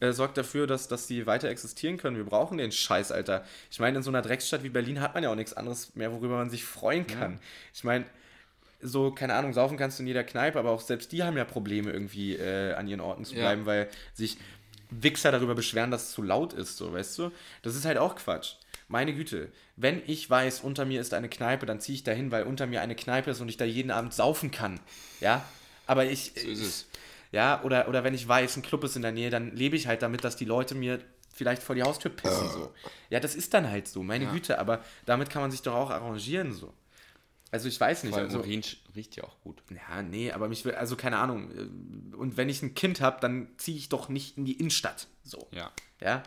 äh, 0.00 0.12
sorgt 0.12 0.36
dafür, 0.36 0.66
dass, 0.66 0.88
dass 0.88 1.06
sie 1.06 1.26
weiter 1.26 1.48
existieren 1.48 1.96
können. 1.96 2.16
Wir 2.16 2.24
brauchen 2.24 2.58
den 2.58 2.72
Scheiß, 2.72 3.12
Alter. 3.12 3.44
Ich 3.70 3.80
meine, 3.80 3.98
in 3.98 4.02
so 4.02 4.10
einer 4.10 4.22
Drecksstadt 4.22 4.62
wie 4.62 4.68
Berlin 4.68 5.00
hat 5.00 5.14
man 5.14 5.22
ja 5.22 5.30
auch 5.30 5.36
nichts 5.36 5.54
anderes 5.54 5.94
mehr, 5.94 6.12
worüber 6.12 6.36
man 6.36 6.50
sich 6.50 6.64
freuen 6.64 7.06
kann. 7.06 7.38
Ich 7.72 7.84
meine, 7.84 8.04
so, 8.80 9.12
keine 9.12 9.34
Ahnung, 9.34 9.52
saufen 9.52 9.76
kannst 9.78 9.98
du 9.98 10.02
in 10.02 10.08
jeder 10.08 10.24
Kneipe, 10.24 10.58
aber 10.58 10.70
auch 10.70 10.80
selbst 10.80 11.12
die 11.12 11.22
haben 11.22 11.36
ja 11.36 11.44
Probleme, 11.44 11.90
irgendwie 11.92 12.34
äh, 12.34 12.72
an 12.74 12.88
ihren 12.88 13.00
Orten 13.00 13.24
zu 13.24 13.34
Ja. 13.34 13.42
bleiben, 13.42 13.64
weil 13.64 13.88
sich 14.12 14.38
Wichser 14.90 15.30
darüber 15.30 15.54
beschweren, 15.54 15.90
dass 15.90 16.08
es 16.08 16.12
zu 16.12 16.22
laut 16.22 16.52
ist, 16.52 16.76
so, 16.76 16.92
weißt 16.92 17.18
du? 17.18 17.30
Das 17.62 17.76
ist 17.76 17.84
halt 17.84 17.96
auch 17.96 18.16
Quatsch. 18.16 18.54
Meine 18.92 19.14
Güte, 19.14 19.50
wenn 19.76 20.02
ich 20.06 20.28
weiß, 20.28 20.60
unter 20.60 20.84
mir 20.84 21.00
ist 21.00 21.14
eine 21.14 21.30
Kneipe, 21.30 21.64
dann 21.64 21.80
ziehe 21.80 21.96
ich 21.96 22.04
dahin, 22.04 22.30
weil 22.30 22.44
unter 22.44 22.66
mir 22.66 22.82
eine 22.82 22.94
Kneipe 22.94 23.30
ist 23.30 23.40
und 23.40 23.48
ich 23.48 23.56
da 23.56 23.64
jeden 23.64 23.90
Abend 23.90 24.12
saufen 24.12 24.50
kann. 24.50 24.78
Ja? 25.20 25.42
Aber 25.86 26.04
ich. 26.04 26.32
So 26.36 26.46
ist 26.46 26.60
es. 26.60 26.86
Ja, 27.32 27.62
oder, 27.64 27.88
oder 27.88 28.04
wenn 28.04 28.12
ich 28.12 28.28
weiß, 28.28 28.58
ein 28.58 28.62
Club 28.62 28.84
ist 28.84 28.94
in 28.94 29.00
der 29.00 29.12
Nähe, 29.12 29.30
dann 29.30 29.56
lebe 29.56 29.74
ich 29.76 29.86
halt 29.86 30.02
damit, 30.02 30.22
dass 30.24 30.36
die 30.36 30.44
Leute 30.44 30.74
mir 30.74 31.00
vielleicht 31.32 31.62
vor 31.62 31.74
die 31.74 31.82
Haustür 31.82 32.10
pissen. 32.10 32.50
So. 32.50 32.70
Ja, 33.08 33.18
das 33.20 33.34
ist 33.34 33.54
dann 33.54 33.70
halt 33.70 33.88
so, 33.88 34.02
meine 34.02 34.26
Ja. 34.26 34.32
Güte, 34.32 34.58
aber 34.58 34.84
damit 35.06 35.30
kann 35.30 35.40
man 35.40 35.50
sich 35.50 35.62
doch 35.62 35.74
auch 35.74 35.90
arrangieren. 35.90 36.52
so. 36.52 36.74
Also 37.50 37.68
ich 37.68 37.80
weiß 37.80 38.02
nicht. 38.04 38.10
Vor 38.12 38.18
allem 38.18 38.26
Also, 38.28 38.40
Urin 38.40 38.62
riecht 38.94 39.16
ja 39.16 39.24
auch 39.24 39.40
gut. 39.40 39.62
ja, 39.70 40.02
nee, 40.02 40.30
aber 40.32 40.48
mich 40.48 40.66
will, 40.66 40.74
also 40.74 40.94
keine 40.96 41.16
Ahnung. 41.16 41.50
äh, 42.12 42.14
Und 42.16 42.36
wenn 42.36 42.50
ich 42.50 42.60
ein 42.62 42.74
Kind 42.74 43.00
habe, 43.00 43.18
dann 43.22 43.48
ziehe 43.56 43.78
ich 43.78 43.88
doch 43.88 44.10
nicht 44.10 44.36
in 44.36 44.44
die 44.44 44.58
Innenstadt. 44.60 45.06
So. 45.24 45.48
Ja. 45.52 45.72
Ja. 46.00 46.22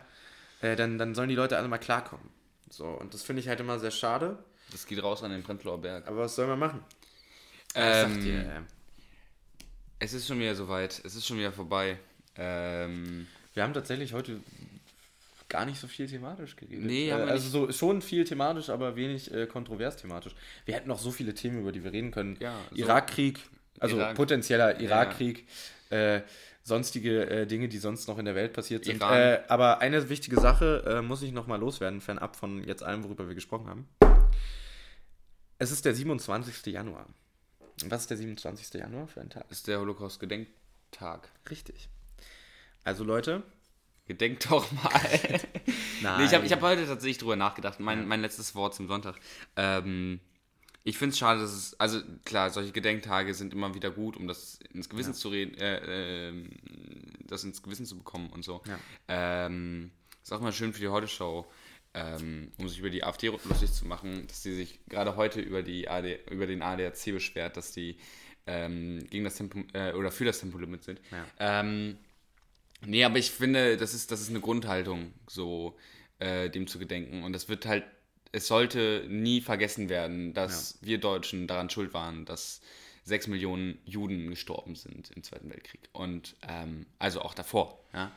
Äh, 0.62 0.74
dann, 0.74 0.98
dann 0.98 1.14
sollen 1.14 1.28
die 1.28 1.34
Leute 1.36 1.56
alle 1.56 1.68
mal 1.68 1.78
klarkommen. 1.78 2.28
So, 2.70 2.84
und 2.86 3.14
das 3.14 3.22
finde 3.22 3.40
ich 3.40 3.48
halt 3.48 3.60
immer 3.60 3.78
sehr 3.78 3.90
schade. 3.90 4.38
Das 4.72 4.86
geht 4.86 5.02
raus 5.02 5.22
an 5.22 5.30
den 5.30 5.42
Prenzlauer 5.42 5.80
Berg. 5.80 6.06
Aber 6.08 6.18
was 6.22 6.34
soll 6.34 6.46
man 6.48 6.58
machen? 6.58 6.80
Ähm, 7.74 8.66
es 9.98 10.12
ist 10.12 10.26
schon 10.26 10.38
wieder 10.40 10.54
soweit. 10.54 11.00
Es 11.04 11.14
ist 11.14 11.26
schon 11.26 11.38
wieder 11.38 11.52
vorbei. 11.52 11.98
Ähm, 12.36 13.26
Wir 13.54 13.62
haben 13.62 13.72
tatsächlich 13.74 14.12
heute 14.12 14.40
gar 15.48 15.64
nicht 15.64 15.78
so 15.80 15.86
viel 15.86 16.06
thematisch 16.08 16.56
geredet. 16.56 16.84
Nee, 16.84 17.08
äh, 17.10 17.12
also 17.12 17.48
so, 17.48 17.72
schon 17.72 18.02
viel 18.02 18.24
thematisch, 18.24 18.68
aber 18.68 18.96
wenig 18.96 19.32
äh, 19.32 19.46
kontrovers 19.46 19.96
thematisch. 19.96 20.34
Wir 20.64 20.74
hätten 20.74 20.88
noch 20.88 20.98
so 20.98 21.10
viele 21.10 21.34
Themen, 21.34 21.60
über 21.60 21.72
die 21.72 21.84
wir 21.84 21.92
reden 21.92 22.10
können. 22.10 22.36
Ja, 22.40 22.58
so- 22.70 22.76
Irakkrieg, 22.76 23.38
also 23.78 23.96
Irak- 23.96 24.16
potenzieller 24.16 24.80
Irakkrieg, 24.80 25.46
äh, 25.90 26.20
sonstige 26.66 27.30
äh, 27.30 27.46
Dinge, 27.46 27.68
die 27.68 27.78
sonst 27.78 28.08
noch 28.08 28.18
in 28.18 28.24
der 28.24 28.34
Welt 28.34 28.52
passiert 28.52 28.84
sind. 28.84 29.00
Äh, 29.00 29.42
aber 29.46 29.78
eine 29.78 30.08
wichtige 30.08 30.40
Sache 30.40 30.82
äh, 30.84 31.00
muss 31.00 31.22
ich 31.22 31.30
noch 31.30 31.46
mal 31.46 31.60
loswerden, 31.60 32.00
fernab 32.00 32.34
von 32.34 32.64
jetzt 32.64 32.82
allem, 32.82 33.04
worüber 33.04 33.28
wir 33.28 33.36
gesprochen 33.36 33.68
haben. 33.68 33.88
Es 35.58 35.70
ist 35.70 35.84
der 35.84 35.94
27. 35.94 36.66
Januar. 36.66 37.06
Was 37.86 38.02
ist 38.02 38.10
der 38.10 38.16
27. 38.16 38.80
Januar 38.80 39.06
für 39.06 39.20
ein 39.20 39.30
Tag? 39.30 39.44
ist 39.48 39.68
der 39.68 39.78
Holocaust-Gedenktag. 39.78 41.30
Richtig. 41.48 41.88
Also 42.82 43.04
Leute, 43.04 43.44
Gedenkt 44.06 44.50
doch 44.50 44.70
mal. 44.72 44.90
nein. 46.02 46.18
Nee, 46.18 46.24
ich 46.24 46.34
habe 46.34 46.46
ich 46.46 46.52
hab 46.52 46.62
heute 46.62 46.86
tatsächlich 46.86 47.18
drüber 47.18 47.36
nachgedacht. 47.36 47.80
Mein, 47.80 48.06
mein 48.06 48.20
letztes 48.20 48.54
Wort 48.54 48.74
zum 48.74 48.86
Sonntag. 48.86 49.16
Ähm, 49.56 50.20
ich 50.86 50.96
finde 50.96 51.12
es 51.12 51.18
schade, 51.18 51.40
dass 51.40 51.52
es, 51.52 51.78
also 51.80 52.00
klar, 52.24 52.50
solche 52.50 52.72
Gedenktage 52.72 53.34
sind 53.34 53.52
immer 53.52 53.74
wieder 53.74 53.90
gut, 53.90 54.16
um 54.16 54.26
das 54.26 54.60
ins 54.72 54.88
Gewissen 54.88 55.14
zu 55.14 55.28
reden, 55.28 55.54
äh, 55.58 56.28
ähm, 56.28 56.50
das 57.26 57.44
ins 57.44 57.62
Gewissen 57.62 57.86
zu 57.86 57.98
bekommen 57.98 58.30
und 58.30 58.44
so. 58.44 58.62
Ja. 58.66 58.78
Ähm, 59.08 59.90
ist 60.22 60.32
auch 60.32 60.40
mal 60.40 60.52
schön 60.52 60.72
für 60.72 60.80
die 60.80 60.88
Heute-Show, 60.88 61.46
ähm, 61.94 62.52
um 62.58 62.68
sich 62.68 62.78
über 62.78 62.90
die 62.90 63.04
AfD 63.04 63.28
lustig 63.28 63.72
zu 63.72 63.86
machen, 63.86 64.26
dass 64.28 64.42
sie 64.42 64.54
sich 64.54 64.80
gerade 64.88 65.16
heute 65.16 65.40
über, 65.40 65.62
die 65.62 65.88
AD, 65.88 66.20
über 66.30 66.46
den 66.46 66.62
ADAC 66.62 67.12
beschwert, 67.12 67.56
dass 67.56 67.72
die 67.72 67.98
ähm, 68.46 69.04
gegen 69.10 69.24
das 69.24 69.34
Tempo, 69.34 69.64
äh, 69.72 69.92
oder 69.92 70.12
für 70.12 70.24
das 70.24 70.40
Tempolimit 70.40 70.84
sind. 70.84 71.00
Ja. 71.10 71.60
Ähm, 71.60 71.98
Nee, 72.84 73.04
aber 73.04 73.18
ich 73.18 73.30
finde, 73.30 73.76
das 73.76 73.94
ist, 73.94 74.10
das 74.10 74.20
ist 74.20 74.30
eine 74.30 74.40
Grundhaltung, 74.40 75.12
so 75.26 75.76
äh, 76.18 76.50
dem 76.50 76.66
zu 76.66 76.78
gedenken. 76.78 77.24
Und 77.24 77.32
das 77.32 77.48
wird 77.48 77.66
halt, 77.66 77.84
es 78.32 78.46
sollte 78.46 79.06
nie 79.08 79.40
vergessen 79.40 79.88
werden, 79.88 80.34
dass 80.34 80.78
wir 80.82 80.98
Deutschen 80.98 81.46
daran 81.46 81.70
schuld 81.70 81.94
waren, 81.94 82.24
dass 82.24 82.60
sechs 83.06 83.28
Millionen 83.28 83.78
Juden 83.84 84.28
gestorben 84.28 84.74
sind 84.74 85.10
im 85.12 85.22
Zweiten 85.22 85.48
Weltkrieg. 85.48 85.88
Und 85.92 86.34
ähm, 86.46 86.86
also 86.98 87.22
auch 87.22 87.34
davor. 87.34 87.78
Ja? 87.92 88.12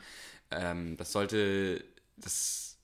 Ähm, 0.50 0.96
das 0.96 1.12
sollte, 1.12 1.84
das, 2.16 2.78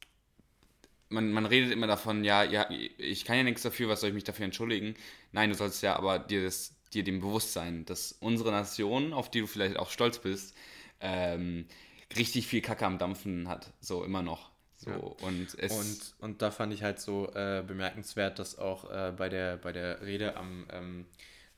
man, 1.08 1.32
man 1.32 1.46
redet 1.46 1.72
immer 1.72 1.88
davon, 1.88 2.24
ja, 2.24 2.44
ja, 2.44 2.70
ich 2.70 3.24
kann 3.24 3.36
ja 3.36 3.42
nichts 3.42 3.62
dafür, 3.62 3.88
was 3.88 4.00
soll 4.00 4.10
ich 4.10 4.14
mich 4.14 4.24
dafür 4.24 4.44
entschuldigen? 4.44 4.94
Nein, 5.32 5.50
du 5.50 5.56
sollst 5.56 5.82
ja 5.82 5.96
aber 5.96 6.20
dir, 6.20 6.44
das, 6.44 6.74
dir 6.92 7.02
dem 7.02 7.20
bewusst 7.20 7.52
sein, 7.52 7.84
dass 7.86 8.12
unsere 8.12 8.52
Nation, 8.52 9.12
auf 9.12 9.30
die 9.30 9.40
du 9.40 9.48
vielleicht 9.48 9.76
auch 9.76 9.90
stolz 9.90 10.20
bist, 10.20 10.54
ähm, 11.00 11.66
richtig 12.16 12.46
viel 12.46 12.60
Kacke 12.62 12.86
am 12.86 12.98
Dampfen 12.98 13.48
hat, 13.48 13.72
so 13.80 14.04
immer 14.04 14.22
noch. 14.22 14.50
So, 14.76 15.16
und 15.22 15.54
es 15.58 15.72
Und, 15.72 16.14
und 16.18 16.42
da 16.42 16.50
fand 16.50 16.72
ich 16.72 16.82
halt 16.82 17.00
so 17.00 17.32
äh, 17.34 17.64
bemerkenswert, 17.66 18.38
dass 18.38 18.58
auch 18.58 18.90
äh, 18.90 19.12
bei, 19.16 19.28
der, 19.28 19.56
bei 19.56 19.72
der 19.72 20.02
Rede 20.02 20.36
am, 20.36 20.66
ähm, 20.70 21.06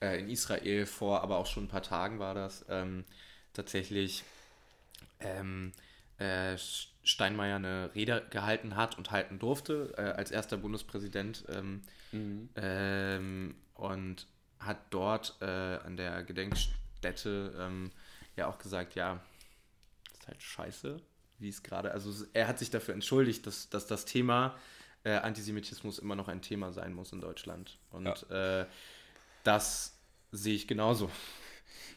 äh, 0.00 0.20
in 0.20 0.30
Israel 0.30 0.86
vor, 0.86 1.22
aber 1.22 1.38
auch 1.38 1.46
schon 1.46 1.64
ein 1.64 1.68
paar 1.68 1.82
Tagen 1.82 2.20
war 2.20 2.34
das, 2.34 2.64
ähm, 2.68 3.04
tatsächlich 3.52 4.22
ähm, 5.18 5.72
äh, 6.18 6.56
Steinmeier 7.02 7.56
eine 7.56 7.90
Rede 7.94 8.24
gehalten 8.30 8.76
hat 8.76 8.98
und 8.98 9.10
halten 9.10 9.38
durfte 9.38 9.94
äh, 9.96 10.02
als 10.02 10.30
erster 10.30 10.56
Bundespräsident 10.56 11.44
ähm, 11.48 11.82
ähm, 12.56 13.54
und 13.74 14.26
hat 14.60 14.78
dort 14.90 15.36
äh, 15.40 15.44
an 15.44 15.96
der 15.96 16.22
Gedenkstätte 16.22 17.54
ähm, 17.58 17.90
ja 18.36 18.46
auch 18.46 18.58
gesagt, 18.58 18.94
ja, 18.94 19.20
ist 20.12 20.28
halt 20.28 20.42
scheiße, 20.42 21.00
wie 21.38 21.48
es 21.48 21.62
gerade, 21.62 21.92
also 21.92 22.12
er 22.32 22.48
hat 22.48 22.58
sich 22.58 22.70
dafür 22.70 22.94
entschuldigt, 22.94 23.46
dass, 23.46 23.68
dass 23.68 23.86
das 23.86 24.04
Thema 24.04 24.56
äh, 25.04 25.12
Antisemitismus 25.12 25.98
immer 25.98 26.16
noch 26.16 26.28
ein 26.28 26.42
Thema 26.42 26.72
sein 26.72 26.92
muss 26.92 27.12
in 27.12 27.20
Deutschland. 27.20 27.78
Und 27.90 28.30
äh, 28.30 28.66
das 29.44 29.96
sehe 30.32 30.54
ich 30.54 30.66
genauso. 30.66 31.10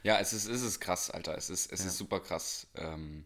ja, 0.04 0.20
es 0.20 0.34
ist, 0.34 0.48
es 0.48 0.62
ist 0.62 0.80
krass, 0.80 1.10
Alter. 1.10 1.36
Es 1.38 1.50
ist, 1.50 1.72
es 1.72 1.84
ist 1.84 1.98
super 1.98 2.20
krass. 2.20 2.68
Ähm, 2.76 3.26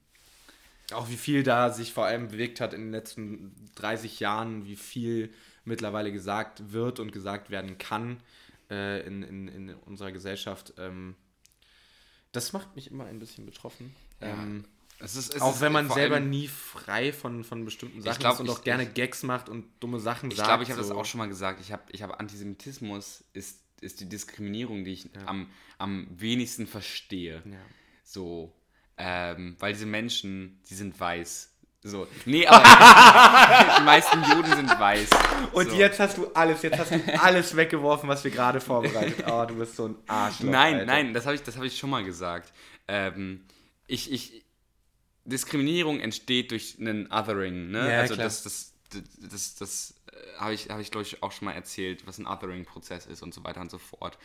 Auch 0.92 1.10
wie 1.10 1.18
viel 1.18 1.44
da 1.44 1.72
sich 1.72 1.94
vor 1.94 2.06
allem 2.06 2.30
bewegt 2.30 2.62
hat 2.62 2.74
in 2.74 2.82
den 2.82 2.92
letzten 2.92 3.54
30 3.76 4.20
Jahren, 4.20 4.66
wie 4.66 4.76
viel 4.76 5.34
mittlerweile 5.66 6.12
gesagt 6.12 6.72
wird 6.72 7.00
und 7.00 7.12
gesagt 7.12 7.50
werden 7.50 7.78
kann 7.78 8.22
äh, 8.70 9.06
in, 9.06 9.24
in, 9.24 9.48
in 9.48 9.74
unserer 9.74 10.12
Gesellschaft. 10.12 10.74
Ähm, 10.78 11.16
das 12.32 12.54
macht 12.54 12.76
mich 12.76 12.92
immer 12.92 13.06
ein 13.06 13.20
bisschen 13.20 13.46
betroffen. 13.46 13.96
Ähm, 14.22 14.66
es 15.00 15.16
ist, 15.16 15.36
es 15.36 15.42
auch 15.42 15.60
wenn 15.62 15.72
man 15.72 15.90
selber 15.90 16.20
nie 16.20 16.48
frei 16.48 17.12
von, 17.14 17.44
von 17.44 17.66
bestimmten 17.66 18.02
Sachen 18.02 18.20
glaub, 18.20 18.34
ist 18.36 18.40
und 18.40 18.46
ich- 18.48 18.52
auch 18.52 18.64
gerne 18.64 18.84
ich- 18.84 18.94
Gags 18.94 19.24
macht 19.24 19.50
und 19.50 19.66
dumme 19.80 20.00
Sachen 20.00 20.32
Ich 20.32 20.38
sagt. 20.38 20.48
glaube, 20.50 20.64
ich 20.64 20.70
habe 20.70 20.80
das 20.80 20.88
so. 20.90 20.96
auch 20.98 21.06
schon 21.06 21.18
mal 21.20 21.28
gesagt. 21.28 21.60
Ich 21.62 21.72
habe 21.72 21.84
ich 21.92 22.02
hab 22.02 22.20
Antisemitismus 22.20 23.24
ist, 23.34 23.60
ist 23.82 24.00
die 24.00 24.08
Diskriminierung, 24.10 24.86
die 24.86 24.94
ich 24.94 25.10
am, 25.26 25.50
am 25.78 26.08
wenigsten 26.10 26.66
verstehe. 26.68 27.42
Ja. 27.46 27.58
So, 28.04 28.54
ähm, 28.98 29.56
weil 29.60 29.74
diese 29.74 29.86
Menschen, 29.86 30.62
die 30.70 30.76
sind 30.76 30.98
weiß. 31.00 31.52
So, 31.84 32.08
nee, 32.26 32.48
aber 32.48 32.64
die 33.78 33.84
meisten 33.84 34.24
Juden 34.24 34.56
sind 34.56 34.70
weiß. 34.70 35.10
Und 35.52 35.70
so. 35.70 35.76
jetzt 35.76 36.00
hast 36.00 36.18
du 36.18 36.28
alles, 36.34 36.62
jetzt 36.64 36.80
hast 36.80 36.92
du 36.92 37.22
alles 37.22 37.56
weggeworfen, 37.56 38.10
was 38.10 38.24
wir 38.24 38.32
gerade 38.32 38.60
vorbereitet. 38.62 39.24
Oh, 39.30 39.46
du 39.46 39.56
bist 39.56 39.76
so 39.76 39.90
ein 39.90 39.96
Arschloch. 40.08 40.50
Nein, 40.50 40.74
Alter. 40.76 40.86
nein, 40.86 41.14
das 41.14 41.26
habe 41.26 41.36
ich, 41.36 41.44
das 41.44 41.58
hab 41.58 41.64
ich 41.64 41.78
schon 41.78 41.90
mal 41.92 42.04
gesagt. 42.04 42.54
Ähm, 42.88 43.46
ich, 43.86 44.12
ich, 44.12 44.45
Diskriminierung 45.26 46.00
entsteht 46.00 46.52
durch 46.52 46.78
einen 46.80 47.12
Othering. 47.12 47.72
Ne? 47.72 47.92
Ja, 47.92 48.02
also 48.02 48.14
klar. 48.14 48.26
das, 48.26 48.44
das, 48.44 48.74
das, 48.92 49.04
das, 49.30 49.56
das 49.56 49.94
äh, 50.12 50.40
habe 50.40 50.54
ich, 50.54 50.70
hab 50.70 50.80
ich 50.80 50.92
glaube 50.92 51.06
ich, 51.06 51.22
auch 51.24 51.32
schon 51.32 51.46
mal 51.46 51.54
erzählt, 51.54 52.06
was 52.08 52.20
ein 52.20 52.28
Othering-Prozess 52.28 53.08
ist 53.08 53.24
und 53.24 53.34
so 53.34 53.44
weiter 53.44 53.62
und 53.62 53.72
so 53.72 53.78
fort. 53.78 54.18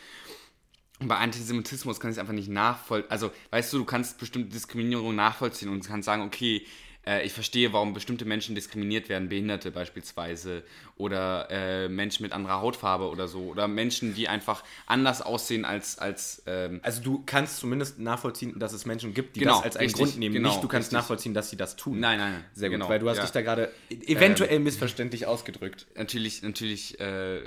Und 1.00 1.08
bei 1.08 1.16
Antisemitismus 1.16 1.98
kann 1.98 2.10
ich 2.10 2.16
es 2.16 2.18
einfach 2.18 2.34
nicht 2.34 2.50
nachvollziehen. 2.50 3.10
Also, 3.10 3.32
weißt 3.50 3.72
du, 3.72 3.78
du 3.78 3.84
kannst 3.86 4.18
bestimmte 4.18 4.50
Diskriminierung 4.50 5.14
nachvollziehen 5.14 5.70
und 5.70 5.86
kannst 5.86 6.04
sagen, 6.04 6.22
okay, 6.22 6.66
äh, 7.06 7.24
ich 7.24 7.32
verstehe, 7.32 7.72
warum 7.72 7.94
bestimmte 7.94 8.24
Menschen 8.24 8.54
diskriminiert 8.54 9.08
werden, 9.08 9.28
Behinderte 9.28 9.70
beispielsweise, 9.70 10.62
oder 10.96 11.48
äh, 11.50 11.88
Menschen 11.88 12.22
mit 12.22 12.32
anderer 12.32 12.60
Hautfarbe 12.60 13.08
oder 13.08 13.26
so, 13.28 13.40
oder 13.44 13.68
Menschen, 13.68 14.14
die 14.14 14.28
einfach 14.28 14.64
anders 14.86 15.22
aussehen 15.22 15.64
als, 15.64 15.98
als 15.98 16.42
ähm, 16.46 16.80
Also 16.82 17.02
du 17.02 17.22
kannst 17.24 17.58
zumindest 17.58 17.98
nachvollziehen, 17.98 18.58
dass 18.58 18.72
es 18.72 18.86
Menschen 18.86 19.14
gibt, 19.14 19.36
die 19.36 19.40
Genau, 19.40 19.56
das 19.56 19.64
als 19.64 19.76
einen 19.76 19.86
richtig, 19.86 20.04
Grund 20.04 20.18
nehmen. 20.18 20.34
genau, 20.34 20.50
nicht, 20.50 20.62
du 20.62 20.68
kannst 20.68 20.88
richtig. 20.88 20.98
nachvollziehen, 20.98 21.34
dass 21.34 21.50
sie 21.50 21.56
das 21.56 21.76
tun. 21.76 22.00
Nein, 22.00 22.18
nein, 22.18 22.32
nein. 22.32 22.44
Sehr 22.52 22.68
gut, 22.68 22.76
genau, 22.76 22.88
weil 22.88 22.98
du 22.98 23.08
hast 23.08 23.16
ja. 23.16 23.22
dich 23.22 23.32
da 23.32 23.42
gerade 23.42 23.72
eventuell 23.88 24.58
missverständlich 24.58 25.26
ausgedrückt. 25.26 25.86
natürlich, 25.96 26.42
natürlich 26.42 27.00
äh, 27.00 27.40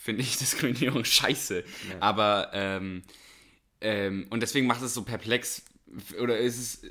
finde 0.00 0.22
ich 0.22 0.36
Diskriminierung 0.38 1.04
scheiße. 1.04 1.64
Aber 2.00 2.50
ähm, 2.52 3.02
ähm, 3.80 4.26
und 4.30 4.42
deswegen 4.42 4.66
macht 4.66 4.82
es 4.82 4.94
so 4.94 5.02
perplex 5.02 5.62
oder 6.20 6.38
ist 6.38 6.58
es, 6.58 6.82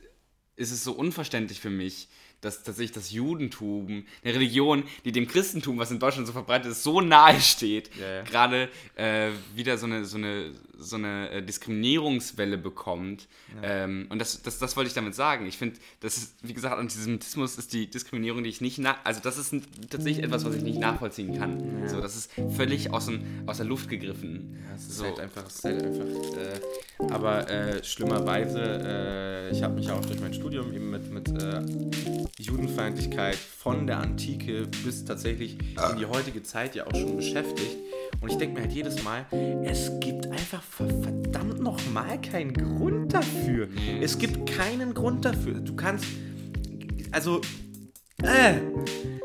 ist 0.56 0.72
es 0.72 0.84
so 0.84 0.94
unverständlich 0.94 1.60
für 1.60 1.70
mich, 1.70 2.08
dass 2.42 2.62
tatsächlich 2.64 2.92
das 2.92 3.12
Judentum, 3.12 4.06
eine 4.24 4.34
Religion, 4.34 4.84
die 5.06 5.12
dem 5.12 5.28
Christentum, 5.28 5.78
was 5.78 5.92
in 5.92 6.00
Deutschland 6.00 6.28
so 6.28 6.34
verbreitet 6.34 6.72
ist, 6.72 6.84
so 6.84 7.00
nahe 7.00 7.40
steht, 7.40 7.90
Ja, 7.96 8.16
ja. 8.16 8.22
gerade 8.24 8.70
äh, 8.96 9.32
wieder 9.56 9.78
so 9.78 9.86
eine, 9.86 10.06
so 10.06 10.18
eine, 10.18 10.52
so 10.78 10.96
eine 10.96 11.30
äh, 11.30 11.44
Diskriminierungswelle 11.44 12.58
bekommt. 12.58 13.28
Ähm, 13.62 14.08
und 14.10 14.20
das, 14.20 14.42
das, 14.42 14.60
das 14.60 14.76
wollte 14.76 14.88
ich 14.88 14.94
damit 14.94 15.16
sagen. 15.16 15.46
Ich 15.46 15.58
finde, 15.58 15.80
das 16.00 16.18
ist, 16.18 16.36
wie 16.42 16.54
gesagt, 16.54 16.78
Antisemitismus 16.78 17.58
ist 17.58 17.74
die 17.74 17.90
Diskriminierung, 17.90 18.44
die 18.44 18.50
ich 18.50 18.62
nicht 18.62 18.80
nach, 18.80 18.98
also 19.04 19.20
das 19.22 19.38
ist 19.38 19.56
tatsächlich 19.90 20.24
etwas, 20.24 20.46
was 20.46 20.56
ich 20.56 20.64
nicht 20.64 20.80
nachvollziehen 20.80 21.38
kann. 21.38 21.88
So, 21.88 22.02
das 22.02 22.16
ist 22.16 22.32
völlig 22.56 22.92
aus, 22.92 23.06
dem, 23.06 23.22
aus 23.46 23.58
der 23.58 23.66
Luft 23.66 23.90
gegriffen. 23.90 24.58
Es 24.76 24.88
ist 24.88 24.98
so. 24.98 25.06
halt 25.06 25.20
einfach, 25.20 25.46
es 25.48 25.56
ist 25.56 25.64
halt 25.64 25.84
einfach 25.84 26.06
äh, 26.38 26.60
aber 27.12 27.50
äh, 27.50 27.84
schlimmerweise, 27.84 28.60
äh, 28.62 29.52
ich 29.52 29.64
habe 29.64 29.76
mich 29.76 29.88
ja 29.88 29.96
auch 29.96 30.06
durch 30.06 30.20
mein 30.20 30.34
Studium 30.34 30.74
eben 30.74 30.90
mit, 30.90 31.12
mit 31.12 31.30
äh, 31.42 31.62
Judenfeindlichkeit 32.40 33.36
von 33.36 33.88
der 33.88 34.00
Antike 34.00 34.68
bis 34.84 35.04
tatsächlich 35.06 35.58
in 35.60 35.98
die 35.98 36.06
heutige 36.06 36.44
Zeit 36.44 36.76
ja 36.76 36.88
auch 36.88 36.96
schon 36.96 37.18
beschäftigt. 37.18 37.78
Und 38.22 38.32
ich 38.32 38.38
denke 38.38 38.56
mir 38.56 38.62
halt 38.62 38.72
jedes 38.74 39.04
Mal, 39.04 39.26
es 39.64 39.92
gibt 40.00 40.28
einfach 40.32 40.62
ver- 40.64 40.88
verdammt 41.02 41.60
nochmal 41.62 42.20
keinen 42.22 42.54
Grund 42.54 43.14
dafür. 43.14 43.68
Es 44.02 44.18
gibt 44.18 44.50
keinen 44.50 44.94
Grund 44.94 45.26
dafür. 45.26 45.56
Du 45.60 45.76
kannst, 45.76 46.06
also, 47.12 47.42
äh, 48.22 48.54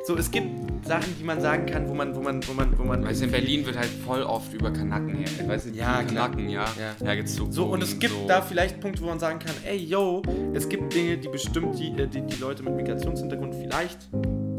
so, 0.04 0.16
es 0.16 0.30
gibt 0.30 0.48
Sachen, 0.86 1.14
die 1.20 1.24
man 1.24 1.40
sagen 1.40 1.66
kann, 1.66 1.86
wo 1.88 1.94
man, 1.94 2.16
wo 2.16 2.20
man, 2.20 2.40
wo 2.48 2.52
man, 2.54 2.78
wo 2.78 2.82
man. 2.84 3.04
Weißt 3.04 3.20
du, 3.20 3.26
in 3.26 3.30
Berlin 3.30 3.66
wird 3.66 3.76
halt 3.76 3.88
voll 4.06 4.22
oft 4.22 4.52
über 4.54 4.70
Kanaken 4.72 5.14
her, 5.16 5.28
weißt 5.46 5.66
du, 5.66 5.70
Ja. 5.70 6.02
Kanaken, 6.02 6.48
ja, 6.48 6.64
Ja. 6.80 7.06
hergezogen. 7.06 7.52
So, 7.52 7.66
und 7.66 7.82
es 7.82 7.98
gibt 7.98 8.14
so. 8.14 8.26
da 8.26 8.40
vielleicht 8.40 8.80
Punkte, 8.80 9.02
wo 9.02 9.06
man 9.06 9.18
sagen 9.20 9.38
kann, 9.38 9.54
ey, 9.64 9.76
yo, 9.76 10.22
es 10.54 10.68
gibt 10.68 10.94
Dinge, 10.94 11.18
die 11.18 11.28
bestimmt 11.28 11.78
die, 11.78 11.88
äh, 12.00 12.06
die, 12.08 12.22
die 12.22 12.36
Leute 12.40 12.62
mit 12.62 12.74
Migrationshintergrund 12.76 13.54
vielleicht, 13.54 14.08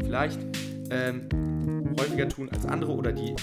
vielleicht 0.04 0.38
ähm, 0.92 1.22
häufiger 2.00 2.28
tun 2.28 2.48
als 2.52 2.66
andere 2.66 2.92
oder 2.92 3.12
die 3.12 3.34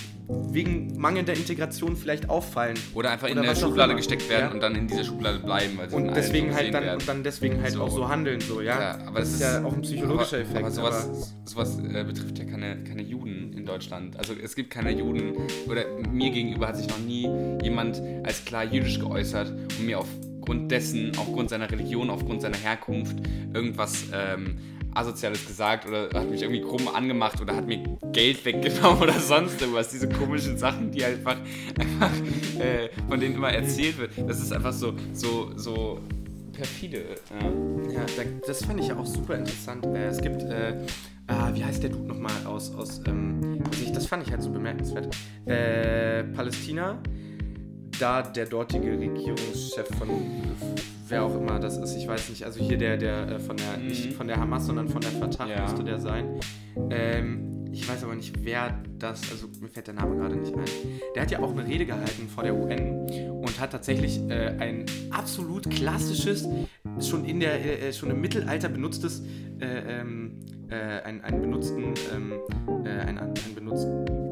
wegen 0.51 0.99
mangelnder 0.99 1.34
Integration 1.34 1.95
vielleicht 1.95 2.30
auffallen. 2.30 2.78
Oder 2.93 3.12
einfach 3.12 3.28
in 3.28 3.38
Oder 3.38 3.47
was 3.49 3.64
auch 3.64 3.68
Schublade 3.68 3.95
gesteckt 3.95 4.30
werden 4.30 4.47
Ja. 4.47 4.51
und 4.53 4.62
dann 4.62 4.76
in 4.76 4.88
dieser 4.88 5.03
Schublade 5.03 5.39
bleiben. 5.39 5.78
Weil 5.78 5.89
sie 5.89 5.95
Und 5.95 6.14
deswegen 6.16 6.53
halt 6.53 6.74
dann 6.74 6.84
werden. 6.84 6.99
und 6.99 7.08
dann 7.08 7.24
deswegen 7.24 7.62
halt 7.62 7.74
So. 7.74 7.84
auch 7.84 7.89
so 7.91 8.08
handeln, 8.10 8.41
so, 8.41 8.62
ja. 8.62 8.80
Ja, 8.80 8.97
aber 9.08 9.20
das 9.20 9.34
ist 9.34 9.41
ja 9.41 9.64
auch 9.64 9.74
ein 9.74 9.82
psychologischer 9.82 10.38
aber, 10.38 10.45
Effekt. 10.45 10.58
Aber 10.60 10.72
sowas, 10.72 11.34
sowas 11.45 11.78
äh, 11.80 12.03
betrifft 12.03 12.39
ja 12.39 12.45
keine, 12.45 12.84
keine 12.84 13.03
Juden 13.03 13.53
in 13.53 13.66
Deutschland. 13.66 14.18
Also 14.18 14.34
es 14.34 14.55
gibt 14.55 14.70
keine 14.70 14.91
Juden, 14.91 15.34
oder 15.68 15.84
mir 16.12 16.32
gegenüber 16.32 16.68
hat 16.68 16.78
sich 16.78 16.88
noch 16.88 16.99
nie 16.99 17.30
jemand 17.64 18.01
als 18.24 18.43
klar 18.45 18.64
jüdisch 18.66 18.99
geäußert 18.99 19.49
und 19.51 19.86
mir 19.86 19.99
aufgrund 19.99 20.72
dessen, 20.72 21.12
aufgrund 21.18 21.49
seiner 21.49 21.70
Religion, 21.72 22.10
aufgrund 22.10 22.41
seiner 22.41 22.58
Herkunft 22.58 23.18
irgendwas 23.53 24.05
ähm, 24.14 24.58
Asoziales 24.93 25.45
gesagt 25.45 25.88
oder 25.88 26.09
hat 26.13 26.29
mich 26.29 26.41
irgendwie 26.41 26.61
krumm 26.61 26.88
angemacht 26.88 27.39
oder 27.41 27.55
hat 27.55 27.67
mir 27.67 27.83
Geld 28.11 28.43
weggenommen 28.45 29.01
oder 29.01 29.19
sonst 29.19 29.61
irgendwas. 29.61 29.89
Diese 29.89 30.09
komischen 30.09 30.57
Sachen, 30.57 30.91
die 30.91 31.03
einfach, 31.03 31.38
einfach 31.79 32.11
äh, 32.59 32.89
von 33.07 33.19
denen 33.19 33.35
immer 33.35 33.51
erzählt 33.51 33.97
wird. 33.97 34.11
Das 34.27 34.39
ist 34.39 34.51
einfach 34.51 34.73
so, 34.73 34.93
so, 35.13 35.51
so 35.55 35.99
perfide. 36.53 37.03
Ja. 37.29 37.91
Ja, 37.93 38.05
da, 38.15 38.23
das 38.45 38.65
fand 38.65 38.79
ich 38.79 38.88
ja 38.88 38.97
auch 38.97 39.05
super 39.05 39.35
interessant. 39.35 39.85
Äh, 39.85 40.07
es 40.07 40.21
gibt, 40.21 40.41
äh, 40.43 40.73
ah, 41.27 41.51
wie 41.53 41.63
heißt 41.63 41.83
der 41.83 41.91
Dude 41.91 42.07
nochmal 42.07 42.45
aus, 42.45 42.73
aus 42.75 43.01
ähm, 43.07 43.63
das 43.93 44.05
fand 44.07 44.25
ich 44.25 44.31
halt 44.31 44.41
so 44.41 44.51
bemerkenswert. 44.51 45.15
Äh, 45.45 46.23
Palästina, 46.23 47.01
da 47.99 48.21
der 48.21 48.45
dortige 48.45 48.99
Regierungschef 48.99 49.88
von 49.97 50.09
wer 51.10 51.24
auch 51.24 51.36
immer 51.36 51.60
das 51.60 51.78
ist, 51.78 51.95
ich 51.95 52.08
weiß 52.08 52.30
nicht, 52.30 52.43
also 52.43 52.60
hier 52.60 52.78
der, 52.78 52.97
der 52.97 53.28
äh, 53.30 53.39
von 53.39 53.58
der, 53.58 53.78
nicht 53.78 54.14
von 54.14 54.28
der 54.28 54.38
Hamas, 54.38 54.66
sondern 54.66 54.88
von 54.88 55.01
der 55.01 55.12
Fatah 55.12 55.47
Ja. 55.47 55.62
müsste 55.64 55.84
der 55.84 55.99
sein. 55.99 56.39
Ähm, 56.89 57.66
ich 57.72 57.88
weiß 57.88 58.03
aber 58.03 58.16
nicht, 58.16 58.34
wer 58.43 58.80
das, 58.97 59.32
also 59.32 59.47
mir 59.62 59.68
fällt 59.70 59.88
der 59.88 59.93
Name 59.93 60.16
gerade 60.16 60.36
nicht 60.36 60.53
ein. 60.55 60.66
Der 61.16 61.22
hat 61.22 61.32
ja 61.32 61.39
auch 61.39 61.51
eine 61.51 61.68
Rede 61.68 61.86
gehalten 61.86 62.28
vor 62.28 62.43
der 62.43 62.55
UN 62.55 63.32
und 63.32 63.60
hat 63.60 63.72
tatsächlich 63.72 64.20
äh, 64.30 64.55
ein 64.58 64.86
absolut 65.12 65.70
klassisches, 65.70 66.47
schon 66.99 67.26
in 67.26 67.39
der, 67.39 67.84
äh, 67.84 67.93
schon 67.93 68.10
im 68.10 68.22
Mittelalter 68.22 68.70
benutztes, 68.70 69.22
äh, 69.60 69.99
ähm, 70.01 70.39
äh, 70.70 70.76
ein, 71.03 71.22
einen 71.22 71.41
benutzten, 71.41 71.93
ähm, 72.16 72.34
äh, 72.84 72.89
ein, 72.89 73.18
ein 73.20 73.34
benutzten 73.55 74.26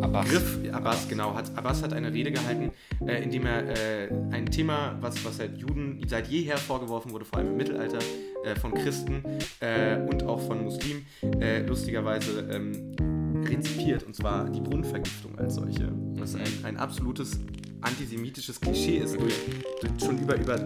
Aber 0.00 0.24
Griff, 0.24 0.58
Abbas, 0.72 1.08
genau, 1.08 1.34
hat, 1.34 1.56
Abbas 1.56 1.82
hat 1.82 1.92
eine 1.92 2.12
Rede 2.12 2.32
gehalten, 2.32 2.70
äh, 3.06 3.22
in 3.22 3.30
dem 3.30 3.46
er 3.46 3.68
äh, 3.68 4.08
ein 4.30 4.46
Thema, 4.46 4.96
was, 5.00 5.24
was 5.24 5.36
seit 5.36 5.58
Juden 5.58 6.00
seit 6.06 6.28
jeher 6.28 6.56
vorgeworfen 6.56 7.12
wurde, 7.12 7.24
vor 7.24 7.38
allem 7.38 7.48
im 7.48 7.56
Mittelalter, 7.56 7.98
äh, 8.44 8.54
von 8.56 8.74
Christen 8.74 9.22
äh, 9.60 9.96
und 9.96 10.24
auch 10.24 10.40
von 10.40 10.64
Muslimen, 10.64 11.06
äh, 11.40 11.60
lustigerweise 11.60 12.48
ähm, 12.50 12.94
rezipiert, 13.44 14.04
und 14.04 14.14
zwar 14.14 14.48
die 14.48 14.60
Brunnenvergiftung 14.60 15.38
als 15.38 15.56
solche. 15.56 15.92
Was 16.16 16.34
ein, 16.34 16.42
ein 16.64 16.76
absolutes 16.76 17.40
antisemitisches 17.80 18.60
Klischee 18.60 18.98
ist, 18.98 19.16
schon 20.04 20.18
über, 20.18 20.36
über 20.36 20.62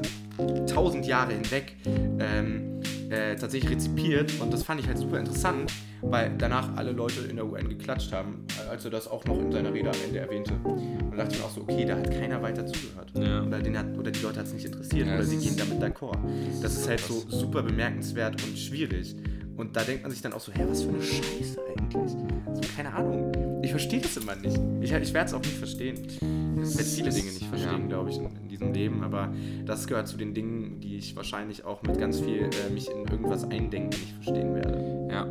tausend 0.67 1.07
Jahre 1.07 1.33
hinweg 1.33 1.77
ähm, 2.19 2.81
äh, 3.11 3.37
tatsächlich 3.37 3.71
rezipiert. 3.73 4.41
Und 4.41 4.53
das 4.53 4.63
fand 4.63 4.81
ich 4.81 4.87
halt 4.87 4.99
super 4.99 5.19
interessant, 5.19 5.73
weil 6.03 6.35
danach 6.37 6.77
alle 6.77 6.93
Leute 6.93 7.21
in 7.29 7.37
der 7.37 7.47
UN 7.47 7.69
geklatscht 7.69 8.13
haben, 8.13 8.45
als 8.71 8.85
er 8.85 8.91
das 8.91 9.09
auch 9.09 9.25
noch 9.25 9.39
in 9.39 9.53
seiner 9.53 9.73
Rede 9.73 9.91
am 9.91 9.97
Ende 10.05 10.19
erwähnte. 10.19 10.55
Und 10.65 11.11
da 11.13 11.19
dachte 11.19 11.35
ich 11.35 11.41
mir 11.41 11.47
auch 11.47 11.51
so, 11.51 11.63
okay, 11.63 11.85
da 11.85 11.97
hat 11.97 12.11
keiner 12.11 12.43
weiter 12.43 12.67
zugehört. 12.67 13.13
Ja. 13.15 13.43
Oder, 13.43 13.61
den 13.61 13.79
hat, 13.79 13.97
oder 13.97 14.11
die 14.11 14.21
Leute 14.21 14.39
hat 14.41 14.47
es 14.47 14.53
nicht 14.53 14.67
interessiert. 14.67 15.07
Ja, 15.07 15.15
oder 15.15 15.23
das 15.23 15.31
sie 15.31 15.39
gehen 15.39 15.57
damit 15.57 15.83
d'accord. 15.83 16.19
Das 16.63 16.77
ist 16.77 16.89
halt 16.89 17.01
so 17.01 17.25
super 17.29 17.63
bemerkenswert 17.63 18.43
und 18.43 18.59
schwierig. 18.59 19.15
Und 19.57 19.75
da 19.77 19.83
denkt 19.85 20.03
man 20.03 20.11
sich 20.13 20.21
dann 20.21 20.33
auch 20.33 20.41
so, 20.41 20.53
hä, 20.53 20.65
was 20.69 20.83
für 20.83 20.91
eine 20.91 21.03
Scheiße 21.03 21.59
eigentlich. 21.77 22.11
So, 22.11 22.61
keine 22.77 22.93
Ahnung. 22.93 23.33
Ich 23.63 23.71
verstehe 23.71 24.01
das 24.01 24.17
immer 24.17 24.37
nicht. 24.37 24.59
Ich, 24.81 24.93
ich 24.93 25.15
werde 25.15 25.27
es 25.29 25.35
auch 25.35 25.41
nicht 25.41 25.57
verstehen. 25.57 26.05
Ich 26.07 26.21
werde 26.21 26.85
viele 26.85 27.11
Dinge 27.11 27.31
nicht 27.33 27.47
verstehen, 27.47 27.81
Ja. 27.83 27.87
glaube 27.89 28.11
ich, 28.11 28.19
in, 28.19 28.27
in 28.43 28.49
diesem 28.49 28.73
Leben. 28.73 29.03
Aber 29.03 29.33
das 29.65 29.87
gehört 29.87 30.09
zu 30.09 30.17
den 30.17 30.35
Dingen, 30.35 30.81
die 30.81 30.97
ich 30.97 31.17
wahrscheinlich 31.17 31.65
auch 31.65 31.83
mit 31.83 31.99
ganz 31.99 32.21
viel 32.21 32.51
äh, 32.67 32.71
mich 32.73 32.89
in 32.91 33.07
irgendwas 33.09 33.45
eindenken 33.45 33.99
nicht 34.01 34.13
verstehen 34.23 34.55
werde. 34.55 35.09
ja, 35.11 35.29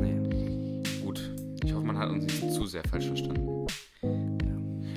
Nee. 0.00 0.82
gut. 1.02 1.20
Ich 1.64 1.72
hoffe, 1.72 1.84
man 1.86 1.98
hat 1.98 2.10
uns 2.10 2.24
nicht 2.24 2.52
zu 2.52 2.66
sehr 2.66 2.82
falsch 2.90 3.06
verstanden. 3.06 3.66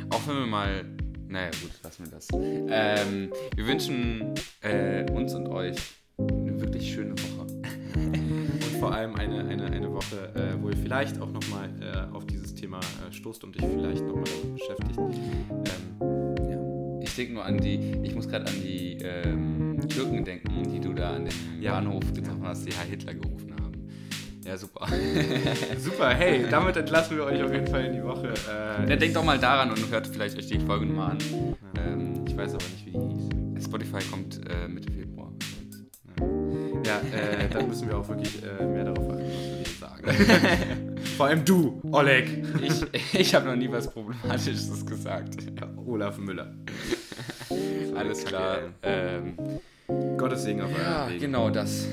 Auch 0.09 0.27
wenn 0.27 0.35
wir 0.37 0.47
mal. 0.47 0.85
Naja, 1.27 1.49
gut, 1.61 1.71
lassen 1.83 2.03
wir 2.05 2.11
das. 2.11 2.27
Ähm, 2.33 3.31
wir 3.55 3.67
wünschen 3.67 4.33
äh, 4.61 5.09
uns 5.11 5.33
und 5.33 5.47
euch 5.47 5.77
eine 6.17 6.59
wirklich 6.59 6.91
schöne 6.93 7.13
Woche. 7.13 7.47
Vor 8.81 8.91
allem 8.95 9.15
eine, 9.15 9.47
eine, 9.47 9.65
eine 9.65 9.93
Woche, 9.93 10.33
äh, 10.33 10.59
wo 10.59 10.69
ihr 10.69 10.75
vielleicht 10.75 11.21
auch 11.21 11.31
nochmal 11.31 11.69
äh, 11.79 12.15
auf 12.15 12.25
dieses 12.25 12.55
Thema 12.55 12.79
äh, 12.79 13.13
stoßt 13.13 13.43
und 13.43 13.53
dich 13.53 13.63
vielleicht 13.63 14.03
nochmal 14.07 14.23
damit 14.25 14.55
beschäftigt. 14.55 14.97
Ähm, 15.51 16.49
ja. 16.49 16.99
Ich 17.03 17.15
denke 17.15 17.33
nur 17.35 17.45
an 17.45 17.59
die, 17.59 17.79
ich 18.01 18.15
muss 18.15 18.27
gerade 18.27 18.47
an 18.47 18.55
die 18.55 18.97
ähm, 19.03 19.77
Türken 19.87 20.25
denken, 20.25 20.63
die 20.67 20.79
du 20.79 20.93
da 20.93 21.11
an 21.15 21.25
dem 21.25 21.61
Ja. 21.61 21.73
Bahnhof 21.73 22.11
getroffen 22.11 22.41
hast, 22.43 22.65
die 22.65 22.73
Herr 22.73 22.85
Hitler 22.85 23.13
gerufen 23.13 23.53
haben. 23.61 23.87
Ja, 24.47 24.57
super. 24.57 24.87
Super, 25.77 26.09
hey, 26.15 26.45
damit 26.49 26.75
entlassen 26.75 27.17
wir 27.17 27.25
euch 27.25 27.43
auf 27.43 27.53
jeden 27.53 27.67
Fall 27.67 27.85
in 27.85 27.93
die 27.93 28.03
Woche. 28.03 28.29
Äh, 28.49 28.89
Ja, 28.89 28.95
denkt 28.95 29.15
doch 29.15 29.23
mal 29.23 29.37
daran 29.37 29.69
und 29.69 29.91
hört 29.91 30.07
vielleicht 30.07 30.35
euch 30.39 30.47
die 30.47 30.59
Folge 30.59 30.87
nochmal 30.87 31.11
an. 31.11 31.17
Ähm, 31.77 32.25
ich 32.27 32.35
weiß 32.35 32.55
aber 32.55 32.63
nicht, 32.63 32.87
wie 32.87 32.91
die 32.93 32.97
hieß. 33.59 33.65
Spotify 33.65 33.99
kommt 34.09 34.41
äh, 34.49 34.67
Mitte 34.67 34.91
Februar. 34.91 35.20
Ja, 36.85 36.99
äh, 36.99 37.47
dann 37.49 37.67
müssen 37.67 37.87
wir 37.87 37.97
auch 37.97 38.07
wirklich 38.07 38.41
äh, 38.43 38.65
mehr 38.65 38.85
darauf 38.85 39.09
achten, 39.09 39.23
was 39.23 40.03
wir 40.03 40.13
sagen. 40.13 40.97
Vor 41.17 41.25
allem 41.27 41.45
du, 41.45 41.81
Oleg. 41.91 42.43
Ich, 42.61 43.13
ich 43.19 43.35
habe 43.35 43.49
noch 43.49 43.55
nie 43.55 43.71
was 43.71 43.89
Problematisches 43.91 44.85
gesagt. 44.85 45.35
Olaf 45.85 46.17
Müller. 46.17 46.53
Alles 47.95 48.25
klar. 48.25 48.59
Ähm, 48.81 49.37
Gottes 50.17 50.43
Segen 50.43 50.61
auf 50.61 50.71
ja, 50.71 51.01
euren 51.01 51.09
Wegen. 51.11 51.19
genau 51.19 51.49
das. 51.49 51.87